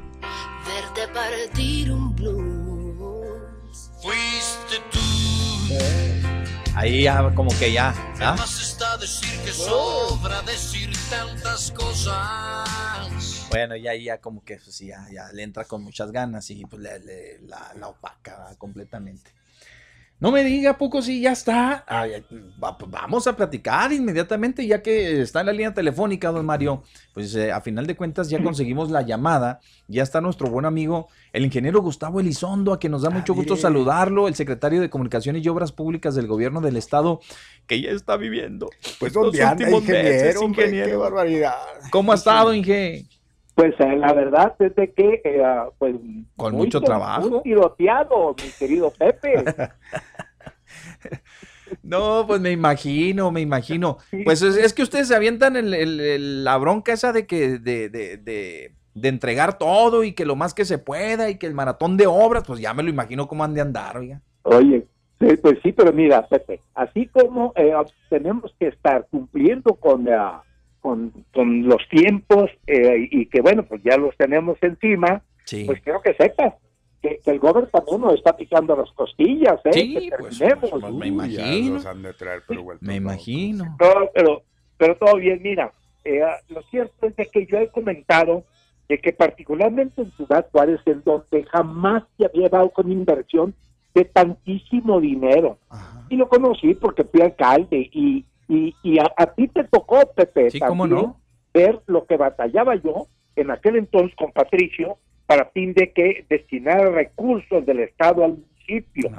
Verte 0.66 1.08
partir 1.14 1.92
un 1.92 2.16
blues. 2.16 3.92
Fuiste 4.02 4.80
tú. 4.92 5.00
Ahí 6.76 7.04
ya, 7.04 7.34
como 7.36 7.50
que 7.58 7.72
ya. 7.72 7.94
¿ah? 8.22 8.36
Más 8.38 8.62
está 8.62 8.98
decir 8.98 9.40
que 9.44 9.52
sobra 9.52 10.42
decir 10.44 10.92
tantas 11.10 11.72
cosas. 11.72 13.39
Bueno, 13.50 13.76
ya 13.76 13.96
ya 13.96 14.20
como 14.20 14.44
que 14.44 14.58
pues, 14.58 14.80
ya, 14.80 15.08
ya 15.12 15.32
le 15.34 15.44
entra 15.44 15.66
con 15.66 15.84
muchas 15.84 16.12
ganas 16.12 16.50
y 16.52 16.66
pues 16.66 16.82
le, 16.82 17.40
la, 17.48 17.74
la, 17.76 17.88
opaca 17.88 18.56
completamente. 18.58 19.32
No 20.20 20.34
me 20.34 20.44
diga, 20.44 20.78
poco 20.78 21.02
si 21.02 21.22
ya 21.22 21.32
está. 21.32 21.86
Pues, 22.60 22.92
vamos 22.92 23.26
a 23.26 23.38
platicar 23.38 23.94
inmediatamente, 23.94 24.68
ya 24.68 24.82
que 24.82 25.22
está 25.22 25.40
en 25.40 25.46
la 25.46 25.54
línea 25.54 25.74
telefónica, 25.74 26.30
don 26.30 26.46
Mario. 26.46 26.84
Pues 27.14 27.34
eh, 27.36 27.54
a 27.54 27.62
final 27.62 27.88
de 27.88 27.96
cuentas 27.96 28.30
ya 28.30 28.44
conseguimos 28.44 28.92
la 28.92 29.02
llamada. 29.02 29.62
Ya 29.88 30.04
está 30.04 30.20
nuestro 30.20 30.50
buen 30.50 30.66
amigo, 30.66 31.08
el 31.32 31.46
ingeniero 31.46 31.82
Gustavo 31.82 32.20
Elizondo, 32.20 32.74
a 32.74 32.80
quien 32.80 32.92
nos 32.92 33.04
da 33.04 33.10
mucho 33.10 33.34
gusto 33.34 33.56
saludarlo, 33.56 34.28
el 34.28 34.36
secretario 34.36 34.82
de 34.82 34.90
Comunicaciones 34.90 35.44
y 35.44 35.48
Obras 35.48 35.72
Públicas 35.72 36.16
del 36.16 36.28
Gobierno 36.28 36.60
del 36.60 36.76
Estado, 36.76 37.22
que 37.66 37.82
ya 37.82 37.92
está 37.92 38.18
viviendo. 38.18 38.70
Pues 39.00 39.14
donde 39.14 39.42
anda, 39.42 39.72
ingeniero, 39.72 40.42
qué 40.54 40.96
barbaridad. 40.98 41.56
¿Cómo 41.92 42.12
ha 42.12 42.16
estado, 42.16 42.54
ingeniero? 42.54 43.08
Pues 43.60 43.76
eh, 43.80 43.98
la 43.98 44.14
verdad 44.14 44.56
es 44.60 44.74
de 44.74 44.94
que, 44.94 45.22
eh, 45.22 45.44
pues... 45.78 45.94
Con 46.38 46.56
mucho 46.56 46.80
trabajo. 46.80 47.30
Muy 47.30 47.42
tiroteado, 47.42 48.34
mi 48.42 48.50
querido 48.58 48.90
Pepe. 48.90 49.44
no, 51.84 52.24
pues 52.26 52.40
me 52.40 52.52
imagino, 52.52 53.32
me 53.32 53.42
imagino. 53.42 53.98
Pues 54.24 54.42
es, 54.44 54.74
que 54.74 54.82
ustedes 54.82 55.10
se 55.10 55.16
avientan 55.16 55.58
el, 55.58 56.46
la 56.46 56.56
bronca 56.56 56.94
esa 56.94 57.12
de 57.12 57.28
que, 57.28 57.60
de, 57.60 57.90
de, 57.90 58.16
de, 58.16 58.76
de, 58.94 59.10
entregar 59.10 59.58
todo 59.58 60.06
y 60.06 60.14
que 60.14 60.24
lo 60.24 60.38
más 60.38 60.54
que 60.54 60.64
se 60.64 60.78
pueda 60.78 61.30
y 61.30 61.38
que 61.38 61.46
el 61.46 61.54
maratón 61.54 61.98
de 61.98 62.08
obras, 62.08 62.46
pues 62.48 62.62
ya 62.62 62.74
me 62.74 62.84
lo 62.84 62.90
imagino 62.90 63.28
cómo 63.28 63.44
han 63.44 63.56
de 63.56 63.60
andar, 63.60 63.98
oiga. 63.98 64.22
Oye, 64.44 64.88
pues 65.18 65.60
sí, 65.64 65.74
pero 65.74 65.92
mira, 65.92 66.26
Pepe, 66.30 66.62
así 66.76 67.08
como 67.08 67.52
eh, 67.58 67.74
tenemos 68.10 68.56
que 68.58 68.68
estar 68.68 69.06
cumpliendo 69.12 69.76
con 69.76 70.06
la 70.06 70.44
con, 70.82 71.12
con 71.34 71.68
los 71.68 71.88
tiempos 71.90 72.50
eh, 72.68 73.08
y 73.12 73.26
que 73.28 73.42
bueno, 73.42 73.64
pues 73.64 73.82
ya 73.84 73.98
los 73.98 74.16
tenemos 74.18 74.58
encima, 74.62 75.22
pues 75.66 75.82
quiero 75.82 76.02
que 76.02 76.14
sepas 76.14 76.54
que, 77.02 77.20
el 77.26 77.40
gobierno 77.40 77.70
también 77.70 78.02
nos 78.02 78.14
está 78.14 78.36
picando 78.36 78.76
las 78.76 78.92
costillas, 78.92 79.60
¿eh? 79.66 79.74
Sí, 79.74 80.10
pues, 80.18 80.42
pues, 80.70 80.94
me 80.94 81.08
imagino. 81.08 81.80
me 82.82 82.96
imagino. 82.96 83.76
pero, 84.14 84.44
pero 84.78 84.98
todo 84.98 85.16
bien, 85.16 85.42
mira, 85.42 85.72
eh, 86.04 86.22
lo 86.50 86.62
cierto 86.64 87.08
es 87.08 87.16
de 87.16 87.26
que 87.28 87.46
yo 87.46 87.58
he 87.58 87.70
comentado 87.70 88.44
de 88.88 88.98
que 88.98 89.14
particularmente 89.14 90.02
en 90.02 90.12
Ciudad 90.14 90.48
Juárez, 90.52 90.80
en 90.86 91.04
donde 91.04 91.44
jamás 91.46 92.04
se 92.18 92.26
había 92.26 92.50
dado 92.50 92.70
con 92.72 92.92
inversión 92.92 93.54
de 93.94 94.06
tantísimo 94.06 95.00
dinero. 95.00 95.60
Y 96.10 96.16
lo 96.16 96.28
conocí 96.28 96.74
porque 96.74 97.04
fui 97.04 97.22
alcalde 97.22 97.90
y, 97.94 98.26
y, 98.50 98.76
y 98.82 98.98
a, 99.00 99.28
ti 99.36 99.48
te 99.48 99.64
tocó, 99.64 100.02
Pepe, 100.16 100.50
ver 101.54 101.80
lo 101.86 102.06
que 102.06 102.18
batallaba 102.18 102.76
yo 102.76 103.08
en 103.36 103.52
aquel 103.52 103.78
entonces 103.78 104.16
con 104.16 104.32
Patricio 104.32 104.98
para 105.28 105.46
fin 105.46 105.74
de 105.74 105.92
que 105.92 106.26
destinar 106.28 106.92
recursos 106.92 107.64
del 107.66 107.82
Estado 107.82 108.26
al 108.26 108.32
municipio. 108.32 109.12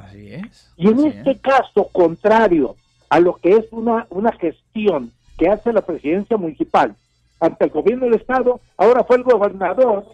y 0.77 0.87
en 0.87 0.99
este 1.07 1.39
caso, 1.39 1.89
contrario 1.91 2.75
a 3.09 3.19
lo 3.19 3.35
que 3.37 3.51
es 3.51 3.65
una, 3.71 4.05
una 4.09 4.33
gestión 4.33 5.11
que 5.37 5.47
hace 5.47 5.71
la 5.71 5.81
presidencia 5.81 6.37
municipal 6.37 6.95
ante 7.39 7.65
el 7.65 7.71
gobierno 7.71 8.05
del 8.05 8.15
Estado, 8.15 8.59
ahora 8.77 9.03
fue 9.05 9.15
el 9.15 9.23
gobernador 9.23 10.05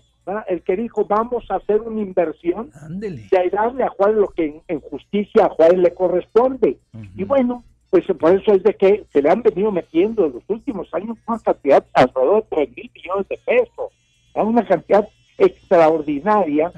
el 0.48 0.62
que 0.62 0.76
dijo 0.76 1.06
vamos 1.06 1.46
a 1.50 1.56
hacer 1.56 1.82
una 1.82 2.02
inversión 2.02 2.70
y 3.02 3.50
darle 3.50 3.84
a 3.84 3.90
Juárez 3.90 4.18
lo 4.18 4.28
que 4.28 4.62
en, 4.68 4.80
justicia 4.82 5.46
a 5.46 5.50
Juárez 5.50 5.80
le 5.80 5.94
corresponde. 5.94 6.78
Y 7.16 7.24
bueno, 7.24 7.64
pues 8.06 8.18
por 8.18 8.32
eso 8.36 8.54
es 8.54 8.64
de 8.64 8.74
que 8.76 9.06
se 9.12 9.22
le 9.22 9.30
han 9.30 9.42
venido 9.42 9.72
metiendo 9.72 10.26
en 10.26 10.34
los 10.34 10.44
últimos 10.48 10.94
años 10.94 11.18
una 11.26 11.40
cantidad 11.40 11.86
alrededor 11.94 12.44
de 12.50 12.66
3 12.66 12.76
mil 12.76 12.92
millones 12.94 13.28
de 13.30 13.38
pesos, 13.46 13.94
una 14.34 14.66
cantidad 14.66 15.08
extraordinaria. 15.38 16.72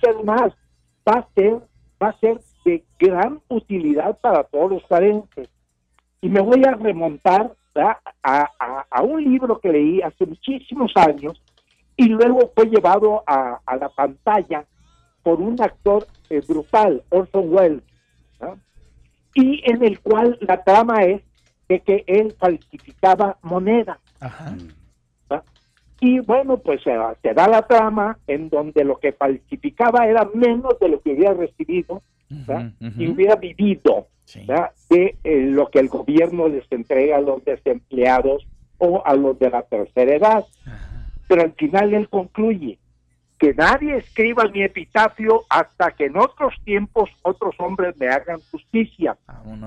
Que 0.00 0.10
además 0.10 0.52
va 1.06 1.20
a 1.20 1.28
ser 1.34 1.60
va 2.02 2.08
a 2.08 2.18
ser 2.18 2.40
de 2.64 2.84
gran 2.98 3.40
utilidad 3.48 4.18
para 4.20 4.44
todos 4.44 4.72
los 4.72 4.84
carentes. 4.86 5.48
Y 6.20 6.28
me 6.28 6.40
voy 6.40 6.62
a 6.64 6.72
remontar 6.72 7.52
a, 7.74 8.86
a, 8.90 9.02
un 9.02 9.22
libro 9.22 9.60
que 9.60 9.70
leí 9.70 10.00
hace 10.02 10.26
muchísimos 10.26 10.92
años 10.96 11.40
y 11.96 12.06
luego 12.08 12.50
fue 12.54 12.66
llevado 12.66 13.22
a, 13.26 13.60
la 13.78 13.88
pantalla 13.90 14.64
por 15.22 15.40
un 15.40 15.60
actor 15.60 16.06
eh, 16.30 16.40
brutal, 16.46 17.02
Orson 17.10 17.52
Welles, 17.52 17.82
y 19.36 19.62
en 19.70 19.84
el 19.84 20.00
cual 20.00 20.38
la 20.40 20.64
trama 20.64 21.04
es 21.04 21.20
de 21.68 21.80
que 21.80 22.04
él 22.06 22.34
falsificaba 22.38 23.36
moneda. 23.42 24.00
Y 26.00 26.20
bueno, 26.20 26.58
pues 26.58 26.82
se, 26.82 26.92
da 27.34 27.48
la 27.48 27.62
trama 27.62 28.18
en 28.26 28.48
donde 28.48 28.84
lo 28.84 28.98
que 28.98 29.12
falsificaba 29.12 30.06
era 30.06 30.28
menos 30.34 30.78
de 30.78 30.88
lo 30.88 31.00
que 31.00 31.12
hubiera 31.12 31.34
recibido 31.34 32.02
y 32.98 33.08
hubiera 33.08 33.36
vivido 33.36 34.08
de 34.90 35.16
eh, 35.22 35.40
lo 35.46 35.68
que 35.70 35.80
el 35.80 35.88
gobierno 35.88 36.48
les 36.48 36.70
entrega 36.70 37.18
a 37.18 37.20
los 37.20 37.44
desempleados 37.44 38.46
o 38.78 39.02
a 39.04 39.14
los 39.14 39.38
de 39.38 39.50
la 39.50 39.62
tercera 39.62 40.14
edad. 40.14 40.44
Pero 41.28 41.42
al 41.42 41.52
final 41.52 41.92
él 41.92 42.08
concluye, 42.08 42.78
que 43.38 43.52
nadie 43.54 43.98
escriba 43.98 44.44
mi 44.44 44.62
epitafio 44.62 45.44
hasta 45.48 45.90
que 45.90 46.06
en 46.06 46.16
otros 46.16 46.54
tiempos 46.64 47.10
otros 47.22 47.54
hombres 47.58 47.96
me 47.98 48.08
hagan 48.08 48.40
justicia. 48.50 49.16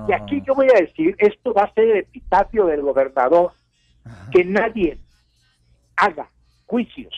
Y 0.08 0.12
aquí 0.12 0.42
yo 0.44 0.54
voy 0.54 0.68
a 0.74 0.80
decir, 0.80 1.14
esto 1.18 1.54
va 1.54 1.64
a 1.64 1.74
ser 1.74 1.84
el 1.84 1.96
epitafio 1.98 2.66
del 2.66 2.82
gobernador, 2.82 3.52
que 4.32 4.44
nadie 4.44 4.98
haga 5.96 6.28
juicios 6.66 7.14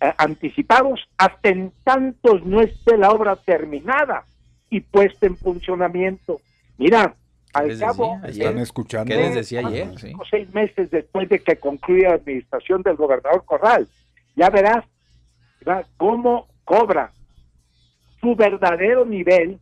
eh, 0.00 0.14
anticipados 0.16 1.00
hasta 1.18 1.50
en 1.50 1.72
tantos 1.84 2.44
no 2.46 2.62
esté 2.62 2.96
la 2.96 3.10
obra 3.10 3.36
terminada 3.36 4.24
y 4.70 4.80
puesta 4.80 5.26
en 5.26 5.36
funcionamiento. 5.36 6.40
Mira, 6.78 7.14
al 7.52 7.78
cabo, 7.78 8.18
están 8.24 8.58
escuchando. 8.58 9.12
¿Qué 9.12 9.20
les 9.20 9.34
decía 9.34 9.60
ayer? 9.66 9.90
seis 10.30 10.54
meses 10.54 10.90
después 10.90 11.28
de 11.28 11.40
que 11.40 11.56
concluya 11.56 12.10
la 12.10 12.14
administración 12.14 12.82
del 12.82 12.96
gobernador 12.96 13.44
Corral, 13.44 13.88
ya 14.36 14.48
verás 14.48 14.84
cómo 15.96 16.48
cobra 16.64 17.12
su 18.20 18.34
verdadero 18.34 19.04
nivel 19.04 19.58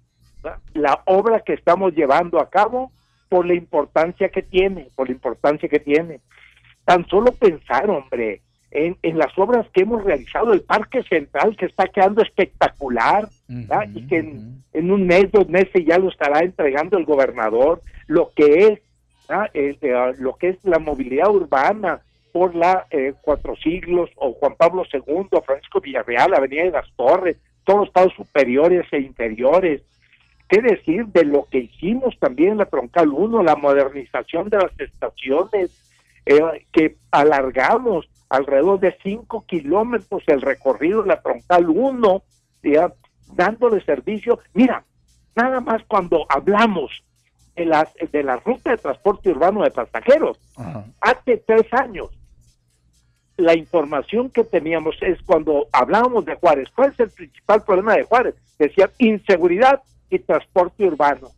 la 0.75 1.03
obra 1.07 1.41
que 1.41 1.55
estamos 1.55 1.95
llevando 1.95 2.41
a 2.41 2.49
cabo 2.49 2.93
por 3.29 3.47
la 3.47 3.55
importancia 3.55 4.29
que 4.29 4.43
tiene, 4.43 4.89
por 4.95 5.09
la 5.09 5.15
importancia 5.15 5.69
que 5.69 5.81
tiene. 5.81 6.21
Tan 6.85 7.07
solo 7.09 7.33
pensar, 7.33 7.91
hombre, 7.91 8.41
en, 8.71 8.97
en 9.03 9.19
las 9.19 9.37
obras 9.39 9.67
que 9.73 9.83
hemos 9.83 10.05
realizado, 10.05 10.53
el 10.53 10.63
Parque 10.63 11.03
Central 11.05 11.57
que 11.57 11.67
está 11.67 11.87
quedando 11.89 12.23
espectacular, 12.23 13.29
y 13.95 14.07
que 14.07 14.19
en, 14.73 14.91
un 14.91 15.07
mes, 15.07 15.31
dos 15.33 15.49
meses 15.49 15.85
ya 15.87 15.99
lo 15.99 16.09
estará 16.09 16.41
entregando 16.41 16.99
el 16.99 17.05
gobernador, 17.05 17.83
lo 18.07 18.31
que 18.35 18.69
es, 18.69 18.81
eh, 19.55 19.77
lo 20.19 20.37
que 20.37 20.51
es 20.51 20.65
la 20.65 20.79
movilidad 20.79 21.31
urbana 21.31 22.01
por 22.33 22.55
la 22.55 22.87
eh, 22.91 23.15
Cuatro 23.21 23.57
Siglos 23.57 24.11
o 24.17 24.33
Juan 24.35 24.55
Pablo 24.57 24.85
II, 24.93 25.29
Francisco 25.45 25.81
Villarreal, 25.81 26.35
Avenida 26.35 26.65
de 26.65 26.71
las 26.71 26.91
Torres, 26.97 27.37
todos 27.65 27.81
los 27.81 27.89
estados 27.89 28.15
superiores 28.15 28.87
e 28.93 29.01
inferiores, 29.01 29.83
qué 30.49 30.63
decir 30.63 31.07
de 31.07 31.25
lo 31.25 31.47
que 31.51 31.59
hicimos 31.59 32.19
también 32.19 32.53
en 32.53 32.59
la 32.59 32.67
Troncal 32.67 33.09
1, 33.09 33.43
la 33.43 33.57
modernización 33.57 34.49
de 34.49 34.59
las 34.59 34.81
estaciones, 34.81 35.71
eh, 36.27 36.67
que 36.73 36.97
alargamos 37.11 38.09
alrededor 38.29 38.81
de 38.81 38.97
5 39.03 39.45
kilómetros 39.47 40.23
el 40.27 40.43
recorrido 40.43 41.03
de 41.03 41.09
la 41.09 41.23
Troncal 41.23 41.69
1, 41.69 42.23
dándole 43.35 43.83
servicio. 43.85 44.41
Mira, 44.55 44.85
nada 45.35 45.61
más 45.61 45.83
cuando 45.87 46.27
hablamos 46.29 47.03
de, 47.59 47.67
las, 47.67 47.89
de 48.13 48.23
la 48.23 48.37
ruta 48.37 48.71
de 48.71 48.79
transporte 48.79 49.31
urbano 49.31 49.63
de 49.63 49.71
pasajeros, 49.71 50.39
hace 51.01 51.37
tres 51.39 51.67
años, 51.73 52.09
la 53.37 53.57
información 53.57 54.31
que 54.31 54.45
teníamos 54.45 54.97
es 55.01 55.21
cuando 55.23 55.67
hablábamos 55.73 56.25
de 56.25 56.35
Juárez, 56.37 56.69
¿cuál 56.75 56.93
es 56.93 57.01
el 57.01 57.11
principal 57.11 57.63
problema 57.63 57.95
de 57.95 58.05
Juárez? 58.05 58.35
Decía 58.59 58.91
inseguridad 58.99 59.83
y 60.11 60.19
transporte 60.19 60.85
urbano. 60.85 61.31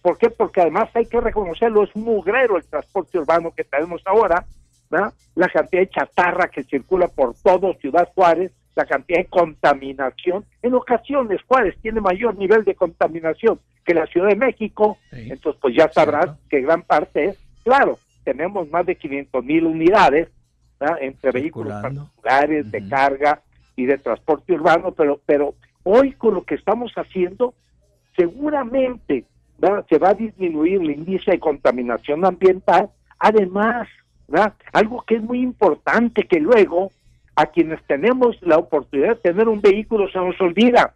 ¿Por 0.00 0.18
qué? 0.18 0.30
Porque 0.30 0.62
además 0.62 0.88
hay 0.94 1.06
que 1.06 1.20
reconocerlo, 1.20 1.84
es 1.84 1.94
mugrero 1.94 2.56
el 2.56 2.64
transporte 2.64 3.18
urbano 3.18 3.52
que 3.54 3.64
tenemos 3.64 4.02
ahora, 4.06 4.44
la 4.90 5.48
cantidad 5.48 5.82
de 5.82 5.88
chatarra 5.88 6.48
que 6.48 6.64
circula 6.64 7.08
por 7.08 7.34
todo 7.34 7.74
Ciudad 7.74 8.08
Juárez, 8.14 8.52
la 8.74 8.86
cantidad 8.86 9.18
de 9.18 9.26
contaminación. 9.26 10.44
En 10.62 10.74
ocasiones 10.74 11.40
Juárez 11.46 11.76
tiene 11.82 12.00
mayor 12.00 12.36
nivel 12.36 12.64
de 12.64 12.74
contaminación 12.74 13.60
que 13.84 13.94
la 13.94 14.06
Ciudad 14.06 14.28
de 14.28 14.36
México, 14.36 14.98
entonces 15.10 15.60
pues 15.60 15.74
ya 15.74 15.90
sabrás 15.92 16.30
que 16.48 16.60
gran 16.60 16.82
parte 16.82 17.24
es, 17.24 17.38
claro, 17.64 17.98
tenemos 18.24 18.70
más 18.70 18.86
de 18.86 18.96
500 18.96 19.44
mil 19.44 19.66
unidades 19.66 20.28
entre 21.00 21.30
vehículos 21.30 21.72
particulares, 21.80 22.70
de 22.70 22.88
carga 22.88 23.42
y 23.76 23.86
de 23.86 23.98
transporte 23.98 24.52
urbano, 24.52 24.92
pero, 24.92 25.20
pero 25.26 25.54
hoy 25.82 26.12
con 26.12 26.34
lo 26.34 26.44
que 26.44 26.54
estamos 26.54 26.92
haciendo, 26.94 27.54
seguramente 28.16 29.24
se 29.88 29.98
va 29.98 30.10
a 30.10 30.14
disminuir 30.14 30.80
el 30.80 30.90
índice 30.90 31.32
de 31.32 31.38
contaminación 31.38 32.24
ambiental. 32.24 32.90
Además, 33.18 33.88
algo 34.72 35.02
que 35.06 35.16
es 35.16 35.22
muy 35.22 35.40
importante 35.40 36.24
que 36.24 36.40
luego 36.40 36.90
a 37.34 37.46
quienes 37.46 37.82
tenemos 37.86 38.36
la 38.42 38.58
oportunidad 38.58 39.10
de 39.10 39.30
tener 39.30 39.48
un 39.48 39.60
vehículo 39.60 40.10
se 40.10 40.18
nos 40.18 40.38
olvida, 40.40 40.94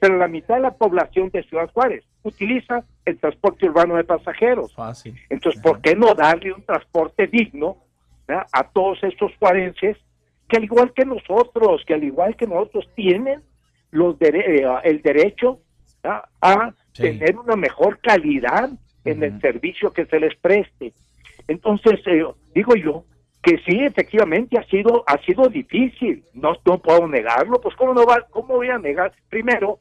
pero 0.00 0.16
la 0.16 0.28
mitad 0.28 0.56
de 0.56 0.62
la 0.62 0.74
población 0.74 1.30
de 1.30 1.42
Ciudad 1.44 1.70
Juárez 1.72 2.04
utiliza 2.22 2.84
el 3.04 3.18
transporte 3.18 3.66
urbano 3.66 3.96
de 3.96 4.04
pasajeros. 4.04 4.74
Fácil. 4.74 5.16
Entonces, 5.28 5.60
¿por 5.62 5.80
qué 5.80 5.96
no 5.96 6.14
darle 6.14 6.52
un 6.52 6.62
transporte 6.62 7.26
digno 7.26 7.78
a 8.28 8.64
todos 8.64 9.02
estos 9.02 9.32
juarenses 9.38 9.96
que 10.48 10.58
al 10.58 10.64
igual 10.64 10.92
que 10.92 11.04
nosotros, 11.04 11.82
que 11.86 11.94
al 11.94 12.04
igual 12.04 12.36
que 12.36 12.46
nosotros 12.46 12.88
tienen 12.94 13.42
los 13.90 14.16
eh, 14.20 14.66
el 14.84 15.02
derecho 15.02 15.60
a 16.02 16.72
tener 16.94 17.36
una 17.36 17.56
mejor 17.56 17.98
calidad 18.00 18.70
en 19.04 19.22
el 19.22 19.40
servicio 19.40 19.92
que 19.92 20.06
se 20.06 20.20
les 20.20 20.36
preste. 20.36 20.92
Entonces, 21.46 22.00
eh, 22.06 22.24
digo 22.54 22.74
yo 22.76 23.04
que 23.48 23.62
sí, 23.66 23.82
efectivamente 23.82 24.58
ha 24.58 24.64
sido 24.64 25.04
ha 25.06 25.16
sido 25.22 25.48
difícil, 25.48 26.22
no, 26.34 26.52
no 26.66 26.78
puedo 26.78 27.08
negarlo, 27.08 27.58
pues 27.62 27.74
cómo 27.76 27.94
no 27.94 28.04
va, 28.04 28.26
cómo 28.28 28.56
voy 28.56 28.68
a 28.68 28.78
negar 28.78 29.12
primero 29.30 29.78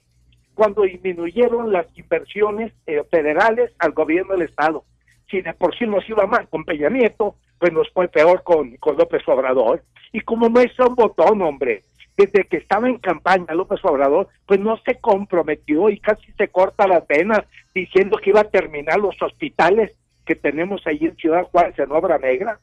cuando 0.54 0.84
disminuyeron 0.84 1.74
las 1.74 1.86
inversiones 1.98 2.72
eh, 2.86 3.04
federales 3.12 3.74
al 3.80 3.92
gobierno 3.92 4.34
del 4.34 4.44
estado. 4.44 4.86
Si 5.30 5.42
de 5.42 5.54
por 5.54 5.78
sí 5.78 5.86
nos 5.86 6.08
iba 6.08 6.26
mal 6.26 6.48
con 6.48 6.64
Peña 6.64 6.90
Nieto, 6.90 7.36
pues 7.60 7.74
nos 7.74 7.90
fue 7.92 8.08
peor 8.08 8.42
con, 8.44 8.78
con 8.78 8.96
López 8.96 9.22
Obrador. 9.28 9.84
Y 10.14 10.22
como 10.22 10.48
no 10.48 10.62
es 10.62 10.80
un 10.80 10.96
botón, 10.96 11.42
hombre, 11.42 11.84
desde 12.16 12.46
que 12.46 12.58
estaba 12.58 12.88
en 12.88 13.00
campaña 13.00 13.54
López 13.54 13.84
Obrador, 13.84 14.30
pues 14.46 14.62
no 14.62 14.78
se 14.86 14.96
comprometió 14.96 15.90
y 15.90 16.00
casi 16.00 16.32
se 16.38 16.48
corta 16.48 16.88
las 16.88 17.06
venas 17.06 17.42
diciendo 17.76 18.18
que 18.18 18.30
iba 18.30 18.40
a 18.40 18.50
terminar 18.50 18.98
los 18.98 19.22
hospitales 19.22 19.92
que 20.26 20.36
tenemos 20.36 20.88
ahí 20.88 21.00
en 21.02 21.18
Ciudad 21.18 21.44
Juárez 21.52 21.78
en 21.78 21.92
Obra 21.92 22.18
Negra. 22.18 22.62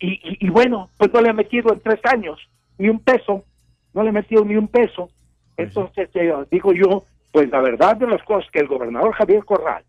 Y, 0.00 0.48
bueno, 0.50 0.90
pues 0.98 1.12
no 1.12 1.20
le 1.20 1.30
ha 1.30 1.34
metido 1.34 1.72
en 1.72 1.80
tres 1.80 2.00
años 2.04 2.38
ni 2.78 2.88
un 2.88 3.00
peso, 3.00 3.44
no 3.94 4.02
le 4.02 4.10
ha 4.10 4.12
metido 4.12 4.44
ni 4.44 4.56
un 4.56 4.68
peso. 4.68 5.10
Pues 5.56 5.68
Entonces, 5.68 6.10
eh, 6.14 6.32
digo 6.50 6.72
yo, 6.72 7.04
pues 7.30 7.48
la 7.50 7.60
verdad 7.60 7.96
de 7.96 8.06
las 8.06 8.22
cosas 8.24 8.50
que 8.50 8.60
el 8.60 8.66
gobernador 8.66 9.12
Javier 9.14 9.44
Corral 9.44 9.84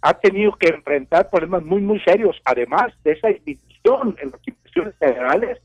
ha 0.00 0.14
tenido 0.14 0.52
que 0.52 0.68
enfrentar 0.68 1.30
problemas 1.30 1.64
muy, 1.64 1.82
muy 1.82 2.00
serios, 2.00 2.40
además 2.44 2.92
de 3.02 3.12
esa 3.12 3.28
disminución 3.28 4.16
en 4.20 4.30
las 4.30 4.40
inversiones 4.46 4.94
federales, 4.96 5.58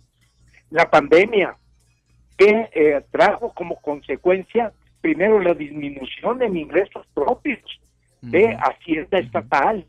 la 0.69 0.89
pandemia, 0.89 1.55
que 2.38 2.69
eh, 2.73 3.01
trajo 3.11 3.53
como 3.53 3.76
consecuencia, 3.81 4.72
primero, 5.01 5.39
la 5.39 5.53
disminución 5.53 6.41
en 6.41 6.57
ingresos 6.57 7.05
propios 7.13 7.59
de 8.22 8.55
Hacienda 8.55 9.19
Estatal, 9.19 9.85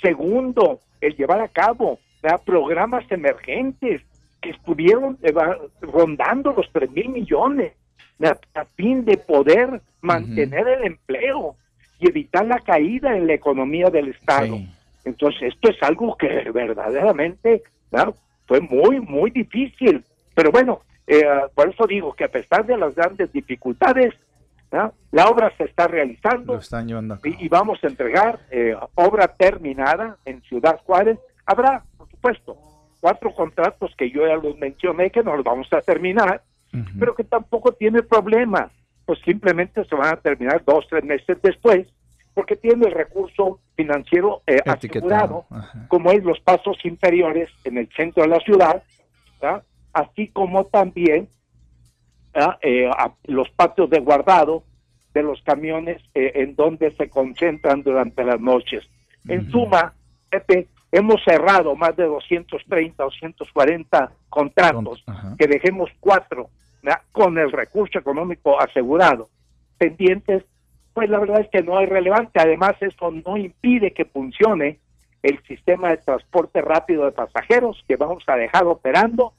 segundo, 0.00 0.80
el 1.00 1.16
llevar 1.16 1.40
a 1.40 1.48
cabo 1.48 1.98
programas 2.44 3.04
emergentes 3.10 4.02
que 4.40 4.50
estuvieron 4.50 5.18
rondando 5.80 6.52
los 6.52 6.70
3 6.72 6.90
mil 6.90 7.08
millones 7.10 7.72
a 8.54 8.64
fin 8.76 9.04
de 9.04 9.16
poder 9.16 9.80
mantener 10.00 10.66
el 10.68 10.84
empleo 10.84 11.56
y 11.98 12.08
evitar 12.08 12.46
la 12.46 12.58
caída 12.60 13.16
en 13.16 13.26
la 13.26 13.34
economía 13.34 13.90
del 13.90 14.08
Estado. 14.08 14.58
Entonces, 15.04 15.54
esto 15.54 15.70
es 15.70 15.82
algo 15.82 16.16
que 16.16 16.50
verdaderamente 16.50 17.62
fue 18.46 18.60
muy, 18.60 19.00
muy 19.00 19.30
difícil. 19.30 20.04
Pero 20.34 20.50
bueno, 20.50 20.80
eh, 21.06 21.22
por 21.54 21.68
eso 21.68 21.86
digo 21.86 22.12
que 22.14 22.24
a 22.24 22.28
pesar 22.28 22.66
de 22.66 22.76
las 22.76 22.94
grandes 22.94 23.32
dificultades, 23.32 24.14
la 25.12 25.28
obra 25.28 25.52
se 25.56 25.64
está 25.64 25.86
realizando 25.86 26.58
y, 27.22 27.48
vamos 27.48 27.78
a 27.84 27.86
entregar 27.86 28.40
eh, 28.50 28.74
obra 28.96 29.28
terminada 29.28 30.16
en 30.24 30.42
Ciudad 30.42 30.80
Juárez. 30.84 31.18
Habrá, 31.46 31.84
supuesto, 32.24 32.56
cuatro 33.00 33.34
contratos 33.34 33.94
que 33.96 34.10
yo 34.10 34.26
ya 34.26 34.36
los 34.36 34.56
mencioné 34.58 35.10
que 35.10 35.22
no 35.22 35.36
los 35.36 35.44
vamos 35.44 35.70
a 35.72 35.80
terminar, 35.80 36.42
pero 36.98 37.14
que 37.14 37.22
tampoco 37.22 37.72
tiene 37.72 38.02
problema, 38.02 38.70
pues 39.04 39.20
simplemente 39.24 39.84
se 39.84 39.94
van 39.94 40.14
a 40.14 40.16
terminar 40.16 40.64
dos, 40.64 40.86
tres 40.88 41.04
meses 41.04 41.38
después, 41.40 41.86
porque 42.32 42.56
tiene 42.56 42.86
el 42.86 42.92
recurso 42.92 43.60
financiero 43.76 44.42
eh, 44.46 44.58
asegurado, 44.66 45.44
como 45.86 46.10
es 46.10 46.24
los 46.24 46.40
pasos 46.40 46.76
inferiores 46.84 47.48
en 47.62 47.78
el 47.78 47.88
centro 47.94 48.24
de 48.24 48.30
la 48.30 48.40
ciudad, 48.40 48.82
así 49.92 50.28
como 50.28 50.64
también 50.64 51.28
eh, 52.62 52.90
los 53.24 53.48
patios 53.50 53.88
de 53.90 54.00
guardado 54.00 54.64
de 55.12 55.22
los 55.22 55.40
camiones 55.42 56.02
eh, 56.14 56.32
en 56.34 56.56
donde 56.56 56.90
se 56.96 57.08
concentran 57.08 57.84
durante 57.84 58.24
las 58.24 58.40
noches. 58.40 58.82
En 59.28 59.48
suma, 59.50 59.94
Pepe, 60.28 60.66
hemos 60.94 61.20
cerrado 61.24 61.74
más 61.74 61.96
de 61.96 62.04
230, 62.04 63.02
240 63.02 64.12
contratos, 64.28 65.04
que 65.36 65.48
dejemos 65.48 65.90
cuatro 65.98 66.50
con 67.10 67.36
el 67.36 67.50
recurso 67.50 67.98
económico 67.98 68.60
asegurado, 68.60 69.28
pendientes, 69.76 70.44
pues 70.92 71.10
la 71.10 71.18
verdad 71.18 71.40
es 71.40 71.48
que 71.50 71.62
no 71.62 71.80
es 71.80 71.88
relevante. 71.88 72.40
Además, 72.40 72.74
eso 72.80 73.10
no 73.10 73.36
impide 73.36 73.92
que 73.92 74.04
funcione 74.04 74.78
el 75.24 75.42
sistema 75.48 75.90
de 75.90 75.96
transporte 75.96 76.62
rápido 76.62 77.06
de 77.06 77.12
pasajeros 77.12 77.82
que 77.88 77.96
vamos 77.96 78.22
a 78.28 78.36
dejar 78.36 78.64
operando 78.64 79.32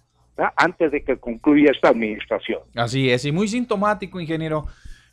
antes 0.57 0.91
de 0.91 1.03
que 1.05 1.15
concluya 1.15 1.71
esta 1.71 1.89
administración. 1.89 2.59
Así 2.75 3.09
es, 3.09 3.23
y 3.23 3.31
muy 3.31 3.47
sintomático, 3.47 4.19
ingeniero. 4.19 4.65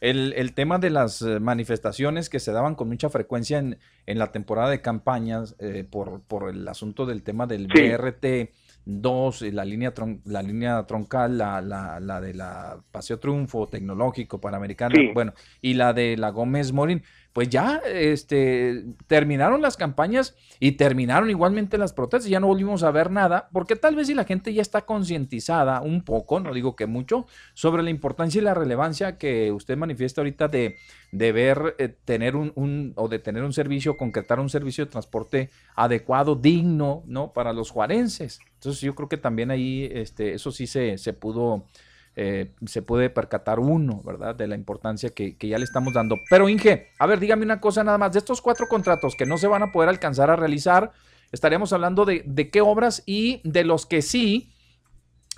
El, 0.03 0.53
tema 0.55 0.81
de 0.81 0.91
las 0.91 1.23
eh, 1.23 1.39
manifestaciones 1.39 2.29
que 2.29 2.41
se 2.41 2.51
daban 2.51 2.74
con 2.74 2.89
mucha 2.89 3.09
frecuencia 3.09 3.59
en, 3.61 3.79
en 4.07 4.19
la 4.19 4.33
temporada 4.33 4.69
de 4.69 4.81
campañas 4.81 5.55
eh, 5.61 5.87
por, 5.89 6.23
por, 6.23 6.51
el 6.51 6.66
asunto 6.66 7.07
del 7.07 7.23
tema 7.23 7.47
del 7.47 7.69
BRT 7.69 8.51
2, 8.85 9.43
la 9.53 9.65
línea, 9.65 9.95
la 10.24 10.43
línea 10.43 10.85
troncal, 10.89 11.39
la, 11.39 11.61
la, 11.61 12.01
la, 12.01 12.20
de 12.20 12.35
la 12.35 12.81
Paseo 12.91 13.20
Triunfo 13.20 13.69
Tecnológico 13.69 14.41
Panamericano, 14.41 14.97
bueno, 15.15 15.35
y 15.61 15.74
la 15.74 15.93
de 15.93 16.16
la 16.16 16.31
Gómez 16.31 16.73
Morín, 16.73 17.05
pues 17.32 17.48
ya 17.48 17.80
este, 17.86 18.84
terminaron 19.06 19.62
las 19.62 19.76
campañas 19.76 20.36
y 20.60 20.72
terminaron 20.72 21.30
igualmente 21.30 21.78
las 21.78 21.92
protestas, 21.92 22.30
ya 22.30 22.40
no 22.40 22.46
volvimos 22.46 22.82
a 22.82 22.90
ver 22.90 23.10
nada, 23.10 23.48
porque 23.52 23.76
tal 23.76 23.96
vez 23.96 24.09
si 24.09 24.14
la 24.14 24.24
gente 24.24 24.52
ya 24.52 24.62
está 24.62 24.82
concientizada 24.82 25.80
un 25.80 26.04
poco, 26.04 26.40
no 26.40 26.52
digo 26.52 26.76
que 26.76 26.86
mucho, 26.86 27.26
sobre 27.54 27.82
la 27.82 27.90
importancia 27.90 28.40
y 28.40 28.44
la 28.44 28.54
relevancia 28.54 29.16
que 29.16 29.50
usted 29.52 29.76
manifiesta 29.76 30.20
ahorita 30.20 30.48
de, 30.48 30.76
de 31.10 31.32
ver, 31.32 31.74
eh, 31.78 31.88
tener 31.88 32.36
un, 32.36 32.52
un, 32.54 32.92
o 32.96 33.09
de 33.09 33.18
tener 33.18 33.42
un 33.44 33.52
servicio, 33.52 33.96
concretar 33.96 34.38
un 34.38 34.50
servicio 34.50 34.84
de 34.84 34.90
transporte 34.90 35.50
adecuado, 35.74 36.36
digno, 36.36 37.02
¿no? 37.06 37.32
Para 37.32 37.52
los 37.52 37.70
juarenses. 37.70 38.40
Entonces 38.54 38.82
yo 38.82 38.94
creo 38.94 39.09
que 39.09 39.16
también 39.16 39.50
ahí, 39.50 39.88
este, 39.92 40.34
eso 40.34 40.52
sí 40.52 40.66
se, 40.66 40.98
se 40.98 41.12
pudo 41.12 41.66
eh, 42.14 42.52
se 42.66 42.82
puede 42.82 43.09
percatar 43.09 43.59
uno, 43.59 44.02
¿verdad? 44.05 44.34
De 44.34 44.47
la 44.47 44.55
importancia 44.55 45.10
que, 45.10 45.36
ya 45.40 45.59
le 45.59 45.64
estamos 45.64 45.94
dando. 45.94 46.16
Pero 46.28 46.48
Inge, 46.48 46.89
a 46.98 47.06
ver, 47.06 47.18
dígame 47.18 47.44
una 47.44 47.60
cosa 47.60 47.84
nada 47.84 47.97
más. 47.97 48.12
De 48.12 48.18
estos 48.18 48.43
cuatro 48.43 48.68
contratos 48.68 49.14
que 49.16 49.24
no 49.24 49.39
se 49.39 49.47
van 49.47 49.62
a 49.62 49.72
poder 49.72 49.89
alcanzar 49.89 50.30
a 50.30 50.36
realizar, 50.36 50.93
estaríamos 51.32 51.72
hablando 51.72 52.05
de, 52.05 52.51
qué 52.52 52.60
obras 52.60 53.02
y 53.06 53.40
de 53.44 53.64
los 53.64 53.86
que 53.86 54.02
sí, 54.02 54.52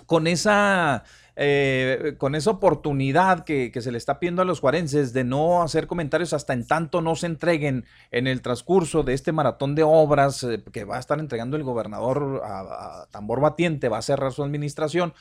con 0.07 0.27
esa... 0.27 1.05
Eh, 1.37 2.15
con 2.17 2.37
esa 2.37 2.53
oportunidad 2.53 3.43
que, 3.43 3.73
se 3.81 3.91
le 3.91 3.99
está 3.99 4.21
pidiendo 4.21 4.43
a 4.43 4.45
los 4.45 4.61
juarenses 4.61 5.13
de 5.13 5.25
no 5.25 5.65
hacer 5.65 5.89
comentarios 5.89 6.33
hasta 6.33 6.53
en 6.53 6.65
tanto 6.65 7.01
no 7.01 7.17
se 7.17 7.27
entreguen 7.27 7.87
en 8.13 8.29
el 8.29 8.41
transcurso 8.41 9.03
de 9.03 9.15
este 9.15 9.33
maratón 9.33 9.75
de 9.75 9.83
obras 9.83 10.45
eh, 10.45 10.63
que 10.73 10.85
va 10.85 10.97
a 10.97 11.01
estar 11.01 11.19
entregando 11.19 11.57
el 11.57 11.65
gobernador 11.65 12.41
a, 12.45 12.61
a, 12.61 13.07
tambor 13.11 13.41
batiente, 13.41 13.89
va 13.89 13.99
a 13.99 14.03
cerrar 14.03 14.31
su 14.31 14.45
administración. 14.45 15.13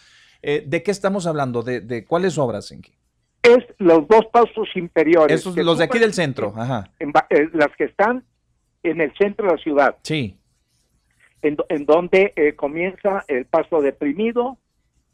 Eh, 0.45 0.65
¿De 0.67 0.83
qué 0.83 0.91
estamos 0.91 1.25
hablando? 1.25 1.63
¿De, 1.63 2.05
cuáles 2.05 2.37
obras, 2.37 2.69
Enki? 2.71 2.91
Es 3.41 3.63
los 3.77 4.07
dos 4.09 4.25
pasos 4.31 4.67
inferiores. 4.75 5.39
Esos, 5.39 5.55
los 5.55 5.77
de 5.77 5.85
aquí 5.85 5.99
del 5.99 6.13
centro, 6.13 6.53
ajá. 6.55 6.91
Eh, 6.99 7.49
las 7.53 7.69
que 7.77 7.85
están 7.85 8.23
en 8.83 9.01
el 9.01 9.13
centro 9.17 9.47
de 9.47 9.53
la 9.53 9.57
ciudad. 9.57 9.97
Sí. 10.03 10.37
En, 11.41 11.85
donde 11.85 12.33
eh, 12.35 12.55
comienza 12.55 13.23
el 13.27 13.45
paso 13.45 13.81
deprimido, 13.81 14.57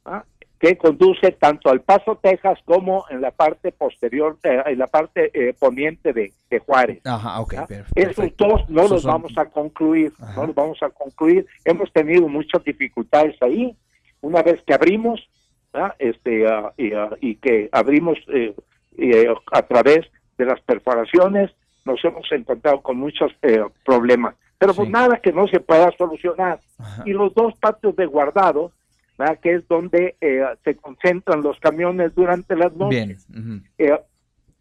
¿ah? 0.05 0.23
que 0.59 0.77
conduce 0.77 1.31
tanto 1.31 1.69
al 1.69 1.81
Paso 1.81 2.19
Texas 2.21 2.59
como 2.65 3.05
en 3.09 3.21
la 3.21 3.31
parte 3.31 3.71
posterior, 3.71 4.37
en 4.43 4.77
la 4.77 4.87
parte 4.87 5.31
poniente 5.57 6.11
de, 6.11 6.33
Juárez. 6.59 7.01
Ajá, 7.05 7.39
ok. 7.39 7.53
¿Ah? 7.57 7.67
Esos 7.95 8.35
dos 8.37 8.69
no 8.69 8.87
los 8.87 9.03
vamos 9.05 9.31
a 9.37 9.45
concluir, 9.45 10.11
no 10.35 10.47
los 10.47 10.55
vamos 10.55 10.77
a 10.83 10.89
concluir. 10.89 11.47
Hemos 11.65 11.91
tenido 11.93 12.27
muchas 12.27 12.63
dificultades 12.63 13.41
ahí 13.41 13.75
una 14.21 14.41
vez 14.41 14.61
que 14.63 14.73
abrimos, 14.73 15.29
este 15.99 16.47
ah, 16.47 16.73
ah, 16.77 17.09
y, 17.21 17.35
que 17.35 17.69
abrimos 17.71 18.17
eh, 18.27 18.55
eh, 18.97 19.33
a 19.51 19.61
través 19.63 20.07
de 20.37 20.45
las 20.45 20.59
perforaciones, 20.61 21.51
nos 21.85 22.03
hemos 22.03 22.29
encontrado 22.31 22.81
con 22.81 22.97
muchos 22.97 23.31
eh, 23.41 23.63
problemas. 23.85 24.35
Pero 24.57 24.73
pues 24.73 24.89
nada 24.89 25.17
que 25.17 25.31
no 25.31 25.47
se 25.47 25.59
pueda 25.61 25.89
solucionar. 25.97 26.59
Y 27.05 27.11
los 27.11 27.33
dos 27.33 27.53
patios 27.59 27.95
de 27.95 28.05
guardado, 28.05 28.73
que 29.41 29.55
es 29.55 29.67
donde 29.69 30.15
se 30.65 30.75
concentran 30.75 31.41
los 31.41 31.57
camiones 31.59 32.13
durante 32.13 32.57
las 32.57 32.73
noches. 32.73 33.25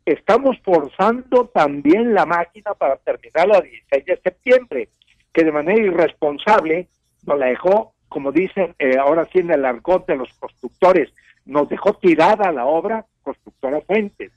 estamos 0.05 0.57
forzando 0.65 1.47
también 1.47 2.15
la 2.15 2.27
máquina 2.27 2.75
para 2.75 2.97
terminar 2.99 3.49
la 3.49 3.61
16 3.61 4.05
de 4.05 4.21
septiembre, 4.23 4.89
que 5.33 5.43
de 5.43 5.53
manera 5.53 5.83
irresponsable 5.83 6.87
nos 7.27 7.39
la 7.39 7.47
dejó 7.47 7.93
como 8.09 8.33
dicen 8.33 8.75
eh, 8.79 8.97
ahora 8.99 9.29
sí 9.33 9.39
en 9.39 9.51
el 9.51 9.65
argot 9.65 10.07
de 10.07 10.17
los 10.17 10.33
constructores, 10.35 11.11
nos 11.45 11.69
dejó 11.69 11.95
tirada 11.95 12.53
la 12.53 12.67
obra 12.67 13.05
constructora 13.23 13.81
Fuentes. 13.83 14.33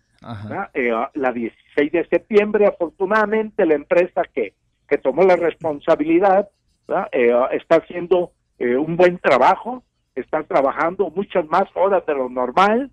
Eh, 0.74 0.92
la 1.16 1.32
16 1.32 1.92
de 1.92 2.08
septiembre, 2.08 2.68
afortunadamente, 2.68 3.66
la 3.66 3.74
empresa 3.76 4.24
que, 4.34 4.54
que 4.88 4.98
tomó 4.98 5.24
la 5.24 5.36
responsabilidad 5.36 6.50
eh, 7.12 7.32
está 7.52 7.78
haciendo 7.78 8.32
un 8.60 8.96
buen 8.96 9.18
trabajo, 9.18 9.84
está 10.14 10.44
trabajando 10.44 11.10
muchas 11.10 11.48
más 11.48 11.64
horas 11.74 12.06
de 12.06 12.14
lo 12.14 12.30
normal, 12.30 12.92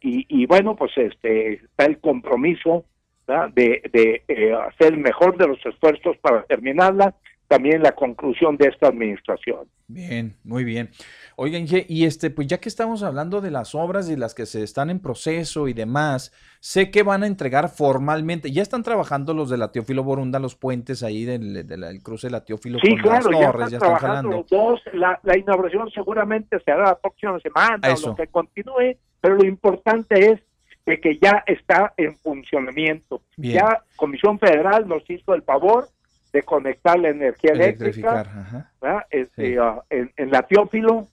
y, 0.00 0.24
y, 0.30 0.46
bueno, 0.46 0.74
pues 0.74 0.90
este 0.96 1.54
está 1.54 1.84
el 1.84 2.00
compromiso 2.00 2.86
de, 3.26 3.82
de 3.92 4.54
hacer 4.54 4.94
el 4.94 5.00
mejor 5.00 5.36
de 5.36 5.48
los 5.48 5.66
esfuerzos 5.66 6.16
para 6.18 6.44
terminarla 6.44 7.14
también 7.48 7.82
la 7.82 7.92
conclusión 7.92 8.56
de 8.56 8.68
esta 8.68 8.88
administración. 8.88 9.68
Bien, 9.88 10.34
muy 10.42 10.64
bien. 10.64 10.90
Oigan, 11.36 11.64
y 11.88 12.04
este, 12.06 12.30
pues 12.30 12.48
ya 12.48 12.58
que 12.58 12.68
estamos 12.68 13.04
hablando 13.04 13.40
de 13.40 13.52
las 13.52 13.74
obras 13.76 14.10
y 14.10 14.16
las 14.16 14.34
que 14.34 14.44
se 14.44 14.64
están 14.64 14.90
en 14.90 14.98
proceso 14.98 15.68
y 15.68 15.74
demás, 15.74 16.32
sé 16.58 16.90
que 16.90 17.04
van 17.04 17.22
a 17.22 17.28
entregar 17.28 17.68
formalmente, 17.68 18.50
ya 18.50 18.62
están 18.62 18.82
trabajando 18.82 19.32
los 19.32 19.48
de 19.48 19.58
la 19.58 19.70
Teófilo 19.70 20.02
Borunda, 20.02 20.40
los 20.40 20.56
puentes 20.56 21.04
ahí 21.04 21.24
del, 21.24 22.00
cruce 22.02 22.26
de 22.26 22.32
la 22.32 22.44
Teófilo 22.44 22.80
sí, 22.80 22.96
claro, 22.96 23.30
ya 23.30 23.50
están, 23.50 23.70
ya 23.70 23.78
trabajando 23.78 24.30
los 24.30 24.48
dos, 24.48 24.80
la, 24.92 25.20
inauguración 25.38 25.88
seguramente 25.92 26.58
se 26.64 26.72
hará 26.72 26.86
la 26.86 26.98
próxima 26.98 27.38
semana 27.38 27.94
o 27.94 28.08
lo 28.08 28.16
que 28.16 28.26
continúe, 28.26 28.96
pero 29.20 29.36
lo 29.36 29.46
importante 29.46 30.32
es 30.32 30.40
que 30.84 31.18
ya 31.20 31.42
está 31.46 31.94
en 31.96 32.16
funcionamiento. 32.16 33.20
Ya 33.36 33.82
Comisión 33.96 34.38
Federal 34.38 34.86
nos 34.86 35.08
hizo 35.10 35.34
el 35.34 35.42
favor 35.42 35.88
de 36.36 36.42
conectar 36.42 36.98
la 36.98 37.08
energía 37.08 37.52
eléctrica 37.52 38.70
este, 39.08 39.58
ah, 39.58 39.82
en, 39.88 40.30
la 40.30 40.42
Teófilo. 40.42 41.08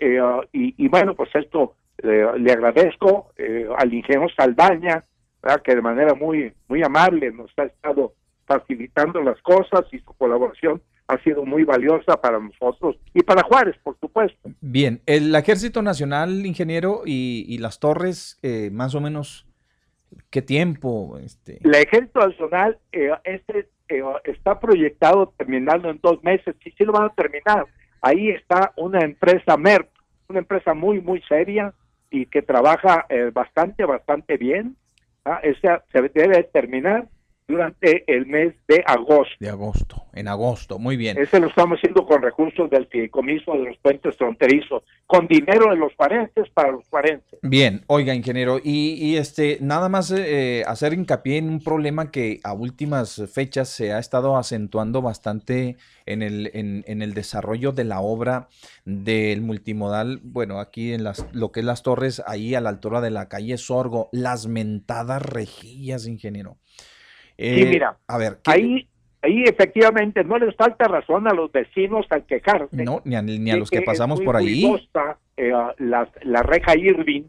Eh, 0.00 0.18
ah, 0.20 0.40
y, 0.52 0.88
bueno, 0.88 1.14
pues 1.14 1.30
esto 1.34 1.76
eh, 1.98 2.26
le 2.36 2.52
agradezco 2.52 3.30
eh, 3.36 3.68
al 3.78 3.94
ingeniero 3.94 4.28
Saldaña, 4.36 5.04
que 5.64 5.74
de 5.76 5.80
manera 5.80 6.14
muy, 6.14 6.52
muy 6.66 6.82
amable 6.82 7.30
nos 7.32 7.50
ha 7.58 7.62
estado 7.62 8.12
facilitando 8.44 9.22
las 9.22 9.40
cosas 9.40 9.84
y 9.92 10.00
su 10.00 10.12
colaboración 10.14 10.82
ha 11.06 11.16
sido 11.22 11.44
muy 11.44 11.62
valiosa 11.62 12.20
para 12.20 12.40
nosotros 12.40 12.96
y 13.14 13.22
para 13.22 13.44
Juárez, 13.44 13.76
por 13.84 13.96
supuesto. 14.00 14.50
Bien, 14.60 15.00
el 15.06 15.32
Ejército 15.34 15.80
Nacional, 15.80 16.44
ingeniero, 16.44 17.02
y, 17.04 17.44
y 17.48 17.58
las 17.58 17.78
torres, 17.78 18.40
más 18.72 18.96
o 18.96 19.00
menos, 19.00 19.46
¿qué 20.30 20.42
tiempo? 20.42 21.18
Este... 21.18 21.58
El 21.62 21.74
Ejército 21.74 22.20
Nacional, 22.20 22.78
este 23.24 23.68
está 24.24 24.60
proyectado 24.60 25.32
terminando 25.36 25.90
en 25.90 25.98
dos 26.02 26.22
meses 26.22 26.54
y 26.64 26.70
sí 26.70 26.84
lo 26.84 26.92
van 26.92 27.06
a 27.06 27.14
terminar. 27.14 27.66
Ahí 28.00 28.30
está 28.30 28.72
una 28.76 29.00
empresa 29.00 29.56
MERP, 29.56 29.88
una 30.28 30.38
empresa 30.38 30.74
muy, 30.74 31.00
muy 31.00 31.20
seria 31.22 31.74
y 32.10 32.26
que 32.26 32.42
trabaja 32.42 33.06
eh, 33.08 33.30
bastante, 33.32 33.84
bastante 33.84 34.36
bien. 34.36 34.76
¿ah? 35.24 35.40
Se 35.92 36.00
debe 36.14 36.42
terminar 36.44 37.08
durante 37.50 38.04
el 38.06 38.26
mes 38.26 38.54
de 38.68 38.82
agosto. 38.86 39.34
De 39.38 39.48
agosto, 39.48 40.06
en 40.14 40.28
agosto, 40.28 40.78
muy 40.78 40.96
bien. 40.96 41.18
Ese 41.18 41.40
lo 41.40 41.48
estamos 41.48 41.78
haciendo 41.78 42.06
con 42.06 42.22
recursos 42.22 42.70
del 42.70 42.86
fideicomiso 42.86 43.52
de 43.52 43.64
los 43.64 43.76
puentes 43.78 44.16
fronterizos, 44.16 44.82
con 45.06 45.26
dinero 45.26 45.70
de 45.70 45.76
los 45.76 45.92
parenses 45.94 46.48
para 46.50 46.72
los 46.72 46.84
parenses. 46.86 47.38
Bien, 47.42 47.82
oiga, 47.86 48.14
ingeniero, 48.14 48.58
y, 48.62 49.16
este, 49.16 49.58
nada 49.60 49.88
más 49.88 50.10
eh, 50.10 50.62
hacer 50.66 50.94
hincapié 50.94 51.38
en 51.38 51.48
un 51.48 51.62
problema 51.62 52.10
que 52.10 52.40
a 52.44 52.52
últimas 52.52 53.22
fechas 53.32 53.68
se 53.68 53.92
ha 53.92 53.98
estado 53.98 54.36
acentuando 54.36 55.02
bastante 55.02 55.76
en 56.06 56.22
el, 56.22 56.50
en, 56.54 56.84
en 56.86 57.02
el 57.02 57.14
desarrollo 57.14 57.72
de 57.72 57.84
la 57.84 58.00
obra 58.00 58.48
del 58.84 59.42
multimodal, 59.42 60.20
bueno, 60.22 60.60
aquí 60.60 60.92
en 60.92 61.04
las, 61.04 61.26
lo 61.32 61.52
que 61.52 61.60
es 61.60 61.66
las 61.66 61.82
torres, 61.82 62.22
ahí 62.26 62.54
a 62.54 62.60
la 62.60 62.70
altura 62.70 63.00
de 63.00 63.10
la 63.10 63.28
calle 63.28 63.56
Sorgo, 63.58 64.08
las 64.12 64.46
mentadas 64.46 65.22
rejillas, 65.22 66.06
ingeniero. 66.06 66.58
Eh, 67.42 67.66
mira, 67.66 67.96
a 68.06 68.18
ver, 68.18 68.38
ahí, 68.44 68.86
ahí 69.22 69.44
efectivamente 69.44 70.22
no 70.24 70.38
les 70.38 70.54
falta 70.56 70.86
razón 70.88 71.26
a 71.26 71.32
los 71.32 71.50
vecinos 71.50 72.04
al 72.10 72.26
quejarse. 72.26 72.84
No, 72.84 73.00
ni 73.04 73.16
a, 73.16 73.22
ni 73.22 73.50
a 73.50 73.56
los 73.56 73.70
que, 73.70 73.80
pasamos 73.80 74.20
por 74.20 74.36
ahí. 74.36 74.70
Eh, 75.38 75.52
la, 75.78 76.06
la, 76.22 76.42
reja 76.42 76.76
Irving, 76.76 77.22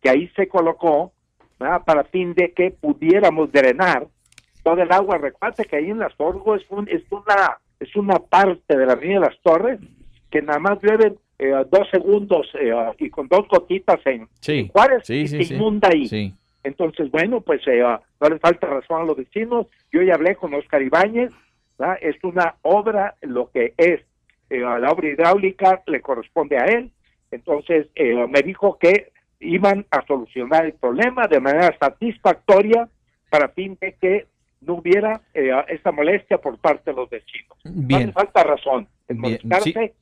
que 0.00 0.08
ahí 0.08 0.28
se 0.36 0.46
colocó 0.46 1.12
para 1.58 2.04
fin 2.04 2.32
de 2.34 2.52
que 2.52 2.70
pudiéramos 2.70 3.50
drenar 3.50 4.06
todo 4.62 4.80
el 4.80 4.92
agua. 4.92 5.18
Recuerda 5.18 5.64
que 5.64 5.76
ahí 5.76 5.90
en 5.90 5.98
las 5.98 6.12
Orgo 6.18 6.54
es, 6.54 6.62
un, 6.70 6.88
es, 6.88 7.02
una, 7.10 7.58
es 7.80 7.96
una 7.96 8.20
parte 8.20 8.76
de 8.76 8.86
la 8.86 8.92
avenida 8.92 9.20
de 9.20 9.26
las 9.26 9.40
Torres 9.42 9.80
que 10.30 10.42
nada 10.42 10.60
más 10.60 10.78
llueven 10.80 11.16
eh, 11.38 11.52
dos 11.70 11.88
segundos 11.90 12.46
eh, 12.54 12.72
y 12.98 13.10
con 13.10 13.26
dos 13.26 13.48
gotitas 13.48 13.98
en, 14.04 14.28
Juárez 14.68 15.10
y 15.10 15.26
se 15.26 15.54
inunda 15.54 15.88
ahí. 15.92 16.32
Entonces, 16.66 17.08
bueno, 17.12 17.42
pues 17.42 17.60
eh, 17.68 17.80
ah, 17.80 18.00
no 18.20 18.28
le 18.28 18.40
falta 18.40 18.66
razón 18.66 19.02
a 19.02 19.04
los 19.04 19.16
vecinos. 19.16 19.68
Yo 19.92 20.02
ya 20.02 20.14
hablé 20.14 20.34
con 20.34 20.52
Oscar 20.52 20.82
Ibáñez, 20.82 21.30
es 22.00 22.16
una 22.24 22.56
obra, 22.62 23.14
lo 23.22 23.52
que 23.52 23.72
es 23.76 24.00
eh, 24.50 24.58
la 24.58 24.90
obra 24.90 25.08
hidráulica 25.08 25.82
le 25.86 26.00
corresponde 26.00 26.58
a 26.58 26.64
él. 26.64 26.90
Entonces, 27.30 27.86
eh, 27.94 28.26
me 28.28 28.40
dijo 28.42 28.78
que 28.80 29.12
iban 29.38 29.86
a 29.92 30.04
solucionar 30.06 30.66
el 30.66 30.72
problema 30.72 31.28
de 31.28 31.38
manera 31.38 31.72
satisfactoria 31.78 32.88
para 33.30 33.50
fin 33.50 33.78
de 33.80 33.92
que 34.00 34.26
no 34.62 34.74
hubiera 34.74 35.20
esa 35.34 35.92
molestia 35.92 36.38
por 36.38 36.58
parte 36.58 36.90
de 36.90 36.96
los 36.96 37.08
vecinos. 37.08 37.56
No 37.62 37.98
le 37.98 38.10
falta 38.10 38.42
razón 38.42 38.88
en 39.06 39.20
molestarse 39.20 39.94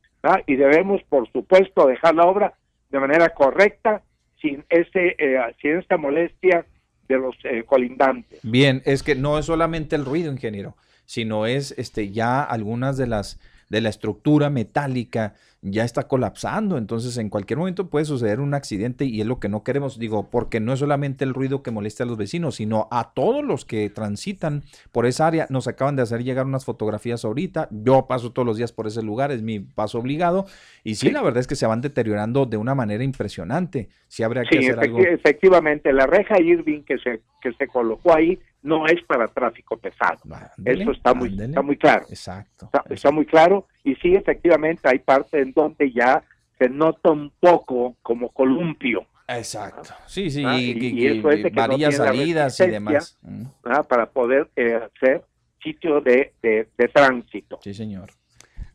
y 0.47 0.57
debemos, 0.57 1.03
por 1.11 1.31
supuesto, 1.31 1.89
dejar 1.89 2.15
la 2.15 2.25
obra 2.25 2.55
de 2.89 3.01
manera 3.01 3.29
correcta 3.31 4.03
sin 4.45 4.65
ese 4.69 5.17
eh, 5.19 5.39
sin 5.61 5.79
esta 5.79 5.97
molestia 5.97 6.67
de 7.09 7.19
los 7.19 7.35
eh, 7.45 7.65
colindantes. 7.65 8.41
Bien, 8.43 8.83
es 8.85 9.03
que 9.03 9.15
no 9.15 9.39
es 9.39 9.47
solamente 9.47 9.97
el 9.97 10.05
ruido, 10.05 10.31
ingeniero, 10.31 10.77
sino 11.07 11.47
es 11.47 11.75
este 11.79 12.11
ya 12.11 12.43
algunas 12.43 12.99
de 12.99 13.07
las 13.07 13.41
de 13.69 13.81
la 13.81 13.89
estructura 13.89 14.51
metálica 14.51 15.35
ya 15.65 15.83
está 15.83 16.07
colapsando, 16.09 16.77
entonces 16.77 17.17
en 17.17 17.31
cualquier 17.31 17.59
momento 17.59 17.89
puede 17.89 18.05
suceder 18.05 18.41
un 18.41 18.53
accidente 18.53 19.07
y 19.07 19.23
es 19.23 19.27
lo 19.27 19.41
que 19.41 19.49
no 19.49 19.65
queremos, 19.65 19.99
digo, 19.99 20.29
porque 20.31 20.61
no 20.61 20.75
es 20.75 20.81
solamente 20.81 21.25
el 21.25 21.33
ruido 21.33 21.63
que 21.63 21.71
molesta 21.71 22.05
a 22.05 22.07
los 22.07 22.19
vecinos, 22.19 22.57
sino 22.57 22.87
a 22.91 23.15
todos 23.15 23.43
los 23.43 23.65
que 23.65 23.89
transitan 23.89 24.63
por 24.93 25.07
esa 25.07 25.27
área. 25.27 25.47
Nos 25.49 25.67
acaban 25.67 25.97
de 25.97 26.03
hacer 26.03 26.23
llegar 26.23 26.45
unas 26.45 26.67
fotografías 26.67 27.25
ahorita, 27.25 27.69
yo 27.71 28.07
paso 28.07 28.31
todos 28.33 28.45
los 28.45 28.59
días 28.59 28.73
por 28.73 28.87
ese 28.87 29.03
lugar, 29.03 29.33
es 29.33 29.43
mi 29.43 29.59
paso 29.61 29.99
obligado, 29.99 30.45
y 30.83 30.97
sí, 30.97 31.11
la 31.11 31.23
verdad 31.23 31.41
es 31.41 31.47
que 31.47 31.57
se 31.57 31.67
van 31.67 31.81
deteriorando 31.81 32.45
de 32.45 32.59
una 32.59 32.75
manera 32.75 33.03
impresionante. 33.03 33.89
Sí 34.09 34.23
habría 34.23 34.43
que 34.43 34.59
hacer 34.59 34.79
algo. 34.79 34.99
Efectivamente, 35.01 35.93
la 35.95 36.07
reja 36.07 36.41
Irving 36.41 36.83
que 36.83 36.99
se, 36.99 37.23
que 37.41 37.53
se 37.55 37.67
colocó 37.69 38.15
ahí 38.15 38.39
no 38.65 38.87
es 38.87 39.01
para 39.05 39.29
tráfico 39.29 39.77
pesado. 39.77 40.19
Eso 40.65 40.91
está 40.91 41.15
muy, 41.15 41.37
está 41.39 41.63
muy 41.63 41.77
claro. 41.77 42.07
Exacto 42.09 42.65
está, 42.65 42.83
está, 42.91 43.11
muy 43.11 43.27
claro. 43.27 43.67
Y 43.85 43.95
sí, 43.97 44.15
efectivamente, 44.15 44.89
hay 44.89 44.99
parte 44.99 45.41
en 45.41 45.53
donde 45.53 45.93
ya 45.93 46.25
se 46.59 46.69
nota 46.69 47.11
un 47.11 47.31
poco 47.39 47.97
como 48.03 48.31
columpio. 48.31 49.07
Exacto. 49.29 49.95
Sí, 50.07 50.31
sí, 50.31 50.45
¿ah? 50.45 50.59
y, 50.59 50.73
y, 50.73 51.07
eso 51.07 51.31
es 51.31 51.43
de 51.43 51.51
que 51.51 51.61
varillas 51.61 51.99
no 51.99 52.05
salidas 52.05 52.61
y 52.61 52.67
demás. 52.67 53.19
¿ah? 53.65 53.83
Para 53.83 54.07
poder 54.07 54.51
eh, 54.57 54.75
hacer 54.75 55.25
sitio 55.63 56.01
de, 56.01 56.33
de, 56.43 56.69
de 56.77 56.89
tránsito. 56.89 57.59
Sí, 57.63 57.73
señor. 57.75 58.11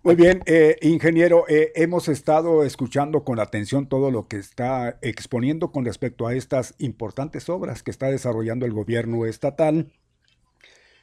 Muy 0.02 0.16
bien, 0.16 0.44
eh, 0.46 0.78
ingeniero, 0.82 1.44
eh, 1.50 1.74
hemos 1.76 2.08
estado 2.08 2.64
escuchando 2.64 3.26
con 3.26 3.38
atención 3.38 3.90
todo 3.90 4.12
lo 4.12 4.30
que 4.30 4.38
está 4.38 4.98
exponiendo 5.02 5.74
con 5.74 5.84
respecto 5.84 6.26
a 6.26 6.34
estas 6.34 6.74
importantes 6.78 7.50
obras 7.50 7.84
que 7.84 7.92
está 7.92 8.08
desarrollando 8.08 8.66
el 8.66 8.72
gobierno 8.72 9.26
estatal. 9.26 9.92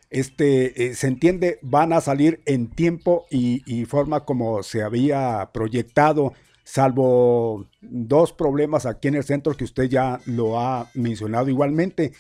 Este, 0.09 0.87
eh, 0.87 0.95
se 0.95 1.09
entiende, 1.09 1.59
van 1.61 1.93
a 1.93 2.01
salir 2.01 2.41
en 2.47 2.71
tiempo 2.71 3.27
y, 3.31 3.63
y, 3.67 3.85
forma 3.85 4.25
como 4.25 4.63
se 4.63 4.83
había 4.83 5.51
proyectado, 5.53 6.33
salvo 6.65 7.67
dos 7.83 8.33
problemas 8.33 8.87
aquí 8.87 9.09
en 9.09 9.17
el 9.17 9.25
centro 9.25 9.55
que 9.59 9.65
usted 9.65 9.91
ya 9.91 10.21
lo 10.25 10.59
ha 10.59 10.89
mencionado 10.95 11.51
igualmente. 11.51 12.13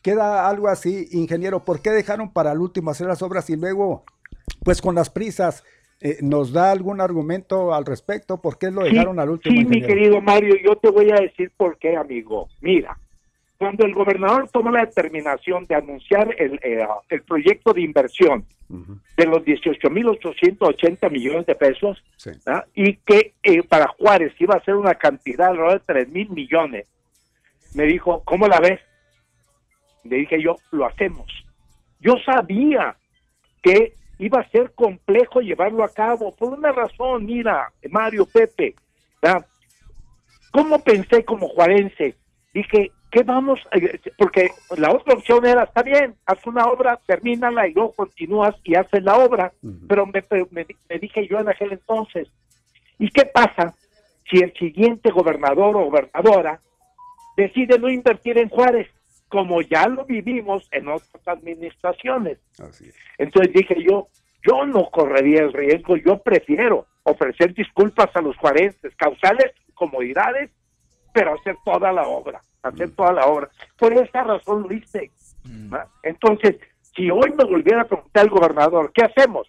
Queda 0.00 0.48
algo 0.48 0.68
así, 0.68 1.08
ingeniero, 1.12 1.66
¿por 1.66 1.82
qué 1.82 1.90
dejaron 1.90 2.32
para 2.32 2.52
el 2.52 2.60
último 2.60 2.90
hacer 2.90 3.06
las 3.06 3.20
obras 3.20 3.50
y 3.50 3.56
luego, 3.56 4.04
pues 4.64 4.80
con 4.80 4.94
las 4.94 5.10
prisas, 5.10 5.62
eh, 6.02 6.18
¿Nos 6.20 6.52
da 6.52 6.72
algún 6.72 7.00
argumento 7.00 7.72
al 7.72 7.86
respecto? 7.86 8.40
¿Por 8.40 8.58
qué 8.58 8.70
lo 8.70 8.82
dejaron 8.82 9.16
sí, 9.16 9.20
al 9.20 9.30
último? 9.30 9.54
Sí, 9.54 9.60
ingeniero? 9.62 9.86
mi 9.86 9.94
querido 9.94 10.20
Mario, 10.20 10.56
yo 10.64 10.76
te 10.76 10.90
voy 10.90 11.10
a 11.12 11.20
decir 11.20 11.52
por 11.56 11.78
qué, 11.78 11.96
amigo. 11.96 12.48
Mira, 12.60 12.98
cuando 13.62 13.86
el 13.86 13.94
gobernador 13.94 14.48
tomó 14.50 14.72
la 14.72 14.84
determinación 14.84 15.66
de 15.66 15.76
anunciar 15.76 16.34
el, 16.36 16.54
eh, 16.64 16.84
el 17.08 17.22
proyecto 17.22 17.72
de 17.72 17.82
inversión 17.82 18.44
uh 18.68 18.74
-huh. 18.74 19.00
de 19.16 19.26
los 19.26 19.44
18.880 19.44 21.08
millones 21.08 21.46
de 21.46 21.54
pesos 21.54 22.02
sí. 22.16 22.30
y 22.74 22.96
que 22.96 23.34
eh, 23.44 23.62
para 23.62 23.86
Juárez 23.86 24.32
iba 24.40 24.56
a 24.56 24.64
ser 24.64 24.74
una 24.74 24.96
cantidad 24.96 25.52
de 25.52 25.80
3 25.86 26.08
mil 26.08 26.28
millones, 26.30 26.86
me 27.74 27.84
dijo, 27.84 28.22
¿cómo 28.24 28.48
la 28.48 28.58
ves? 28.58 28.80
Le 30.02 30.16
dije 30.16 30.42
yo, 30.42 30.56
lo 30.72 30.84
hacemos. 30.84 31.26
Yo 32.00 32.14
sabía 32.26 32.96
que 33.62 33.94
iba 34.22 34.40
a 34.40 34.48
ser 34.50 34.72
complejo 34.72 35.40
llevarlo 35.40 35.82
a 35.82 35.88
cabo 35.88 36.34
por 36.36 36.52
una 36.52 36.70
razón, 36.70 37.26
mira, 37.26 37.72
Mario 37.90 38.24
Pepe, 38.24 38.76
¿verdad? 39.20 39.44
¿cómo 40.52 40.78
pensé 40.78 41.24
como 41.24 41.48
juarense? 41.48 42.14
Dije, 42.54 42.92
¿qué 43.10 43.22
vamos? 43.24 43.58
Porque 44.16 44.50
la 44.76 44.92
otra 44.92 45.14
opción 45.14 45.44
era, 45.44 45.64
está 45.64 45.82
bien, 45.82 46.14
haz 46.26 46.46
una 46.46 46.66
obra, 46.66 47.00
termínala 47.04 47.66
y 47.66 47.72
luego 47.72 47.92
continúas 47.92 48.54
y 48.62 48.76
haces 48.76 49.02
la 49.02 49.16
obra, 49.16 49.52
uh 49.62 49.68
-huh. 49.68 49.86
pero 49.88 50.06
me, 50.06 50.22
me, 50.50 50.66
me, 50.88 50.98
dije 50.98 51.26
yo 51.26 51.40
en 51.40 51.48
aquel 51.48 51.72
entonces, 51.72 52.28
¿y 52.98 53.08
qué 53.10 53.24
pasa 53.24 53.74
si 54.30 54.38
el 54.38 54.52
siguiente 54.52 55.10
gobernador 55.10 55.76
o 55.76 55.86
gobernadora 55.86 56.60
decide 57.36 57.78
no 57.78 57.88
invertir 57.90 58.38
en 58.38 58.50
Juárez? 58.50 58.88
Como 59.32 59.62
ya 59.62 59.88
lo 59.88 60.04
vivimos 60.04 60.68
en 60.72 60.88
otras 60.88 61.26
administraciones. 61.26 62.38
Entonces 63.16 63.54
dije 63.54 63.82
yo, 63.82 64.08
yo 64.46 64.66
no 64.66 64.90
correría 64.90 65.40
el 65.40 65.54
riesgo, 65.54 65.96
yo 65.96 66.18
prefiero 66.18 66.86
ofrecer 67.04 67.54
disculpas 67.54 68.14
a 68.14 68.20
los 68.20 68.36
juarenses, 68.36 68.94
causarles 68.94 69.52
comodidades, 69.72 70.50
pero 71.14 71.32
hacer 71.32 71.56
toda 71.64 71.90
la 71.92 72.02
obra, 72.02 72.42
hacer 72.62 72.88
mm. 72.88 72.94
toda 72.94 73.12
la 73.14 73.26
obra. 73.26 73.48
Por 73.78 73.94
esa 73.94 74.22
razón 74.22 74.66
lo 74.68 74.74
hice. 74.74 75.10
Mm. 75.44 75.74
Entonces, 76.02 76.56
si 76.94 77.10
hoy 77.10 77.30
me 77.30 77.44
volviera 77.44 77.82
a 77.82 77.86
preguntar 77.86 78.24
el 78.24 78.30
gobernador, 78.30 78.92
¿qué 78.92 79.04
hacemos? 79.04 79.48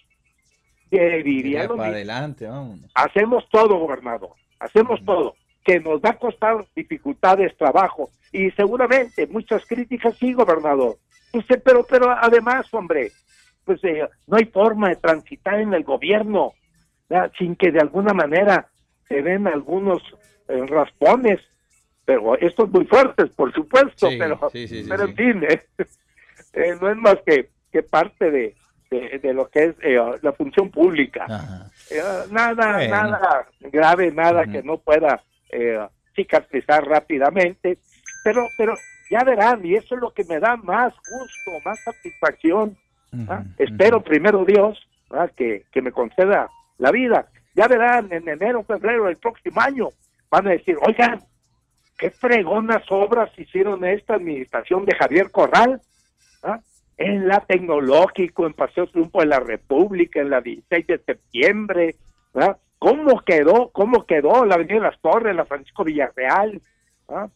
Diría 0.89 1.67
para 1.67 1.87
adelante, 1.87 2.47
vamos. 2.47 2.79
Hacemos 2.95 3.43
todo, 3.49 3.79
gobernador, 3.79 4.31
hacemos 4.59 5.01
mm. 5.01 5.05
todo 5.05 5.35
que 5.63 5.79
nos 5.79 6.01
va 6.01 6.09
a 6.09 6.19
costar 6.19 6.65
dificultades, 6.75 7.55
trabajo 7.57 8.09
y 8.31 8.51
seguramente 8.51 9.27
muchas 9.27 9.65
críticas, 9.65 10.17
sí, 10.17 10.33
gobernador. 10.33 10.97
Pues, 11.31 11.45
pero, 11.63 11.85
pero 11.89 12.11
además, 12.11 12.71
hombre, 12.73 13.11
pues 13.63 13.83
eh, 13.83 14.07
no 14.27 14.37
hay 14.37 14.45
forma 14.45 14.89
de 14.89 14.97
transitar 14.97 15.59
en 15.59 15.73
el 15.73 15.83
gobierno 15.83 16.53
¿verdad? 17.09 17.31
sin 17.37 17.55
que 17.55 17.71
de 17.71 17.79
alguna 17.79 18.13
manera 18.13 18.67
se 19.07 19.21
den 19.21 19.47
algunos 19.47 20.01
eh, 20.47 20.65
raspones, 20.67 21.39
pero 22.05 22.37
estos 22.37 22.69
muy 22.69 22.85
fuertes, 22.85 23.29
por 23.31 23.53
supuesto, 23.53 24.09
sí, 24.09 24.17
pero, 24.17 24.39
sí, 24.51 24.67
sí, 24.67 24.85
pero 24.87 25.03
en 25.05 25.15
fin, 25.15 25.43
eh, 26.53 26.75
no 26.81 26.89
es 26.89 26.97
más 26.97 27.17
que, 27.25 27.49
que 27.71 27.83
parte 27.83 28.29
de, 28.29 28.55
de, 28.89 29.19
de, 29.19 29.33
lo 29.33 29.47
que 29.47 29.65
es 29.65 29.75
eh, 29.81 29.97
la 30.21 30.33
función 30.33 30.69
pública. 30.69 31.69
Eh, 31.89 32.01
nada, 32.31 32.73
bueno. 32.73 32.95
nada 32.95 33.47
grave, 33.61 34.11
nada 34.11 34.41
uh 34.41 34.43
-huh. 34.45 34.51
que 34.51 34.63
no 34.63 34.77
pueda 34.77 35.23
eh, 35.53 35.87
cicatrizar 36.15 36.85
rápidamente, 36.85 37.77
pero, 38.23 38.47
pero 38.57 38.73
ya 39.09 39.23
verán, 39.23 39.65
y 39.65 39.75
eso 39.75 39.95
es 39.95 40.01
lo 40.01 40.11
que 40.11 40.23
me 40.25 40.39
da 40.39 40.55
más 40.57 40.93
gusto, 40.93 41.51
más 41.65 41.79
satisfacción. 41.83 42.77
Uh 43.11 43.17
-huh, 43.17 43.55
Espero, 43.57 43.97
uh 43.97 44.01
-huh. 44.01 44.05
primero 44.05 44.45
Dios, 44.45 44.87
que, 45.35 45.65
que 45.71 45.81
me 45.81 45.91
conceda 45.91 46.49
la 46.77 46.91
vida. 46.91 47.27
Ya 47.55 47.67
verán, 47.67 48.11
en 48.11 48.27
enero, 48.27 48.63
febrero 48.63 49.05
del 49.05 49.17
próximo 49.17 49.61
año, 49.61 49.89
van 50.29 50.47
a 50.47 50.51
decir, 50.51 50.77
oigan, 50.81 51.21
qué 51.97 52.09
fregonas 52.09 52.83
obras 52.89 53.29
hicieron 53.37 53.85
esta 53.85 54.15
administración 54.15 54.85
de 54.85 54.95
Javier 54.95 55.29
Corral, 55.31 55.81
¿ah? 56.41 56.59
en 56.97 57.27
la 57.27 57.41
Tecnológico, 57.41 58.47
en 58.47 58.53
Paseo 58.53 58.87
Triunfo 58.87 59.19
de 59.19 59.27
la 59.27 59.39
República, 59.39 60.19
en 60.19 60.29
la 60.31 60.41
16 60.41 60.87
de 60.87 60.97
septiembre. 60.99 61.95
¿Cómo 62.83 63.21
quedó? 63.21 63.69
¿Cómo 63.71 64.05
quedó 64.05 64.43
la 64.43 64.55
Avenida 64.55 64.75
de 64.75 64.81
las 64.81 64.99
Torres, 64.99 65.33
la 65.33 65.45
Francisco 65.45 65.85
Villarreal? 65.85 66.61
¿ah? 67.07 67.29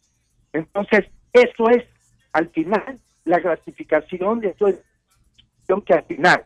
Entonces, 0.52 1.06
eso 1.32 1.70
es, 1.70 1.86
al 2.34 2.50
final, 2.50 3.00
la 3.24 3.40
gratificación 3.40 4.42
de 4.42 4.50
esto 4.50 4.68
es 4.68 4.84
que 5.86 5.94
al 5.94 6.04
final, 6.04 6.44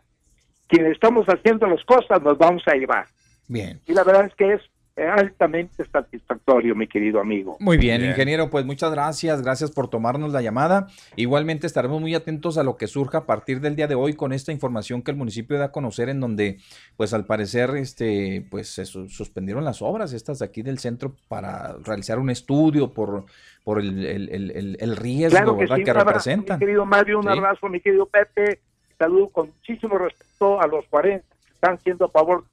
quienes 0.67 0.91
estamos 0.91 1.25
haciendo 1.25 1.65
las 1.65 1.83
cosas, 1.83 2.21
nos 2.21 2.37
vamos 2.37 2.61
a 2.67 2.75
llevar. 2.75 3.07
Bien. 3.47 3.81
Y 3.87 3.93
la 3.93 4.03
verdad 4.03 4.25
es 4.27 4.35
que 4.35 4.53
es 4.53 4.61
altamente 5.07 5.85
satisfactorio, 5.85 6.75
mi 6.75 6.87
querido 6.87 7.19
amigo. 7.19 7.57
Muy 7.59 7.77
bien, 7.77 7.99
bien, 7.99 8.11
ingeniero, 8.11 8.49
pues 8.49 8.65
muchas 8.65 8.91
gracias, 8.91 9.41
gracias 9.41 9.71
por 9.71 9.89
tomarnos 9.89 10.31
la 10.31 10.41
llamada. 10.41 10.87
Igualmente 11.15 11.67
estaremos 11.67 12.01
muy 12.01 12.15
atentos 12.15 12.57
a 12.57 12.63
lo 12.63 12.77
que 12.77 12.87
surja 12.87 13.19
a 13.19 13.25
partir 13.25 13.61
del 13.61 13.75
día 13.75 13.87
de 13.87 13.95
hoy 13.95 14.13
con 14.13 14.33
esta 14.33 14.51
información 14.51 15.01
que 15.01 15.11
el 15.11 15.17
municipio 15.17 15.57
da 15.57 15.65
a 15.65 15.71
conocer 15.71 16.09
en 16.09 16.19
donde, 16.19 16.59
pues 16.97 17.13
al 17.13 17.25
parecer, 17.25 17.71
este, 17.71 18.45
pues 18.49 18.69
se 18.69 18.85
suspendieron 18.85 19.63
las 19.63 19.81
obras 19.81 20.13
estas 20.13 20.39
de 20.39 20.45
aquí 20.45 20.61
del 20.61 20.79
centro 20.79 21.15
para 21.27 21.75
realizar 21.83 22.19
un 22.19 22.29
estudio 22.29 22.93
por, 22.93 23.25
por 23.63 23.79
el, 23.79 24.05
el, 24.05 24.29
el, 24.29 24.77
el 24.79 24.97
riesgo 24.97 25.37
claro 25.37 25.53
que, 25.55 25.61
¿verdad? 25.61 25.75
Sí, 25.77 25.83
que 25.83 25.93
representan. 25.93 26.59
Mi 26.59 26.65
querido 26.65 26.85
Mario, 26.85 27.19
un 27.19 27.23
sí. 27.23 27.29
abrazo, 27.29 27.67
mi 27.67 27.79
querido 27.79 28.05
Pepe, 28.05 28.59
saludo 28.97 29.29
con 29.29 29.47
muchísimo 29.47 29.97
respeto 29.97 30.61
a 30.61 30.67
los 30.67 30.85
40 30.87 31.25
que 31.45 31.53
están 31.53 31.79
siendo 31.79 32.05
a 32.05 32.09
favor 32.09 32.43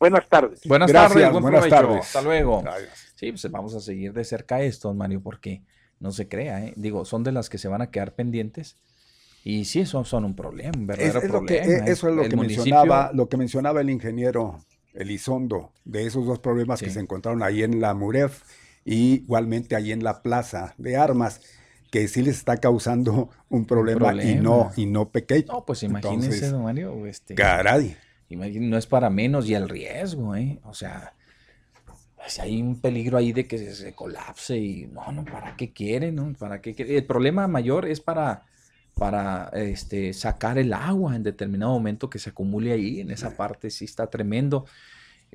Buenas 0.00 0.28
tardes. 0.28 0.60
Buenas 0.66 0.90
Gracias, 0.90 1.12
tardes, 1.12 1.30
buen 1.32 1.42
buenas 1.42 1.60
provecho. 1.66 1.86
tardes. 1.88 2.06
Hasta 2.06 2.22
luego. 2.22 2.64
Sí, 3.16 3.32
pues 3.32 3.50
vamos 3.50 3.74
a 3.74 3.80
seguir 3.80 4.12
de 4.12 4.24
cerca 4.24 4.60
esto, 4.62 4.92
Mario, 4.94 5.20
porque 5.20 5.62
no 5.98 6.12
se 6.12 6.28
crea, 6.28 6.64
¿eh? 6.64 6.72
Digo, 6.76 7.04
son 7.04 7.24
de 7.24 7.32
las 7.32 7.48
que 7.48 7.58
se 7.58 7.66
van 7.68 7.82
a 7.82 7.90
quedar 7.90 8.14
pendientes. 8.14 8.76
Y 9.44 9.64
sí, 9.64 9.86
son, 9.86 10.04
son 10.04 10.24
un 10.24 10.36
problema, 10.36 10.72
un 10.76 10.86
verdadero 10.86 11.18
Es- 11.18 11.24
es 11.24 11.30
lo 11.30 11.40
que- 11.44 11.56
problema. 11.60 11.86
eh, 11.86 11.92
eso 11.92 12.08
es 12.08 12.14
lo 12.14 12.22
El 12.22 12.28
que 12.28 12.36
municipio- 12.36 12.64
mencionaba, 12.64 13.10
lo 13.12 13.28
que 13.28 13.36
mencionaba 13.36 13.80
el 13.80 13.90
ingeniero 13.90 14.60
Elizondo, 14.94 15.72
de 15.84 16.06
esos 16.06 16.26
dos 16.26 16.38
problemas 16.38 16.80
que 16.80 16.90
se 16.90 17.00
encontraron 17.00 17.42
ahí 17.42 17.62
en 17.62 17.80
la 17.80 17.94
Muref 17.94 18.42
y 18.84 19.14
igualmente 19.22 19.74
ahí 19.76 19.92
en 19.92 20.02
la 20.04 20.22
Plaza 20.22 20.74
de 20.76 20.96
Armas, 20.96 21.40
que 21.90 22.06
sí 22.08 22.22
les 22.22 22.36
está 22.36 22.56
causando 22.58 23.30
un 23.48 23.64
problema, 23.64 24.12
y 24.12 24.16
problema. 24.16 24.40
no 24.42 24.70
y 24.76 24.86
no 24.86 25.08
pequeño. 25.08 25.46
No, 25.48 25.64
pues 25.64 25.82
imagínese, 25.82 26.24
Entonces, 26.26 26.50
don 26.52 26.62
Mario, 26.64 27.06
este, 27.06 27.34
Caray. 27.34 27.96
Imagín- 28.28 28.68
no 28.68 28.76
es 28.76 28.86
para 28.86 29.10
menos 29.10 29.48
y 29.48 29.54
el 29.54 29.68
riesgo, 29.68 30.34
¿eh? 30.36 30.60
O 30.64 30.74
sea, 30.74 31.14
si 32.26 32.40
hay 32.40 32.62
un 32.62 32.80
peligro 32.80 33.18
ahí 33.18 33.32
de 33.32 33.46
que 33.46 33.58
se, 33.58 33.94
colapse 33.94 34.56
y 34.58 34.86
no, 34.86 35.10
no, 35.12 35.24
¿para 35.24 35.56
qué 35.56 35.72
quieren? 35.72 36.16
No? 36.16 36.32
¿Para 36.38 36.60
qué 36.60 36.74
El 36.78 37.04
problema 37.04 37.48
mayor 37.48 37.86
es 37.86 38.00
para, 38.00 38.44
para 38.94 39.50
este, 39.54 40.12
sacar 40.12 40.58
el 40.58 40.72
agua 40.72 41.16
en 41.16 41.22
determinado 41.22 41.72
momento 41.72 42.10
que 42.10 42.18
se 42.18 42.30
acumule 42.30 42.72
ahí, 42.72 43.00
en 43.00 43.10
esa 43.10 43.36
parte 43.36 43.70
sí 43.70 43.84
está 43.84 44.08
tremendo. 44.08 44.66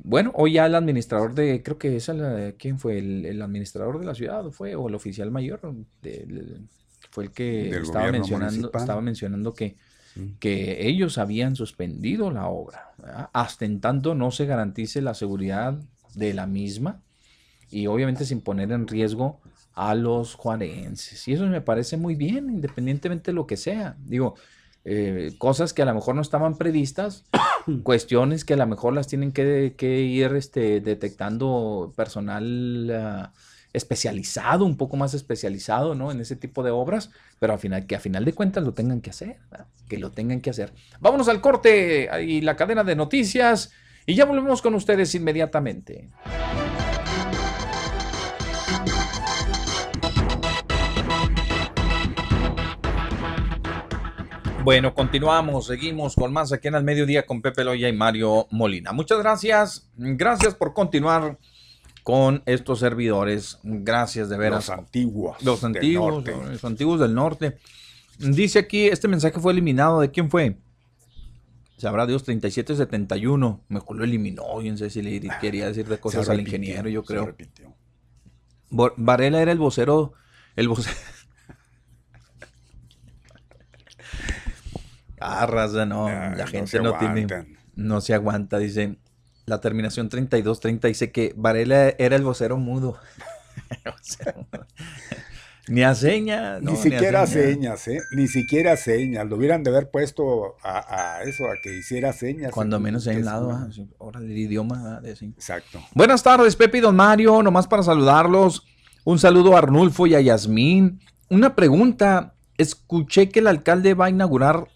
Bueno, 0.03 0.32
hoy 0.36 0.53
ya 0.53 0.65
el 0.65 0.76
administrador 0.76 1.34
de, 1.36 1.61
creo 1.64 1.78
que 1.78 1.95
es 1.95 2.10
el, 2.10 2.56
¿quién 2.57 2.80
fue? 2.80 2.98
El, 2.98 3.41
administrador 3.41 3.99
de 3.99 4.06
la 4.06 4.15
ciudad 4.15 4.49
fue, 4.52 4.76
o 4.76 4.88
el 4.88 4.95
oficial 4.95 5.30
mayor, 5.32 5.61
fue 7.11 7.26
el 7.26 7.32
que 7.32 7.70
estaba 7.70 8.11
mencionando, 8.11 8.72
estaba 8.74 9.02
mencionando 9.02 9.53
que, 9.53 9.76
que 10.40 10.88
ellos 10.88 11.18
habían 11.18 11.56
suspendido 11.56 12.31
la 12.31 12.48
obra, 12.48 12.94
hasta 13.34 13.65
en 13.65 13.80
tanto 13.81 14.15
no 14.15 14.31
se 14.31 14.45
garantice 14.45 15.02
la 15.02 15.14
seguridad 15.14 15.80
de 16.15 16.34
la 16.34 16.45
misma 16.45 17.02
y 17.69 17.88
obviamente 17.88 18.26
sin 18.26 18.41
poner 18.41 18.72
en 18.72 18.88
riesgo 18.88 19.40
a 19.73 19.95
los 19.95 20.35
juarenses. 20.35 21.27
Y 21.27 21.34
eso 21.34 21.48
me 21.48 21.61
parece 21.61 21.98
muy 21.98 22.15
bien, 22.15 22.49
independientemente 22.49 23.31
de 23.31 23.35
lo 23.35 23.48
que 23.48 23.57
sea. 23.57 23.98
Digo, 24.06 24.35
eh, 24.85 25.34
cosas 25.38 25.73
que 25.73 25.81
a 25.81 25.85
lo 25.85 25.95
mejor 25.95 26.14
no 26.14 26.22
estaban 26.22 26.57
previstas, 26.57 27.26
cuestiones 27.84 28.45
que 28.45 28.53
a 28.53 28.57
lo 28.57 28.68
mejor 28.68 28.94
las 28.94 29.07
tienen 29.07 29.31
que, 29.31 29.73
ir 29.81 30.35
este, 30.35 30.81
detectando 30.81 31.94
personal 31.95 32.91
ah, 32.91 33.34
especializado, 33.74 34.66
un 34.66 34.78
poco 34.78 34.95
más 34.95 35.14
especializado, 35.14 35.95
¿no? 35.95 36.12
En 36.12 36.22
ese 36.22 36.36
tipo 36.36 36.64
de 36.64 36.72
obras, 36.72 37.10
pero 37.40 37.54
al 37.54 37.60
final, 37.60 37.86
que 37.88 37.95
a 37.95 38.00
final 38.00 38.24
de 38.24 38.34
cuentas 38.34 38.64
lo 38.64 38.74
tengan 38.74 39.02
que 39.02 39.10
hacer, 39.10 39.38
que 39.90 39.98
lo 39.98 40.12
tengan 40.12 40.41
que 40.41 40.52
hacer. 40.52 40.74
Vámonos 41.00 41.28
al 41.28 41.41
corte 41.41 42.10
y 42.24 42.41
la 42.41 42.56
cadena 42.56 42.84
de 42.84 42.95
noticias 42.95 43.72
y 44.06 44.16
ya 44.16 44.26
volvemos 44.26 44.62
con 44.62 44.76
ustedes 44.76 45.14
inmediatamente. 45.16 46.10
Bueno, 54.64 54.94
continuamos, 54.94 55.68
seguimos 55.68 56.16
con 56.16 56.32
más 56.32 56.54
aquí 56.54 56.70
en 56.70 56.76
el 56.76 56.86
mediodía 56.86 57.26
con 57.26 57.41
Pepe 57.41 57.66
Loya 57.66 57.90
y 57.90 57.94
Mario 57.94 58.48
Molina. 58.50 58.94
Muchas 58.94 59.20
gracias, 59.20 59.90
gracias 59.98 60.56
por 60.56 60.74
continuar 60.74 61.38
con 62.04 62.44
estos 62.46 62.80
servidores. 62.80 63.60
Gracias 63.64 64.30
de 64.30 64.38
veras. 64.38 64.68
Los 64.68 64.78
antiguos. 64.78 65.44
Los 65.44 65.64
antiguos, 65.64 66.26
los 66.26 66.66
antiguos 66.66 67.00
del 67.00 67.16
norte. 67.16 67.58
Dice 68.20 68.60
aquí, 68.60 68.88
este 68.88 69.08
mensaje 69.08 69.40
fue 69.40 69.54
eliminado. 69.54 70.02
¿De 70.02 70.12
quién 70.12 70.30
fue? 70.30 70.58
Sabrá 71.78 72.06
Dios, 72.06 72.24
3771. 72.24 73.64
Mejor 73.70 73.98
lo 73.98 74.04
eliminó. 74.04 74.62
Yo 74.62 74.72
no 74.72 74.78
sé 74.78 74.90
si 74.90 75.02
le 75.02 75.22
quería 75.42 75.68
decir 75.68 75.88
de 75.88 75.98
cosas 75.98 76.30
al 76.30 76.40
ingeniero, 76.40 76.90
yo 76.90 77.04
creo. 77.04 77.36
Varela 78.70 79.42
era 79.42 79.52
el 79.52 79.58
vocero. 79.58 80.14
El 80.56 80.68
vocero. 80.68 80.96
ah, 85.20 85.46
raza, 85.46 85.86
no. 85.86 86.08
Ah, 86.08 86.34
la 86.36 86.48
gente 86.48 86.80
no, 86.80 86.98
tiene. 86.98 87.28
No 87.76 88.02
se 88.02 88.14
aguanta. 88.14 88.60
Dice 88.60 88.98
la 89.45 89.61
terminación 89.61 90.10
3230. 90.10 90.88
Dice 90.88 91.11
que 91.11 91.34
Varela 91.36 91.90
era 91.98 92.15
el 92.15 92.24
vocero 92.24 92.57
mudo. 92.57 92.98
Ni 95.68 95.82
a 95.82 95.95
señas. 95.95 96.61
ni 96.61 96.76
siquiera 96.76 97.26
señas. 97.26 97.88
¿eh? 97.88 98.02
Ni 98.11 98.28
siquiera 98.28 98.76
señas. 98.76 99.26
Lo 99.28 99.38
hubieran 99.38 99.64
de 99.64 99.70
haber 99.70 99.90
puesto 99.90 100.57
a, 100.61 101.22
eso, 101.26 101.45
a 101.45 101.53
que 101.64 101.74
hiciera 101.74 102.11
señas. 102.11 102.52
Cuando 102.52 102.80
menos 102.82 103.07
en 103.07 103.24
lado, 103.24 103.52
ah, 103.52 103.70
ahora 103.99 104.20
el 104.20 104.38
idioma. 104.38 104.99
De 104.99 105.11
Exacto. 105.11 105.80
Buenas 105.94 106.22
tardes, 106.22 106.57
Pepe 106.57 106.80
y 106.80 106.82
Don 106.82 106.95
Mario. 106.95 107.41
Nomás 107.41 107.68
para 107.68 107.82
saludarlos. 107.82 108.65
Un 109.06 109.20
saludo 109.20 109.56
a 109.56 109.60
Arnulfo 109.60 110.06
y 110.06 110.15
a 110.15 110.22
Yasmín. 110.22 110.99
Una 111.30 111.56
pregunta. 111.56 112.34
Escuché 112.57 113.30
que 113.30 113.40
el 113.40 113.48
alcalde 113.48 113.94
va 113.94 114.06
a 114.06 114.10
inaugurar. 114.10 114.68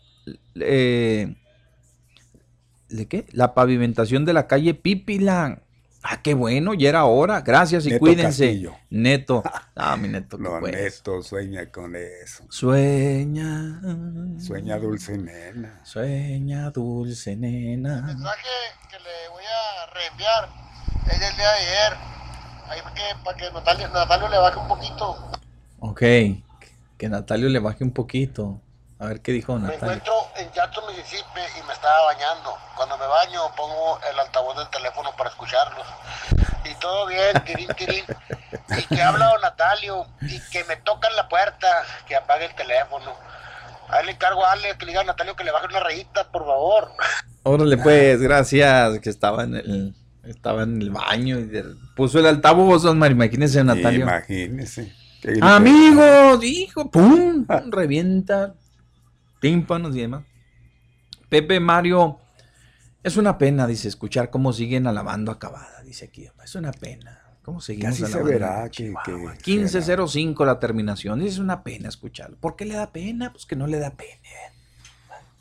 Eh, 0.55 1.35
¿De 2.89 3.07
qué? 3.07 3.25
La 3.31 3.53
pavimentación 3.53 4.25
de 4.25 4.33
la 4.33 4.47
calle 4.47 4.73
Pipila. 4.73 5.61
Ah, 6.03 6.21
qué 6.21 6.33
bueno, 6.33 6.73
ya 6.73 6.89
era 6.89 7.05
hora. 7.05 7.41
Gracias 7.41 7.85
y 7.85 7.97
cuídense. 7.97 8.69
Neto. 8.89 9.43
Ah, 9.79 9.95
mi 9.95 10.07
neto. 10.07 10.39
No, 10.39 10.59
Neto, 10.59 11.21
sueña 11.21 11.71
con 11.71 11.95
eso. 11.95 12.43
Sueña. 12.49 13.79
Sueña 14.39 14.79
dulce 14.79 15.15
nena. 15.19 15.81
Sueña 15.83 16.71
dulce 16.71 17.35
nena. 17.35 17.99
El 17.99 18.17
mensaje 18.17 18.47
que 18.89 18.97
le 18.97 19.29
voy 19.29 19.43
a 19.43 19.93
reenviar 19.93 20.49
es 21.11 21.19
del 21.19 21.35
día 21.35 21.45
de 21.45 21.57
ayer. 21.59 21.93
Ahí 22.69 22.81
para 22.81 22.95
que, 22.95 23.01
para 23.23 23.37
que 23.37 23.51
Natalio, 23.51 23.87
Natalio 23.89 24.29
le 24.29 24.37
baje 24.39 24.59
un 24.59 24.67
poquito. 24.67 25.31
Ok, 25.79 26.01
que 26.97 27.07
Natalio 27.09 27.49
le 27.49 27.59
baje 27.59 27.83
un 27.83 27.91
poquito. 27.91 28.59
A 28.99 29.07
ver 29.07 29.21
qué 29.21 29.31
dijo 29.31 29.53
Natalia. 29.57 29.79
Me 29.79 29.85
encuentro 29.85 30.13
en 30.37 30.51
Jackson, 30.51 30.83
Mississippi 30.87 31.41
y 31.59 31.67
me 31.67 31.73
estaba 31.73 32.05
bañando. 32.05 32.55
Cuando 32.75 32.97
me 32.97 33.05
baño 33.05 33.41
pongo 33.55 33.99
el 34.11 34.19
altavoz 34.19 34.57
del 34.57 34.69
teléfono 34.69 35.11
para 35.15 35.29
escucharlos. 35.29 35.85
Y 36.65 36.73
todo 36.79 37.05
bien, 37.05 37.43
tirín, 37.45 37.67
tirín. 37.77 38.03
Y 38.75 38.95
que 38.95 39.01
habla 39.01 39.27
don 39.27 39.41
Natalio 39.41 40.07
y 40.21 40.39
que 40.51 40.63
me 40.63 40.77
tocan 40.77 41.15
la 41.15 41.29
puerta, 41.29 41.67
que 42.07 42.15
apague 42.15 42.45
el 42.45 42.55
teléfono. 42.55 43.13
Ahí 43.89 44.05
le 44.05 44.13
encargo 44.13 44.43
a 44.43 44.53
Ale 44.53 44.75
que 44.77 44.85
le 44.85 44.91
diga 44.91 45.01
a 45.01 45.05
Natalio 45.05 45.35
que 45.35 45.43
le 45.43 45.51
baje 45.51 45.67
una 45.67 45.79
rayita, 45.79 46.31
por 46.31 46.45
favor. 46.45 46.91
Órale 47.43 47.77
pues, 47.77 48.19
gracias, 48.19 48.99
que 48.99 49.09
estaba 49.09 49.43
en 49.43 49.55
el, 49.55 49.95
estaba 50.23 50.63
en 50.63 50.81
el 50.81 50.89
baño 50.89 51.39
y 51.39 51.49
puso 51.95 52.19
el 52.19 52.25
altavoz, 52.25 52.83
Osmar, 52.83 53.11
imagínese 53.11 53.59
a 53.59 53.63
Natalio. 53.63 54.01
Imagínese. 54.01 54.93
Amigos, 55.41 56.43
hijo, 56.43 56.89
pum, 56.91 57.45
revienta 57.69 58.55
tímpanos 59.39 59.95
y 59.95 60.01
demás. 60.01 60.23
Pepe 61.29 61.59
Mario, 61.59 62.19
es 63.03 63.17
una 63.17 63.37
pena, 63.37 63.67
dice, 63.67 63.87
escuchar 63.87 64.29
cómo 64.29 64.53
siguen 64.53 64.87
alabando 64.87 65.31
acabada, 65.31 65.81
dice 65.83 66.05
aquí. 66.05 66.27
Es 66.43 66.55
una 66.55 66.71
pena. 66.71 67.23
¿Cómo 67.41 67.61
seguimos 67.61 67.97
Casi 67.97 68.11
se 68.11 68.23
verá 68.23 68.69
que, 68.69 68.91
15.05 68.91 70.45
la 70.45 70.59
terminación. 70.59 71.21
Es 71.21 71.37
una 71.37 71.63
pena 71.63 71.87
escucharlo. 71.87 72.35
¿Por 72.37 72.57
qué 72.57 72.65
le 72.65 72.75
da 72.75 72.91
pena? 72.91 73.31
Pues 73.31 73.45
que 73.45 73.55
no 73.55 73.67
le 73.67 73.79
da 73.79 73.91
pena. 73.91 74.19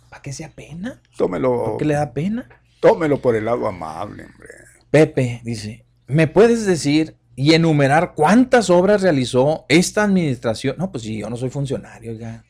¿Para 0.08 0.22
qué 0.22 0.32
sea 0.32 0.50
pena? 0.50 1.02
Tómelo. 1.16 1.64
¿Por 1.64 1.78
qué 1.78 1.84
le 1.84 1.94
da 1.94 2.12
pena? 2.12 2.48
Tómelo 2.78 3.20
por 3.20 3.34
el 3.34 3.46
lado 3.46 3.66
amable, 3.66 4.26
hombre. 4.26 4.48
Pepe 4.92 5.40
dice, 5.42 5.84
¿me 6.06 6.28
puedes 6.28 6.64
decir 6.64 7.16
y 7.34 7.54
enumerar 7.54 8.14
cuántas 8.14 8.70
obras 8.70 9.02
realizó 9.02 9.66
esta 9.68 10.04
administración? 10.04 10.76
No, 10.78 10.92
pues 10.92 11.02
si 11.02 11.18
yo 11.18 11.28
no 11.28 11.36
soy 11.36 11.50
funcionario, 11.50 12.12
ya. 12.12 12.44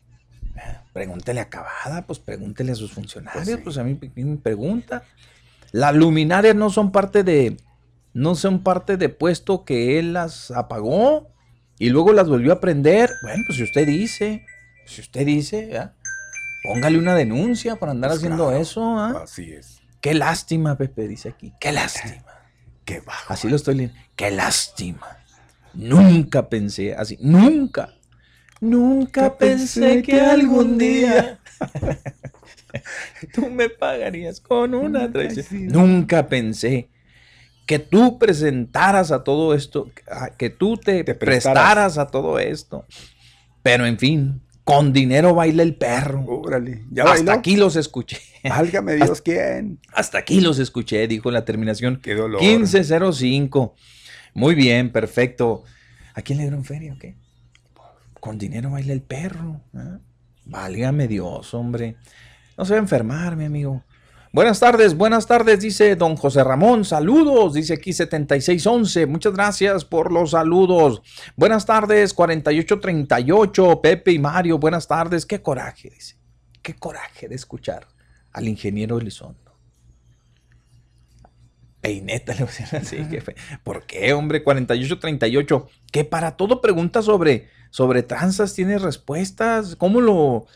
Pregúntele 0.97 1.40
a 1.40 1.51
Cavada, 1.51 2.06
pues 2.06 2.18
pregúntele 2.18 2.73
a 2.73 2.74
sus 2.74 2.90
funcionarios, 2.90 3.44
pues, 3.44 3.60
pues 3.62 3.77
a 3.77 3.85
mí 3.85 3.98
me 4.14 4.36
pregunta. 4.39 5.05
Las 5.70 5.94
luminarias 5.94 6.56
no 6.56 6.70
son 6.70 6.90
parte 6.90 7.23
de, 7.23 7.59
no 8.14 8.35
son 8.35 8.62
parte 8.62 8.97
de 8.97 9.10
puesto 9.10 9.66
que 9.66 9.98
él 9.98 10.14
las 10.14 10.51
apagó 10.51 11.28
y 11.78 11.90
luego 11.90 12.14
las 12.14 12.31
volvió 12.31 12.51
a 12.51 12.60
prender. 12.60 13.10
Bueno, 13.20 13.44
pues 13.47 13.59
si 13.59 13.64
usted 13.64 13.86
dice, 13.86 14.47
si 14.86 15.02
usted 15.02 15.27
dice, 15.27 15.90
póngale 16.64 16.98
una 16.98 17.14
denuncia 17.14 17.77
por 17.77 17.90
andar 17.90 18.12
pues 18.12 18.20
haciendo 18.20 18.52
eso. 18.52 18.98
Así 18.98 19.52
es. 19.52 19.82
Qué 20.01 20.14
lástima, 20.14 20.78
Pepe 20.78 21.09
dice 21.09 21.28
aquí. 21.28 21.52
Qué 21.60 21.73
lástima. 21.73 22.24
Qué 22.86 23.01
bajo. 23.01 23.35
Así 23.35 23.51
lo 23.51 23.56
estoy 23.56 23.74
leyendo. 23.74 24.01
Qué 24.16 24.31
lástima. 24.31 25.18
Nunca 25.74 26.48
pensé 26.48 26.94
así. 26.94 27.18
Nunca. 27.20 27.90
Nunca 28.61 29.37
pensé 29.37 30.03
que 30.03 30.20
algún 30.20 30.78
día 30.78 31.39
tú 33.35 33.51
me 33.51 33.69
pagarías 33.69 34.41
con 34.41 34.74
una 34.74 35.11
traición. 35.11 35.66
Nunca 35.66 36.28
pensé 36.28 36.89
que 37.66 37.78
tú 37.78 38.19
presentaras 38.19 39.11
a 39.11 39.24
todo 39.24 39.53
esto, 39.53 39.91
que 40.39 40.51
tú 40.51 40.77
te, 40.77 41.05
prestaras. 41.05 41.99
a 41.99 42.07
todo 42.07 42.39
esto. 42.39 42.87
Pero 43.62 43.87
en 43.87 43.99
fin, 43.99 44.41
con 44.62 44.93
dinero 44.93 45.35
baila 45.35 45.62
el 45.62 45.74
perro. 45.74 46.43
¿ya 46.91 47.05
Hasta 47.05 47.33
aquí 47.33 47.57
los 47.57 47.77
escuché. 47.77 48.19
Válgame 48.45 48.95
Dios, 48.95 49.20
¿quién? 49.20 49.81
Hasta 49.93 50.19
aquí 50.19 50.41
los 50.41 50.61
escuché, 50.61 51.07
dijo 51.09 51.31
la 51.31 51.45
terminación. 51.45 52.01
Qué 52.01 52.15
dolor. 52.15 52.41
1505. 52.41 53.74
Muy 54.35 54.55
bien, 54.55 54.93
perfecto. 54.93 55.65
¿A 56.15 56.23
quién 56.23 56.39
le 56.39 56.45
dieron 56.45 56.65
feria 56.65 56.93
o 56.93 56.99
qué? 56.99 57.16
Con 58.27 58.39
dinero 58.39 58.73
baila 58.73 58.93
el 58.93 59.03
perro. 59.03 59.61
¿eh? 59.73 59.98
Válgame 60.47 61.07
Dios, 61.07 61.55
hombre. 61.55 61.97
No 62.59 62.65
se 62.65 62.73
va 62.73 62.78
a 62.78 62.82
enfermar, 62.82 63.36
mi 63.36 63.44
amigo. 63.44 63.85
Buenas 64.32 64.59
tardes, 64.59 64.97
buenas 64.97 65.28
tardes, 65.28 65.61
dice 65.61 65.94
don 65.94 66.16
José 66.16 66.43
Ramón. 66.43 66.85
Saludos, 66.85 67.55
dice 67.55 67.74
aquí 67.74 67.93
7611. 67.93 69.07
Muchas 69.07 69.32
gracias 69.32 69.85
por 69.85 70.12
los 70.12 70.32
saludos. 70.32 71.03
Buenas 71.36 71.66
tardes, 71.66 72.12
4838. 72.15 73.81
Pepe 73.81 74.11
y 74.11 74.19
Mario, 74.19 74.59
buenas 74.59 74.89
tardes. 74.89 75.24
Qué 75.24 75.40
coraje, 75.40 75.89
dice. 75.89 76.16
Qué 76.62 76.74
coraje 76.74 77.28
de 77.28 77.36
escuchar 77.36 77.86
al 78.32 78.48
ingeniero 78.48 78.98
Elizondo. 78.98 79.47
Peineta, 81.81 82.35
le 82.35 82.43
así, 82.43 82.97
jefe. 83.05 83.36
¿Por 83.62 83.86
qué, 83.86 84.12
hombre? 84.12 84.43
4838. 84.43 85.69
Que 85.93 86.05
para 86.05 86.36
todo 86.36 86.61
pregunta 86.61 87.01
sobre, 87.01 87.48
sobre 87.70 88.02
tranzas 88.02 88.55
tiene 88.55 88.78
respuestas. 88.78 89.76
¿Cómo 89.76 90.01
lo, 90.01 90.47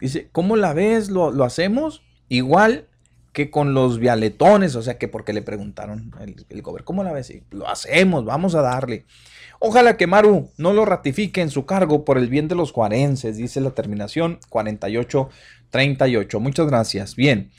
dice, 0.00 0.28
cómo 0.32 0.56
la 0.56 0.72
ves? 0.74 1.10
¿Lo, 1.10 1.30
lo 1.30 1.44
hacemos? 1.44 2.02
Igual 2.28 2.86
que 3.32 3.50
con 3.50 3.72
los 3.74 3.98
vialetones, 3.98 4.74
o 4.74 4.82
sea 4.82 4.98
que 4.98 5.06
porque 5.08 5.32
le 5.32 5.42
preguntaron 5.42 6.12
el, 6.20 6.44
el 6.48 6.62
¿cómo 6.84 7.04
la 7.04 7.12
ves? 7.12 7.32
Lo 7.50 7.68
hacemos, 7.68 8.24
vamos 8.24 8.54
a 8.54 8.62
darle. 8.62 9.04
Ojalá 9.60 9.96
que 9.96 10.06
Maru 10.06 10.50
no 10.56 10.72
lo 10.72 10.84
ratifique 10.84 11.40
en 11.40 11.50
su 11.50 11.66
cargo 11.66 12.04
por 12.04 12.18
el 12.18 12.28
bien 12.28 12.48
de 12.48 12.54
los 12.54 12.72
juarenses, 12.72 13.36
dice 13.36 13.60
la 13.60 13.70
terminación 13.70 14.38
4838. 14.50 16.40
Muchas 16.40 16.66
gracias. 16.66 17.16
Bien. 17.16 17.50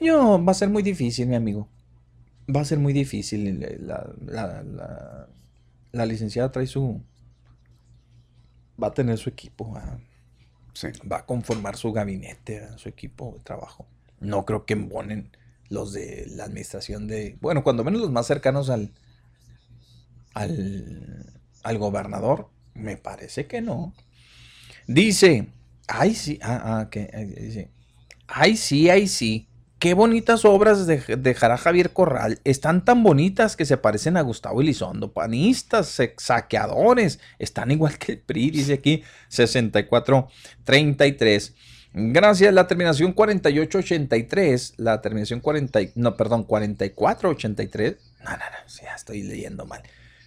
Yo, 0.00 0.42
va 0.44 0.52
a 0.52 0.54
ser 0.54 0.68
muy 0.70 0.82
difícil, 0.82 1.26
mi 1.28 1.36
amigo. 1.36 1.68
Va 2.54 2.60
a 2.62 2.64
ser 2.64 2.78
muy 2.78 2.92
difícil. 2.92 3.60
La, 3.80 4.06
la- 4.26 4.62
la- 4.62 5.28
la 5.92 6.06
licenciada 6.06 6.52
trae 6.52 6.66
su... 6.66 7.02
Va 8.82 8.88
a 8.88 8.94
tener 8.94 9.18
su 9.18 9.28
equipo. 9.30 9.72
Va, 9.72 9.98
Sí. 10.74 10.88
va 11.10 11.18
a 11.18 11.26
conformar 11.26 11.76
su 11.76 11.92
gabinete, 11.92 12.60
¿verdad? 12.60 12.78
su 12.78 12.88
equipo 12.88 13.34
de 13.36 13.44
trabajo. 13.44 13.86
No 14.20 14.44
creo 14.44 14.64
que 14.66 14.74
embonen 14.74 15.36
los 15.68 15.92
de 15.92 16.26
la 16.28 16.44
administración 16.44 17.06
de... 17.06 17.38
Bueno, 17.40 17.64
cuando 17.64 17.84
menos 17.84 18.00
los 18.00 18.10
más 18.10 18.26
cercanos 18.26 18.70
al, 18.70 18.92
al, 20.34 21.26
al 21.62 21.78
gobernador. 21.78 22.50
Me 22.74 22.96
parece 22.96 23.46
que 23.46 23.60
no. 23.60 23.94
Dice, 24.88 25.48
ay 25.88 26.14
sí, 26.14 26.38
ah, 26.42 26.80
ah, 26.80 26.90
que, 26.90 27.10
eh, 27.12 27.26
dice, 27.26 27.70
ay 28.28 28.56
sí, 28.56 28.90
ay 28.90 29.08
sí. 29.08 29.49
Qué 29.80 29.94
bonitas 29.94 30.44
obras 30.44 30.86
de- 30.86 31.16
dejará 31.16 31.56
Javier 31.56 31.92
Corral. 31.94 32.38
Están 32.44 32.84
tan 32.84 33.02
bonitas 33.02 33.56
que 33.56 33.64
se 33.64 33.78
parecen 33.78 34.18
a 34.18 34.20
Gustavo 34.20 34.60
Elizondo. 34.60 35.14
Panistas, 35.14 35.98
saqueadores. 36.18 37.18
Están 37.38 37.70
igual 37.70 37.96
que 37.98 38.12
el 38.12 38.18
PRI, 38.18 38.50
dice 38.50 38.74
aquí 38.74 39.02
6433. 39.28 41.54
Gracias, 41.94 42.52
la 42.54 42.66
terminación 42.66 43.14
4883. 43.14 44.74
La 44.76 45.00
terminación 45.00 45.40
40, 45.40 45.80
y- 45.80 45.92
no, 45.94 46.14
perdón, 46.14 46.44
4483. 46.44 47.96
No, 48.22 48.30
no, 48.32 48.36
no, 48.36 48.82
ya 48.82 48.94
estoy 48.94 49.22
leyendo 49.22 49.64
mal. 49.64 49.82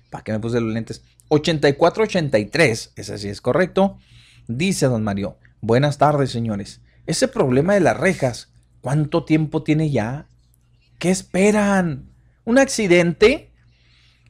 ¿Para 0.09 0.23
qué 0.23 0.31
me 0.31 0.39
puse 0.39 0.59
los 0.59 0.73
lentes? 0.73 1.03
8483, 1.29 2.93
ese 2.95 3.17
sí 3.19 3.29
es 3.29 3.39
correcto. 3.39 3.99
Dice 4.47 4.87
don 4.87 5.03
Mario, 5.03 5.37
buenas 5.61 5.99
tardes 5.99 6.31
señores. 6.31 6.81
Ese 7.05 7.27
problema 7.27 7.75
de 7.75 7.81
las 7.81 7.97
rejas, 7.97 8.49
¿cuánto 8.83 9.23
tiempo 9.23 9.63
tiene 9.63 9.89
ya? 9.89 10.27
¿Qué 10.99 11.09
esperan? 11.09 12.09
¿Un 12.43 12.59
accidente? 12.59 13.49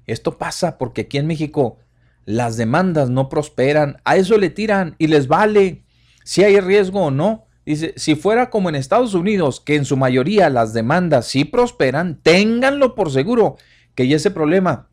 Esto 0.05 0.37
pasa 0.37 0.77
porque 0.77 1.01
aquí 1.01 1.17
en 1.17 1.25
México 1.25 1.79
las 2.25 2.55
demandas 2.55 3.09
no 3.09 3.29
prosperan, 3.29 3.97
a 4.05 4.15
eso 4.15 4.37
le 4.37 4.51
tiran 4.51 4.95
y 4.99 5.07
les 5.07 5.27
vale 5.27 5.83
si 6.23 6.43
hay 6.43 6.59
riesgo 6.59 7.05
o 7.05 7.11
no. 7.11 7.47
Dice, 7.65 7.93
si 7.97 8.13
fuera 8.13 8.51
como 8.51 8.69
en 8.69 8.75
Estados 8.75 9.15
Unidos, 9.15 9.59
que 9.59 9.75
en 9.75 9.85
su 9.85 9.97
mayoría 9.97 10.51
las 10.51 10.71
demandas 10.71 11.25
sí 11.25 11.45
prosperan, 11.45 12.19
ténganlo 12.21 12.93
por 12.93 13.11
seguro 13.11 13.57
que 13.95 14.07
ya 14.07 14.17
ese 14.17 14.29
problema 14.29 14.87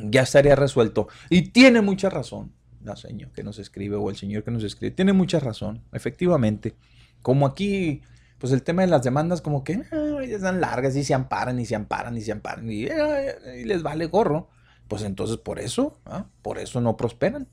ya 0.00 0.22
estaría 0.22 0.56
resuelto. 0.56 1.06
Y 1.28 1.50
tiene 1.50 1.80
mucha 1.80 2.10
razón 2.10 2.52
la 2.82 2.96
señora 2.96 3.32
que 3.32 3.44
nos 3.44 3.60
escribe 3.60 3.94
o 3.94 4.10
el 4.10 4.16
señor 4.16 4.42
que 4.42 4.50
nos 4.50 4.64
escribe. 4.64 4.96
Tiene 4.96 5.12
mucha 5.12 5.38
razón, 5.38 5.84
efectivamente. 5.92 6.74
Como 7.22 7.46
aquí, 7.46 8.02
pues 8.40 8.52
el 8.52 8.62
tema 8.64 8.82
de 8.82 8.88
las 8.88 9.02
demandas 9.04 9.40
como 9.42 9.62
que 9.62 9.74
eh, 9.74 9.84
están 10.28 10.60
largas 10.60 10.96
y 10.96 11.04
se 11.04 11.14
amparan 11.14 11.60
y 11.60 11.66
se 11.66 11.76
amparan 11.76 12.16
y 12.16 12.22
se 12.22 12.32
amparan 12.32 12.68
y, 12.70 12.86
eh, 12.86 13.34
y 13.60 13.64
les 13.64 13.82
vale 13.84 14.06
gorro. 14.06 14.48
Pues 14.88 15.02
entonces 15.04 15.36
por 15.36 15.60
eso, 15.60 16.00
¿ah? 16.06 16.26
por 16.42 16.58
eso 16.58 16.80
no 16.80 16.96
prosperan. 16.96 17.46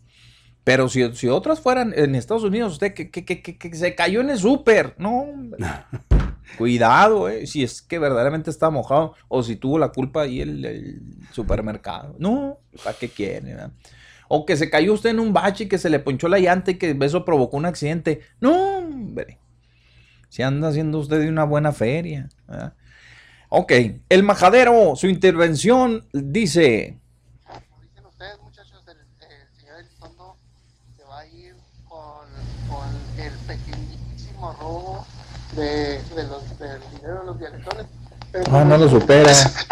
Pero 0.64 0.90
si, 0.90 1.14
si 1.16 1.28
otras 1.28 1.60
fueran 1.62 1.94
en 1.96 2.16
Estados 2.16 2.44
Unidos, 2.44 2.74
usted 2.74 2.94
que, 2.94 3.12
que- 3.12 3.24
que- 3.24 3.42
que- 3.58 3.76
se 3.76 3.94
cayó 3.96 4.22
en 4.22 4.32
el 4.32 4.40
súper, 4.40 4.96
no. 4.98 5.26
Cuidado, 6.58 7.30
eh, 7.30 7.46
si 7.46 7.64
es 7.64 7.82
que 7.82 8.00
verdaderamente 8.00 8.50
está 8.50 8.70
mojado 8.70 9.14
o 9.28 9.44
si 9.44 9.56
tuvo 9.58 9.78
la 9.78 9.90
culpa 9.90 10.22
ahí 10.24 10.42
el, 10.42 10.64
el 10.66 11.02
supermercado. 11.32 12.16
No, 12.20 12.60
¿para 12.84 12.98
qué 12.98 13.10
quiere? 13.10 13.54
verdad? 13.54 13.72
O 14.30 14.46
que 14.46 14.58
se 14.58 14.70
cayó 14.70 14.94
usted 14.94 15.12
en 15.12 15.20
un 15.20 15.34
bache 15.34 15.66
y 15.66 15.68
que 15.68 15.78
se 15.78 15.90
le 15.90 16.00
ponchó 16.00 16.28
la 16.28 16.40
llanta 16.40 16.72
y 16.72 16.76
que 16.76 16.98
eso 17.02 17.24
provocó 17.26 17.58
un 17.58 17.66
accidente. 17.66 18.22
No, 18.42 18.78
hombre. 18.80 19.40
Si 20.30 20.44
anda 20.44 20.70
haciendo 20.70 21.00
usted 21.00 21.20
de 21.20 21.30
una 21.30 21.44
buena 21.46 21.72
feria. 21.72 22.30
¿verdad? 22.48 22.74
Ok, 23.50 23.72
el 24.10 24.24
majadero, 24.24 24.96
su 24.96 25.08
intervención 25.08 26.08
dice. 26.14 27.00
Como 27.46 27.82
dicen 27.82 28.06
ustedes, 28.06 28.40
muchachos, 28.42 28.84
el, 28.88 28.98
el 28.98 29.60
señor 29.60 29.80
Elizondo 29.80 30.38
se 30.98 31.04
va 31.06 31.20
a 31.20 31.26
ir 31.28 31.56
con, 31.88 32.28
con 32.70 32.90
el 33.24 33.32
pequeñísimo 33.48 34.54
robo 34.60 35.06
de, 35.56 36.02
de 36.04 36.24
los, 36.28 36.60
del 36.60 36.82
dinero 36.92 37.20
de 37.22 37.26
los 37.26 37.40
dialectones. 37.40 37.86
Pero 38.32 38.44
Ah, 38.56 38.66
no 38.66 38.78
lo 38.78 38.90
supera. 38.90 39.24
Pues 39.24 39.68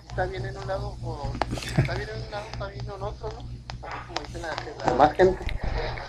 si 0.00 0.06
está 0.08 0.26
bien 0.26 0.44
en 0.44 0.56
un 0.58 0.66
lado, 0.68 0.96
o 1.02 1.32
está 1.78 1.94
bien 1.94 2.08
en 2.14 2.22
un 2.22 2.30
lado, 2.30 2.46
está 2.52 2.66
bien 2.66 2.84
en 2.84 3.02
otro, 3.02 3.28
¿no? 3.30 3.60
Como 3.80 4.20
dicen 4.26 4.42
la, 4.42 4.94
la 4.94 5.14
gente. 5.14 5.38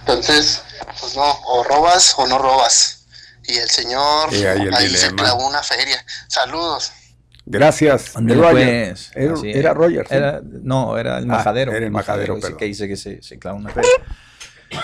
Entonces, 0.01 0.61
pues 0.99 1.15
no, 1.15 1.23
o 1.47 1.63
robas 1.63 2.13
o 2.17 2.27
no 2.27 2.37
robas. 2.37 3.00
Y 3.53 3.57
el 3.57 3.69
señor 3.69 4.33
Y 4.33 4.45
ahí 4.45 4.61
el 4.67 4.73
ahí 4.73 4.87
se 4.89 5.13
clavó 5.13 5.47
una 5.47 5.61
feria. 5.63 5.97
Saludos. 6.27 6.91
Gracias. 7.45 8.11
Pues. 8.13 8.25
Era, 8.29 8.49
Así 9.33 9.49
era 9.51 9.71
es. 9.71 9.75
Roger. 9.75 10.07
sí. 10.07 10.15
Era- 10.15 10.41
no, 10.43 10.97
era 10.97 11.17
el 11.17 11.23
Ah, 11.25 11.27
majadero. 11.37 11.71
era 11.73 11.85
el 11.85 11.91
majadero, 11.91 12.39
perdón. 12.39 12.57
que 12.57 12.65
dice 12.65 12.87
que 12.87 12.95
se, 12.95 13.21
se 13.21 13.37
clava 13.39 13.57
una 13.57 13.69
feria. 13.69 13.89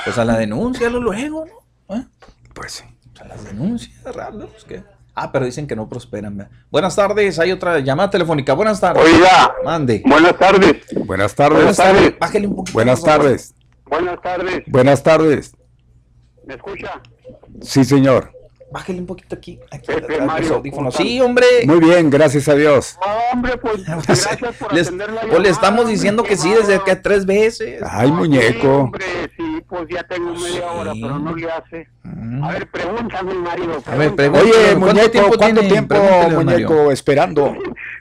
Pues 0.04 0.18
a 0.18 0.26
la 0.26 0.38
denuncia 0.38 0.90
luego, 0.90 1.46
¿no? 1.88 1.96
¿Eh? 1.96 2.06
Pues 2.54 2.74
sí. 2.74 2.84
A 3.22 3.26
las 3.26 3.44
denuncias, 3.46 4.04
raro, 4.14 4.48
pues, 4.50 4.64
¿qué? 4.66 4.84
Ah, 5.16 5.32
pero 5.32 5.46
dicen 5.46 5.66
que 5.66 5.76
no 5.76 5.88
prosperan. 5.90 6.48
Buenas 6.70 6.96
tardes, 6.96 7.40
hay 7.40 7.52
otra 7.52 7.80
llamada 7.80 8.10
telefónica. 8.10 8.54
Buenas 8.54 8.80
tardes. 8.80 9.04
Oiga, 9.04 9.56
Mande. 9.64 10.04
buenas 10.06 10.38
tardes. 10.38 10.76
Buenas 11.06 11.34
tardes. 11.34 11.58
Buenas 11.58 11.78
tardes. 11.78 12.20
Bájale 12.20 12.48
un 12.48 12.56
poquito. 12.56 12.74
Buenas 12.74 13.02
tardes. 13.02 13.56
Buenas 13.86 14.22
tardes. 14.22 14.64
Buenas 14.68 15.02
tardes. 15.04 15.52
¿Me 16.46 16.54
escucha? 16.56 17.02
Sí, 17.62 17.84
señor. 17.84 18.32
Bájale 18.70 19.00
un 19.00 19.06
poquito 19.06 19.36
aquí. 19.36 19.60
aquí 19.72 19.88
Pepe, 19.88 20.20
Mario, 20.22 20.56
audífonos. 20.56 20.94
¿cómo 20.96 21.08
Sí, 21.10 21.22
hombre. 21.22 21.46
Muy 21.66 21.80
bien, 21.80 22.10
gracias 22.10 22.50
a 22.50 22.56
Dios. 22.56 22.98
No, 23.00 23.14
hombre, 23.34 23.58
pues 23.58 23.86
gracias 24.06 24.38
por 24.60 24.74
Les- 24.74 24.88
atender 24.88 25.12
la 25.14 25.22
o 25.22 25.40
le 25.40 25.50
estamos 25.50 25.88
diciendo 25.88 26.24
que 26.24 26.36
sí 26.36 26.54
desde 26.54 26.84
que 26.84 26.96
tres 26.98 27.26
veces. 27.26 27.82
Ay, 27.90 28.08
Sí, 28.08 28.14
muñeco. 28.14 28.74
hombre, 28.76 29.06
sí, 29.38 29.64
pues 29.70 29.84
ya 29.90 30.04
tengo 30.04 30.34
media 30.34 30.70
hora, 30.72 30.92
Sí. 30.94 31.02
pero 31.02 31.18
no 31.20 31.34
le 31.36 31.50
hace. 31.50 31.88
Mm. 32.04 32.44
A 32.44 32.52
ver, 32.52 32.68
pregúntame, 32.70 33.34
Mario. 33.36 33.82
A 33.86 33.96
ver, 33.96 34.16
pregúntame. 34.16 34.52
Oye, 34.52 34.52
¿Cuánto 34.76 34.80
muñeco, 34.86 35.10
tiempo 35.12 35.38
¿cuánto 35.38 35.62
tiempo, 35.62 35.96
don 35.96 36.06
Mario. 36.46 36.68
muñeco, 36.68 36.92
esperando? 36.92 37.56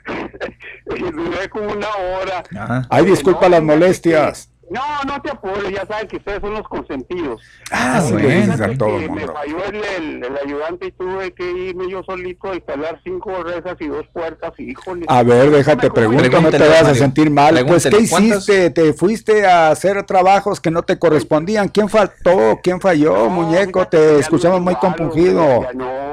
Duré 0.85 1.49
como 1.49 1.71
una 1.71 1.87
hora. 1.95 2.43
Ajá. 2.59 2.87
Ay, 2.89 3.05
disculpa 3.05 3.43
No, 3.43 3.49
las 3.49 3.63
molestias. 3.63 4.49
No, 4.69 4.81
no 5.05 5.21
te 5.21 5.31
apures, 5.31 5.71
ya 5.73 5.85
saben 5.85 6.07
que 6.09 6.17
ustedes 6.17 6.41
son 6.41 6.53
los 6.53 6.67
consentidos. 6.67 7.41
Ah, 7.71 8.01
sí, 8.01 8.13
a 8.15 8.77
todo 8.77 8.97
que 8.97 9.05
el 9.05 9.11
me 9.11 9.19
mundo. 9.21 9.33
falló 9.33 9.63
el, 9.65 9.75
el- 9.75 10.23
el 10.25 10.37
ayudante 10.45 10.87
y 10.87 10.91
tuve 10.91 11.31
que 11.33 11.49
irme 11.51 11.89
yo 11.89 12.03
solito 12.03 12.51
a 12.51 12.55
instalar 12.55 12.99
cinco 13.03 13.31
rejas 13.43 13.77
y 13.79 13.87
dos 13.87 14.05
puertas 14.11 14.51
y 14.57 14.71
híjole. 14.71 15.05
A 15.07 15.23
ver, 15.23 15.51
déjate, 15.51 15.89
pregunto, 15.89 16.41
no 16.41 16.49
te 16.49 16.57
vas 16.67 16.83
a 16.83 16.95
sentir 16.95 17.29
mal. 17.31 17.53
Pues, 17.65 17.83
¿qué 17.85 17.89
Pregúntele, 17.91 18.09
¿cuántas- 18.09 18.37
hiciste? 18.49 18.69
¿Te 18.71 18.93
fuiste 18.93 19.45
a 19.45 19.69
hacer 19.69 20.03
trabajos 20.03 20.59
que 20.59 20.69
no 20.69 20.83
te 20.83 20.99
correspondían? 20.99 21.69
¿Quién 21.69 21.87
faltó? 21.87 22.59
¿Quién 22.61 22.81
falló, 22.81 23.13
No, 23.15 23.29
muñeco? 23.29 23.87
Te 23.87 24.19
escuchamos 24.19 24.57
es 24.57 24.63
muy 24.63 24.75
compungido. 24.75 25.65
no, 25.73 26.06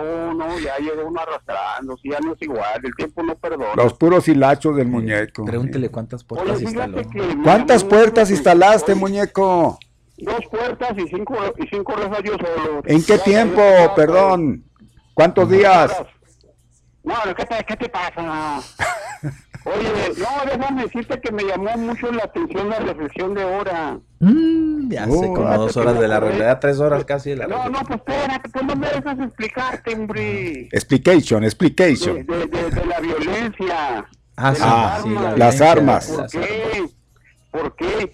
ya 0.65 0.78
llegó 0.78 1.07
uno 1.09 1.20
arrastrando, 1.20 1.97
sí, 1.97 2.11
ya 2.11 2.19
no 2.20 2.32
es 2.35 2.43
igual, 2.43 2.81
el 2.82 2.95
tiempo 2.95 3.23
no 3.23 3.36
perdona. 3.36 3.74
Los 3.77 3.95
puros 3.95 4.27
hilachos 4.28 4.77
del 4.77 4.89
muñeco. 4.89 5.45
Pregúntele 5.45 5.89
cuántas 5.91 6.24
puertas 6.24 6.57
Oye, 6.57 6.65
instaló. 6.65 6.97
que 7.11 7.36
¿Cuántas 7.43 7.85
puertas 7.85 8.31
instalaste, 8.31 8.93
Oye, 8.93 9.01
muñeco? 9.01 9.78
Dos 10.19 10.47
puertas 10.51 10.93
y 10.97 11.09
cinco, 11.09 11.36
y 11.59 11.66
cinco 11.69 11.93
rejas 11.97 12.23
yo 12.24 12.32
solo. 12.39 12.82
¿En 12.85 13.03
qué 13.05 13.16
Ya, 13.19 13.24
tiempo? 13.24 13.61
ya, 13.61 13.86
ya, 13.86 13.95
Perdón. 13.95 14.65
¿Cuántos 15.12 15.49
días? 15.51 15.93
No, 17.03 17.15
¿qué 17.36 17.45
te, 17.45 17.65
qué 17.65 17.77
te 17.77 17.89
pasa? 17.89 18.61
Oye, 19.65 20.12
no, 20.19 20.51
déjame 20.59 20.82
decirte 20.85 21.20
que 21.20 21.32
me 21.32 21.43
llamó 21.45 21.77
mucho 21.78 22.12
la 22.12 22.24
atención 22.24 22.69
la 22.69 22.78
reflexión 22.81 23.35
de 23.35 23.45
hora. 23.45 23.99
Mm, 24.20 24.91
ya 24.91 25.05
sé, 25.07 25.11
como 25.11 25.57
dos 25.57 25.73
que 25.73 25.81
horas 25.81 25.95
me 25.95 26.01
de 26.03 26.09
la 26.09 26.20
realidad, 26.20 26.59
tres 26.61 26.78
horas 26.81 27.05
casi 27.05 27.31
de 27.31 27.36
la 27.36 27.47
No, 27.47 27.57
realidad. 27.57 27.81
no, 27.81 27.86
pues 27.86 27.99
espérate, 28.01 28.49
pues 28.51 28.65
no 28.66 28.77
me 28.77 28.89
dejas 28.89 29.19
explicarte, 29.20 29.95
hombre. 29.95 30.69
Explication, 30.70 31.41
De, 31.41 31.47
explication. 31.47 32.27
de, 32.27 32.47
de, 32.47 32.70
de 32.70 32.86
la 32.86 33.01
violencia. 33.01 34.07
Ah, 34.36 34.51
de 34.51 34.57
sí, 34.57 34.62
Ah, 34.66 35.01
sí, 35.03 35.09
la 35.11 35.20
las 35.23 35.35
violencia, 35.36 35.73
armas. 35.73 36.07
¿Por 36.09 36.20
las 36.20 36.35
armas. 36.35 36.49
qué? 36.49 36.85
¿Por 37.51 37.77
qué? 37.77 38.12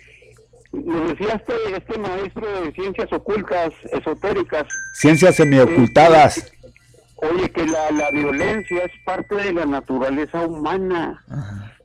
Nos 0.73 1.09
decía 1.11 1.35
este, 1.35 1.53
este 1.77 1.99
maestro 1.99 2.47
de 2.63 2.73
ciencias 2.73 3.13
ocultas, 3.13 3.71
esotéricas. 3.93 4.67
Ciencias 4.95 5.35
semiocultadas. 5.35 6.53
Oye, 7.23 7.51
que 7.51 7.67
la, 7.67 7.91
la 7.91 8.11
violencia 8.11 8.85
es 8.85 8.93
parte 9.05 9.35
de 9.35 9.53
la 9.53 9.67
naturaleza 9.67 10.41
humana. 10.47 11.23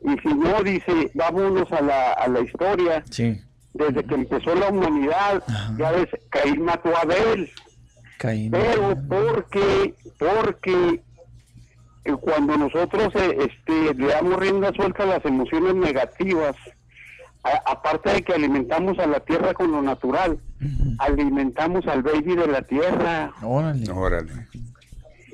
Y 0.01 0.17
si 0.19 0.33
no, 0.33 0.61
dice, 0.63 1.11
vámonos 1.13 1.71
a 1.71 1.81
la, 1.81 2.13
a 2.13 2.27
la 2.27 2.39
historia. 2.41 3.03
Sí. 3.09 3.41
Desde 3.73 4.03
que 4.05 4.15
empezó 4.15 4.55
la 4.55 4.69
humanidad, 4.69 5.43
ya 5.77 5.91
ves, 5.91 6.07
Caín 6.29 6.63
mató 6.63 6.95
a 6.95 7.01
Abel. 7.01 7.49
Caín. 8.17 8.51
Pero 8.51 8.95
porque, 9.09 9.93
porque 10.17 11.01
eh, 12.05 12.13
cuando 12.21 12.55
nosotros 12.57 13.13
eh, 13.15 13.37
este, 13.49 13.93
le 13.95 14.07
damos 14.07 14.39
rienda 14.39 14.71
suelta 14.73 15.03
a 15.03 15.07
las 15.07 15.25
emociones 15.25 15.75
negativas, 15.75 16.55
a- 17.43 17.71
aparte 17.71 18.11
de 18.13 18.21
que 18.21 18.33
alimentamos 18.33 18.97
a 18.99 19.07
la 19.07 19.19
tierra 19.19 19.53
con 19.53 19.71
lo 19.73 19.81
natural, 19.81 20.39
alimentamos 20.99 21.85
al 21.87 22.01
baby 22.03 22.35
de 22.35 22.47
la 22.47 22.61
tierra. 22.61 23.33
Órale. 23.43 23.91
Órale. 23.91 24.31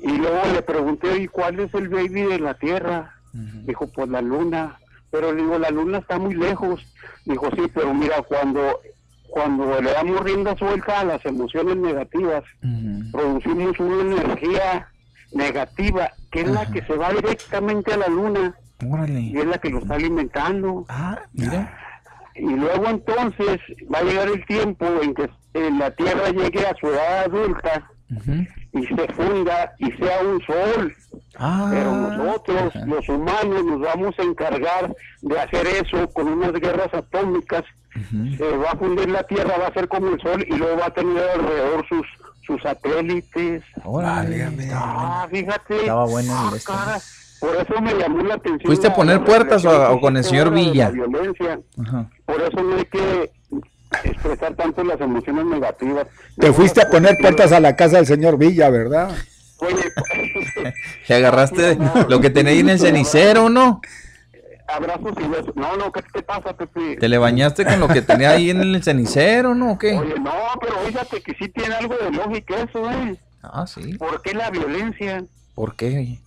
Y 0.02 0.16
luego 0.16 0.40
le 0.52 0.62
pregunté, 0.62 1.16
¿y 1.22 1.28
cuál 1.28 1.60
es 1.60 1.72
el 1.74 1.88
baby 1.88 2.22
de 2.22 2.38
la 2.40 2.54
tierra? 2.54 3.14
Dijo, 3.32 3.86
pues 3.86 4.08
la 4.08 4.20
luna. 4.20 4.78
Pero 5.10 5.32
le 5.32 5.42
digo, 5.42 5.58
la 5.58 5.70
luna 5.70 5.98
está 5.98 6.18
muy 6.18 6.34
lejos. 6.34 6.80
Dijo, 7.24 7.48
sí, 7.54 7.62
pero 7.72 7.94
mira, 7.94 8.20
cuando, 8.22 8.80
cuando 9.28 9.80
le 9.80 9.92
damos 9.92 10.20
rienda 10.20 10.56
suelta 10.56 11.00
a 11.00 11.04
las 11.04 11.24
emociones 11.24 11.76
negativas, 11.76 12.42
producimos 13.12 13.78
una 13.78 14.00
energía 14.02 14.88
negativa, 15.32 16.10
que 16.30 16.40
es 16.40 16.48
la 16.48 16.66
que 16.70 16.82
se 16.82 16.94
va 16.96 17.12
directamente 17.12 17.92
a 17.92 17.98
la 17.98 18.08
luna 18.08 18.54
Órale. 18.86 19.20
y 19.20 19.38
es 19.38 19.46
la 19.46 19.58
que 19.58 19.70
lo 19.70 19.78
está 19.78 19.94
alimentando. 19.94 20.84
Ah, 20.88 21.20
mira. 21.32 21.78
Y 22.34 22.54
luego 22.54 22.86
entonces 22.88 23.60
va 23.92 23.98
a 23.98 24.02
llegar 24.02 24.28
el 24.28 24.44
tiempo 24.46 24.86
en 25.02 25.14
que 25.14 25.24
eh, 25.54 25.70
la 25.78 25.90
Tierra 25.90 26.30
llegue 26.30 26.66
a 26.66 26.74
su 26.80 26.88
edad 26.88 27.24
adulta 27.26 27.90
y 28.72 28.86
se 28.86 29.06
funda 29.12 29.72
y 29.78 29.90
sea 29.92 30.20
un 30.22 30.40
sol. 30.42 30.94
Ah. 31.38 31.68
Pero 31.70 31.92
nosotros, 31.94 32.74
los 32.86 33.08
humanos, 33.08 33.64
nos 33.64 33.80
vamos 33.80 34.14
a 34.18 34.22
encargar 34.22 34.94
de 35.20 35.38
hacer 35.40 35.66
eso 35.66 36.08
con 36.12 36.28
unas 36.28 36.52
guerras 36.52 36.92
atómicas. 36.92 37.64
Se 38.38 38.56
va 38.56 38.70
a 38.70 38.76
fundir 38.78 39.10
la 39.10 39.22
Tierra, 39.24 39.58
va 39.60 39.66
a 39.66 39.72
ser 39.74 39.86
como 39.88 40.08
el 40.08 40.20
sol 40.22 40.42
y 40.48 40.56
luego 40.56 40.78
va 40.78 40.86
a 40.86 40.94
tener 40.94 41.22
alrededor 41.34 41.86
sus 41.88 42.06
sus 42.46 42.60
satélites. 42.62 43.62
Órale. 43.84 44.48
Ah, 44.74 45.26
fíjate. 45.30 45.76
Estaba 45.76 46.06
bueno 46.06 46.32
Ah, 46.34 46.48
el 46.50 46.56
este. 46.56 46.72
cara, 46.72 46.98
Por 47.40 47.54
eso 47.56 47.80
me 47.82 47.94
llamó 47.94 48.22
la 48.22 48.34
atención. 48.34 48.66
¿Fuiste 48.66 48.86
a 48.88 48.94
poner 48.94 49.18
la 49.18 49.24
puertas 49.24 49.64
o- 49.64 49.92
o 49.92 50.00
con 50.00 50.16
el 50.16 50.24
señor 50.24 50.50
Villa? 50.52 50.84
La 50.86 50.90
violencia. 50.90 51.60
Ajá. 51.86 52.08
Por 52.24 52.40
eso 52.40 52.62
no 52.62 52.76
hay 52.76 52.84
que 52.86 53.30
expresar 54.04 54.54
tanto 54.54 54.84
las 54.84 55.00
emociones 55.00 55.46
negativas. 55.46 56.06
Te 56.38 56.52
fuiste 56.52 56.82
a 56.82 56.90
poner 56.90 57.16
puertas 57.18 57.52
a 57.52 57.60
la 57.60 57.76
casa 57.76 57.96
del 57.96 58.06
señor 58.06 58.38
Villa, 58.38 58.70
¿verdad? 58.70 59.10
Oye, 59.58 59.92
Te 61.06 61.14
agarraste 61.14 61.78
lo 62.08 62.20
que 62.20 62.30
tenía 62.30 62.52
ahí 62.52 62.60
en 62.60 62.70
el 62.70 62.78
cenicero, 62.78 63.48
¿no? 63.48 63.80
abrazos 64.72 65.12
y 65.18 65.28
besos. 65.28 65.54
No, 65.56 65.76
no, 65.76 65.92
¿qué 65.92 66.02
te 66.02 66.22
pasa, 66.22 66.56
Pepe? 66.56 66.96
Te 66.96 67.08
le 67.08 67.18
bañaste 67.18 67.64
con 67.64 67.80
lo 67.80 67.88
que 67.88 68.02
tenía 68.02 68.30
ahí 68.30 68.50
en 68.50 68.60
el 68.60 68.82
cenicero, 68.82 69.54
¿no? 69.54 69.72
¿O 69.72 69.78
qué? 69.78 69.98
Oye, 69.98 70.14
no, 70.18 70.32
pero 70.60 70.78
fíjate 70.86 71.20
que 71.20 71.34
sí 71.34 71.48
tiene 71.48 71.74
algo 71.74 71.94
de 71.96 72.10
lógica 72.10 72.62
eso, 72.62 72.90
¿eh? 72.90 73.16
Ah, 73.42 73.66
sí. 73.66 73.94
¿Por 73.94 74.22
qué 74.22 74.34
la 74.34 74.50
violencia? 74.50 75.24
¿Por 75.54 75.74
qué? 75.74 76.18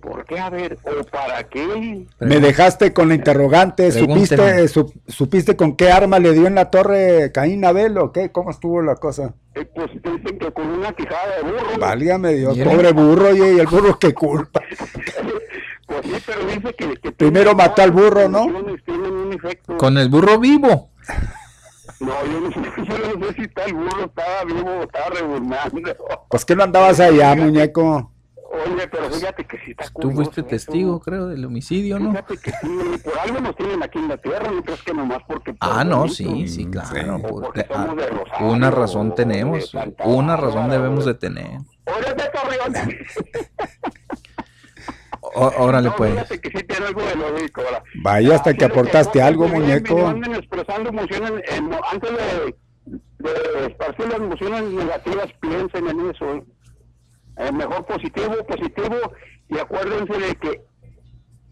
¿Por 0.00 0.24
qué? 0.24 0.38
A 0.38 0.50
ver, 0.50 0.78
¿o 0.84 1.04
para 1.04 1.44
qué? 1.44 2.06
Me 2.20 2.40
dejaste 2.40 2.92
con 2.92 3.08
la 3.08 3.14
interrogante. 3.14 3.90
¿Supiste, 3.92 4.68
su- 4.68 4.92
¿Supiste 5.06 5.56
con 5.56 5.76
qué 5.76 5.90
arma 5.90 6.18
le 6.18 6.32
dio 6.32 6.46
en 6.46 6.54
la 6.54 6.70
torre 6.70 7.30
Caín 7.32 7.64
Abel 7.64 7.98
o 7.98 8.12
qué? 8.12 8.30
¿Cómo 8.30 8.50
estuvo 8.50 8.80
la 8.82 8.96
cosa? 8.96 9.34
Eh, 9.54 9.64
pues 9.74 9.90
dicen 9.92 10.38
que 10.38 10.52
con 10.52 10.66
una 10.68 10.92
quijada 10.92 11.36
de 11.36 11.42
burro. 11.42 11.78
Válgame 11.80 12.34
Dios, 12.34 12.58
pobre 12.58 12.92
burro, 12.92 13.28
oye, 13.28 13.54
y 13.54 13.58
el 13.58 13.66
burro 13.66 13.98
qué 13.98 14.14
culpa. 14.14 14.60
Pues 15.88 16.00
sí, 16.04 16.22
pero 16.26 16.44
dice 16.44 16.74
que... 16.74 16.96
que 17.00 17.12
Primero 17.12 17.54
mató 17.54 17.80
al 17.80 17.92
burro, 17.92 18.28
¿no? 18.28 18.46
Con 19.78 19.96
el 19.96 20.10
burro 20.10 20.38
vivo. 20.38 20.90
No, 21.98 22.12
yo 22.26 22.40
no, 22.40 22.50
sé, 22.52 22.60
yo 22.86 23.16
no 23.18 23.26
sé 23.28 23.32
si 23.34 23.42
está 23.44 23.64
el 23.64 23.72
burro, 23.72 24.04
estaba 24.04 24.44
vivo 24.44 24.70
o 24.70 24.82
estaba 24.82 25.06
reburnando. 25.06 25.80
Pues 26.28 26.44
que 26.44 26.54
no 26.54 26.62
andabas 26.64 27.00
allá, 27.00 27.34
muñeco. 27.34 28.12
Oye, 28.50 28.88
pero 28.88 29.10
fíjate 29.10 29.44
que 29.44 29.58
sí 29.58 29.72
está 29.72 29.84
Tú 29.86 29.92
curioso 29.92 30.16
fuiste 30.16 30.40
eso. 30.40 30.48
testigo, 30.48 31.00
creo, 31.00 31.26
del 31.26 31.44
homicidio, 31.44 31.98
¿no? 31.98 32.10
Fíjate 32.12 32.38
que 32.38 32.50
sí, 32.50 32.98
por 33.04 33.18
algo 33.18 33.40
nos 33.40 33.54
tienen 33.56 33.82
aquí 33.82 33.98
en 33.98 34.08
la 34.08 34.16
tierra, 34.16 34.50
no 34.50 34.62
crees 34.62 34.82
que 34.82 34.94
nomás 34.94 35.18
porque... 35.28 35.52
por 35.52 35.68
Ah, 35.70 35.84
no, 35.84 36.08
sí, 36.08 36.48
sí, 36.48 36.64
claro. 36.66 37.20
Porque- 37.20 37.64
porque 37.64 37.66
somos 37.74 37.88
ah, 37.90 37.94
de 37.94 38.06
Rosario, 38.08 38.46
una 38.48 38.70
razón 38.70 39.14
tenemos, 39.14 39.56
de 39.60 39.66
Santa 39.66 40.04
una 40.06 40.36
razón 40.38 40.70
debemos 40.70 41.04
de 41.04 41.14
tener. 41.14 41.46
Oye, 41.84 42.14
de 42.14 42.30
Torreón. 42.30 42.98
Órale, 45.34 45.88
No, 45.90 45.96
pues. 45.96 46.12
fíjate 46.12 46.40
que 46.40 46.48
sí 46.58 46.64
tiene 46.66 46.86
algo 46.86 47.02
de 47.02 47.14
lógico. 47.16 47.60
ahora. 47.60 47.82
Vaya, 48.02 48.34
hasta 48.34 48.50
Así 48.50 48.58
que 48.58 48.64
aportaste 48.64 49.20
algo, 49.22 49.44
que 49.46 49.58
vienen- 49.58 49.82
muñeco. 49.84 50.34
Expresando 50.38 50.88
emociones, 50.88 51.32
eh, 51.50 51.60
no, 51.60 51.78
antes 51.92 52.10
de, 52.10 52.56
de 53.18 53.66
esparcir 53.66 54.06
las 54.08 54.16
emociones 54.18 54.62
negativas, 54.64 55.26
piensen 55.40 55.86
en 55.88 56.10
eso. 56.10 56.44
¿Eh? 57.38 57.52
Mejor 57.52 57.86
positivo, 57.86 58.34
positivo, 58.46 59.12
y 59.48 59.58
acuérdense 59.58 60.12
de 60.12 60.34
que 60.36 60.62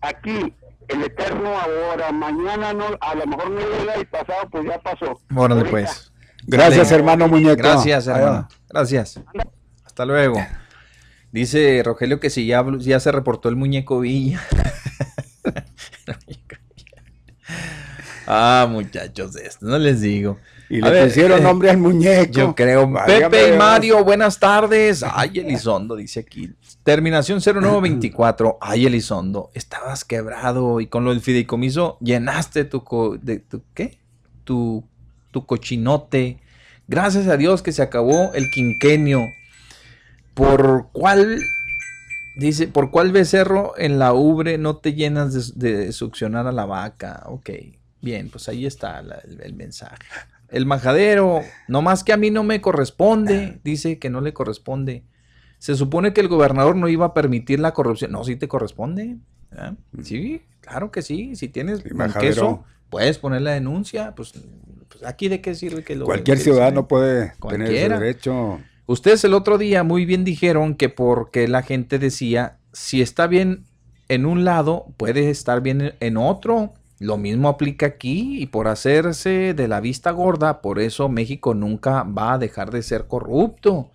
aquí, 0.01 0.55
el 0.89 1.03
eterno 1.03 1.49
ahora, 1.59 2.13
mañana 2.13 2.73
no, 2.73 2.87
a 3.01 3.15
lo 3.15 3.27
mejor 3.27 3.51
no 3.51 3.61
llega 3.61 3.99
y 3.99 4.05
pasado, 4.05 4.49
pues 4.51 4.65
ya 4.65 4.79
pasó. 4.79 5.21
Ahorita. 5.35 5.71
pues. 5.71 6.13
Gracias, 6.47 6.91
Dale. 6.91 7.01
hermano 7.01 7.29
muñeco. 7.29 7.57
Gracias, 7.57 8.07
hermano. 8.07 8.49
Gracias. 8.69 9.21
Hasta 9.85 10.05
luego. 10.05 10.39
Dice 11.33 11.83
Rogelio 11.85 12.21
que 12.21 12.31
si 12.31 12.47
ya, 12.47 12.65
ya 12.79 13.01
se 13.01 13.11
reportó 13.13 13.49
el 13.49 13.57
muñeco 13.57 14.01
Villa. 14.01 14.41
ah, 18.27 18.67
muchachos, 18.71 19.37
esto 19.37 19.67
no 19.67 19.79
les 19.79 20.01
digo. 20.01 20.39
Y 20.69 20.79
A 20.83 20.87
le 20.87 20.91
ver, 20.91 21.05
pusieron 21.09 21.39
eh, 21.39 21.43
nombre 21.43 21.71
al 21.71 21.79
muñeco. 21.79 22.33
Yo 22.33 22.55
creo. 22.55 22.89
Válgame 22.91 23.29
Pepe 23.31 23.55
y. 23.55 23.59
Mario, 23.59 24.05
buenas 24.05 24.39
tardes. 24.41 25.05
Ay, 25.09 25.39
Elizondo, 25.39 25.95
dice 25.97 26.21
aquí. 26.21 26.53
Terminación 26.83 27.41
0924. 27.41 28.59
Ay, 28.61 28.87
Elizondo, 28.87 29.51
estabas 29.55 30.05
quebrado 30.05 30.81
y 30.81 30.87
con 30.89 31.05
lo 31.05 31.11
del 31.11 31.21
fideicomiso 31.21 31.99
llenaste 32.01 32.65
tu, 32.65 32.83
co- 32.85 33.17
de, 33.17 33.39
tu 33.41 33.63
¿qué? 33.75 33.99
Tu, 34.45 34.85
tu 35.31 35.47
cochinote. 35.47 36.39
Gracias 36.89 37.27
a 37.29 37.37
Dios 37.37 37.63
que 37.63 37.73
se 37.73 37.83
acabó 37.83 38.33
el 38.35 38.51
quinquenio. 38.51 39.27
¿Por 40.35 40.89
cuál, 40.93 41.43
dice, 42.37 42.69
por 42.69 42.91
cuál 42.91 43.11
becerro 43.13 43.75
en 43.79 43.99
la 43.99 44.13
ubre 44.13 44.59
no 44.59 44.77
te 44.77 44.95
llenas 44.95 45.59
de, 45.59 45.77
de 45.87 45.93
succionar 45.93 46.47
a 46.47 46.53
la 46.53 46.67
vaca? 46.67 47.23
Ok, 47.27 47.51
bien, 48.03 48.29
pues 48.31 48.49
ahí 48.49 48.67
está 48.67 49.01
la- 49.03 49.19
el, 49.25 49.41
el 49.41 49.55
mensaje. 49.55 49.97
El 50.49 50.67
majadero, 50.67 51.43
no 51.69 51.83
más 51.83 52.05
que 52.05 52.13
a 52.13 52.17
mí 52.17 52.31
no 52.31 52.45
me 52.45 52.61
corresponde, 52.61 53.61
dice 53.65 53.99
que 53.99 54.11
no 54.11 54.21
le 54.21 54.33
corresponde. 54.33 55.05
Se 55.59 55.75
supone 55.75 56.13
que 56.13 56.21
el 56.21 56.29
gobernador 56.29 56.77
no 56.77 56.89
iba 56.89 57.07
a 57.07 57.15
permitir 57.15 57.61
la 57.61 57.73
corrupción. 57.73 58.13
No, 58.13 58.23
sí 58.25 58.37
te 58.37 58.47
corresponde. 58.47 59.17
¿eh? 59.53 59.73
Sí, 60.03 60.43
claro 60.61 60.91
que 60.91 61.03
sí. 61.03 61.35
Si 61.35 61.49
tienes 61.49 61.81
Sí, 61.81 61.89
queso, 62.21 62.65
puedes 62.91 63.19
poner 63.19 63.43
la 63.43 63.53
denuncia. 63.53 64.15
Pues, 64.15 64.35
pues 64.89 65.03
aquí 65.05 65.29
de 65.29 65.41
qué 65.41 65.55
sirve 65.55 65.83
que 65.83 65.97
lo 65.97 66.05
Cualquier 66.05 66.37
que- 66.39 66.45
ciudadano 66.45 66.87
puede 66.87 67.33
tener 67.49 67.71
ese 67.73 67.89
derecho. 67.89 68.61
Ustedes 68.87 69.25
el 69.25 69.35
otro 69.35 69.59
día 69.59 69.83
muy 69.83 70.05
bien 70.05 70.23
dijeron 70.25 70.77
que 70.77 70.89
porque 70.89 71.49
la 71.49 71.63
gente 71.63 71.99
decía, 71.99 72.59
si 72.73 73.03
está 73.03 73.27
bien 73.27 73.65
en 74.09 74.27
un 74.27 74.45
lado, 74.45 74.87
puede 74.97 75.31
estar 75.31 75.61
bien 75.61 75.95
en 75.99 76.17
otro. 76.17 76.75
Lo 76.99 77.19
mismo 77.19 77.49
aplica 77.49 77.87
aquí 77.87 78.41
y 78.43 78.47
por 78.47 78.69
hacerse 78.69 79.53
de 79.55 79.69
la 79.69 79.81
vista 79.81 80.11
gorda, 80.13 80.63
por 80.63 80.79
eso 80.79 81.09
México 81.09 81.53
nunca 81.55 82.05
va 82.05 82.33
a 82.35 82.39
dejar 82.39 82.71
de 82.71 82.83
ser 82.83 83.07
corrupto. 83.07 83.91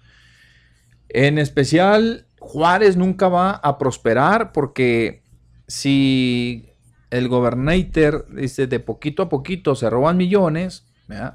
En 1.10 1.38
especial, 1.40 2.26
Juárez 2.40 2.98
nunca 2.98 3.28
va 3.28 3.52
a 3.52 3.78
prosperar 3.78 4.52
porque 4.52 5.24
si 5.68 6.70
el 7.10 7.28
gobernador 7.28 8.28
dice 8.34 8.68
de 8.68 8.80
poquito 8.80 9.24
a 9.24 9.30
poquito 9.30 9.76
se 9.76 9.90
roban 9.90 10.18
millones, 10.18 10.86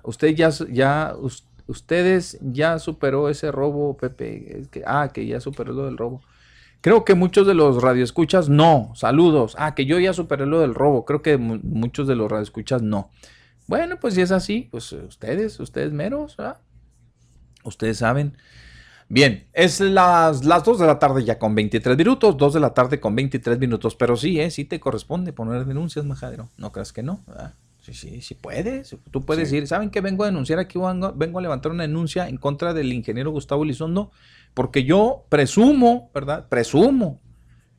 usted 0.05 0.28
ya, 0.34 0.51
ya 0.70 1.14
us- 1.20 1.47
ustedes 1.66 2.38
ya 2.40 2.78
superó 2.78 3.28
ese 3.28 3.51
robo, 3.52 3.97
Pepe, 3.97 4.59
es 4.60 4.68
que, 4.68 4.82
ah, 4.86 5.10
que 5.12 5.26
ya 5.26 5.40
superó 5.40 5.72
lo 5.72 5.84
del 5.86 5.98
robo. 5.98 6.22
Creo 6.86 7.04
que 7.04 7.16
muchos 7.16 7.48
de 7.48 7.54
los 7.54 7.82
radioescuchas 7.82 8.48
no, 8.48 8.92
saludos, 8.94 9.56
ah, 9.58 9.74
que 9.74 9.86
yo 9.86 9.98
ya 9.98 10.12
superé 10.12 10.46
lo 10.46 10.60
del 10.60 10.72
robo, 10.72 11.04
creo 11.04 11.20
que 11.20 11.36
mu- 11.36 11.58
muchos 11.64 12.06
de 12.06 12.14
los 12.14 12.30
radioescuchas 12.30 12.80
no. 12.80 13.10
Bueno, 13.66 13.98
pues 13.98 14.14
si 14.14 14.20
es 14.20 14.30
así, 14.30 14.68
pues 14.70 14.92
eh, 14.92 15.00
ustedes, 15.04 15.58
ustedes 15.58 15.92
meros, 15.92 16.36
¿verdad? 16.36 16.58
Ustedes 17.64 17.98
saben. 17.98 18.36
Bien, 19.08 19.48
es 19.52 19.80
las, 19.80 20.44
las 20.44 20.62
2 20.62 20.78
de 20.78 20.86
la 20.86 21.00
tarde 21.00 21.24
ya 21.24 21.40
con 21.40 21.56
23 21.56 21.96
minutos, 21.98 22.36
2 22.36 22.54
de 22.54 22.60
la 22.60 22.72
tarde 22.72 23.00
con 23.00 23.16
23 23.16 23.58
minutos, 23.58 23.96
pero 23.96 24.16
sí, 24.16 24.38
¿eh? 24.38 24.52
sí 24.52 24.64
te 24.64 24.78
corresponde 24.78 25.32
poner 25.32 25.64
denuncias, 25.64 26.04
majadero. 26.04 26.50
No 26.56 26.70
creas 26.70 26.92
que 26.92 27.02
no, 27.02 27.18
¿verdad? 27.26 27.54
Sí, 27.80 27.94
sí, 27.94 28.20
sí 28.20 28.34
puedes. 28.36 28.96
Tú 29.10 29.22
puedes 29.22 29.52
ir. 29.52 29.66
¿Saben 29.66 29.90
que 29.90 30.00
vengo 30.00 30.22
a 30.22 30.26
denunciar 30.26 30.60
aquí? 30.60 30.78
Vengo, 30.78 31.12
vengo 31.16 31.40
a 31.40 31.42
levantar 31.42 31.72
una 31.72 31.82
denuncia 31.82 32.28
en 32.28 32.36
contra 32.36 32.74
del 32.74 32.92
ingeniero 32.92 33.32
Gustavo 33.32 33.64
Elizondo 33.64 34.12
porque 34.56 34.84
yo 34.84 35.26
presumo, 35.28 36.10
¿verdad? 36.14 36.48
Presumo 36.48 37.20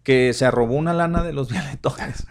que 0.03 0.31
se 0.33 0.49
robó 0.51 0.75
una 0.75 0.93
lana 0.93 1.23
de 1.23 1.33
los 1.33 1.49
violetones. 1.51 2.27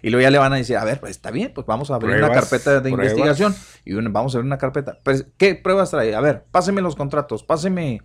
y 0.00 0.10
luego 0.10 0.22
ya 0.22 0.30
le 0.30 0.38
van 0.38 0.52
a 0.52 0.56
decir, 0.56 0.76
a 0.76 0.84
ver, 0.84 1.00
pues 1.00 1.10
está 1.10 1.32
bien, 1.32 1.50
pues 1.52 1.66
vamos 1.66 1.90
a 1.90 1.96
abrir 1.96 2.18
una 2.18 2.30
carpeta 2.30 2.74
de 2.74 2.82
pruebas. 2.82 3.10
investigación 3.10 3.56
y 3.84 3.94
vamos 3.94 4.32
a 4.32 4.38
abrir 4.38 4.46
una 4.46 4.58
carpeta. 4.58 4.98
Pues, 5.02 5.26
¿Qué 5.36 5.56
pruebas 5.56 5.90
trae? 5.90 6.14
A 6.14 6.20
ver, 6.20 6.44
páseme 6.52 6.80
los 6.80 6.94
contratos, 6.94 7.42
páseme... 7.42 8.00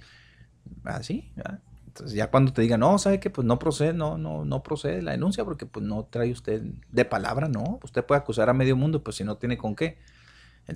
Así, 0.85 1.31
¿verdad? 1.35 1.59
Entonces 1.85 2.17
ya 2.17 2.31
cuando 2.31 2.51
te 2.51 2.63
digan, 2.63 2.79
no, 2.79 2.97
¿sabe 2.97 3.19
qué? 3.19 3.29
Pues 3.29 3.45
no 3.45 3.59
procede, 3.59 3.93
no, 3.93 4.17
no, 4.17 4.45
no 4.45 4.63
procede 4.63 5.03
la 5.03 5.11
denuncia 5.11 5.45
porque 5.45 5.67
pues 5.67 5.85
no 5.85 6.05
trae 6.05 6.31
usted 6.31 6.63
de 6.89 7.05
palabra, 7.05 7.47
no. 7.47 7.79
Usted 7.83 8.03
puede 8.03 8.21
acusar 8.21 8.49
a 8.49 8.53
medio 8.53 8.75
mundo, 8.75 9.03
pues 9.03 9.17
si 9.17 9.23
no 9.23 9.37
tiene 9.37 9.55
con 9.55 9.75
qué. 9.75 9.99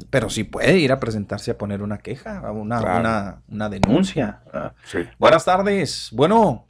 Pero 0.09 0.30
sí 0.30 0.43
puede 0.43 0.77
ir 0.80 0.91
a 0.91 0.99
presentarse 0.99 1.51
a 1.51 1.57
poner 1.57 1.81
una 1.81 1.97
queja, 1.99 2.51
una, 2.51 2.80
Claro. 2.80 2.99
una, 2.99 3.41
una 3.47 3.69
denuncia. 3.69 4.41
Sí. 4.85 4.99
Buenas 5.18 5.45
tardes. 5.45 6.09
Bueno. 6.11 6.65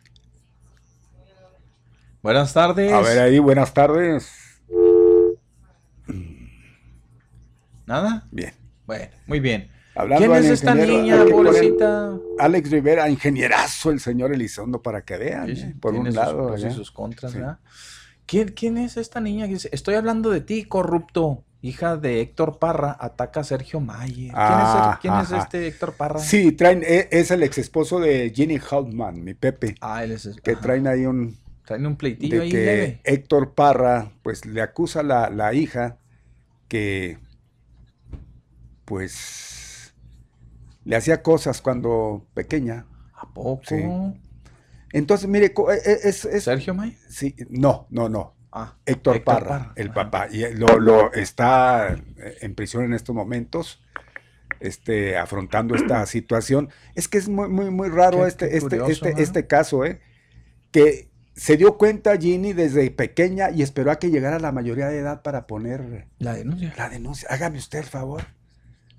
Buenas 2.22 2.54
tardes. 2.54 2.92
A 2.94 3.02
ver 3.02 3.20
ahí, 3.20 3.40
buenas 3.40 3.74
tardes. 3.74 4.32
¿Nada? 7.86 8.28
Bien. 8.32 8.54
Bueno, 8.86 9.12
muy 9.28 9.40
bien. 9.40 9.70
Hablando 9.96 10.28
¿Quién 10.28 10.44
es 10.44 10.52
esta 10.52 10.76
niña, 10.76 11.26
pobrecita? 11.32 12.16
Alex 12.38 12.70
Rivera, 12.70 13.10
ingenierazo, 13.10 13.90
el 13.92 14.00
señor 14.00 14.32
Elizondo, 14.32 14.82
para 14.82 15.02
que 15.04 15.18
vean, 15.18 15.56
Sí, 15.56 15.62
¿eh? 15.64 15.76
por 15.80 15.96
un 15.96 16.06
sus 16.06 16.16
lado. 16.16 16.48
pros 16.48 16.62
y 16.62 16.66
allá. 16.66 16.76
sus 16.76 16.92
contras, 16.92 17.32
Sí. 17.32 17.40
¿verdad? 17.40 17.60
¿Quién, 18.28 18.50
quién 18.50 18.78
es 18.78 18.98
esta 18.98 19.20
niña? 19.22 19.48
Estoy 19.72 19.96
hablando 19.96 20.30
de 20.30 20.42
ti, 20.42 20.66
corrupto. 20.66 21.44
Hija 21.62 21.98
de 21.98 22.22
Héctor 22.22 22.60
Parra, 22.60 22.96
ataca 23.00 23.40
a 23.40 23.44
Sergio 23.44 23.80
Mayer. 23.80 24.32
¿Quién, 24.32 24.34
Ah, 24.36 24.92
es, 24.92 24.94
el- 24.96 25.00
quién 25.02 25.14
es 25.22 25.32
ajá. 25.32 25.44
este 25.44 25.68
Héctor 25.68 25.94
Parra? 25.96 26.20
Sí, 26.20 26.52
traen, 26.52 26.84
e- 26.84 27.08
es 27.12 27.32
el 27.32 27.42
ex 27.44 27.58
esposo 27.58 28.00
de 28.00 28.32
Ginny 28.34 28.60
Hauptmann, 28.72 29.24
mi 29.24 29.34
Pepe, 29.34 29.76
Ah, 29.82 30.04
él 30.04 30.12
es. 30.12 30.30
que 30.44 30.52
ajá. 30.52 30.62
traen 30.62 30.88
ahí 30.88 31.06
un, 31.06 31.36
Traen 31.66 31.86
un 31.86 31.98
pleitillo 31.98 32.38
de 32.38 32.44
ahí 32.44 32.50
que 32.52 32.58
leve. 32.66 33.02
Héctor 33.04 33.54
Parra, 33.54 34.12
pues 34.24 34.46
le 34.46 34.62
acusa 34.62 35.02
a 35.02 35.04
la, 35.04 35.30
la 35.30 35.54
hija 35.54 35.98
que, 36.70 37.18
pues, 38.86 39.94
le 40.86 40.96
hacía 40.96 41.22
cosas 41.22 41.62
cuando 41.62 42.26
pequeña. 42.34 42.86
¿A 43.14 43.28
poco? 43.34 43.62
Sí. 43.68 43.76
Entonces, 44.94 45.28
mire, 45.28 45.48
e- 45.48 45.90
e- 45.90 46.00
es, 46.08 46.24
es- 46.24 46.44
¿Sergio 46.46 46.74
Mayer? 46.74 46.98
sí, 47.10 47.36
no, 47.50 47.88
no, 47.90 48.08
no. 48.10 48.36
Ah, 48.52 48.76
Héctor, 48.86 49.18
Héctor 49.18 49.24
Parra, 49.36 49.48
Parra, 49.60 49.74
el 49.76 49.88
ajá. 49.88 49.94
papá, 49.94 50.28
y 50.32 50.54
lo, 50.56 50.80
lo 50.80 51.14
está 51.14 51.96
en 52.42 52.56
prisión 52.56 52.86
en 52.86 52.94
estos 52.94 53.14
momentos, 53.14 53.84
este, 54.60 55.18
afrontando 55.18 55.76
esta 55.76 56.06
situación. 56.08 56.70
Es 56.96 57.08
que 57.08 57.18
es 57.18 57.28
muy, 57.30 57.50
muy, 57.50 57.70
muy 57.70 57.90
raro 57.90 58.22
Qué- 58.22 58.28
este, 58.28 58.50
qué 58.50 58.58
este, 58.58 58.80
curioso, 58.80 58.92
este, 59.06 59.14
¿no? 59.14 59.18
este 59.20 59.48
caso, 59.48 59.86
¿eh? 59.86 60.02
Que 60.72 61.10
se 61.36 61.56
dio 61.58 61.78
cuenta 61.78 62.18
Ginny 62.18 62.54
desde 62.54 62.90
pequeña 62.90 63.52
y 63.52 63.62
esperó 63.62 63.92
a 63.92 64.00
que 64.00 64.10
llegara 64.10 64.40
la 64.40 64.52
mayoría 64.52 64.88
de 64.88 64.98
edad 65.00 65.22
para 65.22 65.46
poner 65.46 66.08
La 66.18 66.34
denuncia. 66.34 66.74
la 66.78 66.90
denuncia. 66.90 67.28
Hágame 67.30 67.60
usted 67.60 67.80
el 67.80 67.86
favor. 67.86 68.24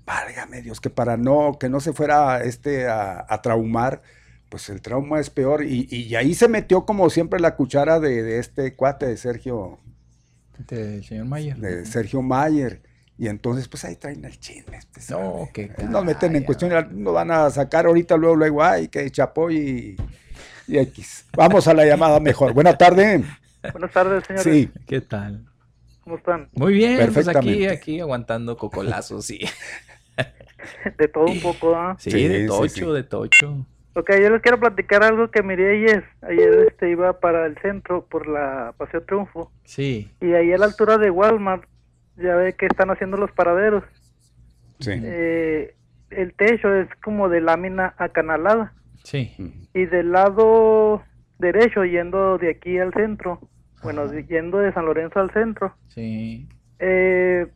Válgame 0.05 0.61
Dios, 0.61 0.79
que 0.79 0.89
para 0.89 1.17
no, 1.17 1.57
que 1.59 1.69
no 1.69 1.79
se 1.81 1.93
fuera 1.93 2.41
este 2.43 2.87
a, 2.87 3.25
a 3.27 3.41
traumar, 3.41 4.01
pues 4.49 4.69
el 4.69 4.81
trauma 4.81 5.19
es 5.19 5.29
peor. 5.29 5.63
Y, 5.63 5.87
y 5.89 6.15
ahí 6.15 6.33
se 6.33 6.47
metió 6.47 6.85
como 6.85 7.09
siempre 7.09 7.39
la 7.39 7.55
cuchara 7.55 7.99
de, 7.99 8.23
de 8.23 8.39
este 8.39 8.75
cuate 8.75 9.05
de 9.07 9.17
Sergio, 9.17 9.79
Del 10.67 11.03
señor 11.03 11.25
Mayer. 11.25 11.57
de 11.57 11.85
Sergio 11.85 12.21
Mayer. 12.21 12.81
Y 13.17 13.27
entonces, 13.27 13.67
pues 13.67 13.83
ahí 13.83 13.95
traen 13.97 14.23
el 14.23 14.39
chisme. 14.39 14.77
este, 14.77 15.01
No, 15.13 15.49
que 15.53 15.69
Nos 15.89 16.05
meten 16.05 16.35
en 16.37 16.43
cuestión, 16.43 16.71
nos 17.03 17.13
van 17.13 17.31
a 17.31 17.49
sacar 17.49 17.85
ahorita, 17.85 18.15
luego, 18.15 18.35
luego, 18.37 18.63
ay, 18.63 18.87
que 18.87 19.09
Chapoy 19.11 19.57
y, 20.67 20.73
y 20.73 20.77
X. 20.79 21.25
Vamos 21.35 21.67
a 21.67 21.73
la 21.73 21.85
llamada 21.85 22.19
mejor. 22.21 22.53
Buena 22.53 22.77
tarde. 22.77 23.23
Buenas 23.73 23.91
tardes, 23.91 24.23
señores. 24.25 24.43
Sí, 24.43 24.71
¿Qué 24.87 25.01
tal? 25.01 25.45
¿Cómo 26.05 26.15
están? 26.15 26.49
Muy 26.53 26.73
bien, 26.73 26.95
pues 27.13 27.27
aquí, 27.27 27.33
Perfectamente. 27.35 27.69
aquí 27.69 27.99
aguantando 27.99 28.57
cocolazos, 28.57 29.25
sí. 29.25 29.39
De 30.97 31.07
todo 31.07 31.25
un 31.25 31.39
poco, 31.41 31.75
¿ah? 31.75 31.95
Sí, 31.99 32.11
Sí, 32.11 32.27
de 32.27 32.41
sí, 32.41 32.47
tocho, 32.47 32.67
sí. 32.87 32.93
de 32.93 33.03
tocho. 33.03 33.65
Ok, 33.95 34.11
yo 34.21 34.29
les 34.29 34.41
quiero 34.41 34.59
platicar 34.59 35.03
algo 35.03 35.29
que 35.31 35.41
miré 35.43 35.71
ayer. 35.77 36.03
Ayer 36.21 36.67
este, 36.69 36.89
iba 36.91 37.19
para 37.19 37.45
el 37.47 37.57
centro 37.57 38.05
por 38.05 38.27
la 38.27 38.73
Paseo 38.77 39.01
Triunfo. 39.03 39.51
Sí. 39.63 40.11
Y 40.21 40.33
ahí 40.33 40.53
a 40.53 40.57
la 40.57 40.65
altura 40.65 40.97
de 40.97 41.09
Walmart, 41.09 41.63
ya 42.15 42.35
ve 42.35 42.53
que 42.53 42.67
están 42.67 42.91
haciendo 42.91 43.17
los 43.17 43.31
paraderos. 43.31 43.83
sí. 44.79 44.91
Eh, 44.95 45.75
el 46.11 46.33
techo 46.33 46.73
es 46.73 46.87
como 47.03 47.29
de 47.29 47.39
lámina 47.41 47.93
acanalada. 47.97 48.73
Sí. 49.03 49.31
Y 49.75 49.85
del 49.85 50.11
lado 50.11 51.03
derecho, 51.37 51.85
yendo 51.85 52.37
de 52.39 52.49
aquí 52.49 52.79
al 52.79 52.93
centro, 52.93 53.39
bueno, 53.83 54.01
Ajá. 54.03 54.19
yendo 54.21 54.57
de 54.57 54.73
San 54.73 54.85
Lorenzo 54.85 55.19
al 55.19 55.31
centro, 55.31 55.75
Sí. 55.89 56.47
eh, 56.79 57.47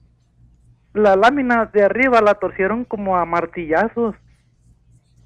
la 0.94 1.16
lámina 1.16 1.66
de 1.66 1.82
arriba 1.84 2.22
la 2.22 2.36
torcieron 2.36 2.86
como 2.86 3.18
a 3.18 3.26
martillazos. 3.26 4.16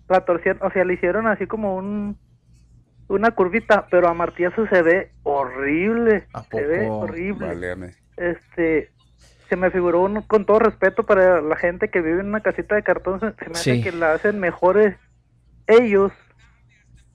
La 0.09 0.21
torcieron, 0.21 0.65
o 0.65 0.71
sea, 0.71 0.85
le 0.85 0.93
hicieron 0.93 1.27
así 1.27 1.47
como 1.47 1.75
un 1.75 2.17
una 3.09 3.31
curvita, 3.31 3.87
pero 3.89 4.09
a 4.09 4.13
martillazos 4.13 4.67
se 4.69 4.81
ve 4.81 5.11
horrible. 5.23 6.27
¿A 6.33 6.43
Se 6.43 6.61
ve 6.65 6.87
poco? 6.87 6.99
horrible. 6.99 7.93
Este, 8.17 8.91
se 9.47 9.55
me 9.55 9.71
figuró 9.71 10.01
un- 10.01 10.21
con 10.23 10.45
todo 10.45 10.59
respeto 10.59 11.05
para 11.05 11.39
la 11.41 11.55
gente 11.55 11.89
que 11.89 12.01
vive 12.01 12.19
en 12.19 12.27
una 12.27 12.41
casita 12.41 12.75
de 12.75 12.83
cartón, 12.83 13.21
se, 13.21 13.31
se 13.31 13.49
me 13.49 13.55
Sí. 13.55 13.71
hace 13.71 13.81
que 13.81 13.91
la 13.95 14.13
hacen 14.13 14.39
mejores 14.41 14.97
ellos 15.67 16.11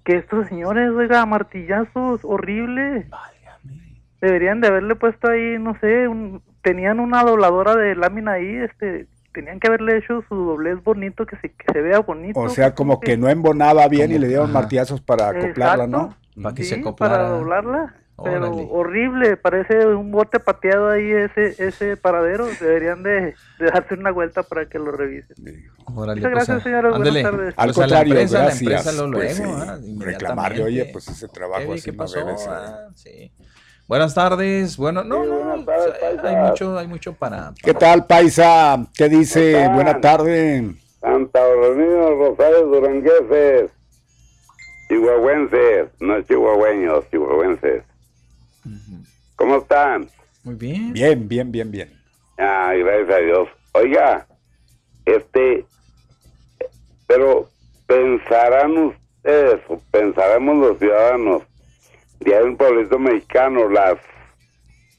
que 0.05 0.17
estos 0.17 0.49
señores, 0.49 0.91
oiga, 0.93 1.21
a 1.21 1.27
martillazos, 1.27 2.21
horrible. 2.25 3.07
Válgame. 3.11 4.01
Deberían 4.23 4.61
de 4.63 4.69
haberle 4.69 4.95
puesto 4.97 5.29
ahí, 5.29 5.59
no 5.59 5.79
sé, 5.81 6.09
un, 6.09 6.43
tenían 6.63 7.01
una 7.01 7.23
dobladora 7.23 7.77
de 7.77 7.95
lámina 7.97 8.33
ahí, 8.33 8.57
este, 8.57 9.07
tenían 9.33 9.59
que 9.61 9.69
haberle 9.69 9.99
hecho 9.99 10.23
su 10.29 10.35
doblez 10.35 10.83
bonito, 10.83 11.27
que 11.27 11.37
se, 11.37 11.51
que 11.53 11.73
se 11.73 11.81
vea 11.81 12.01
bonito. 12.01 12.39
O 12.41 12.49
sea, 12.49 12.75
como 12.75 13.01
que 13.01 13.17
no 13.17 13.29
embonaba 13.29 13.89
bien 13.89 14.13
y 14.13 14.19
le 14.19 14.29
dieron 14.29 14.51
ajá. 14.51 14.55
martillazos 14.61 15.01
para 15.01 15.29
acoplarla, 15.29 15.87
¿no? 15.87 16.17
Para 16.41 16.55
que 16.55 16.63
Sí, 16.63 16.71
se 16.71 16.81
acoplara. 16.81 17.15
para 17.17 17.29
doblarla. 17.31 17.95
Pero 18.23 18.47
Órale. 18.53 18.69
horrible, 18.71 19.37
parece 19.37 19.85
un 19.87 20.13
bote 20.13 20.39
pateado 20.39 20.91
ahí 20.91 21.11
ese 21.11 21.57
ese 21.67 21.97
paradero. 21.97 22.47
Deberían 22.61 23.03
de, 23.03 23.35
de 23.59 23.67
darse 23.73 23.95
una 23.95 24.13
vuelta 24.13 24.43
para 24.45 24.67
que 24.69 24.79
lo 24.79 24.93
revisen. 24.93 25.35
Órale, 25.87 26.21
Muchas 26.21 26.31
gracias, 26.31 26.55
pues, 26.57 26.63
señores. 26.65 26.91
Buenas 26.93 27.09
ándele. 27.09 27.23
tardes. 27.23 27.55
Al 27.57 27.67
Pues 27.69 27.77
contrario, 27.79 28.13
empresa, 28.15 28.39
la 28.39 28.45
gracias. 28.45 28.95
luego, 28.97 29.13
pues 29.13 29.37
sí, 29.37 29.43
ah, 29.45 29.79
reclamarle, 29.99 30.63
oye, 30.63 30.85
pues 30.93 31.09
ese 31.09 31.27
trabajo 31.29 31.69
¿Qué, 31.69 31.73
así 31.75 31.85
qué 31.87 31.93
no 31.93 31.97
pasó? 31.99 32.19
debe 32.19 32.39
ser. 32.39 32.51
Ah, 32.53 32.89
sí. 32.95 33.33
Buenas 33.89 34.15
tardes. 34.15 34.77
Bueno, 34.77 35.05
no, 35.05 35.23
Sí, 35.23 35.29
no, 35.29 35.37
buenas 35.39 35.59
no, 35.59 35.65
tardes, 35.65 36.25
hay- 36.25 36.37
mucho, 36.37 36.79
hay 36.79 36.87
mucho 36.87 37.13
para. 37.15 37.53
¿Qué 37.63 37.75
tal, 37.75 38.07
Paisa? 38.07 38.87
¿Qué 38.97 39.09
dice? 39.09 39.53
¿Cómo 39.65 39.75
Buena 39.75 39.91
están? 39.93 40.01
tarde. 40.19 40.75
Santa 41.01 41.41
Carolina, 41.41 42.09
Rosales, 42.11 42.63
Durangueses, 42.63 43.71
chihuahuenses, 44.89 45.89
no 46.01 46.23
chihuahueños, 46.23 47.05
chihuahuenses. 47.11 47.83
¿Cómo 49.37 49.57
están? 49.57 50.09
Muy 50.45 50.55
bien. 50.55 50.93
Bien, 50.93 51.29
bien, 51.29 51.51
bien, 51.53 51.71
bien. 51.71 51.93
Ay, 52.39 52.83
gracias 52.83 53.11
a 53.11 53.19
Dios. 53.19 53.49
Oiga, 53.73 54.27
este, 55.05 55.65
pero 57.07 57.49
pensarán 57.87 58.77
ustedes, 58.79 59.61
o 59.69 59.79
pensaremos 59.91 60.57
los 60.57 60.79
ciudadanos 60.79 61.43
de 62.25 62.43
un 62.43 62.57
pueblito 62.57 62.99
mexicano, 62.99 63.69
las, 63.69 63.99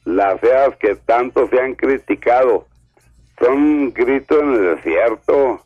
las 0.06 0.40
feas 0.40 0.76
que 0.78 0.96
tanto 0.96 1.48
se 1.50 1.60
han 1.60 1.76
criticado, 1.76 2.68
son 3.40 3.54
un 3.54 3.94
grito 3.94 4.40
en 4.40 4.54
el 4.54 4.76
desierto 4.76 5.64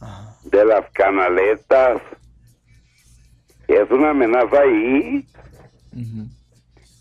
Ajá. 0.00 0.36
de 0.44 0.64
las 0.64 0.90
canaletas. 0.92 2.00
Es 3.66 3.90
una 3.90 4.10
amenaza 4.10 4.60
ahí 4.60 5.26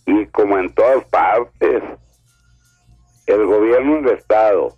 y 0.06 0.26
como 0.28 0.58
en 0.58 0.74
todas 0.74 1.04
partes, 1.06 1.84
el 3.26 3.46
gobierno 3.46 3.96
del 4.02 4.18
Estado, 4.18 4.76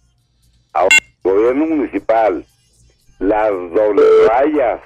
el 0.75 0.89
gobierno 1.23 1.65
municipal, 1.65 2.45
las 3.19 3.49
doble 3.49 4.03
rayas. 4.27 4.81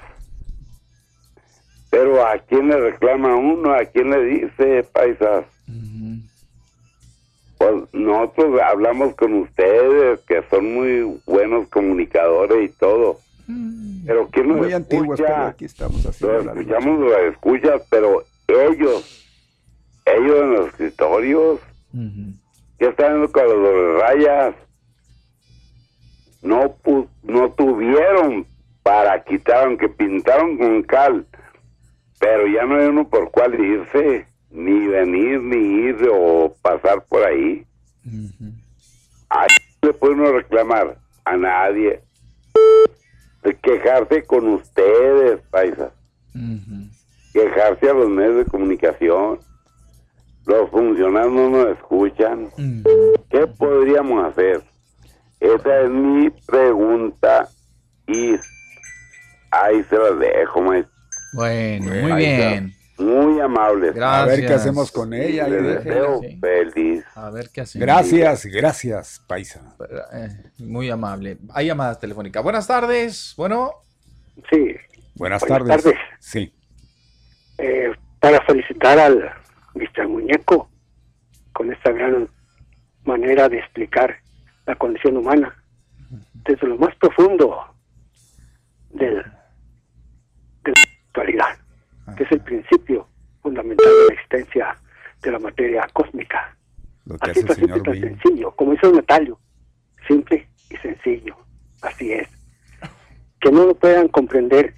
Pero 1.90 2.24
¿a 2.24 2.38
quién 2.38 2.68
le 2.68 2.76
reclama 2.78 3.34
uno? 3.36 3.74
¿A 3.74 3.84
quién 3.84 4.10
le 4.10 4.24
dice, 4.24 4.84
paisas? 4.92 5.44
Pues 7.58 7.74
nosotros 7.92 8.60
hablamos 8.62 9.14
con 9.16 9.34
ustedes, 9.34 10.20
que 10.20 10.42
son 10.48 10.72
muy 10.72 11.20
buenos 11.26 11.68
comunicadores 11.68 12.70
y 12.70 12.72
todo. 12.74 13.18
Mm. 13.46 14.06
Pero 14.06 14.28
¿quién 14.30 14.48
nos 14.48 14.58
Muy 14.58 14.72
antiguos, 14.72 15.18
pero 15.18 15.28
escucha? 15.28 15.48
aquí 15.48 15.64
estamos 15.66 16.06
haciendo 16.06 16.42
Lo 16.42 16.52
escuchamos, 16.52 17.00
lo 17.00 17.18
escuchas, 17.28 17.82
pero 17.90 18.24
ellos, 18.48 19.26
ellos 20.06 20.40
en 20.40 20.52
los 20.52 20.66
escritorios, 20.68 21.60
Ujú. 21.92 22.32
¿Qué 22.78 22.86
están 22.86 23.06
haciendo 23.06 23.32
con 23.32 23.62
los 23.62 24.00
rayas? 24.00 24.54
No, 26.40 26.74
no 27.24 27.50
tuvieron 27.50 28.46
para 28.82 29.22
quitar, 29.22 29.66
aunque 29.66 29.88
pintaron 29.88 30.56
con 30.56 30.82
cal, 30.84 31.26
pero 32.20 32.46
ya 32.46 32.64
no 32.66 32.76
hay 32.76 32.86
uno 32.86 33.08
por 33.08 33.30
cuál 33.30 33.58
irse, 33.58 34.26
ni 34.50 34.86
venir, 34.86 35.40
ni 35.40 35.56
ir 35.56 35.96
o 36.12 36.54
pasar 36.62 37.02
por 37.08 37.24
ahí. 37.24 37.66
Ahí 39.30 39.48
no 39.82 39.88
le 39.88 39.94
puede 39.94 40.14
uno 40.14 40.32
reclamar 40.32 40.98
a 41.24 41.36
nadie. 41.36 42.02
Quejarse 43.62 44.22
con 44.24 44.48
ustedes, 44.48 45.40
paisas. 45.50 45.92
Quejarse 47.32 47.88
a 47.88 47.94
los 47.94 48.10
medios 48.10 48.36
de 48.36 48.44
comunicación. 48.44 49.38
Los 50.44 50.68
funcionarios 50.70 51.32
no 51.32 51.48
nos 51.48 51.68
escuchan. 51.68 52.50
¿Qué 53.30 53.46
podríamos 53.46 54.26
hacer? 54.26 54.62
Esa 55.38 55.80
es 55.82 55.90
mi 55.90 56.28
pregunta 56.46 57.48
y 58.06 58.34
ahí 59.50 59.82
se 59.84 59.96
la 59.96 60.10
dejo, 60.10 60.60
maestro. 60.60 60.99
Bueno, 61.32 61.86
muy 61.86 62.12
bien. 62.12 62.74
Muy 62.98 63.40
amable. 63.40 63.92
Gracias. 63.92 64.22
A 64.22 64.26
ver 64.26 64.46
qué 64.46 64.52
hacemos 64.52 64.92
con 64.92 65.14
ella, 65.14 65.48
Le 65.48 65.62
deseo 65.62 66.20
feliz. 66.40 67.04
A 67.14 67.30
ver 67.30 67.48
qué 67.52 67.62
hacemos. 67.62 67.86
Gracias, 67.86 68.46
gracias, 68.46 69.24
paisa. 69.26 69.74
Eh, 70.12 70.28
muy 70.58 70.90
amable. 70.90 71.38
Hay 71.54 71.66
llamadas 71.66 71.98
telefónicas. 71.98 72.42
Buenas 72.42 72.66
tardes. 72.66 73.32
Bueno. 73.36 73.72
Sí. 74.50 74.76
Buenas, 75.14 75.40
Buenas 75.40 75.66
tardes. 75.66 75.82
tardes. 75.82 75.98
Sí. 76.18 76.52
Eh, 77.58 77.92
para 78.20 78.42
felicitar 78.44 78.98
al 78.98 79.30
Mr. 79.74 80.06
Muñeco 80.06 80.70
con 81.52 81.72
esta 81.72 81.92
gran 81.92 82.28
manera 83.04 83.48
de 83.48 83.58
explicar 83.58 84.16
la 84.66 84.76
condición 84.76 85.16
humana 85.16 85.54
desde 86.44 86.66
lo 86.66 86.76
más 86.76 86.94
profundo 86.96 87.56
del, 88.90 89.24
actualidad, 91.10 91.58
que 92.16 92.24
es 92.24 92.32
el 92.32 92.40
principio 92.40 93.06
fundamental 93.42 93.86
de 93.86 94.06
la 94.08 94.14
existencia 94.14 94.76
de 95.22 95.32
la 95.32 95.38
materia 95.38 95.86
cósmica. 95.92 96.56
Lo 97.04 97.18
que 97.18 97.30
Así 97.30 97.40
hace 97.40 97.52
el 97.52 97.56
señor 97.56 97.82
tan 97.82 98.00
sencillo, 98.00 98.50
como 98.52 98.74
hizo 98.74 98.92
Natalio, 98.92 99.38
simple 100.06 100.48
y 100.70 100.76
sencillo, 100.76 101.36
así 101.82 102.12
es. 102.12 102.28
Que 103.40 103.50
no 103.50 103.66
lo 103.66 103.74
puedan 103.74 104.08
comprender 104.08 104.74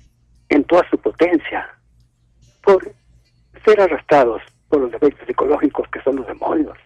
en 0.49 0.65
toda 0.65 0.89
su 0.91 0.99
potencia, 0.99 1.69
por 2.63 2.93
ser 3.65 3.81
arrastrados 3.81 4.43
por 4.69 4.81
los 4.81 4.93
defectos 4.93 5.27
psicológicos 5.27 5.89
que 5.89 6.01
son 6.03 6.17
los 6.17 6.27
demonios, 6.27 6.79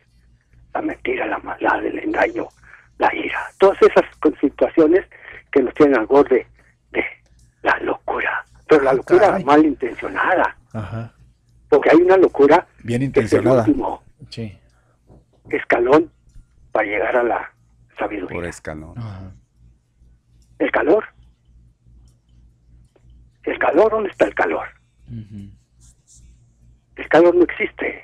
la 0.74 0.82
mentira, 0.82 1.26
la 1.26 1.38
maldad, 1.38 1.84
el 1.84 1.98
engaño, 1.98 2.48
la 2.98 3.14
ira, 3.14 3.40
todas 3.58 3.80
esas 3.82 4.04
situaciones 4.40 5.04
que 5.52 5.62
nos 5.62 5.74
tienen 5.74 5.98
al 5.98 6.06
borde 6.06 6.46
de 6.92 7.04
la 7.62 7.78
locura, 7.80 8.44
pero 8.66 8.82
la 8.82 8.92
locura 8.94 9.38
malintencionada, 9.44 10.56
Ajá. 10.72 11.12
porque 11.68 11.90
hay 11.90 11.96
una 11.96 12.16
locura 12.16 12.66
Bien 12.82 13.00
que 13.12 13.20
es 13.20 13.32
el 13.32 13.38
intencionada. 13.40 13.60
último 13.64 14.02
Sí. 14.30 14.58
escalón 15.50 16.10
para 16.72 16.86
llegar 16.86 17.16
a 17.16 17.22
la 17.22 17.52
sabiduría. 17.98 18.34
Por 18.36 18.44
escalón. 18.44 18.94
El 20.58 20.70
calor. 20.70 21.04
El 23.44 23.58
calor, 23.58 23.90
¿dónde 23.92 24.10
está 24.10 24.24
el 24.26 24.34
calor? 24.34 24.66
El 26.96 27.08
calor 27.08 27.34
no 27.36 27.44
existe. 27.44 28.02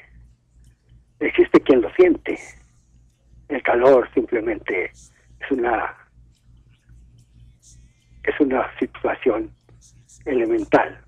Existe 1.18 1.60
quien 1.60 1.80
lo 1.82 1.92
siente. 1.94 2.38
El 3.48 3.62
calor 3.62 4.08
simplemente 4.14 4.84
es 4.92 5.12
una 5.50 5.96
es 8.24 8.38
una 8.40 8.66
situación 8.78 9.50
elemental. 10.24 11.00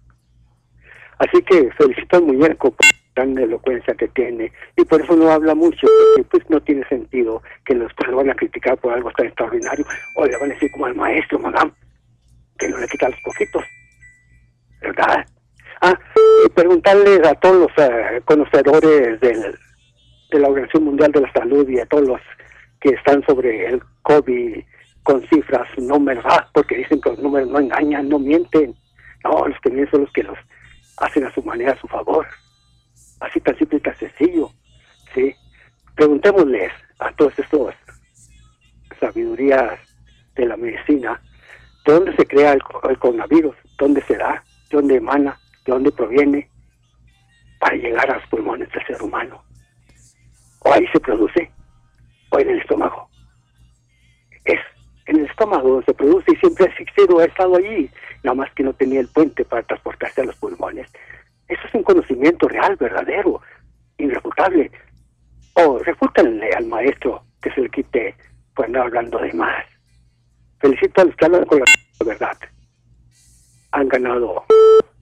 Así 1.18 1.42
que 1.42 1.70
felicito 1.72 2.16
al 2.16 2.24
muñeco 2.24 2.70
por 2.70 2.86
gran 3.14 3.38
elocuencia 3.38 3.94
que 3.94 4.08
tiene 4.08 4.52
y 4.76 4.84
por 4.84 5.00
eso 5.00 5.14
no 5.14 5.30
habla 5.30 5.54
mucho, 5.54 5.86
porque 6.16 6.28
pues 6.30 6.50
no 6.50 6.60
tiene 6.60 6.86
sentido 6.88 7.42
que 7.64 7.74
después 7.74 8.10
lo 8.10 8.16
van 8.16 8.30
a 8.30 8.34
criticar 8.34 8.76
por 8.78 8.92
algo 8.92 9.10
tan 9.12 9.26
extraordinario 9.26 9.84
o 10.16 10.26
le 10.26 10.36
van 10.36 10.50
a 10.50 10.54
decir 10.54 10.70
como 10.72 10.86
al 10.86 10.94
maestro, 10.94 11.38
madame, 11.38 11.72
que 12.58 12.68
no 12.68 12.78
le 12.78 12.88
quita 12.88 13.08
los 13.08 13.20
cojitos. 13.24 13.64
¿Verdad? 14.80 15.26
Ah, 15.80 15.98
y 16.44 16.48
preguntarles 16.50 17.26
a 17.26 17.34
todos 17.34 17.68
los 17.68 17.86
eh, 17.86 18.20
conocedores 18.24 19.20
del, 19.20 19.56
de 20.30 20.38
la 20.38 20.48
Organización 20.48 20.84
Mundial 20.84 21.12
de 21.12 21.20
la 21.20 21.32
Salud 21.32 21.68
y 21.68 21.78
a 21.78 21.86
todos 21.86 22.08
los 22.08 22.20
que 22.80 22.90
están 22.90 23.24
sobre 23.26 23.66
el 23.66 23.82
COVID 24.02 24.62
con 25.02 25.20
cifras, 25.28 25.68
números, 25.78 26.24
ah, 26.26 26.48
porque 26.52 26.76
dicen 26.76 27.00
que 27.00 27.10
los 27.10 27.18
números 27.18 27.48
no 27.48 27.60
engañan, 27.60 28.08
no 28.08 28.18
mienten. 28.18 28.74
No, 29.24 29.48
los 29.48 29.58
que 29.60 29.86
son 29.90 30.02
los 30.02 30.12
que 30.12 30.22
los 30.22 30.38
hacen 30.98 31.24
a 31.24 31.32
su 31.32 31.42
manera, 31.42 31.72
a 31.72 31.80
su 31.80 31.88
favor. 31.88 32.26
Así 33.20 33.40
tan 33.40 33.56
simple 33.58 33.78
y 33.78 33.80
tan 33.80 33.96
sencillo. 33.96 34.50
¿sí? 35.14 35.34
Preguntémosles 35.94 36.72
a 36.98 37.10
todos 37.12 37.38
estos 37.38 37.74
sabidurías 39.00 39.78
de 40.34 40.46
la 40.46 40.56
medicina, 40.56 41.20
¿de 41.86 41.92
dónde 41.92 42.16
se 42.16 42.26
crea 42.26 42.52
el, 42.52 42.62
el 42.88 42.98
coronavirus? 42.98 43.56
¿Dónde 43.78 44.02
se 44.02 44.16
da? 44.16 44.42
¿De 44.70 44.76
dónde 44.76 44.96
emana? 44.96 45.38
¿De 45.64 45.72
dónde 45.72 45.92
proviene? 45.92 46.48
Para 47.60 47.76
llegar 47.76 48.10
a 48.10 48.16
los 48.16 48.26
pulmones 48.28 48.70
del 48.72 48.86
ser 48.86 49.02
humano. 49.02 49.42
O 50.60 50.72
ahí 50.72 50.86
se 50.92 51.00
produce, 51.00 51.50
o 52.30 52.38
en 52.38 52.50
el 52.50 52.58
estómago. 52.60 53.08
Es 54.44 54.60
en 55.06 55.18
el 55.18 55.26
estómago 55.26 55.82
se 55.82 55.94
produce 55.94 56.32
y 56.32 56.36
siempre 56.36 56.66
ha 56.66 56.68
existido, 56.68 57.18
ha 57.18 57.24
estado 57.24 57.56
allí, 57.56 57.90
nada 58.22 58.34
más 58.34 58.52
que 58.54 58.62
no 58.62 58.72
tenía 58.72 59.00
el 59.00 59.08
puente 59.08 59.44
para 59.44 59.62
transportarse 59.62 60.22
a 60.22 60.24
los 60.24 60.36
pulmones. 60.36 60.90
Eso 61.48 61.60
es 61.66 61.74
un 61.74 61.82
conocimiento 61.82 62.48
real, 62.48 62.76
verdadero, 62.76 63.42
irrefutable. 63.98 64.70
O 65.54 65.78
refútanle 65.78 66.50
al 66.50 66.66
maestro 66.66 67.22
que 67.42 67.50
se 67.52 67.60
le 67.60 67.68
quite 67.68 68.14
por 68.54 68.64
andar 68.64 68.86
hablando 68.86 69.18
de 69.18 69.32
más. 69.34 69.64
Felicito 70.58 71.02
a 71.02 71.04
los 71.04 71.16
que 71.16 71.24
hablan 71.26 71.44
con 71.44 71.58
la 71.58 71.64
verdad. 72.06 72.36
Han 73.72 73.88
ganado 73.88 74.44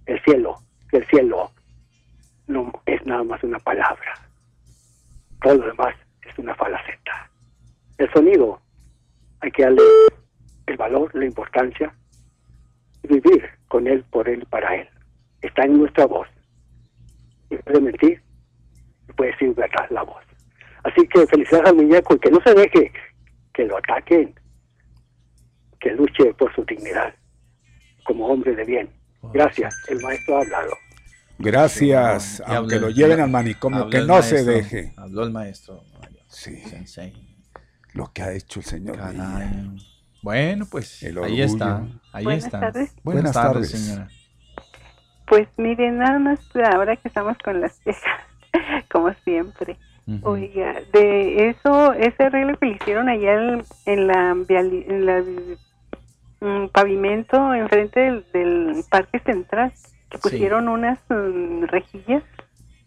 el 0.06 0.20
cielo. 0.24 0.56
El 0.90 1.06
cielo 1.06 1.50
no 2.48 2.72
es 2.86 3.04
nada 3.06 3.22
más 3.22 3.42
una 3.44 3.58
palabra. 3.60 4.14
Todo 5.40 5.54
lo 5.54 5.66
demás 5.68 5.94
es 6.22 6.38
una 6.38 6.54
falaceta. 6.54 7.30
El 7.98 8.12
sonido 8.12 8.60
hay 9.43 9.51
que 9.51 9.62
darle 9.62 9.82
el 10.66 10.77
valor, 10.77 11.10
la 11.14 11.24
importancia 11.27 11.93
y 13.02 13.09
vivir 13.09 13.44
con 13.69 13.86
él, 13.86 14.05
por 14.10 14.28
él, 14.28 14.47
para 14.47 14.77
él. 14.77 14.89
Está 15.43 15.64
en 15.64 15.78
nuestra 15.78 16.06
voz. 16.06 16.28
Y 17.51 17.56
puede 17.56 17.81
mentir, 17.81 18.23
y 19.09 19.12
puede 19.12 19.32
decir 19.32 19.55
verdad 19.55 19.86
la 19.90 20.02
voz. 20.05 20.23
Así 20.85 21.06
que 21.09 21.27
felicidades 21.27 21.69
al 21.69 21.77
muñeco 21.77 22.14
y 22.14 22.19
que 22.19 22.31
no 22.31 22.40
se 22.44 22.55
deje 22.55 22.93
que 23.52 23.64
lo 23.64 23.77
ataquen, 23.77 24.35
que 25.81 25.90
luche 25.93 26.32
por 26.35 26.55
su 26.55 26.64
dignidad 26.64 27.14
como 28.05 28.27
hombre 28.28 28.55
de 28.55 28.64
bien. 28.64 28.90
Gracias, 29.32 29.74
el 29.89 30.01
maestro 30.01 30.39
ha 30.39 30.40
hablado. 30.43 30.70
Gracias, 31.39 32.40
aunque 32.47 32.77
habló- 32.77 32.89
lo 32.89 32.90
lleven 32.90 33.20
al 33.20 33.31
manicomio, 33.31 33.89
que 33.90 34.01
no 34.02 34.23
se 34.23 34.44
deje. 34.44 34.93
Habló 34.97 35.24
el 35.24 35.31
maestro. 35.32 35.82
Sí. 36.28 36.56
Sensei. 36.69 37.12
Lo 37.94 38.10
que 38.12 38.23
ha 38.23 38.32
hecho 38.32 38.60
el 38.60 38.66
señor. 38.66 38.97
Caray. 38.97 39.70
Bueno, 40.23 40.66
pues 40.70 41.02
El 41.02 41.19
ahí 41.23 41.43
está. 41.43 41.82
Ahí 42.12 42.24
Buenas 42.24 42.44
está. 42.44 42.60
tardes. 42.60 42.94
Buenas, 43.02 43.23
Buenas 43.23 43.32
tardes, 43.32 43.70
tardes. 43.70 43.70
señora. 43.70 44.09
Pues 45.27 45.48
miren, 45.56 45.98
nada 45.98 46.19
más 46.19 46.40
ahora 46.73 46.97
que 46.97 47.09
estamos 47.09 47.36
con 47.39 47.60
las 47.60 47.78
quejas, 47.81 48.20
como 48.90 49.12
siempre. 49.24 49.78
Oiga, 50.23 50.81
de 50.93 51.48
eso, 51.51 51.93
ese 51.93 52.24
arreglo 52.24 52.59
que 52.59 52.66
le 52.66 52.73
hicieron 52.73 53.09
allá 53.09 53.35
en, 53.35 53.62
en 53.86 54.06
la, 54.09 54.31
en 54.48 55.06
la 55.06 55.23
mm, 56.40 56.69
pavimento 56.69 57.55
enfrente 57.55 58.01
del, 58.01 58.27
del 58.32 58.85
parque 58.90 59.20
central, 59.20 59.73
que 60.10 60.19
pusieron 60.19 60.69
unas 60.69 60.98
mm, 61.09 61.64
rejillas. 61.64 62.24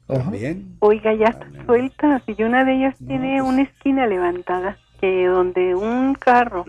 También. 0.08 0.76
Oiga, 0.80 1.14
ya 1.14 1.28
están 1.28 1.66
sueltas 1.66 2.22
y 2.28 2.44
una 2.44 2.64
de 2.66 2.76
ellas 2.76 2.96
tiene 3.08 3.40
pues 3.40 3.50
una 3.54 3.62
esquina 3.64 4.06
levantada, 4.08 4.78
que 5.00 5.26
donde 5.28 5.76
un 5.76 6.14
carro 6.16 6.66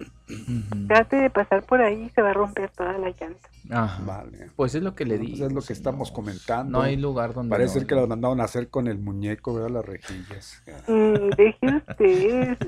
trate 0.89 1.17
de 1.17 1.31
pasar 1.31 1.63
por 1.65 1.81
ahí 1.81 2.11
se 2.15 2.23
va 2.23 2.31
a 2.31 2.35
romper 2.35 2.71
toda 2.71 2.93
la 2.99 3.09
llanta. 3.11 3.49
Ajá. 3.69 4.01
Vale. 4.05 4.51
Pues 4.55 4.75
es 4.77 4.83
lo 4.83 4.95
que 4.95 5.05
le 5.05 5.17
Pues 5.19 5.29
digo. 5.33 5.47
es 5.47 5.53
lo 5.53 5.61
que 5.61 5.73
estamos 5.73 6.13
comentando. 6.13 6.79
No 6.79 6.83
hay 6.85 6.97
lugar 6.97 7.33
donde 7.35 7.51
Parece 7.51 7.81
no- 7.81 7.87
que 7.89 7.95
las 7.97 8.07
mandaron 8.09 8.41
a 8.41 8.45
hacer 8.45 8.69
con 8.69 8.87
el 8.87 8.99
muñeco, 8.99 9.55
¿verdad? 9.55 9.71
Las 9.71 9.85
rejillas. 9.85 10.63
Mm, 10.87 11.31
deje 11.37 11.77
usted, 11.77 12.59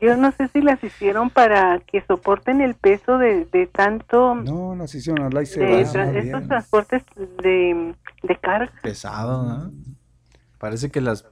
yo 0.00 0.16
no 0.16 0.32
sé 0.32 0.48
si 0.48 0.60
las 0.60 0.82
hicieron 0.82 1.30
para 1.30 1.78
que 1.80 2.02
soporten 2.02 2.60
el 2.60 2.74
peso 2.74 3.18
de, 3.18 3.44
de 3.46 3.66
tanto 3.68 4.34
No, 4.34 4.74
las 4.74 4.92
hicieron 4.94 5.36
al 5.36 5.46
se 5.46 5.60
de 5.60 5.84
va, 5.84 5.90
tra- 5.92 6.06
muy 6.10 6.18
estos 6.18 6.46
transportes 6.48 7.02
de, 7.42 7.94
de 8.24 8.36
carga. 8.36 8.72
Pesado, 8.82 9.44
¿no? 9.44 9.72
Parece 10.58 10.90
que 10.90 11.00
las 11.00 11.26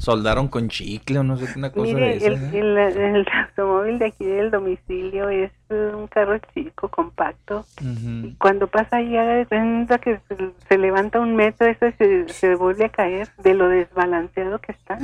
soldaron 0.00 0.48
con 0.48 0.68
chicle 0.68 1.18
o 1.18 1.22
no 1.22 1.36
sé, 1.36 1.46
una 1.58 1.70
cosa 1.70 1.86
de 1.88 1.94
Mire, 1.94 2.16
eso. 2.16 2.26
el, 2.26 2.54
el, 2.54 2.96
el 2.96 3.26
automóvil 3.32 3.98
de 3.98 4.06
aquí 4.06 4.24
del 4.24 4.50
domicilio 4.50 5.28
es 5.28 5.50
un 5.70 6.06
carro 6.06 6.38
chico, 6.54 6.88
compacto. 6.88 7.64
Y 7.80 8.34
cuando 8.34 8.66
pasa 8.66 8.96
ahí, 8.96 9.16
haga 9.16 9.34
de 9.34 9.46
cuenta 9.46 9.98
que 9.98 10.20
se, 10.28 10.36
se 10.68 10.78
levanta 10.78 11.20
un 11.20 11.34
metro, 11.36 11.66
eso 11.66 11.86
se, 11.98 12.28
se 12.28 12.54
vuelve 12.54 12.84
a 12.86 12.88
caer 12.90 13.28
de 13.42 13.54
lo 13.54 13.68
desbalanceado 13.68 14.58
que 14.60 14.72
están. 14.72 15.02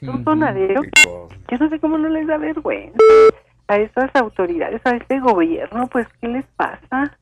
Es 0.00 0.08
un 0.08 0.24
sonadero. 0.24 0.82
Yo 1.50 1.58
no 1.58 1.68
sé 1.68 1.78
cómo 1.80 1.98
no 1.98 2.08
les 2.08 2.26
da 2.26 2.38
vergüenza 2.38 2.98
a 3.68 3.78
esas 3.78 4.14
autoridades, 4.16 4.80
a 4.84 4.96
este 4.96 5.20
gobierno, 5.20 5.86
pues, 5.88 6.06
¿qué 6.20 6.28
les 6.28 6.44
pasa? 6.56 7.16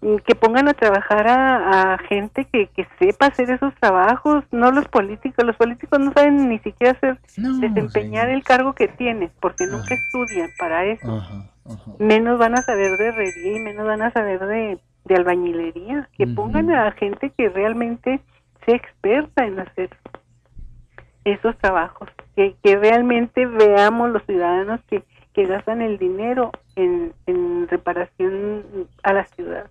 Y 0.00 0.20
que 0.20 0.34
pongan 0.34 0.68
a 0.68 0.74
trabajar 0.74 1.26
a, 1.26 1.94
a 1.94 1.98
gente 1.98 2.44
que, 2.44 2.68
que 2.68 2.86
sepa 2.98 3.26
hacer 3.26 3.50
esos 3.50 3.74
trabajos, 3.76 4.44
no 4.52 4.70
los 4.70 4.86
políticos. 4.86 5.44
Los 5.44 5.56
políticos 5.56 5.98
no 5.98 6.12
saben 6.12 6.48
ni 6.48 6.58
siquiera 6.60 6.92
hacer, 6.92 7.18
desempeñar 7.60 8.28
el 8.28 8.44
cargo 8.44 8.74
que 8.74 8.88
tienen, 8.88 9.30
porque 9.40 9.66
nunca 9.66 9.94
estudian 9.94 10.50
para 10.58 10.84
eso. 10.84 11.22
Menos 11.98 12.38
van 12.38 12.54
a 12.54 12.62
saber 12.62 12.96
de 12.96 13.08
herrería 13.08 13.56
y 13.56 13.60
menos 13.60 13.86
van 13.86 14.02
a 14.02 14.12
saber 14.12 14.46
de, 14.46 14.78
de 15.04 15.14
albañilería. 15.14 16.08
Que 16.16 16.26
pongan 16.26 16.70
a 16.70 16.92
gente 16.92 17.30
que 17.30 17.48
realmente 17.48 18.20
sea 18.64 18.76
experta 18.76 19.44
en 19.44 19.58
hacer 19.58 19.90
esos 21.24 21.56
trabajos. 21.58 22.08
Que, 22.36 22.54
que 22.62 22.76
realmente 22.76 23.46
veamos 23.46 24.10
los 24.10 24.22
ciudadanos 24.26 24.80
que, 24.88 25.02
que 25.34 25.46
gastan 25.46 25.82
el 25.82 25.98
dinero 25.98 26.50
en, 26.76 27.12
en 27.26 27.68
reparación 27.68 28.88
a 29.02 29.12
la 29.12 29.26
ciudad. 29.26 29.66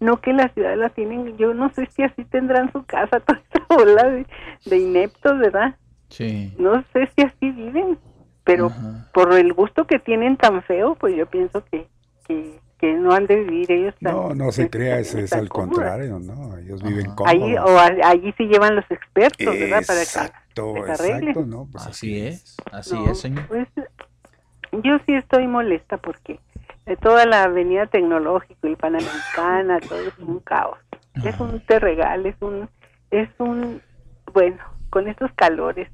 No 0.00 0.20
que 0.20 0.32
la 0.32 0.48
ciudad 0.48 0.76
la 0.76 0.90
tienen, 0.90 1.36
yo 1.38 1.54
no 1.54 1.70
sé 1.70 1.86
si 1.86 2.02
así 2.02 2.24
tendrán 2.24 2.70
su 2.72 2.84
casa 2.84 3.20
toda 3.26 3.40
esta 3.40 3.64
bola 3.74 4.04
de, 4.10 4.26
de 4.66 4.76
ineptos, 4.78 5.38
¿verdad? 5.38 5.76
Sí. 6.08 6.52
No 6.58 6.82
sé 6.92 7.08
si 7.16 7.22
así 7.24 7.50
viven, 7.50 7.98
pero 8.44 8.70
por 9.12 9.32
el 9.32 9.52
gusto 9.52 9.86
que 9.86 9.98
tienen 9.98 10.36
tan 10.36 10.62
feo, 10.64 10.96
pues 10.96 11.16
yo 11.16 11.26
pienso 11.26 11.64
que, 11.70 11.86
que, 12.26 12.58
que 12.78 12.92
no 12.94 13.12
han 13.12 13.26
de 13.26 13.36
vivir 13.36 13.70
ellos 13.72 13.94
tan... 14.02 14.12
No, 14.14 14.34
no 14.34 14.52
se 14.52 14.68
crea, 14.68 14.98
es, 14.98 15.14
es 15.14 15.32
al 15.32 15.48
contrario, 15.48 16.14
contrario, 16.16 16.34
¿no? 16.50 16.58
Ellos 16.58 16.82
viven 16.82 17.06
cómodos. 17.14 17.26
Ahí, 17.26 17.54
o 17.56 17.78
a- 17.78 18.08
allí 18.10 18.34
sí 18.36 18.44
llevan 18.46 18.76
los 18.76 18.84
expertos, 18.90 19.46
¿verdad? 19.46 19.82
Para 19.86 19.98
que 20.00 20.02
Exacto, 20.02 20.74
les 20.74 21.00
arreglen. 21.00 21.28
exacto, 21.28 21.46
¿no? 21.46 21.68
Pues 21.70 21.86
así 21.86 22.18
es, 22.20 22.56
así 22.72 22.94
No, 22.96 23.10
es, 23.10 23.18
señor. 23.18 23.46
pues, 23.48 23.68
yo 24.82 24.98
sí 25.06 25.14
estoy 25.14 25.46
molesta 25.46 25.96
porque 25.98 26.38
de 26.86 26.96
toda 26.96 27.24
la 27.26 27.44
avenida 27.44 27.86
tecnológica 27.86 28.68
y 28.68 28.76
panamericana, 28.76 29.80
todo 29.80 30.00
es 30.00 30.18
un 30.18 30.40
caos. 30.40 30.78
Es 31.22 31.38
un 31.40 31.60
terregal, 31.60 32.26
es 32.26 32.36
un, 32.40 32.68
es 33.10 33.28
un, 33.38 33.80
bueno, 34.32 34.58
con 34.90 35.08
estos 35.08 35.32
calores 35.32 35.88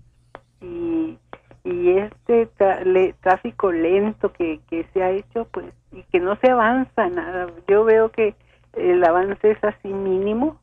y, 0.61 1.17
y 1.65 1.91
este 1.91 2.49
tra- 2.59 2.83
le- 2.83 3.13
tráfico 3.21 3.71
lento 3.71 4.33
que, 4.33 4.61
que 4.69 4.85
se 4.93 5.03
ha 5.03 5.11
hecho, 5.11 5.47
pues, 5.53 5.67
y 5.93 6.03
que 6.05 6.19
no 6.21 6.37
se 6.37 6.51
avanza 6.51 7.09
nada. 7.09 7.47
Yo 7.69 7.85
veo 7.85 8.11
que 8.11 8.35
el 8.75 9.05
avance 9.05 9.51
es 9.53 9.63
así 9.63 9.89
mínimo 9.89 10.57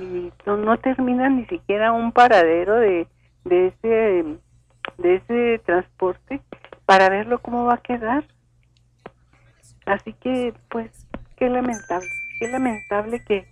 y 0.00 0.32
no, 0.46 0.56
no 0.56 0.78
termina 0.78 1.28
ni 1.28 1.44
siquiera 1.46 1.92
un 1.92 2.12
paradero 2.12 2.76
de, 2.76 3.06
de 3.44 3.66
ese 3.68 4.24
de 4.98 5.14
ese 5.16 5.60
transporte 5.66 6.40
para 6.90 7.08
verlo 7.08 7.40
cómo 7.40 7.66
va 7.66 7.74
a 7.74 7.82
quedar. 7.82 8.24
Así 9.86 10.12
que, 10.14 10.52
pues, 10.68 10.90
qué 11.36 11.48
lamentable, 11.48 12.08
qué 12.40 12.48
lamentable 12.48 13.22
que, 13.24 13.46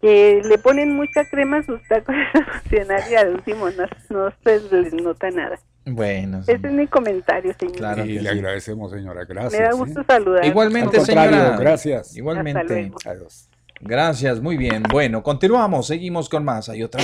que 0.00 0.42
le 0.44 0.58
ponen 0.58 0.94
mucha 0.94 1.24
crema 1.24 1.56
a 1.56 1.62
sus 1.64 1.82
tacos 1.88 2.14
a 2.34 2.38
esa 2.38 2.44
funcionaria 2.60 3.10
y 3.10 3.14
al 3.16 3.34
último 3.34 3.68
no, 3.70 3.86
no 4.10 4.32
se 4.44 4.60
les 4.70 4.94
nota 4.94 5.28
nada. 5.32 5.58
Bueno, 5.86 6.38
Ese 6.42 6.52
es 6.52 6.72
mi 6.72 6.86
comentario, 6.86 7.52
señor. 7.58 8.06
y 8.06 8.20
le 8.20 8.30
agradecemos, 8.30 8.92
señora. 8.92 9.24
Gracias. 9.24 9.54
Me 9.54 9.66
da 9.66 9.70
¿eh? 9.70 9.74
gusto 9.74 10.04
saludar. 10.06 10.44
Igualmente, 10.44 11.00
señora. 11.00 11.56
gracias. 11.58 12.16
Igualmente. 12.16 12.92
Adiós. 13.04 13.50
Gracias, 13.80 14.40
muy 14.40 14.56
bien. 14.56 14.84
Bueno, 14.88 15.24
continuamos, 15.24 15.88
seguimos 15.88 16.28
con 16.28 16.44
más. 16.44 16.68
Hay 16.68 16.84
otra, 16.84 17.02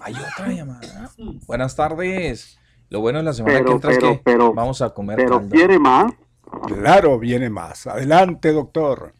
hay 0.00 0.14
otra 0.14 0.46
llamada. 0.46 1.10
Buenas 1.48 1.74
tardes. 1.74 2.61
Lo 2.92 3.00
bueno 3.00 3.20
es 3.20 3.24
la 3.24 3.32
semana 3.32 3.54
Pero, 3.54 3.64
que 3.64 3.72
entra 3.72 3.90
es 3.92 3.98
pero, 3.98 4.12
que 4.12 4.20
pero, 4.22 4.52
vamos 4.52 4.82
a 4.82 4.90
comer 4.90 5.16
Pero 5.16 5.38
caldo. 5.38 5.50
quiere 5.50 5.78
más. 5.78 6.12
Claro, 6.66 7.18
viene 7.18 7.48
más. 7.48 7.86
Adelante, 7.86 8.52
doctor. 8.52 9.14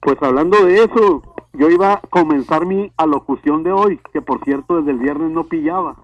Pues 0.00 0.20
hablando 0.20 0.66
de 0.66 0.82
eso, 0.82 1.22
yo 1.52 1.70
iba 1.70 1.92
a 1.92 2.00
comenzar 2.00 2.66
mi 2.66 2.92
alocución 2.96 3.62
de 3.62 3.70
hoy, 3.70 4.00
que 4.12 4.22
por 4.22 4.42
cierto 4.42 4.78
desde 4.78 4.90
el 4.90 4.98
viernes 4.98 5.30
no 5.30 5.44
pillaba. 5.44 6.02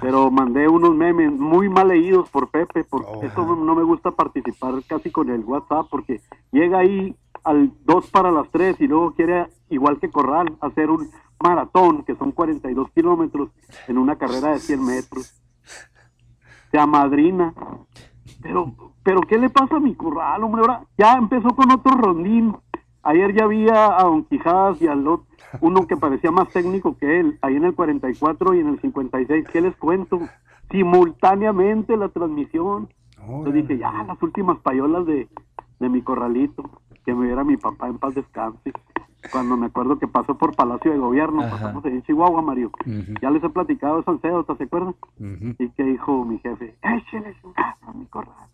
Pero 0.00 0.28
mandé 0.28 0.66
unos 0.66 0.92
memes 0.96 1.30
muy 1.30 1.68
mal 1.68 1.86
leídos 1.86 2.28
por 2.30 2.50
Pepe, 2.50 2.82
porque 2.82 3.26
eso 3.26 3.46
no 3.46 3.54
no 3.54 3.76
me 3.76 3.84
gusta 3.84 4.10
participar 4.10 4.74
casi 4.88 5.12
con 5.12 5.30
el 5.30 5.44
WhatsApp, 5.44 5.86
porque 5.88 6.20
llega 6.50 6.80
ahí 6.80 7.14
al 7.44 7.70
2 7.84 8.10
para 8.10 8.32
las 8.32 8.50
3 8.50 8.80
y 8.80 8.88
luego 8.88 9.14
quiere, 9.14 9.46
igual 9.70 10.00
que 10.00 10.10
Corral, 10.10 10.56
hacer 10.60 10.90
un 10.90 11.10
maratón, 11.38 12.02
que 12.02 12.16
son 12.16 12.32
42 12.32 12.90
kilómetros, 12.90 13.50
en 13.86 13.98
una 13.98 14.16
carrera 14.16 14.48
de 14.48 14.58
100 14.58 14.84
metros. 14.84 15.43
Se 16.74 16.80
amadrina. 16.80 17.54
Pero, 18.42 18.74
pero 19.04 19.20
¿qué 19.20 19.38
le 19.38 19.48
pasa 19.48 19.76
a 19.76 19.80
mi 19.80 19.94
corral, 19.94 20.42
hombre? 20.42 20.62
Ahora 20.62 20.82
ya 20.98 21.12
empezó 21.12 21.50
con 21.50 21.70
otro 21.70 21.92
rondín. 21.92 22.52
Ayer 23.04 23.32
ya 23.32 23.44
había 23.44 23.96
a 23.96 24.02
Don 24.02 24.24
Quijadas 24.24 24.82
y 24.82 24.88
al 24.88 25.06
otro, 25.06 25.24
uno 25.60 25.86
que 25.86 25.96
parecía 25.96 26.32
más 26.32 26.48
técnico 26.48 26.98
que 26.98 27.20
él, 27.20 27.38
ahí 27.42 27.54
en 27.54 27.64
el 27.64 27.76
44 27.76 28.54
y 28.54 28.58
en 28.58 28.70
el 28.70 28.80
56. 28.80 29.46
¿Qué 29.52 29.60
les 29.60 29.76
cuento? 29.76 30.18
Simultáneamente 30.68 31.96
la 31.96 32.08
transmisión. 32.08 32.88
Yo 33.24 33.52
dije, 33.52 33.78
ya, 33.78 33.92
las 34.08 34.20
últimas 34.20 34.58
payolas 34.58 35.06
de, 35.06 35.28
de 35.78 35.88
mi 35.88 36.02
corralito, 36.02 36.68
que 37.06 37.14
me 37.14 37.26
viera 37.26 37.44
mi 37.44 37.56
papá 37.56 37.86
en 37.86 37.98
paz 37.98 38.16
descanse. 38.16 38.72
Cuando 39.32 39.56
me 39.56 39.66
acuerdo 39.66 39.98
que 39.98 40.06
pasó 40.06 40.36
por 40.36 40.54
Palacio 40.54 40.92
de 40.92 40.98
Gobierno, 40.98 41.42
pasamos 41.50 41.84
ahí 41.84 41.92
en 41.92 42.02
Chihuahua, 42.02 42.42
Mario. 42.42 42.70
Ya 43.20 43.30
les 43.30 43.42
he 43.42 43.48
platicado 43.48 44.00
esas 44.00 44.22
anécdotas, 44.22 44.58
¿se 44.58 44.64
acuerdan? 44.64 44.94
Y 45.58 45.68
que 45.70 45.82
dijo 45.82 46.24
mi 46.24 46.38
jefe, 46.38 46.74
échele 46.82 47.34
su 47.40 47.52
gato 47.52 47.90
a 47.90 47.92
mi 47.92 48.06
corral. 48.06 48.48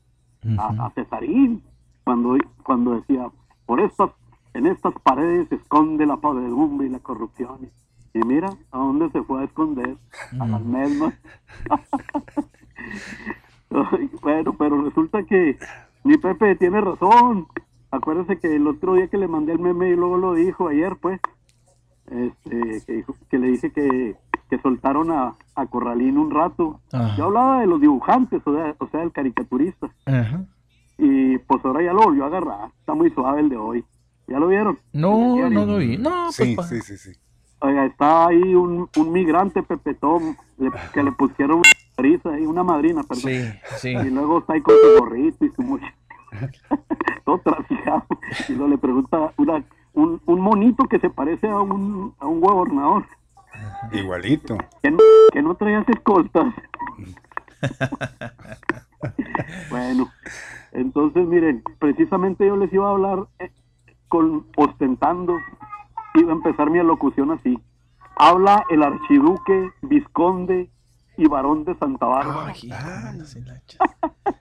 A, 0.59 0.87
a 0.87 0.91
Cesarín, 0.91 1.63
cuando, 2.05 2.37
cuando 2.63 2.95
decía, 2.97 3.31
por 3.67 3.81
estas, 3.81 4.11
en 4.55 4.67
estas 4.67 4.95
paredes 5.03 5.49
se 5.49 5.57
esconde 5.57 6.07
la 6.07 6.17
podredumbre 6.17 6.87
y 6.87 6.91
la 6.91 7.01
corrupción. 7.01 7.71
Y 8.13 8.19
mira, 8.21 8.51
¿a 8.73 8.79
dónde 8.79 9.11
se 9.11 9.23
fue 9.23 9.43
a 9.43 9.45
esconder? 9.45 9.97
A 10.41 10.47
las 10.47 10.63
mismas. 10.63 11.15
Ay, 13.71 14.11
bueno, 14.21 14.55
pero 14.59 14.83
resulta 14.83 15.23
que 15.23 15.59
mi 16.03 16.17
Pepe 16.17 16.57
tiene 16.57 16.81
razón. 16.81 17.47
Acuérdese 17.91 18.39
que 18.39 18.55
el 18.55 18.67
otro 18.67 18.95
día 18.95 19.09
que 19.09 19.19
le 19.19 19.27
mandé 19.29 19.53
el 19.53 19.59
meme 19.59 19.89
y 19.91 19.97
luego 19.97 20.17
lo 20.17 20.35
dijo 20.35 20.69
ayer, 20.69 20.97
pues, 21.01 21.21
este, 22.11 22.83
que, 22.87 22.93
dijo- 22.95 23.17
que 23.29 23.39
le 23.39 23.49
dije 23.49 23.73
que, 23.73 24.17
que 24.49 24.59
soltaron 24.61 25.11
a, 25.11 25.37
a 25.55 25.67
Corralín 25.67 26.19
un 26.19 26.31
rato. 26.31 26.81
Ajá. 26.93 27.17
Yo 27.17 27.25
hablaba 27.27 27.61
de 27.61 27.67
los 27.67 27.81
dibujantes, 27.81 28.43
o 28.45 28.55
sea, 28.55 28.75
o 28.79 28.89
sea, 28.89 29.03
el 29.03 29.12
caricaturista. 29.12 29.89
Ajá. 30.07 30.45
Y 30.99 31.39
pues 31.39 31.65
ahora 31.65 31.83
ya 31.83 31.93
lo 31.93 32.03
volvió 32.03 32.25
a 32.25 32.27
agarrar. 32.29 32.71
Está 32.79 32.95
muy 32.95 33.11
suave 33.11 33.41
el 33.41 33.49
de 33.49 33.57
hoy. 33.57 33.85
¿Ya 34.29 34.39
lo 34.39 34.49
vieron? 34.49 34.79
No, 34.93 35.49
no 35.49 35.65
lo 35.67 35.79
vi. 35.79 35.97
No, 35.97 36.29
pues, 36.37 36.37
Sí, 36.37 36.57
sí, 36.69 36.81
sí, 36.83 36.97
sí. 36.97 37.19
Oiga, 37.62 37.85
está 37.87 38.29
ahí 38.29 38.55
un, 38.55 38.89
un 38.97 39.12
migrante 39.12 39.62
pepetón 39.62 40.37
le- 40.59 40.71
que 40.95 41.03
le 41.03 41.12
pusieron 41.12 41.57
una 41.59 41.65
madriza 41.97 42.31
ahí, 42.31 42.47
una 42.47 42.62
madrina, 42.65 43.03
perdón. 43.03 43.31
Sí, 43.33 43.41
sí. 43.79 43.89
Y 43.91 44.11
luego 44.11 44.39
está 44.39 44.55
ahí 44.55 44.62
con 44.62 44.75
su 44.75 44.99
gorrito 45.01 45.45
y 45.45 45.51
su 45.51 45.62
mochila. 45.62 45.95
Todo 47.24 47.39
trasijado. 47.39 48.05
Y 48.48 48.52
luego 48.52 48.69
le 48.69 48.78
pregunta 48.78 49.32
una, 49.36 49.65
un, 49.94 50.20
un 50.27 50.40
monito 50.40 50.85
que 50.85 50.98
se 50.98 51.11
parece 51.11 51.48
a 51.48 51.61
un, 51.61 52.15
a 52.19 52.27
un 52.27 52.40
gobernador. 52.40 53.05
Igualito. 53.93 54.57
Que 54.82 54.90
no, 54.90 54.98
que 55.32 55.43
no 55.43 55.55
traías 55.55 55.89
escoltas. 55.89 56.52
bueno, 59.70 60.11
entonces 60.73 61.27
miren, 61.27 61.62
precisamente 61.78 62.47
yo 62.47 62.57
les 62.57 62.73
iba 62.73 62.89
a 62.89 62.93
hablar 62.93 63.27
eh, 63.39 63.51
con 64.09 64.47
ostentando, 64.57 65.36
iba 66.15 66.32
a 66.32 66.36
empezar 66.36 66.70
mi 66.70 66.78
alocución 66.78 67.32
así. 67.32 67.59
Habla 68.16 68.65
el 68.70 68.82
archiduque, 68.82 69.70
visconde 69.82 70.70
y 71.16 71.27
barón 71.27 71.65
de 71.65 71.74
Santa 71.77 72.07
Bárbara. 72.07 72.52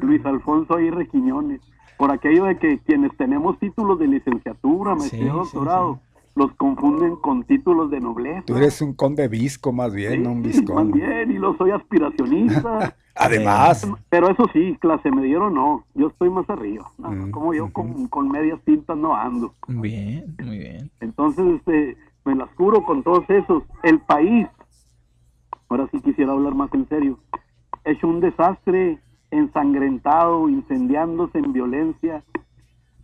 Luis 0.00 0.24
Alfonso 0.24 0.74
Aguirre 0.74 1.08
Quiñones. 1.08 1.60
Por 1.98 2.10
aquello 2.12 2.44
de 2.44 2.58
que 2.58 2.78
quienes 2.80 3.16
tenemos 3.16 3.58
títulos 3.58 3.98
de 3.98 4.06
licenciatura, 4.06 4.94
maestría, 4.94 5.22
Sí, 5.22 5.28
doctorado, 5.38 6.00
los 6.34 6.52
confunden 6.56 7.16
con 7.16 7.44
títulos 7.44 7.90
de 7.90 8.00
nobleza. 8.00 8.42
Tú 8.46 8.56
eres 8.56 8.82
un 8.82 8.92
conde 8.92 9.26
visco 9.28 9.72
más 9.72 9.94
bien, 9.94 10.22
no 10.22 10.32
un 10.32 10.42
Más 10.42 10.52
visconde. 10.52 10.98
bien, 10.98 11.30
y 11.30 11.38
lo 11.38 11.56
soy 11.56 11.70
aspiracionista. 11.70 12.94
Además. 13.18 13.90
Pero 14.10 14.28
eso 14.28 14.46
sí, 14.52 14.76
clase 14.78 15.10
mediero 15.10 15.48
no. 15.48 15.86
Yo 15.94 16.08
estoy 16.08 16.28
más 16.28 16.48
arriba. 16.50 16.90
No, 16.98 17.10
Mm, 17.10 17.30
como 17.30 17.54
yo 17.54 17.72
con, 17.72 18.08
con 18.08 18.28
medias 18.28 18.60
tintas 18.66 18.98
no 18.98 19.16
ando. 19.16 19.54
Bien, 19.68 20.36
muy 20.44 20.58
bien. 20.58 20.90
Entonces, 21.00 21.46
este, 21.56 21.96
me 22.26 22.34
las 22.34 22.50
juro 22.56 22.84
con 22.84 23.02
todos 23.02 23.24
esos. 23.30 23.62
El 23.82 24.00
país 24.00 24.46
ahora 25.70 25.88
sí 25.90 26.00
quisiera 26.02 26.32
hablar 26.32 26.54
más 26.54 26.72
en 26.74 26.86
serio. 26.90 27.18
Hecho 27.86 28.06
un 28.08 28.20
desastre, 28.20 28.98
ensangrentado, 29.30 30.48
incendiándose 30.48 31.38
en 31.38 31.52
violencia. 31.52 32.22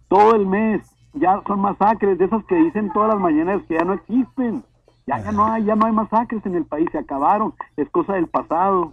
Todo 0.08 0.34
el 0.34 0.46
mes 0.46 0.82
ya 1.14 1.42
son 1.46 1.60
masacres, 1.60 2.18
de 2.18 2.24
esas 2.24 2.44
que 2.44 2.56
dicen 2.56 2.92
todas 2.92 3.10
las 3.10 3.20
mañanas 3.20 3.62
que 3.68 3.74
ya 3.74 3.84
no 3.84 3.94
existen. 3.94 4.64
Ya, 5.06 5.18
ya 5.18 5.32
no 5.32 5.46
hay, 5.46 5.64
ya 5.64 5.74
no 5.74 5.86
hay 5.86 5.92
masacres 5.92 6.44
en 6.46 6.54
el 6.54 6.64
país, 6.64 6.88
se 6.92 6.98
acabaron, 6.98 7.54
es 7.76 7.88
cosa 7.90 8.14
del 8.14 8.28
pasado. 8.28 8.92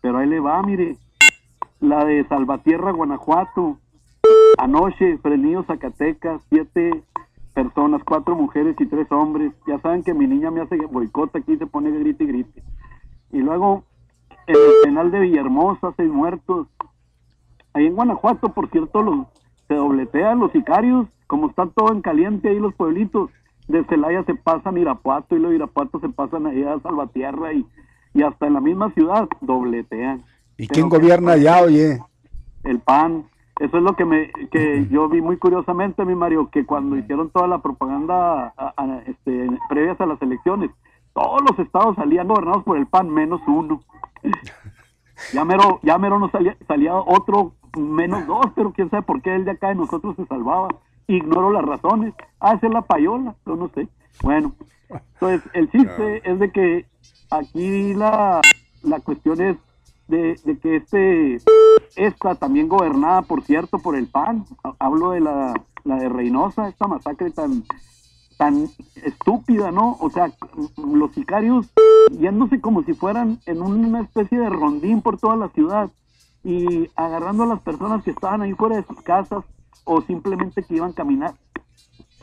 Pero 0.00 0.18
ahí 0.18 0.26
le 0.26 0.40
va, 0.40 0.62
mire, 0.62 0.96
la 1.80 2.04
de 2.04 2.26
Salvatierra, 2.28 2.92
Guanajuato, 2.92 3.78
anoche, 4.58 5.18
Frenillo, 5.18 5.62
Zacatecas, 5.64 6.40
siete 6.48 7.02
personas, 7.54 8.02
cuatro 8.04 8.34
mujeres 8.34 8.76
y 8.78 8.86
tres 8.86 9.10
hombres. 9.12 9.52
Ya 9.66 9.78
saben 9.80 10.02
que 10.02 10.14
mi 10.14 10.26
niña 10.26 10.50
me 10.50 10.62
hace 10.62 10.76
boicot 10.86 11.34
aquí, 11.36 11.56
se 11.56 11.66
pone 11.66 11.90
grite 11.90 12.24
y 12.24 12.26
grite. 12.26 12.62
Y 13.32 13.38
luego, 13.38 13.84
en 14.50 14.56
el 14.56 14.72
penal 14.84 15.10
de 15.10 15.20
Villahermosa, 15.20 15.92
seis 15.96 16.10
muertos. 16.10 16.66
Ahí 17.74 17.86
en 17.86 17.94
Guanajuato, 17.94 18.52
por 18.52 18.68
cierto, 18.70 19.02
los, 19.02 19.26
se 19.68 19.74
dobletean 19.74 20.40
los 20.40 20.50
sicarios, 20.52 21.06
como 21.26 21.48
está 21.48 21.66
todo 21.66 21.92
en 21.92 22.02
caliente 22.02 22.48
ahí 22.48 22.58
los 22.58 22.74
pueblitos. 22.74 23.30
De 23.68 23.84
Celaya 23.84 24.24
se 24.24 24.34
pasan 24.34 24.76
a 24.76 24.80
Irapuato 24.80 25.36
y 25.36 25.38
los 25.38 25.52
Irapuato 25.54 26.00
se 26.00 26.08
pasan 26.08 26.46
allá 26.46 26.74
a 26.74 26.80
Salvatierra 26.80 27.52
y, 27.52 27.64
y 28.14 28.22
hasta 28.22 28.48
en 28.48 28.54
la 28.54 28.60
misma 28.60 28.90
ciudad 28.92 29.28
dobletean. 29.40 30.22
¿Y 30.56 30.66
quién 30.66 30.88
gobierna 30.88 31.32
allá, 31.32 31.62
oye? 31.62 32.00
El 32.64 32.80
PAN. 32.80 33.24
Eso 33.60 33.76
es 33.76 33.82
lo 33.82 33.94
que 33.94 34.04
me 34.06 34.30
que 34.50 34.86
yo 34.90 35.08
vi 35.08 35.20
muy 35.20 35.36
curiosamente, 35.36 36.04
mi 36.04 36.14
Mario, 36.14 36.48
que 36.50 36.64
cuando 36.64 36.96
hicieron 36.96 37.28
toda 37.30 37.46
la 37.46 37.58
propaganda 37.58 38.54
a- 38.56 38.72
a- 38.76 39.02
este, 39.06 39.48
previas 39.68 40.00
a 40.00 40.06
las 40.06 40.20
elecciones, 40.22 40.70
todos 41.12 41.42
los 41.48 41.58
estados 41.58 41.94
salían 41.96 42.26
gobernados 42.28 42.64
por 42.64 42.76
el 42.78 42.86
PAN, 42.86 43.10
menos 43.10 43.40
uno. 43.46 43.80
Ya 45.32 45.44
mero, 45.44 45.80
ya 45.82 45.98
mero 45.98 46.18
no 46.18 46.30
salía, 46.30 46.56
salía 46.66 46.94
otro 46.94 47.52
menos 47.78 48.26
dos, 48.26 48.46
pero 48.54 48.72
quién 48.72 48.90
sabe 48.90 49.02
por 49.02 49.22
qué 49.22 49.34
el 49.34 49.44
de 49.44 49.52
acá 49.52 49.68
de 49.68 49.74
nosotros 49.76 50.16
se 50.16 50.26
salvaba. 50.26 50.68
Ignoro 51.06 51.50
las 51.52 51.64
razones. 51.64 52.14
Ah, 52.40 52.54
esa 52.54 52.66
es 52.66 52.72
la 52.72 52.82
payola, 52.82 53.34
yo 53.46 53.56
no 53.56 53.68
sé. 53.74 53.88
Bueno, 54.22 54.52
entonces 55.14 55.42
el 55.54 55.70
chiste 55.70 56.22
es 56.30 56.38
de 56.38 56.50
que 56.52 56.86
aquí 57.30 57.94
la, 57.94 58.40
la 58.82 59.00
cuestión 59.00 59.40
es 59.40 59.56
de, 60.08 60.34
de 60.44 60.58
que 60.58 60.76
este 60.76 61.36
esta 61.96 62.34
también 62.34 62.68
gobernada, 62.68 63.22
por 63.22 63.42
cierto, 63.42 63.78
por 63.78 63.96
el 63.96 64.06
PAN. 64.08 64.44
Ha- 64.64 64.74
Hablo 64.80 65.10
de 65.12 65.20
la, 65.20 65.54
la 65.84 65.96
de 65.96 66.08
Reynosa, 66.08 66.68
esta 66.68 66.86
masacre 66.88 67.30
tan 67.30 67.62
tan 68.40 68.70
estúpida, 68.94 69.70
¿no? 69.70 69.98
O 70.00 70.08
sea, 70.08 70.32
los 70.78 71.12
sicarios 71.12 71.66
yéndose 72.10 72.58
como 72.58 72.82
si 72.84 72.94
fueran 72.94 73.38
en 73.44 73.60
una 73.60 74.00
especie 74.00 74.38
de 74.38 74.48
rondín 74.48 75.02
por 75.02 75.18
toda 75.18 75.36
la 75.36 75.48
ciudad 75.50 75.90
y 76.42 76.88
agarrando 76.96 77.42
a 77.42 77.48
las 77.48 77.60
personas 77.60 78.02
que 78.02 78.12
estaban 78.12 78.40
ahí 78.40 78.54
fuera 78.54 78.76
de 78.76 78.84
sus 78.84 78.98
casas 79.02 79.44
o 79.84 80.00
simplemente 80.00 80.62
que 80.62 80.76
iban 80.76 80.92
a 80.92 80.94
caminar. 80.94 81.34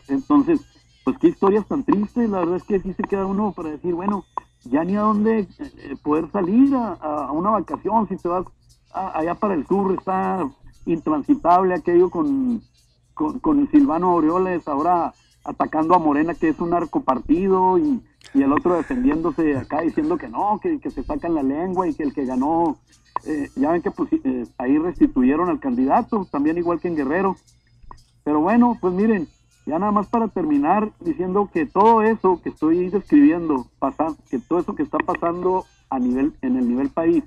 Entonces, 0.07 0.59
pues 1.03 1.19
qué 1.19 1.27
historias 1.27 1.67
tan 1.67 1.83
tristes, 1.83 2.27
la 2.31 2.39
verdad 2.39 2.55
es 2.55 2.63
que 2.63 2.79
sí 2.79 2.93
se 2.93 3.03
queda 3.03 3.27
uno 3.27 3.51
para 3.51 3.69
decir, 3.69 3.93
bueno, 3.93 4.25
ya 4.63 4.83
ni 4.83 4.95
a 4.95 5.01
dónde 5.01 5.47
eh, 5.59 5.95
poder 6.01 6.31
salir 6.31 6.73
a, 6.75 7.31
una 7.31 7.51
vacación, 7.51 8.07
si 8.09 8.17
te 8.17 8.27
vas 8.27 8.47
a- 8.89 9.19
allá 9.19 9.35
para 9.35 9.53
el 9.53 9.67
sur, 9.67 9.93
está 9.93 10.49
intransitable 10.87 11.75
aquello 11.75 12.09
con, 12.09 12.63
con, 13.13 13.69
Silvano 13.69 14.13
Aureoles 14.13 14.67
ahora 14.67 15.13
atacando 15.47 15.95
a 15.95 15.99
Morena, 15.99 16.35
que 16.35 16.49
es 16.49 16.59
un 16.59 16.71
narcopartido, 16.71 17.77
y, 17.79 18.01
y 18.33 18.41
el 18.43 18.51
otro 18.51 18.75
defendiéndose 18.75 19.57
acá 19.57 19.81
diciendo 19.81 20.17
que 20.17 20.27
no, 20.27 20.59
que, 20.61 20.79
que 20.79 20.91
se 20.91 21.03
sacan 21.03 21.33
la 21.33 21.43
lengua 21.43 21.87
y 21.87 21.93
que 21.93 22.03
el 22.03 22.13
que 22.13 22.25
ganó, 22.25 22.77
eh, 23.25 23.49
ya 23.55 23.71
ven 23.71 23.81
que 23.81 23.91
pues, 23.91 24.11
eh, 24.13 24.45
ahí 24.57 24.77
restituyeron 24.77 25.49
al 25.49 25.59
candidato, 25.59 26.27
también 26.29 26.57
igual 26.57 26.79
que 26.79 26.89
en 26.89 26.97
Guerrero. 26.97 27.35
Pero 28.23 28.41
bueno, 28.41 28.77
pues 28.79 28.93
miren, 28.93 29.27
ya 29.65 29.79
nada 29.79 29.91
más 29.91 30.07
para 30.07 30.27
terminar 30.27 30.91
diciendo 30.99 31.49
que 31.51 31.65
todo 31.65 32.01
eso 32.01 32.41
que 32.41 32.49
estoy 32.49 32.89
describiendo, 32.89 33.67
pasa, 33.79 34.07
que 34.29 34.39
todo 34.39 34.59
eso 34.59 34.75
que 34.75 34.83
está 34.83 34.97
pasando 34.97 35.65
a 35.89 35.97
nivel, 35.99 36.33
en 36.41 36.57
el 36.57 36.67
nivel 36.67 36.89
país, 36.89 37.23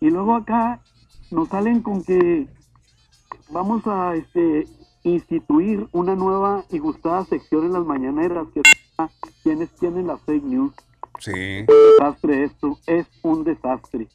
y 0.00 0.10
luego 0.10 0.34
acá 0.34 0.80
nos 1.30 1.48
salen 1.48 1.82
con 1.82 2.02
que 2.02 2.46
vamos 3.50 3.86
a 3.86 4.14
este 4.14 4.66
instituir 5.04 5.88
una 5.92 6.14
nueva 6.14 6.64
y 6.70 6.78
gustada 6.78 7.24
sección 7.26 7.66
en 7.66 7.72
las 7.72 7.84
mañaneras 7.84 8.46
que 8.54 8.60
es 8.60 9.10
quienes 9.42 9.70
tienen 9.72 10.06
las 10.06 10.20
fake 10.22 10.44
news. 10.44 10.72
Sí. 11.18 11.30
Es 11.34 11.68
un 11.68 11.98
desastre 11.98 12.44
esto, 12.44 12.78
es 12.86 13.06
un 13.22 13.44
desastre. 13.44 14.08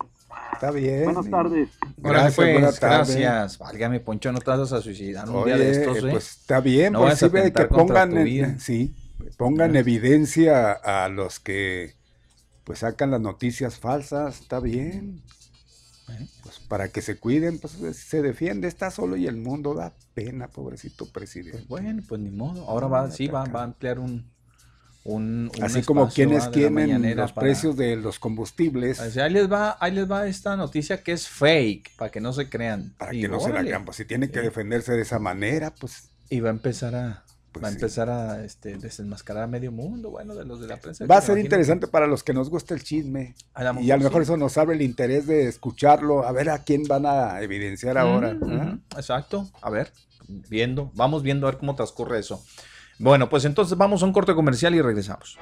Está 0.53 0.72
bien. 0.72 1.03
Buenas 1.05 1.30
tardes. 1.30 1.69
Órale, 1.81 2.14
Gracias, 2.14 2.35
pues, 2.35 2.53
buenas 2.53 2.80
tardes. 2.80 3.15
gracias. 3.15 3.57
Válgame, 3.59 3.99
Poncho, 3.99 4.31
no 4.31 4.39
te 4.39 4.49
vas 4.49 4.72
a 4.73 4.81
suicidar 4.81 5.30
un 5.30 5.35
Oye, 5.38 5.45
día 5.55 5.57
de 5.57 5.72
estos, 5.72 5.97
¿eh? 5.97 6.07
pues 6.11 6.31
está 6.41 6.59
bien, 6.61 6.93
No 6.93 7.01
pues 7.01 7.19
sí, 7.19 7.30
que 7.30 7.65
pongan, 7.65 8.09
tu 8.11 8.18
en- 8.18 8.23
vida. 8.23 8.55
sí, 8.59 8.95
pongan 9.38 9.76
evidencia 9.76 10.72
a 10.72 11.09
los 11.09 11.39
que 11.39 11.93
pues 12.64 12.80
sacan 12.80 13.11
las 13.11 13.22
noticias 13.22 13.77
falsas, 13.80 14.41
está 14.41 14.59
bien. 14.59 15.22
Pues 16.57 16.67
para 16.67 16.89
que 16.89 17.01
se 17.01 17.17
cuiden, 17.17 17.59
pues 17.59 17.73
se 17.97 18.21
defiende, 18.21 18.67
está 18.67 18.91
solo 18.91 19.15
y 19.17 19.27
el 19.27 19.38
mundo 19.38 19.73
da 19.73 19.93
pena, 20.13 20.47
pobrecito 20.47 21.05
presidente. 21.11 21.63
Bueno, 21.67 22.01
pues 22.07 22.19
ni 22.21 22.31
modo. 22.31 22.67
Ahora 22.69 22.88
va, 22.88 23.11
sí, 23.11 23.27
va, 23.27 23.45
va 23.45 23.61
a 23.61 23.63
ampliar 23.65 23.99
un, 23.99 24.29
un, 25.03 25.51
un 25.55 25.63
Así 25.63 25.84
como 25.84 26.09
quienes 26.09 26.49
mañanera 26.71 27.23
los 27.23 27.31
para- 27.31 27.45
precios 27.45 27.77
de 27.77 27.95
los 27.95 28.19
combustibles, 28.19 28.99
O 28.99 29.09
sea, 29.11 29.25
ahí 29.25 29.34
les 29.34 29.51
va, 29.51 29.77
ahí 29.79 29.91
les 29.93 30.09
va 30.09 30.27
esta 30.27 30.55
noticia 30.55 31.03
que 31.03 31.11
es 31.13 31.27
fake, 31.27 31.95
para 31.95 32.11
que 32.11 32.19
no 32.21 32.34
se 32.34 32.49
crean. 32.49 32.93
para 32.97 33.13
Y 33.13 33.21
que 33.21 33.27
no 33.27 33.39
se 33.39 33.53
la 33.53 33.85
pues 33.85 33.97
si 33.97 34.05
tienen 34.05 34.31
que 34.31 34.41
defenderse 34.41 34.93
de 34.93 35.01
esa 35.01 35.19
manera, 35.19 35.73
pues 35.79 36.09
Y 36.29 36.39
va 36.39 36.49
a 36.49 36.53
empezar 36.53 36.95
a, 36.95 37.23
Pues 37.59 37.63
va 37.63 37.67
a 37.67 37.71
sí. 37.71 37.77
empezar 37.77 38.09
a 38.09 38.43
este, 38.43 38.77
desenmascarar 38.77 39.43
a 39.43 39.47
medio 39.47 39.71
mundo, 39.71 40.09
bueno, 40.11 40.35
de 40.35 40.45
los 40.45 40.59
de 40.59 40.67
la 40.67 40.77
prensa. 40.77 41.05
va 41.05 41.17
a 41.17 41.21
ser 41.21 41.38
interesante 41.38 41.88
para 41.88 42.07
los 42.07 42.23
que 42.23 42.34
nos 42.34 42.49
gusta 42.49 42.73
el 42.73 42.84
chisme. 42.84 43.35
A 43.53 43.63
Y 43.81 43.91
a 43.91 43.97
lo 43.97 44.03
mejor 44.03 44.21
sí. 44.21 44.23
eso 44.23 44.38
nos 44.38 44.57
abre 44.57 44.75
el 44.75 44.81
interés 44.81 45.27
de 45.27 45.47
escucharlo, 45.47 46.25
a 46.25 46.31
ver 46.31 46.49
a 46.49 46.63
quién 46.63 46.84
van 46.88 47.05
a 47.05 47.41
evidenciar 47.41 47.97
ahora. 47.97 48.31
¿ah? 48.41 48.45
ujú, 48.45 48.79
Exacto. 48.97 49.47
A 49.61 49.69
ver, 49.69 49.91
viendo, 50.27 50.91
vamos 50.95 51.23
viendo 51.23 51.47
a 51.47 51.51
ver 51.51 51.59
cómo 51.59 51.75
transcurre 51.75 52.19
eso. 52.19 52.43
Bueno, 52.99 53.29
pues 53.29 53.45
entonces 53.45 53.77
vamos 53.77 54.01
a 54.01 54.05
un 54.05 54.13
corte 54.13 54.34
comercial 54.34 54.73
y 54.75 54.81
regresamos. 54.81 55.38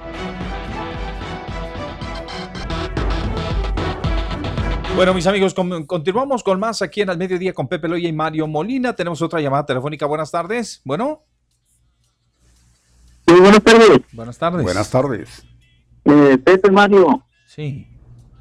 Bueno, 4.94 5.12
mis 5.12 5.26
amigos, 5.26 5.52
con- 5.52 5.84
continuamos 5.84 6.42
con 6.42 6.58
más 6.58 6.80
aquí 6.80 7.02
en 7.02 7.10
Al 7.10 7.18
Mediodía 7.18 7.52
con 7.52 7.68
Pepe 7.68 7.86
Loya 7.86 8.08
y 8.08 8.12
Mario 8.14 8.46
Molina. 8.46 8.94
Tenemos 8.94 9.20
otra 9.20 9.40
llamada 9.42 9.66
telefónica. 9.66 10.06
Buenas 10.06 10.30
tardes. 10.30 10.80
Bueno, 10.84 11.22
Sí, 13.36 13.42
buenas 13.42 13.62
tardes. 13.62 14.00
buenas 14.14 14.38
tardes. 14.38 14.62
Buenas 14.62 14.90
tardes. 14.90 15.46
Eh, 16.06 16.38
Pepe 16.42 16.70
Mario. 16.70 17.22
Sí, 17.46 17.86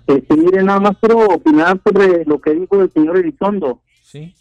Este, 0.08 0.38
mire, 0.38 0.64
nada 0.64 0.80
más 0.80 0.98
quiero 1.02 1.20
opinar 1.28 1.82
sobre 1.84 2.24
lo 2.24 2.40
que 2.40 2.52
dijo 2.54 2.82
el 2.82 2.90
señor 2.92 3.18
Elizondo. 3.18 3.82
sí. 4.02 4.34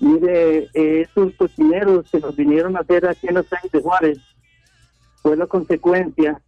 Mire, 0.00 0.68
eh, 0.74 1.00
esos 1.10 1.32
cocineros 1.36 2.08
que 2.12 2.20
nos 2.20 2.36
vinieron 2.36 2.76
a 2.76 2.80
hacer 2.80 3.08
aquí 3.08 3.26
en 3.26 3.34
los 3.36 3.52
años 3.52 3.72
de 3.72 3.80
Juárez 3.80 4.18
fue 5.22 5.36
la 5.36 5.46
consecuencia 5.46 6.40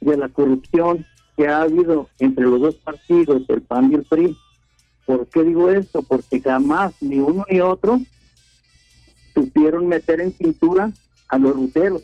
de 0.00 0.16
la 0.16 0.28
corrupción 0.28 1.04
que 1.36 1.48
ha 1.48 1.62
habido 1.62 2.08
entre 2.20 2.44
los 2.44 2.60
dos 2.60 2.74
partidos, 2.76 3.42
el 3.48 3.62
PAN 3.62 3.90
y 3.90 3.94
el 3.96 4.04
PRI. 4.04 4.36
¿Por 5.04 5.26
qué 5.28 5.42
digo 5.42 5.68
esto? 5.70 6.02
Porque 6.02 6.40
jamás 6.40 6.94
ni 7.00 7.18
uno 7.18 7.44
ni 7.50 7.60
otro 7.60 7.98
supieron 9.34 9.88
meter 9.88 10.20
en 10.20 10.32
cintura 10.32 10.92
a 11.28 11.38
los 11.38 11.56
ruteros. 11.56 12.02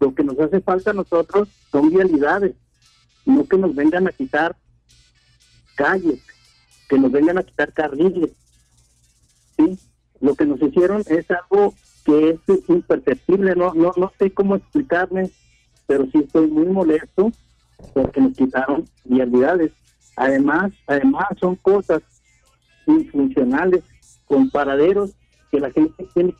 Lo 0.00 0.14
que 0.14 0.24
nos 0.24 0.38
hace 0.40 0.60
falta 0.60 0.90
a 0.90 0.94
nosotros 0.94 1.48
son 1.70 1.90
vialidades, 1.90 2.54
no 3.24 3.46
que 3.46 3.56
nos 3.56 3.74
vengan 3.74 4.08
a 4.08 4.12
quitar 4.12 4.56
calles, 5.76 6.20
que 6.88 6.98
nos 6.98 7.12
vengan 7.12 7.38
a 7.38 7.42
quitar 7.42 7.72
carriles. 7.72 8.30
¿sí? 9.56 9.78
Lo 10.20 10.34
que 10.34 10.46
nos 10.46 10.60
hicieron 10.60 11.02
es 11.06 11.26
algo 11.30 11.74
que 12.04 12.30
es 12.30 12.68
imperceptible, 12.68 13.54
no, 13.54 13.74
no, 13.74 13.92
no 13.96 14.12
sé 14.18 14.32
cómo 14.32 14.56
explicarme, 14.56 15.30
pero 15.86 16.06
sí 16.10 16.18
estoy 16.18 16.48
muy 16.48 16.66
molesto 16.66 17.30
porque 17.94 18.20
nos 18.20 18.36
quitaron 18.36 18.84
vialidades. 19.04 19.72
Además, 20.16 20.72
además 20.86 21.26
son 21.40 21.56
cosas 21.56 22.02
infuncionales 22.86 23.84
con 24.26 24.50
paraderos 24.50 25.12
que 25.50 25.60
la 25.60 25.70
gente 25.70 26.08
tiene 26.14 26.34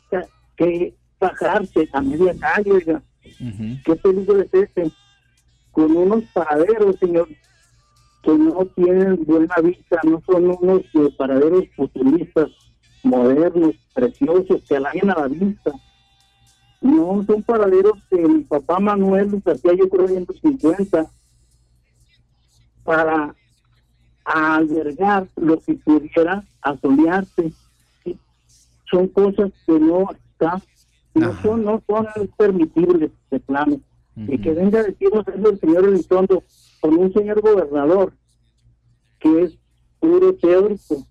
que 0.57 0.95
bajarse 1.23 1.89
a 1.91 2.01
media 2.01 2.35
calle, 2.37 2.71
oiga. 2.71 3.01
¿Qué 3.85 3.95
peligro 3.95 4.41
es 4.41 4.53
ese? 4.53 4.91
Con 5.71 5.95
unos 5.95 6.23
paraderos, 6.33 6.97
señor, 6.99 7.27
que 8.21 8.37
no 8.37 8.65
tienen 8.75 9.23
buena 9.25 9.55
vista, 9.63 9.99
no 10.03 10.21
son 10.25 10.55
unos 10.61 10.81
eh, 10.93 11.09
paraderos 11.17 11.65
futuristas, 11.75 12.49
modernos, 13.03 13.75
preciosos, 13.93 14.63
que 14.67 14.75
halagan 14.75 15.11
a 15.11 15.19
la 15.21 15.27
vista. 15.27 15.71
No, 16.81 17.23
son 17.25 17.41
paraderos 17.43 17.97
que 18.09 18.17
mi 18.17 18.43
papá 18.43 18.79
Manuel 18.79 19.31
los 19.31 19.47
hacía 19.47 19.73
yo 19.73 19.89
creo 19.89 20.07
en 20.09 20.25
los 20.27 20.39
50. 20.41 21.09
para 22.83 23.33
albergar 24.25 25.27
lo 25.35 25.59
que 25.61 25.73
pudiera 25.75 26.43
asolearse. 26.61 27.53
Son 28.89 29.07
cosas 29.07 29.51
que 29.65 29.79
no 29.79 30.09
están, 30.11 30.61
no 31.13 31.41
son, 31.41 31.63
no 31.63 31.83
son 31.87 32.07
permitibles 32.37 33.11
de 33.29 33.39
plano. 33.39 33.79
Y 34.15 34.37
que 34.37 34.51
venga 34.51 34.79
a 34.79 34.83
decirnos 34.83 35.27
eso 35.27 35.49
el 35.49 35.59
señor 35.59 35.85
Elizondo 35.85 36.43
con 36.79 36.97
un 36.97 37.11
señor 37.13 37.41
gobernador 37.41 38.13
que 39.19 39.43
es 39.43 39.57
puro 39.99 40.35
teórico. 40.35 41.07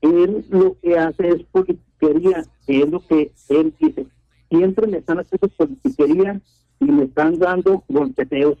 Él 0.00 0.44
lo 0.50 0.76
que 0.80 0.98
hace 0.98 1.28
es 1.28 1.42
politiquería, 1.44 2.44
que 2.66 2.82
es 2.82 2.90
lo 2.90 3.00
que 3.06 3.32
él 3.48 3.74
dice. 3.80 4.06
Siempre 4.50 4.86
me 4.86 4.98
están 4.98 5.20
haciendo 5.20 5.48
politiquería 5.56 6.40
y 6.80 6.84
me 6.84 7.04
están 7.04 7.38
dando 7.38 7.84
golpeteos. 7.88 8.58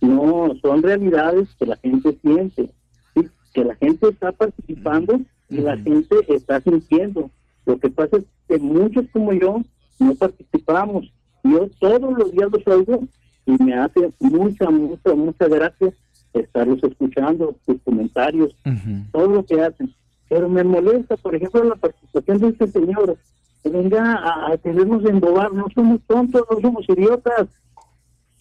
No, 0.00 0.54
son 0.62 0.82
realidades 0.82 1.48
que 1.58 1.66
la 1.66 1.76
gente 1.76 2.16
siente, 2.22 2.70
¿sí? 3.14 3.28
que 3.52 3.64
la 3.64 3.74
gente 3.76 4.08
está 4.08 4.32
participando 4.32 5.20
y 5.48 5.56
la 5.56 5.76
gente 5.76 6.16
está 6.28 6.60
sintiendo. 6.60 7.30
Lo 7.68 7.78
que 7.78 7.90
pasa 7.90 8.16
es 8.16 8.24
que 8.48 8.58
muchos 8.58 9.04
como 9.12 9.34
yo 9.34 9.60
no 9.98 10.14
participamos. 10.14 11.12
Yo 11.44 11.68
todos 11.78 12.18
los 12.18 12.32
días 12.32 12.48
los 12.50 12.66
oigo 12.66 13.04
y 13.44 13.62
me 13.62 13.74
hace 13.74 14.10
mucha, 14.20 14.70
mucha, 14.70 15.14
mucha 15.14 15.48
gracia 15.48 15.92
estarlos 16.32 16.82
escuchando, 16.82 17.54
sus 17.66 17.76
comentarios, 17.82 18.56
todo 19.12 19.26
lo 19.28 19.44
que 19.44 19.60
hacen. 19.60 19.94
Pero 20.30 20.48
me 20.48 20.64
molesta, 20.64 21.18
por 21.18 21.34
ejemplo, 21.34 21.62
la 21.62 21.74
participación 21.76 22.38
de 22.38 22.48
este 22.48 22.68
señor. 22.68 23.18
Que 23.62 23.68
venga 23.68 24.14
a, 24.14 24.52
a 24.52 24.56
querernos 24.56 25.04
embobar. 25.04 25.52
No 25.52 25.66
somos 25.74 26.00
tontos, 26.06 26.44
no 26.50 26.60
somos 26.62 26.88
idiotas. 26.88 27.48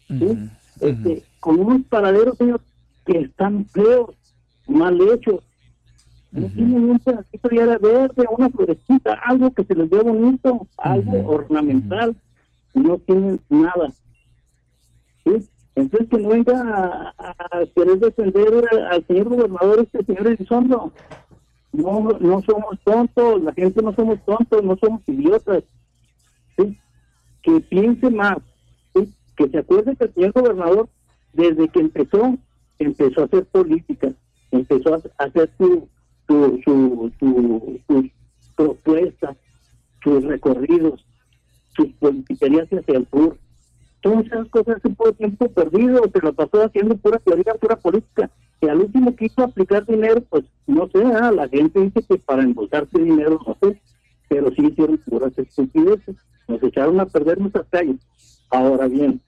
¿sí? 0.08 0.49
Este, 0.80 1.24
con 1.41 1.60
unos 1.60 1.86
paraderos, 1.88 2.38
señor, 2.38 2.62
que 3.06 3.20
están 3.20 3.66
feos, 3.66 4.16
mal 4.68 4.98
hechos. 5.02 5.41
No 6.38 6.48
tienen 6.50 6.90
un 6.92 7.00
pedacito 7.00 7.50
de 7.50 7.62
área 7.64 7.78
verde, 7.80 8.26
una 8.38 8.50
florecita, 8.50 9.14
algo 9.26 9.52
que 9.52 9.64
se 9.64 9.74
les 9.74 9.90
vea 9.90 10.04
bonito, 10.04 10.68
algo 10.78 11.28
ornamental. 11.28 12.16
No 12.76 13.00
tienen 13.00 13.40
nada. 13.50 13.92
¿sí? 15.26 15.50
Entonces 15.74 16.10
que 16.10 16.18
no 16.20 16.30
venga 16.30 17.14
a, 17.18 17.32
a 17.32 17.66
querer 17.76 17.98
defender 17.98 18.68
al, 18.72 18.86
al 18.86 19.08
señor 19.08 19.30
gobernador, 19.30 19.80
este 19.80 20.06
señor 20.06 20.28
Elizondo. 20.28 20.94
No, 21.74 22.02
no 22.20 22.42
somos 22.44 22.80
tontos, 22.84 23.42
la 23.42 23.54
gente 23.54 23.82
no 23.82 23.94
somos 23.94 24.24
tontos, 24.24 24.64
no 24.64 24.78
somos 24.78 25.02
idiotas. 25.08 25.64
¿sí? 26.56 26.78
Que 27.42 27.62
piense 27.62 28.12
más, 28.12 28.38
¿sí? 28.94 29.12
que 29.36 29.50
se 29.50 29.58
acuerde 29.58 29.96
que 29.96 30.06
el 30.06 30.14
señor 30.14 30.34
gobernador, 30.34 30.90
desde 31.34 31.68
que 31.70 31.80
empezó, 31.80 32.38
empezó 32.78 33.22
a 33.22 33.26
hacer 33.26 33.46
política, 33.46 34.12
empezó 34.52 34.94
a 34.94 35.02
hacer 35.24 35.50
su, 35.58 35.88
su, 36.28 36.60
su, 36.66 37.12
su- 37.20 37.80
sus 37.88 38.06
propuestas, 38.56 39.38
sus 40.04 40.24
recorridos, 40.24 41.06
sus 41.76 41.88
politiquerías 41.99 42.68
hacia 42.72 42.98
el 42.98 43.08
sur. 43.10 43.38
Todas 44.02 44.26
esas 44.26 44.48
cosas 44.49 44.78
en 44.84 44.95
poco 44.95 45.14
tiempo 45.14 45.49
perdido, 45.52 46.02
se 46.14 46.20
lo 46.22 46.34
pasó 46.34 46.64
haciendo 46.64 46.95
pura 46.98 47.20
teoría, 47.20 47.54
pura 47.56 47.76
política. 47.76 48.30
Y 48.62 48.68
al 48.68 48.80
último 48.82 49.16
quiso 49.16 49.44
aplicar 49.44 49.86
dinero, 49.86 50.22
pues 50.30 50.45
no 50.66 50.88
sé, 50.88 51.04
ah, 51.04 51.32
la 51.32 51.48
gente 51.48 51.80
dice 51.80 52.02
que 52.08 52.18
para 52.18 52.44
embolsarse 52.44 52.99
dinero, 52.99 53.40
no 53.45 53.56
sé, 53.62 53.80
pero 54.30 54.52
sí 54.52 54.66
hicieron 54.66 54.98
puras 54.99 55.38
estupideces. 55.38 56.16
Nos 56.48 56.64
echaron 56.64 56.99
a 56.99 57.06
perder 57.06 57.40
nuestras 57.40 57.68
calles. 57.70 57.98
Ahora 58.49 58.88
bien, 58.88 59.20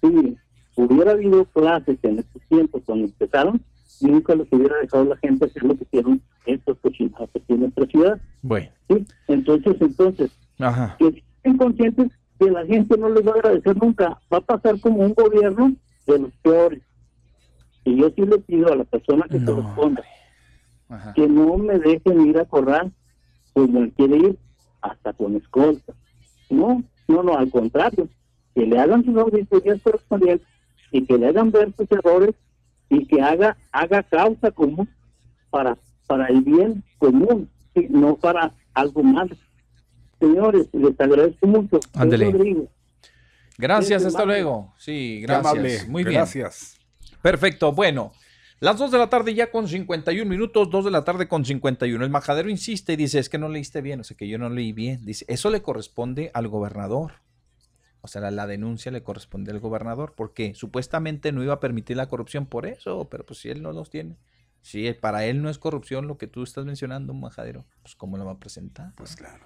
si 0.00 0.36
hubiera 0.76 1.12
habido 1.12 1.44
clases 1.46 1.98
en 2.02 2.18
estos 2.18 2.42
tiempos 2.48 2.82
cuando 2.84 3.06
empezaron, 3.06 3.60
nunca 4.00 4.34
los 4.34 4.46
hubiera 4.50 4.76
dejado 4.78 5.04
la 5.04 5.16
gente 5.18 5.46
hacer 5.46 5.62
lo 5.62 5.76
que 5.76 5.84
hicieron 5.84 6.20
estos 6.44 6.78
cochinados 6.78 7.30
aquí 7.34 7.52
en 7.52 7.60
nuestra 7.60 7.86
ciudad. 7.86 8.20
Bueno. 8.42 8.68
¿sí? 8.88 9.06
Entonces, 9.28 9.76
entonces, 9.80 10.30
Ajá. 10.58 10.96
que 10.98 11.24
estén 11.36 11.56
conscientes 11.56 12.12
que 12.38 12.50
la 12.50 12.66
gente 12.66 12.96
no 12.98 13.08
les 13.08 13.26
va 13.26 13.32
a 13.32 13.34
agradecer 13.34 13.76
nunca. 13.76 14.20
Va 14.32 14.38
a 14.38 14.40
pasar 14.40 14.78
como 14.80 14.98
un 14.98 15.14
gobierno 15.14 15.74
de 16.06 16.18
los 16.18 16.32
peores. 16.42 16.82
Y 17.84 17.96
yo 17.96 18.10
sí 18.10 18.22
le 18.22 18.38
pido 18.38 18.72
a 18.72 18.76
la 18.76 18.84
persona 18.84 19.24
que 19.30 19.42
corresponda 19.44 20.02
que 21.14 21.26
no 21.26 21.56
me 21.58 21.78
dejen 21.78 22.26
ir 22.28 22.38
a 22.38 22.44
corral 22.44 22.92
como 23.52 23.80
él 23.80 23.92
quiere 23.96 24.16
ir, 24.18 24.38
hasta 24.82 25.12
con 25.14 25.36
escolta. 25.36 25.94
No, 26.50 26.82
no, 27.08 27.22
no, 27.22 27.36
al 27.36 27.50
contrario, 27.50 28.08
que 28.54 28.66
le 28.66 28.78
hagan 28.78 29.04
sus 29.04 29.16
auditorías 29.16 29.80
correspondientes 29.82 30.46
y 30.92 31.04
que 31.04 31.18
le 31.18 31.28
hagan 31.28 31.50
ver 31.50 31.72
sus 31.76 31.90
errores 31.90 32.34
y 32.88 33.06
que 33.06 33.20
haga 33.20 33.56
haga 33.72 34.02
causa 34.02 34.50
común 34.50 34.88
para 35.50 35.76
para 36.06 36.26
el 36.28 36.42
bien 36.42 36.84
común, 36.98 37.50
sí, 37.74 37.86
no 37.90 38.16
para 38.16 38.52
algo 38.74 39.02
malo. 39.02 39.36
Señores, 40.20 40.68
les 40.72 40.98
agradezco 41.00 41.46
mucho. 41.46 41.80
Gracias, 43.58 44.02
Qué 44.02 44.08
hasta 44.08 44.24
luego. 44.24 44.72
Sí, 44.78 45.20
gracias. 45.20 45.52
amable. 45.52 45.78
Muy 45.88 46.04
bien. 46.04 46.14
Gracias. 46.16 46.78
Perfecto, 47.22 47.72
bueno. 47.72 48.12
Las 48.58 48.78
2 48.78 48.90
de 48.90 48.98
la 48.98 49.10
tarde 49.10 49.34
ya 49.34 49.50
con 49.50 49.68
51 49.68 50.28
minutos, 50.28 50.70
2 50.70 50.86
de 50.86 50.90
la 50.90 51.04
tarde 51.04 51.28
con 51.28 51.44
51. 51.44 52.02
El 52.02 52.10
majadero 52.10 52.48
insiste 52.48 52.94
y 52.94 52.96
dice, 52.96 53.18
es 53.18 53.28
que 53.28 53.36
no 53.36 53.50
leíste 53.50 53.82
bien, 53.82 54.00
o 54.00 54.04
sea 54.04 54.16
que 54.16 54.28
yo 54.28 54.38
no 54.38 54.48
leí 54.48 54.72
bien. 54.72 55.04
Dice, 55.04 55.26
eso 55.28 55.50
le 55.50 55.60
corresponde 55.60 56.30
al 56.32 56.48
gobernador. 56.48 57.12
O 58.06 58.08
sea, 58.08 58.22
la, 58.22 58.30
la 58.30 58.46
denuncia 58.46 58.92
le 58.92 59.02
corresponde 59.02 59.50
al 59.50 59.58
gobernador, 59.58 60.14
porque 60.16 60.54
supuestamente 60.54 61.32
no 61.32 61.42
iba 61.42 61.54
a 61.54 61.60
permitir 61.60 61.96
la 61.96 62.06
corrupción 62.06 62.46
por 62.46 62.64
eso, 62.64 63.08
pero 63.10 63.26
pues 63.26 63.40
si 63.40 63.50
él 63.50 63.62
no 63.62 63.72
los 63.72 63.90
tiene. 63.90 64.16
Si 64.62 64.92
para 64.92 65.24
él 65.24 65.42
no 65.42 65.50
es 65.50 65.58
corrupción 65.58 66.06
lo 66.06 66.16
que 66.16 66.28
tú 66.28 66.44
estás 66.44 66.64
mencionando, 66.64 67.14
majadero, 67.14 67.66
pues 67.82 67.96
¿cómo 67.96 68.16
lo 68.16 68.24
va 68.24 68.32
a 68.32 68.38
presentar? 68.38 68.92
Pues 68.94 69.16
claro. 69.16 69.44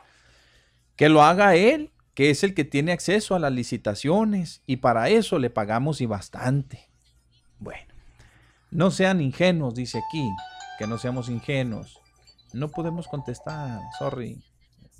Que 0.95 1.09
lo 1.09 1.23
haga 1.23 1.57
él, 1.57 1.91
que 2.12 2.28
es 2.28 2.45
el 2.45 2.53
que 2.53 2.65
tiene 2.65 2.93
acceso 2.93 3.35
a 3.35 3.39
las 3.39 3.53
licitaciones, 3.53 4.62
y 4.66 4.77
para 4.77 5.09
eso 5.09 5.39
le 5.39 5.49
pagamos 5.49 6.03
y 6.03 6.07
bastante. 6.07 6.91
Bueno, 7.59 7.95
no 8.70 8.91
sean 8.91 9.23
ingenuos, 9.23 9.74
dice 9.74 10.03
aquí, 10.07 10.28
que 10.78 10.87
no 10.87 10.99
seamos 10.99 11.31
ingenuos. 11.31 11.99
No 12.53 12.69
podemos 12.69 13.09
contestar, 13.09 13.81
sorry. 13.99 14.45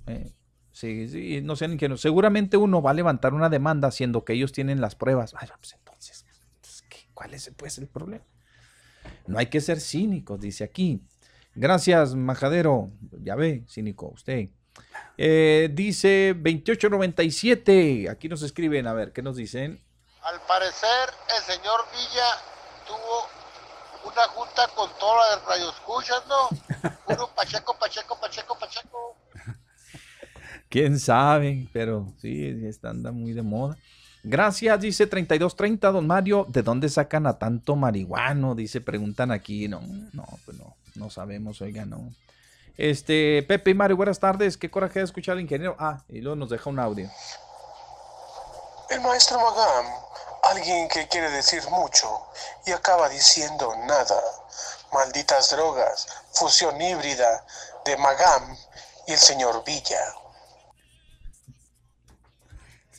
Eh, 0.07 0.32
sí, 0.73 1.09
sí, 1.09 1.41
no 1.43 1.57
sean 1.57 1.73
ingenuos. 1.73 2.01
Seguramente 2.01 2.57
uno 2.57 2.83
va 2.83 2.91
a 2.91 2.95
levantar 2.95 3.35
una 3.35 3.49
demanda 3.49 3.91
siendo 3.91 4.25
que 4.25 4.33
ellos 4.33 4.53
tienen 4.53 4.81
las 4.81 4.95
pruebas. 4.95 5.35
Ay, 5.39 5.49
pues 5.59 5.73
entonces, 5.73 6.25
pues, 6.61 6.83
¿qué? 6.89 7.09
¿cuál 7.15 7.35
es 7.35 7.51
pues, 7.57 7.79
el 7.79 7.89
problema? 7.89 8.25
No 9.27 9.39
hay 9.39 9.47
que 9.47 9.61
ser 9.61 9.81
cínicos, 9.81 10.41
dice 10.41 10.65
aquí. 10.65 11.03
Gracias, 11.55 12.15
Majadero. 12.15 12.91
Ya 13.23 13.35
ve, 13.35 13.65
cínico, 13.69 14.09
usted. 14.09 14.49
Eh, 15.17 15.69
dice 15.73 16.35
2897. 16.35 18.09
Aquí 18.11 18.29
nos 18.29 18.43
escriben, 18.43 18.87
a 18.87 18.93
ver, 18.93 19.13
¿qué 19.13 19.23
nos 19.23 19.37
dicen? 19.37 19.85
Al 20.23 20.41
parecer, 20.43 21.11
el 21.37 21.43
señor 21.43 21.81
Villa 21.93 22.27
tuvo 22.87 24.11
una 24.11 24.23
junta 24.29 24.69
con 24.75 24.91
todas 24.99 25.37
las 25.37 25.45
radioescuchas, 25.47 26.23
¿no? 26.27 26.49
Puro 27.07 27.35
Pacheco, 27.35 27.77
Pacheco, 27.79 28.19
Pacheco, 28.21 28.59
Pacheco. 28.59 29.17
Quién 30.71 31.01
sabe, 31.01 31.69
pero 31.73 32.07
sí, 32.23 32.65
está 32.65 32.91
anda 32.91 33.11
muy 33.11 33.33
de 33.33 33.43
moda. 33.43 33.77
Gracias, 34.23 34.81
dice 34.81 35.07
3230, 35.07 35.91
don 35.91 36.07
Mario. 36.07 36.47
¿De 36.49 36.63
dónde 36.63 36.89
sacan 36.89 37.27
a 37.27 37.39
tanto 37.39 37.75
marihuano? 37.75 38.55
Dice, 38.55 38.81
preguntan 38.81 39.33
aquí. 39.33 39.67
No, 39.67 39.81
no, 40.13 40.25
pues 40.45 40.57
no, 40.59 40.77
no 40.95 41.11
sabemos, 41.11 41.61
oiga, 41.61 41.85
no. 41.85 42.15
Este, 42.77 43.45
Pepe 43.49 43.73
y 43.73 43.75
Mario, 43.75 43.97
buenas 43.97 44.21
tardes. 44.21 44.57
Qué 44.57 44.71
coraje 44.71 45.01
de 45.01 45.07
escuchar 45.07 45.33
al 45.33 45.41
ingeniero. 45.41 45.75
Ah, 45.79 46.05
y 46.09 46.21
luego 46.21 46.37
nos 46.37 46.51
deja 46.51 46.71
un 46.71 46.79
audio. 46.79 47.11
El 48.91 49.01
maestro 49.01 49.39
Magam, 49.39 49.87
alguien 50.51 50.89
que 50.89 51.09
quiere 51.09 51.31
decir 51.31 51.63
mucho 51.71 52.09
y 52.65 52.71
acaba 52.71 53.09
diciendo 53.09 53.73
nada. 53.87 54.21
Malditas 54.93 55.51
drogas, 55.51 56.07
fusión 56.33 56.81
híbrida 56.81 57.45
de 57.85 57.97
Magam 57.97 58.57
y 59.09 59.13
el 59.13 59.19
señor 59.19 59.65
Villa. 59.65 60.01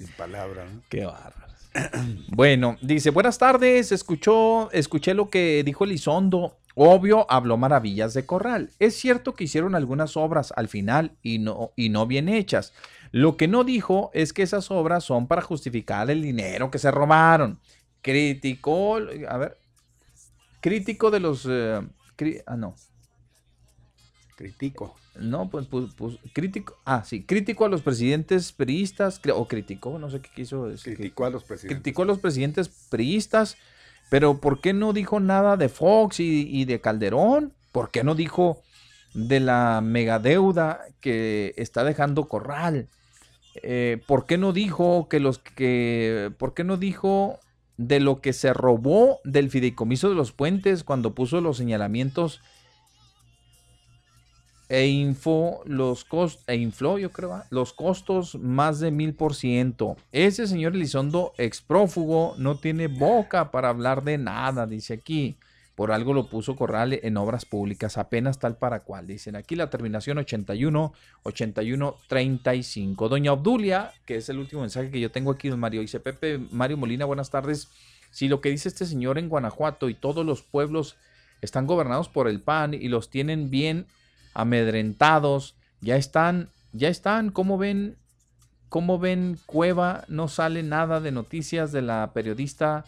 Sin 0.06 0.16
palabras. 0.16 0.72
¿no? 0.72 0.82
Qué 0.90 1.06
bárbaro. 1.06 1.52
Bueno, 2.28 2.78
dice, 2.82 3.12
buenas 3.12 3.38
tardes, 3.38 3.92
escuchó, 3.92 4.70
escuché 4.72 5.14
lo 5.14 5.30
que 5.30 5.64
dijo 5.64 5.84
Elizondo. 5.86 6.58
Obvio, 6.76 7.26
habló 7.30 7.58
maravillas 7.58 8.14
de 8.14 8.26
Corral. 8.26 8.72
Es 8.80 8.96
cierto 8.96 9.34
que 9.34 9.44
hicieron 9.44 9.76
algunas 9.76 10.16
obras 10.18 10.54
al 10.56 10.68
final 10.70 11.12
y 11.22 11.40
no, 11.40 11.72
y 11.76 11.90
no 11.90 12.08
bien 12.08 12.30
hechas. 12.30 12.74
Lo 13.12 13.36
que 13.36 13.48
no 13.50 13.64
dijo 13.66 14.10
es 14.14 14.32
que 14.34 14.42
esas 14.44 14.72
obras 14.72 15.04
son 15.04 15.28
para 15.28 15.42
justificar 15.42 16.10
el 16.10 16.22
dinero 16.22 16.72
que 16.72 16.80
se 16.80 16.90
robaron. 16.92 17.60
Criticó, 18.02 18.98
a 19.28 19.38
ver, 19.38 19.58
crítico 20.62 21.12
de 21.12 21.20
los... 21.20 21.46
eh, 21.50 21.82
cri- 22.18 22.42
ah, 22.48 22.56
no. 22.56 22.76
Critico. 24.38 24.96
No, 25.16 25.50
pues, 25.50 25.68
pues, 25.68 25.94
pues, 25.96 26.18
crítico. 26.34 26.78
Ah, 26.86 27.04
sí, 27.04 27.24
crítico 27.24 27.66
a 27.66 27.70
los 27.70 27.82
presidentes 27.82 28.54
priistas, 28.54 29.20
o 29.34 29.48
criticó, 29.48 30.00
no 30.00 30.10
sé 30.10 30.22
qué 30.22 30.30
quiso 30.34 30.68
decir. 30.68 30.96
Criticó 30.96 31.26
a 31.26 31.30
los 31.30 31.44
presidentes. 31.44 31.78
Criticó 31.78 32.04
a 32.04 32.06
los 32.06 32.20
presidentes 32.20 32.70
priistas 32.90 33.58
Pero 34.10 34.40
¿por 34.40 34.62
qué 34.62 34.74
no 34.74 34.94
dijo 34.94 35.20
nada 35.20 35.58
de 35.58 35.70
Fox 35.70 36.20
y, 36.20 36.48
y 36.50 36.66
de 36.66 36.80
Calderón? 36.82 37.54
¿Por 37.72 37.92
qué 37.92 38.04
no 38.04 38.16
dijo 38.16 38.62
de 39.14 39.40
la 39.40 39.82
megadeuda 39.82 40.82
que 41.02 41.54
está 41.58 41.84
dejando 41.84 42.28
Corral? 42.28 42.88
Eh, 43.64 44.02
¿Por 44.08 44.26
qué 44.26 44.38
no 44.38 44.54
dijo 44.54 45.08
que 45.10 45.20
los 45.20 45.40
que... 45.40 46.32
¿Por 46.38 46.54
qué 46.54 46.64
no 46.64 46.78
dijo 46.78 47.40
de 47.78 48.00
lo 48.00 48.22
que 48.22 48.34
se 48.34 48.54
robó 48.54 49.20
del 49.24 49.50
fideicomiso 49.50 50.10
de 50.10 50.16
los 50.16 50.32
puentes 50.32 50.84
cuando 50.84 51.16
puso 51.16 51.42
los 51.42 51.58
señalamientos 51.58 52.42
e 54.72 54.88
info 54.88 55.62
los 55.66 56.06
costos, 56.06 56.46
e 56.48 56.56
infló, 56.56 56.98
yo 56.98 57.12
creo, 57.12 57.44
los 57.50 57.74
costos 57.74 58.36
más 58.36 58.80
de 58.80 58.90
mil 58.90 59.14
por 59.14 59.36
ciento. 59.36 59.98
Ese 60.14 60.48
señor 60.48 60.76
Elizondo, 60.76 61.34
exprófugo, 61.38 62.36
no 62.38 62.56
tiene 62.56 62.88
boca 62.88 63.52
para 63.52 63.68
hablar 63.68 64.06
de 64.06 64.18
nada, 64.18 64.66
dice 64.66 64.94
aquí. 64.94 65.36
Por 65.76 65.92
algo 65.92 66.14
lo 66.14 66.30
puso 66.30 66.56
Corral 66.56 66.98
en 67.04 67.18
obras 67.18 67.44
públicas, 67.44 67.98
apenas 67.98 68.40
tal 68.40 68.56
para 68.56 68.80
cual. 68.80 69.08
Dicen 69.08 69.36
aquí 69.36 69.58
la 69.58 69.70
terminación 69.70 70.20
81, 70.20 70.94
81, 71.24 71.98
35. 72.08 73.10
Doña 73.10 73.34
Obdulia, 73.34 73.92
que 74.06 74.16
es 74.16 74.30
el 74.30 74.40
último 74.40 74.62
mensaje 74.62 74.90
que 74.90 75.02
yo 75.02 75.12
tengo 75.12 75.32
aquí, 75.32 75.50
don 75.50 75.60
Mario, 75.60 75.82
dice 75.82 76.00
Pepe 76.00 76.38
Mario 76.50 76.78
Molina, 76.78 77.04
buenas 77.04 77.30
tardes. 77.30 77.68
Si 78.10 78.30
lo 78.30 78.40
que 78.40 78.50
dice 78.50 78.70
este 78.70 78.86
señor 78.86 79.18
en 79.18 79.28
Guanajuato 79.28 79.90
y 79.90 79.96
todos 79.96 80.26
los 80.26 80.42
pueblos 80.44 80.96
están 81.42 81.68
gobernados 81.68 82.08
por 82.08 82.30
el 82.30 82.40
PAN 82.40 82.74
y 82.74 82.88
los 82.88 83.10
tienen 83.10 83.50
bien 83.50 83.86
amedrentados, 84.34 85.56
ya 85.82 85.96
están, 85.96 86.50
ya 86.74 86.88
están, 86.88 87.32
¿cómo 87.32 87.58
ven? 87.58 87.98
¿Cómo 88.70 89.00
ven 89.00 89.38
Cueva? 89.46 90.06
No 90.08 90.28
sale 90.30 90.64
nada 90.64 91.02
de 91.02 91.12
noticias 91.12 91.72
de 91.72 91.82
la 91.82 92.12
periodista. 92.14 92.86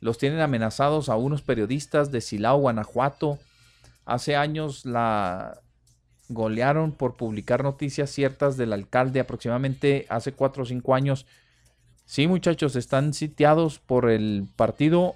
Los 0.00 0.18
tienen 0.18 0.40
amenazados 0.40 1.08
a 1.08 1.16
unos 1.16 1.40
periodistas 1.42 2.10
de 2.12 2.20
Silao, 2.20 2.58
Guanajuato. 2.58 3.38
Hace 4.04 4.36
años 4.36 4.84
la 4.84 5.60
golearon 6.28 6.92
por 6.92 7.16
publicar 7.16 7.62
noticias 7.62 8.10
ciertas 8.10 8.56
del 8.56 8.72
alcalde, 8.72 9.20
aproximadamente 9.20 10.06
hace 10.08 10.32
cuatro 10.32 10.64
o 10.64 10.66
cinco 10.66 10.94
años. 10.94 11.26
Sí, 12.04 12.26
muchachos, 12.26 12.76
están 12.76 13.14
sitiados 13.14 13.78
por 13.78 14.10
el 14.10 14.48
partido 14.56 15.14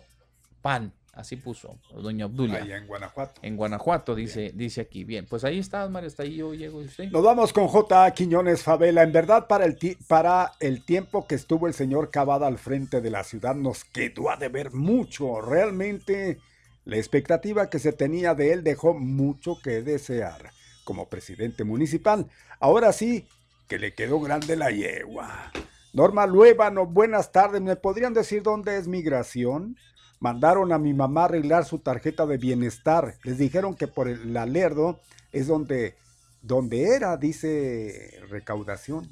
PAN. 0.63 0.93
Así 1.17 1.37
puso 1.37 1.79
doña 1.95 2.27
Obdulia. 2.27 2.63
Allá 2.63 2.77
en 2.77 2.87
Guanajuato. 2.87 3.41
En 3.41 3.57
Guanajuato, 3.57 4.15
dice, 4.15 4.53
dice 4.55 4.83
aquí. 4.83 5.03
Bien, 5.03 5.25
pues 5.25 5.45
ahí 5.45 5.59
está, 5.59 5.89
Mario, 5.89 6.09
está 6.09 6.25
ahí 6.25 6.37
yo 6.37 6.53
llego 6.53 6.83
y 6.83 6.85
usted. 6.85 7.11
Nos 7.11 7.25
vamos 7.25 7.55
con 7.55 7.69
J. 7.69 8.11
Quiñones 8.13 8.63
Favela. 8.63 9.03
En 9.03 9.13
verdad, 9.13 9.47
para 9.47 9.65
el, 9.65 9.79
para 10.07 10.53
el 10.61 10.85
tiempo 10.85 11.27
que 11.27 11.35
estuvo 11.35 11.67
el 11.69 11.73
señor 11.73 12.11
Cavada 12.11 12.47
al 12.47 12.59
frente 12.59 13.01
de 13.01 13.11
la 13.11 13.25
ciudad, 13.25 13.55
nos 13.55 13.85
quedó 13.85 14.29
a 14.29 14.37
deber 14.37 14.75
mucho. 14.75 15.41
Realmente, 15.41 16.39
la 16.85 16.99
expectativa 16.99 17.71
que 17.71 17.79
se 17.79 17.95
tenía 17.95 18.35
de 18.35 18.53
él 18.53 18.63
dejó 18.63 18.93
mucho 18.93 19.57
que 19.63 19.81
desear 19.81 20.51
como 20.85 21.09
presidente 21.09 21.65
municipal. 21.65 22.27
Ahora 22.61 22.93
sí, 22.93 23.27
que 23.69 23.79
le 23.79 23.95
quedó 23.95 24.21
grande 24.21 24.55
la 24.55 24.71
yegua. 24.71 25.51
Norma 25.95 26.27
Luébano, 26.27 26.85
buenas 26.85 27.33
tardes. 27.33 27.63
¿Me 27.63 27.75
podrían 27.75 28.13
decir 28.13 28.43
dónde 28.43 28.77
es 28.77 28.87
migración? 28.87 29.79
Mandaron 30.21 30.73
a 30.73 30.79
mi 30.79 30.95
mamá 30.95 31.23
a 31.23 31.25
arreglar 31.27 31.65
su 31.65 31.79
tarjeta 31.79 32.27
de 32.27 32.39
bienestar. 32.39 33.17
Les 33.23 33.39
dijeron 33.39 33.75
que 33.75 33.87
por 33.87 34.09
el 34.09 34.37
Alerdo 34.37 35.01
es 35.33 35.47
donde, 35.47 35.97
donde 36.43 36.95
era, 36.95 37.17
dice 37.17 38.21
recaudación. 38.29 39.09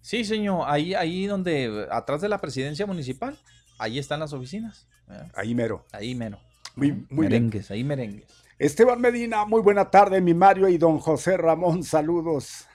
Sí, 0.00 0.24
señor, 0.24 0.64
ahí, 0.66 0.94
ahí 0.94 1.26
donde, 1.26 1.88
atrás 1.90 2.20
de 2.20 2.28
la 2.28 2.38
presidencia 2.40 2.86
municipal, 2.86 3.38
ahí 3.78 3.98
están 3.98 4.20
las 4.20 4.32
oficinas. 4.32 4.86
Ahí 5.34 5.54
mero. 5.54 5.84
Ahí 5.92 6.14
mero. 6.14 6.38
Muy, 6.76 6.92
muy 7.10 7.26
bien. 7.26 7.44
merengues, 7.44 7.70
ahí 7.70 7.84
merengues. 7.84 8.26
Esteban 8.58 9.00
Medina, 9.00 9.44
muy 9.44 9.62
buena 9.62 9.90
tarde, 9.90 10.20
mi 10.20 10.32
Mario 10.32 10.68
y 10.68 10.78
don 10.78 10.98
José 10.98 11.36
Ramón, 11.36 11.82
saludos. 11.82 12.66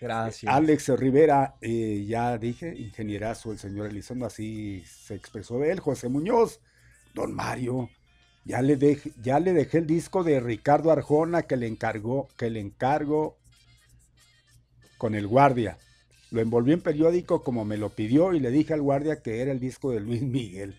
Gracias. 0.00 0.52
Alex 0.52 0.88
Rivera, 0.90 1.56
eh, 1.60 2.04
ya 2.06 2.38
dije, 2.38 2.74
ingenierazo 2.76 3.50
el 3.50 3.58
señor 3.58 3.86
Elizondo, 3.86 4.26
así 4.26 4.84
se 4.86 5.14
expresó 5.14 5.58
de 5.58 5.72
él. 5.72 5.80
José 5.80 6.08
Muñoz, 6.08 6.60
don 7.14 7.32
Mario, 7.34 7.88
ya 8.44 8.60
le, 8.60 8.78
dej- 8.78 9.14
ya 9.22 9.40
le 9.40 9.52
dejé 9.52 9.78
el 9.78 9.86
disco 9.86 10.22
de 10.24 10.40
Ricardo 10.40 10.90
Arjona 10.90 11.42
que 11.42 11.56
le 11.56 11.66
encargó, 11.66 12.28
que 12.36 12.50
le 12.50 12.60
encargo 12.60 13.38
con 14.98 15.14
el 15.14 15.26
guardia. 15.26 15.78
Lo 16.30 16.40
envolví 16.40 16.72
en 16.72 16.80
periódico 16.82 17.42
como 17.44 17.64
me 17.64 17.76
lo 17.76 17.90
pidió 17.90 18.34
y 18.34 18.40
le 18.40 18.50
dije 18.50 18.74
al 18.74 18.82
guardia 18.82 19.22
que 19.22 19.40
era 19.40 19.52
el 19.52 19.60
disco 19.60 19.92
de 19.92 20.00
Luis 20.00 20.22
Miguel. 20.22 20.74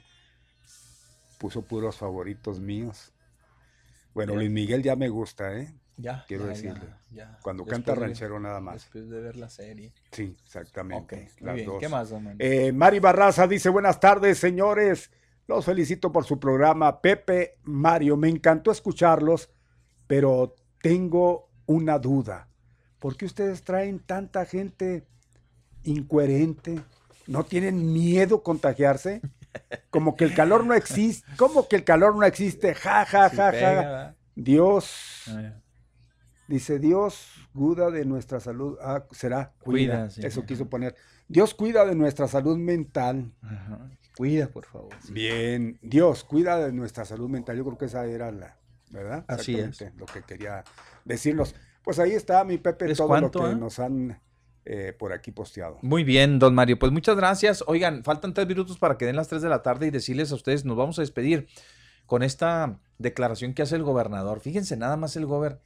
Puso 1.40 1.62
puros 1.64 1.98
favoritos 1.98 2.60
míos. 2.60 3.14
Bueno. 4.14 4.36
Luis 4.36 4.50
Miguel 4.52 4.84
ya 4.84 4.96
me 4.96 5.10
gusta, 5.10 5.58
¿eh? 5.58 5.74
Ya, 5.98 6.26
Quiero 6.28 6.44
ya, 6.44 6.50
decirle. 6.50 6.82
ya, 6.82 7.00
ya. 7.12 7.40
Cuando 7.42 7.64
Después 7.64 7.78
canta 7.84 7.94
de- 7.94 8.06
ranchero 8.08 8.40
nada 8.40 8.60
más. 8.60 8.76
Después 8.76 9.10
de 9.10 9.22
ver 9.22 9.38
la 9.38 9.50
serie. 9.50 9.94
Sí, 10.12 10.36
exactamente. 10.44 11.16
Ok, 11.16 11.22
muy 11.40 11.46
las 11.48 11.56
bien. 11.56 11.68
dos. 11.68 11.80
¿Qué 11.80 11.90
más, 11.90 12.10
don? 12.10 12.36
Eh, 12.40 12.72
Mari 12.74 13.00
Barraza 13.00 13.48
dice, 13.48 13.70
buenas 13.70 14.00
tardes, 14.00 14.38
señores. 14.38 15.10
Los 15.48 15.66
felicito 15.66 16.12
por 16.12 16.26
su 16.26 16.40
programa. 16.40 17.02
Pepe, 17.02 17.58
Mario, 17.64 18.18
me 18.18 18.30
encantó 18.30 18.72
escucharlos, 18.72 19.50
pero 20.08 20.56
tengo 20.82 21.50
una 21.66 22.00
duda. 22.00 22.48
¿Por 23.00 23.16
qué 23.16 23.26
ustedes 23.26 23.64
traen 23.64 24.00
tanta 24.00 24.46
gente 24.46 25.06
incoherente? 25.84 26.82
¿No 27.28 27.44
tienen 27.44 27.92
miedo 27.94 28.44
contagiarse? 28.44 29.22
Como 29.90 30.16
que 30.16 30.26
el 30.26 30.34
calor 30.34 30.66
no 30.66 30.74
existe. 30.74 31.28
¿Cómo 31.38 31.68
que 31.68 31.76
el 31.78 31.84
calor 31.84 32.16
no 32.16 32.24
existe? 32.26 32.74
Ja, 32.76 33.06
ja, 33.06 33.30
ja, 33.30 33.52
ja. 33.52 34.16
Dios, 34.36 35.24
Eh, 35.30 35.54
dice 36.48 36.78
Dios, 36.78 37.32
cuida 37.54 37.90
de 37.90 38.04
nuestra 38.06 38.40
salud. 38.40 38.78
Ah, 38.82 39.06
será, 39.12 39.54
cuida. 39.60 39.94
Cuida, 39.94 40.10
sí, 40.10 40.22
Eso 40.26 40.46
quiso 40.46 40.68
poner. 40.70 40.96
Dios 41.28 41.54
cuida 41.54 41.86
de 41.86 41.96
nuestra 41.96 42.28
salud 42.28 42.58
mental. 42.58 43.32
ajá. 43.42 43.90
Cuida, 44.18 44.48
por 44.48 44.66
favor. 44.66 44.94
sí. 45.04 45.14
Bien, 45.14 45.78
Dios 45.82 46.24
cuida 46.24 46.58
de 46.58 46.72
nuestra 46.72 47.06
salud 47.06 47.30
mental. 47.30 47.58
Yo 47.58 47.66
creo 47.66 47.78
que 47.78 47.86
esa 47.86 48.06
era 48.06 48.32
la, 48.32 48.58
¿verdad? 48.90 49.26
Así 49.28 49.56
es. 49.56 49.84
Lo 49.98 50.06
que 50.06 50.22
quería 50.22 50.64
decirlos. 51.04 51.56
Pues 51.84 52.00
ahí 52.00 52.12
está, 52.12 52.44
mi 52.44 52.58
Pepe, 52.58 52.92
¿Es 52.92 52.98
todo 52.98 53.08
cuánto, 53.08 53.40
lo 53.40 53.46
que 53.46 53.52
eh? 53.52 53.56
nos 53.56 53.80
han 53.80 54.20
eh, 54.66 54.94
por 54.98 55.14
aquí 55.14 55.32
posteado. 55.32 55.78
Muy 55.84 56.04
bien, 56.04 56.40
don 56.40 56.56
Mario. 56.56 56.80
Pues 56.80 56.92
muchas 56.92 57.16
gracias. 57.16 57.64
Oigan, 57.68 58.04
faltan 58.04 58.34
tres 58.34 58.48
minutos 58.48 58.80
para 58.80 58.98
que 58.98 59.06
den 59.06 59.16
las 59.16 59.28
tres 59.28 59.42
de 59.42 59.50
la 59.50 59.62
tarde 59.62 59.88
y 59.88 59.92
decirles 59.92 60.32
a 60.32 60.36
ustedes, 60.36 60.66
nos 60.66 60.76
vamos 60.76 60.98
a 60.98 61.04
despedir 61.04 61.48
con 62.08 62.24
esta 62.24 62.80
declaración 62.98 63.54
que 63.54 63.62
hace 63.62 63.76
el 63.76 63.84
gobernador. 63.84 64.40
Fíjense, 64.40 64.78
nada 64.78 64.98
más 64.98 65.16
el 65.16 65.26
gobernador. 65.26 65.64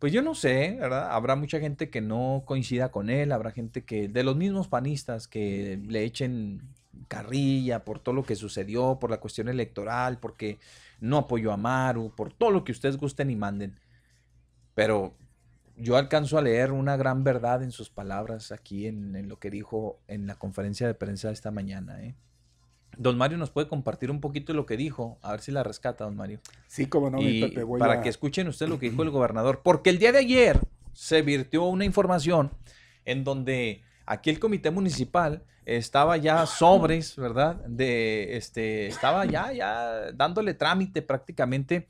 Pues 0.00 0.12
yo 0.12 0.22
no 0.22 0.34
sé, 0.34 0.76
¿verdad? 0.80 1.12
Habrá 1.12 1.36
mucha 1.36 1.60
gente 1.60 1.88
que 1.88 2.00
no 2.00 2.42
coincida 2.44 2.90
con 2.90 3.08
él, 3.08 3.30
habrá 3.30 3.52
gente 3.52 3.84
que, 3.84 4.08
de 4.08 4.24
los 4.24 4.36
mismos 4.36 4.68
panistas, 4.68 5.28
que 5.28 5.80
le 5.86 6.02
echen 6.04 6.62
carrilla 7.08 7.84
por 7.84 7.98
todo 7.98 8.14
lo 8.14 8.24
que 8.24 8.36
sucedió, 8.36 8.98
por 9.00 9.10
la 9.10 9.18
cuestión 9.20 9.48
electoral, 9.48 10.18
porque 10.18 10.58
no 11.00 11.18
apoyó 11.18 11.52
a 11.52 11.56
Maru, 11.56 12.12
por 12.16 12.32
todo 12.32 12.50
lo 12.50 12.64
que 12.64 12.72
ustedes 12.72 12.96
gusten 12.96 13.30
y 13.30 13.36
manden. 13.36 13.78
Pero 14.74 15.14
yo 15.76 15.96
alcanzo 15.96 16.38
a 16.38 16.42
leer 16.42 16.72
una 16.72 16.96
gran 16.96 17.24
verdad 17.24 17.62
en 17.62 17.72
sus 17.72 17.90
palabras 17.90 18.52
aquí 18.52 18.86
en, 18.86 19.14
en 19.16 19.28
lo 19.28 19.38
que 19.38 19.50
dijo 19.50 19.98
en 20.08 20.26
la 20.26 20.34
conferencia 20.36 20.86
de 20.86 20.94
prensa 20.94 21.28
de 21.28 21.34
esta 21.34 21.50
mañana. 21.50 22.02
¿eh? 22.02 22.14
Don 22.96 23.18
Mario 23.18 23.38
nos 23.38 23.50
puede 23.50 23.68
compartir 23.68 24.10
un 24.10 24.20
poquito 24.20 24.52
de 24.52 24.56
lo 24.56 24.66
que 24.66 24.76
dijo, 24.76 25.18
a 25.22 25.32
ver 25.32 25.40
si 25.40 25.50
la 25.52 25.62
rescata, 25.64 26.04
don 26.04 26.16
Mario. 26.16 26.40
Sí, 26.68 26.86
como 26.86 27.10
no, 27.10 27.18
mi 27.18 27.28
Y 27.30 27.40
Pepe, 27.40 27.62
voy 27.64 27.80
para 27.80 27.94
a- 27.94 28.02
que 28.02 28.08
escuchen 28.08 28.46
ustedes 28.48 28.70
lo 28.70 28.78
que 28.78 28.90
dijo 28.90 29.02
el 29.02 29.10
gobernador, 29.10 29.60
porque 29.64 29.90
el 29.90 29.98
día 29.98 30.12
de 30.12 30.18
ayer 30.18 30.60
se 30.92 31.22
virtió 31.22 31.64
una 31.64 31.84
información 31.84 32.52
en 33.04 33.24
donde 33.24 33.82
aquí 34.06 34.30
el 34.30 34.38
comité 34.38 34.70
municipal 34.70 35.42
estaba 35.64 36.16
ya 36.16 36.44
sobres, 36.46 37.16
¿verdad? 37.16 37.56
De 37.66 38.36
este 38.36 38.86
estaba 38.86 39.24
ya 39.24 39.52
ya 39.52 40.12
dándole 40.12 40.54
trámite 40.54 41.00
prácticamente 41.02 41.88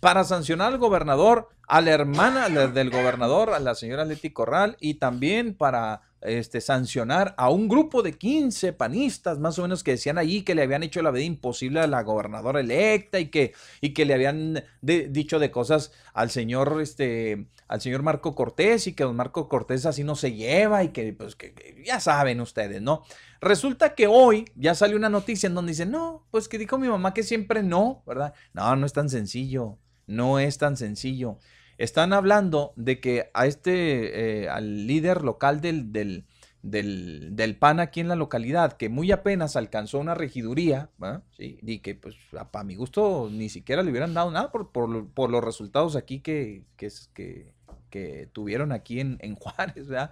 para 0.00 0.24
sancionar 0.24 0.72
al 0.72 0.78
gobernador, 0.78 1.48
a 1.66 1.80
la 1.80 1.90
hermana 1.92 2.48
de- 2.48 2.68
del 2.68 2.90
gobernador, 2.90 3.50
a 3.50 3.58
la 3.58 3.74
señora 3.74 4.04
Leti 4.04 4.30
Corral, 4.30 4.76
y 4.80 4.94
también 4.94 5.54
para 5.54 6.02
este, 6.24 6.60
sancionar 6.60 7.34
a 7.36 7.50
un 7.50 7.68
grupo 7.68 8.02
de 8.02 8.14
15 8.14 8.72
panistas, 8.72 9.38
más 9.38 9.58
o 9.58 9.62
menos, 9.62 9.84
que 9.84 9.92
decían 9.92 10.16
allí 10.16 10.42
que 10.42 10.54
le 10.54 10.62
habían 10.62 10.82
hecho 10.82 11.02
la 11.02 11.10
vida 11.10 11.24
imposible 11.24 11.80
a 11.80 11.86
la 11.86 12.02
gobernadora 12.02 12.60
electa 12.60 13.20
y 13.20 13.26
que, 13.26 13.52
y 13.80 13.92
que 13.92 14.06
le 14.06 14.14
habían 14.14 14.64
dicho 14.80 15.38
de 15.38 15.50
cosas 15.50 15.92
al 16.14 16.30
señor, 16.30 16.80
este, 16.80 17.46
al 17.68 17.80
señor 17.82 18.02
Marco 18.02 18.34
Cortés 18.34 18.86
y 18.86 18.94
que 18.94 19.04
don 19.04 19.16
Marco 19.16 19.48
Cortés 19.48 19.84
así 19.84 20.02
no 20.02 20.16
se 20.16 20.32
lleva 20.32 20.82
y 20.82 20.88
que, 20.88 21.12
pues, 21.12 21.36
que, 21.36 21.52
que 21.52 21.82
ya 21.84 22.00
saben 22.00 22.40
ustedes, 22.40 22.80
¿no? 22.80 23.02
Resulta 23.42 23.94
que 23.94 24.06
hoy 24.06 24.46
ya 24.54 24.74
salió 24.74 24.96
una 24.96 25.10
noticia 25.10 25.46
en 25.46 25.54
donde 25.54 25.72
dicen, 25.72 25.90
no, 25.90 26.26
pues 26.30 26.48
que 26.48 26.56
dijo 26.56 26.78
mi 26.78 26.88
mamá 26.88 27.12
que 27.12 27.22
siempre 27.22 27.62
no, 27.62 28.02
¿verdad? 28.06 28.32
No, 28.54 28.74
no 28.76 28.86
es 28.86 28.94
tan 28.94 29.10
sencillo, 29.10 29.76
no 30.06 30.38
es 30.38 30.56
tan 30.56 30.78
sencillo. 30.78 31.38
Están 31.78 32.12
hablando 32.12 32.72
de 32.76 33.00
que 33.00 33.30
a 33.34 33.46
este, 33.46 34.42
eh, 34.44 34.48
al 34.48 34.86
líder 34.86 35.22
local 35.22 35.60
del, 35.60 35.92
del, 35.92 36.24
del, 36.62 37.34
del 37.36 37.56
PAN 37.56 37.80
aquí 37.80 38.00
en 38.00 38.08
la 38.08 38.16
localidad, 38.16 38.74
que 38.74 38.88
muy 38.88 39.10
apenas 39.12 39.56
alcanzó 39.56 39.98
una 39.98 40.14
regiduría. 40.14 40.90
¿sí? 41.36 41.58
y 41.62 41.78
que 41.80 41.94
pues 41.94 42.14
para 42.50 42.64
mi 42.64 42.74
gusto 42.76 43.28
ni 43.30 43.48
siquiera 43.48 43.82
le 43.82 43.90
hubieran 43.90 44.14
dado 44.14 44.30
nada 44.30 44.50
por, 44.52 44.70
por, 44.72 44.88
lo- 44.88 45.08
por 45.08 45.30
los 45.30 45.42
resultados 45.44 45.96
aquí 45.96 46.20
que, 46.20 46.64
que, 46.76 46.88
que, 47.12 47.52
que 47.90 48.28
tuvieron 48.32 48.72
aquí 48.72 49.00
en, 49.00 49.18
en 49.20 49.34
Juárez, 49.36 49.88
¿verdad? 49.88 50.10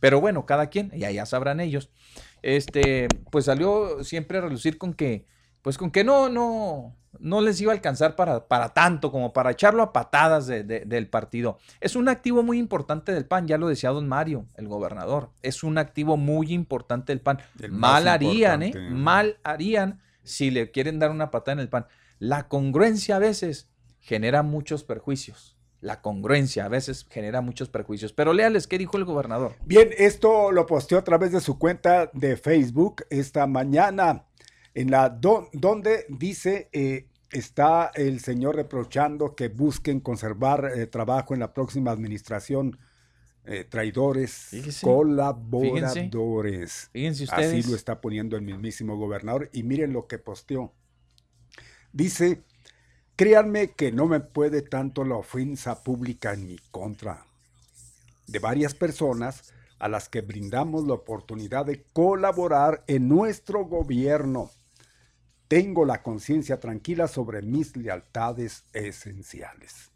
Pero 0.00 0.20
bueno, 0.20 0.44
cada 0.46 0.68
quien, 0.68 0.90
ya, 0.90 1.10
ya 1.10 1.24
sabrán 1.26 1.60
ellos. 1.60 1.90
Este, 2.42 3.08
pues 3.30 3.46
salió 3.46 4.04
siempre 4.04 4.38
a 4.38 4.42
relucir 4.42 4.76
con 4.78 4.94
que, 4.94 5.24
pues 5.64 5.78
con 5.78 5.90
que 5.90 6.04
no, 6.04 6.28
no, 6.28 6.94
no 7.18 7.40
les 7.40 7.58
iba 7.58 7.72
a 7.72 7.74
alcanzar 7.74 8.16
para, 8.16 8.48
para 8.48 8.74
tanto, 8.74 9.10
como 9.10 9.32
para 9.32 9.50
echarlo 9.50 9.82
a 9.82 9.94
patadas 9.94 10.46
de- 10.46 10.62
de- 10.62 10.80
del 10.84 11.08
partido. 11.08 11.56
Es 11.80 11.96
un 11.96 12.10
activo 12.10 12.42
muy 12.42 12.58
importante 12.58 13.12
del 13.12 13.24
PAN, 13.24 13.48
ya 13.48 13.56
lo 13.56 13.66
decía 13.68 13.88
don 13.88 14.06
Mario, 14.06 14.44
el 14.56 14.68
gobernador. 14.68 15.30
Es 15.42 15.64
un 15.64 15.78
activo 15.78 16.18
muy 16.18 16.52
importante 16.52 17.12
del 17.14 17.22
PAN. 17.22 17.38
El 17.62 17.72
Mal 17.72 18.06
harían, 18.08 18.62
¿eh? 18.62 18.72
Mal 18.90 19.38
harían 19.42 20.02
si 20.22 20.50
le 20.50 20.70
quieren 20.70 20.98
dar 20.98 21.10
una 21.10 21.30
patada 21.30 21.54
en 21.54 21.60
el 21.60 21.70
PAN. 21.70 21.86
La 22.18 22.46
congruencia 22.48 23.16
a 23.16 23.20
veces 23.20 23.70
genera 24.00 24.42
muchos 24.42 24.84
perjuicios. 24.84 25.56
La 25.80 26.02
congruencia 26.02 26.66
a 26.66 26.68
veces 26.68 27.06
genera 27.10 27.40
muchos 27.40 27.68
perjuicios. 27.70 28.12
Pero 28.12 28.32
léales 28.34 28.66
qué 28.66 28.76
dijo 28.76 28.98
el 28.98 29.04
gobernador. 29.06 29.54
Bien, 29.64 29.88
esto 29.96 30.52
lo 30.52 30.66
posteó 30.66 30.98
a 30.98 31.04
través 31.04 31.32
de 31.32 31.40
su 31.40 31.58
cuenta 31.58 32.10
de 32.12 32.36
Facebook 32.36 33.04
esta 33.10 33.46
mañana, 33.46 34.24
en 34.74 34.90
la 34.90 35.08
do- 35.08 35.48
donde 35.52 36.06
dice 36.08 36.68
eh, 36.72 37.06
está 37.30 37.90
el 37.94 38.20
señor 38.20 38.56
reprochando 38.56 39.34
que 39.34 39.48
busquen 39.48 40.00
conservar 40.00 40.72
eh, 40.76 40.86
trabajo 40.86 41.34
en 41.34 41.40
la 41.40 41.52
próxima 41.52 41.90
administración. 41.90 42.78
eh, 43.46 43.64
traidores, 43.68 44.32
Fíjese, 44.50 44.86
colaboradores. 44.86 46.88
Fíjense 46.92 47.24
Así 47.24 47.34
ustedes. 47.34 47.66
lo 47.68 47.76
está 47.76 48.00
poniendo 48.00 48.36
el 48.36 48.42
mismísimo 48.42 48.96
gobernador. 48.96 49.50
Y 49.52 49.62
miren 49.64 49.92
lo 49.92 50.06
que 50.06 50.18
posteó. 50.18 50.72
Dice, 51.92 52.42
créanme 53.16 53.72
que 53.72 53.92
no 53.92 54.06
me 54.06 54.20
puede 54.20 54.62
tanto 54.62 55.04
la 55.04 55.16
ofensa 55.16 55.82
pública 55.82 56.32
en 56.32 56.46
mi 56.46 56.56
contra 56.70 57.26
de 58.26 58.38
varias 58.38 58.74
personas 58.74 59.52
a 59.78 59.88
las 59.88 60.08
que 60.08 60.22
brindamos 60.22 60.86
la 60.86 60.94
oportunidad 60.94 61.66
de 61.66 61.82
colaborar 61.92 62.82
en 62.86 63.08
nuestro 63.08 63.64
gobierno. 63.66 64.50
Tengo 65.48 65.84
la 65.84 66.02
conciencia 66.02 66.58
tranquila 66.58 67.06
sobre 67.06 67.42
mis 67.42 67.76
lealtades 67.76 68.64
esenciales. 68.72 69.90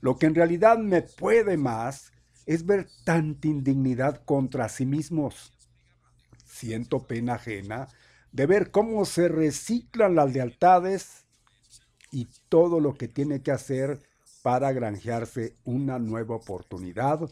Lo 0.00 0.16
que 0.16 0.26
en 0.26 0.34
realidad 0.34 0.78
me 0.78 1.02
puede 1.02 1.56
más 1.56 2.12
es 2.46 2.64
ver 2.64 2.88
tanta 3.04 3.48
indignidad 3.48 4.22
contra 4.24 4.68
sí 4.68 4.86
mismos. 4.86 5.52
Siento 6.44 7.06
pena 7.06 7.34
ajena 7.34 7.88
de 8.30 8.46
ver 8.46 8.70
cómo 8.70 9.04
se 9.04 9.28
reciclan 9.28 10.14
las 10.14 10.32
lealtades 10.32 11.24
y 12.12 12.28
todo 12.48 12.80
lo 12.80 12.94
que 12.94 13.08
tiene 13.08 13.42
que 13.42 13.50
hacer 13.50 14.00
para 14.42 14.72
granjearse 14.72 15.56
una 15.64 15.98
nueva 15.98 16.36
oportunidad 16.36 17.28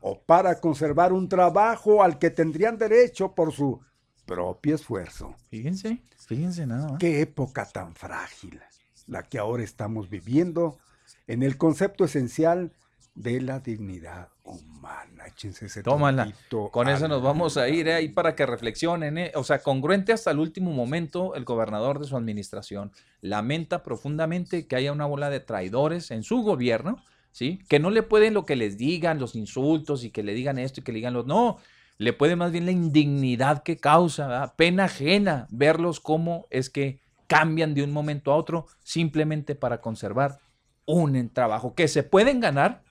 o 0.00 0.22
para 0.22 0.60
conservar 0.60 1.12
un 1.12 1.28
trabajo 1.28 2.02
al 2.02 2.18
que 2.18 2.30
tendrían 2.30 2.78
derecho 2.78 3.34
por 3.34 3.52
su 3.52 3.80
propio 4.26 4.74
esfuerzo. 4.74 5.34
Fíjense, 5.50 6.02
fíjense 6.26 6.66
nada 6.66 6.88
más. 6.90 6.98
Qué 6.98 7.20
época 7.20 7.66
tan 7.66 7.94
frágil 7.94 8.60
la 9.06 9.22
que 9.22 9.38
ahora 9.38 9.62
estamos 9.62 10.08
viviendo 10.08 10.78
en 11.26 11.42
el 11.42 11.56
concepto 11.56 12.04
esencial 12.04 12.72
de 13.14 13.40
la 13.40 13.60
dignidad 13.60 14.28
humana. 14.44 15.26
Échense 15.26 15.66
ese 15.66 15.82
Tómala. 15.82 16.32
Con 16.70 16.88
eso 16.88 17.08
nos 17.08 17.22
vamos 17.22 17.56
a 17.56 17.68
ir 17.68 17.88
eh, 17.88 17.94
ahí 17.94 18.08
para 18.08 18.34
que 18.34 18.46
reflexionen. 18.46 19.18
eh. 19.18 19.32
O 19.34 19.44
sea, 19.44 19.58
congruente 19.58 20.12
hasta 20.12 20.30
el 20.30 20.38
último 20.38 20.72
momento, 20.72 21.34
el 21.34 21.44
gobernador 21.44 21.98
de 21.98 22.06
su 22.06 22.16
administración 22.16 22.90
lamenta 23.20 23.82
profundamente 23.82 24.66
que 24.66 24.76
haya 24.76 24.92
una 24.92 25.06
bola 25.06 25.30
de 25.30 25.40
traidores 25.40 26.10
en 26.10 26.22
su 26.22 26.42
gobierno, 26.42 26.96
¿sí? 27.30 27.60
Que 27.68 27.78
no 27.78 27.90
le 27.90 28.02
pueden 28.02 28.34
lo 28.34 28.46
que 28.46 28.56
les 28.56 28.78
digan, 28.78 29.20
los 29.20 29.36
insultos 29.36 30.04
y 30.04 30.10
que 30.10 30.22
le 30.22 30.32
digan 30.34 30.58
esto 30.58 30.80
y 30.80 30.84
que 30.84 30.92
le 30.92 30.96
digan 30.96 31.14
lo 31.14 31.22
No, 31.24 31.58
le 32.02 32.12
puede 32.12 32.36
más 32.36 32.52
bien 32.52 32.66
la 32.66 32.72
indignidad 32.72 33.62
que 33.62 33.76
causa, 33.76 34.26
¿verdad? 34.26 34.54
pena 34.56 34.84
ajena 34.84 35.46
verlos 35.50 36.00
cómo 36.00 36.46
es 36.50 36.68
que 36.70 37.00
cambian 37.26 37.74
de 37.74 37.82
un 37.82 37.92
momento 37.92 38.32
a 38.32 38.36
otro 38.36 38.66
simplemente 38.82 39.54
para 39.54 39.80
conservar 39.80 40.38
un 40.84 41.30
trabajo 41.30 41.74
que 41.74 41.88
se 41.88 42.02
pueden 42.02 42.40
ganar, 42.40 42.82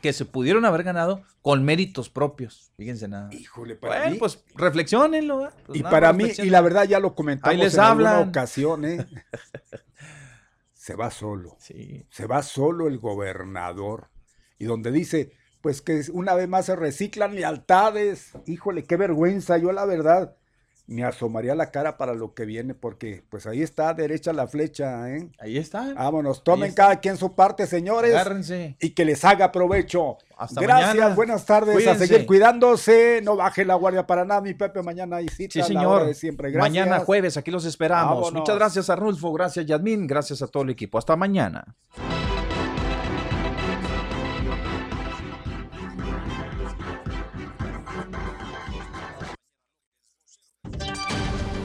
que 0.00 0.12
se 0.14 0.24
pudieron 0.24 0.64
haber 0.64 0.82
ganado 0.82 1.22
con 1.42 1.62
méritos 1.64 2.08
propios. 2.08 2.72
Fíjense 2.78 3.06
nada. 3.08 3.28
Híjole, 3.34 3.74
para 3.76 3.96
Bueno, 3.96 4.12
mí- 4.12 4.18
pues 4.18 4.42
reflexionenlo. 4.54 5.46
¿eh? 5.46 5.50
Pues 5.66 5.78
y 5.78 5.82
nada 5.82 5.90
para 5.90 6.12
mí, 6.14 6.24
y 6.38 6.48
la 6.50 6.60
verdad 6.62 6.84
ya 6.84 7.00
lo 7.00 7.14
comentamos 7.14 7.58
les 7.58 7.74
en 7.74 7.80
alguna 7.80 8.10
hablan. 8.12 8.28
ocasión, 8.30 8.84
¿eh? 8.86 9.06
se 10.72 10.94
va 10.94 11.10
solo. 11.10 11.56
Se 11.58 12.26
va 12.26 12.42
solo 12.42 12.88
el 12.88 12.98
gobernador. 12.98 14.08
Y 14.58 14.64
donde 14.64 14.90
dice, 14.92 15.32
pues 15.60 15.82
que 15.82 16.02
una 16.12 16.34
vez 16.34 16.48
más 16.48 16.66
se 16.66 16.76
reciclan 16.76 17.34
lealtades. 17.34 18.32
Híjole, 18.46 18.84
qué 18.84 18.96
vergüenza. 18.96 19.58
Yo 19.58 19.72
la 19.72 19.84
verdad 19.84 20.36
me 20.90 21.04
asomaría 21.04 21.54
la 21.54 21.70
cara 21.70 21.96
para 21.96 22.14
lo 22.14 22.34
que 22.34 22.44
viene 22.44 22.74
porque 22.74 23.22
pues 23.30 23.46
ahí 23.46 23.62
está 23.62 23.94
derecha 23.94 24.32
la 24.32 24.48
flecha, 24.48 25.08
¿eh? 25.08 25.28
Ahí 25.38 25.56
está. 25.56 25.94
Vámonos, 25.94 26.42
tomen 26.42 26.70
está. 26.70 26.82
cada 26.82 26.96
quien 27.00 27.16
su 27.16 27.36
parte, 27.36 27.68
señores. 27.68 28.12
Agárrense. 28.12 28.76
Y 28.80 28.90
que 28.90 29.04
les 29.04 29.24
haga 29.24 29.52
provecho. 29.52 30.18
Hasta 30.36 30.60
Gracias, 30.60 30.96
mañana. 30.96 31.14
buenas 31.14 31.46
tardes. 31.46 31.74
Cuídense. 31.74 32.04
A 32.04 32.06
seguir 32.08 32.26
cuidándose. 32.26 33.20
No 33.22 33.36
baje 33.36 33.64
la 33.64 33.76
guardia 33.76 34.04
para 34.04 34.24
nada, 34.24 34.40
mi 34.40 34.54
Pepe. 34.54 34.82
Mañana 34.82 35.16
hay 35.16 35.28
cita. 35.28 35.52
Sí, 35.52 35.58
la 35.60 35.66
señor. 35.66 35.86
hora 35.86 36.06
de 36.06 36.14
siempre. 36.14 36.50
Gracias. 36.50 36.68
Mañana 36.68 36.98
jueves, 37.04 37.36
aquí 37.36 37.52
los 37.52 37.64
esperamos. 37.66 38.14
Vámonos. 38.16 38.32
Muchas 38.32 38.56
gracias, 38.56 38.90
Arnulfo. 38.90 39.32
Gracias, 39.32 39.66
Yadmin. 39.66 40.08
Gracias 40.08 40.42
a 40.42 40.48
todo 40.48 40.64
el 40.64 40.70
equipo. 40.70 40.98
Hasta 40.98 41.14
mañana. 41.14 41.76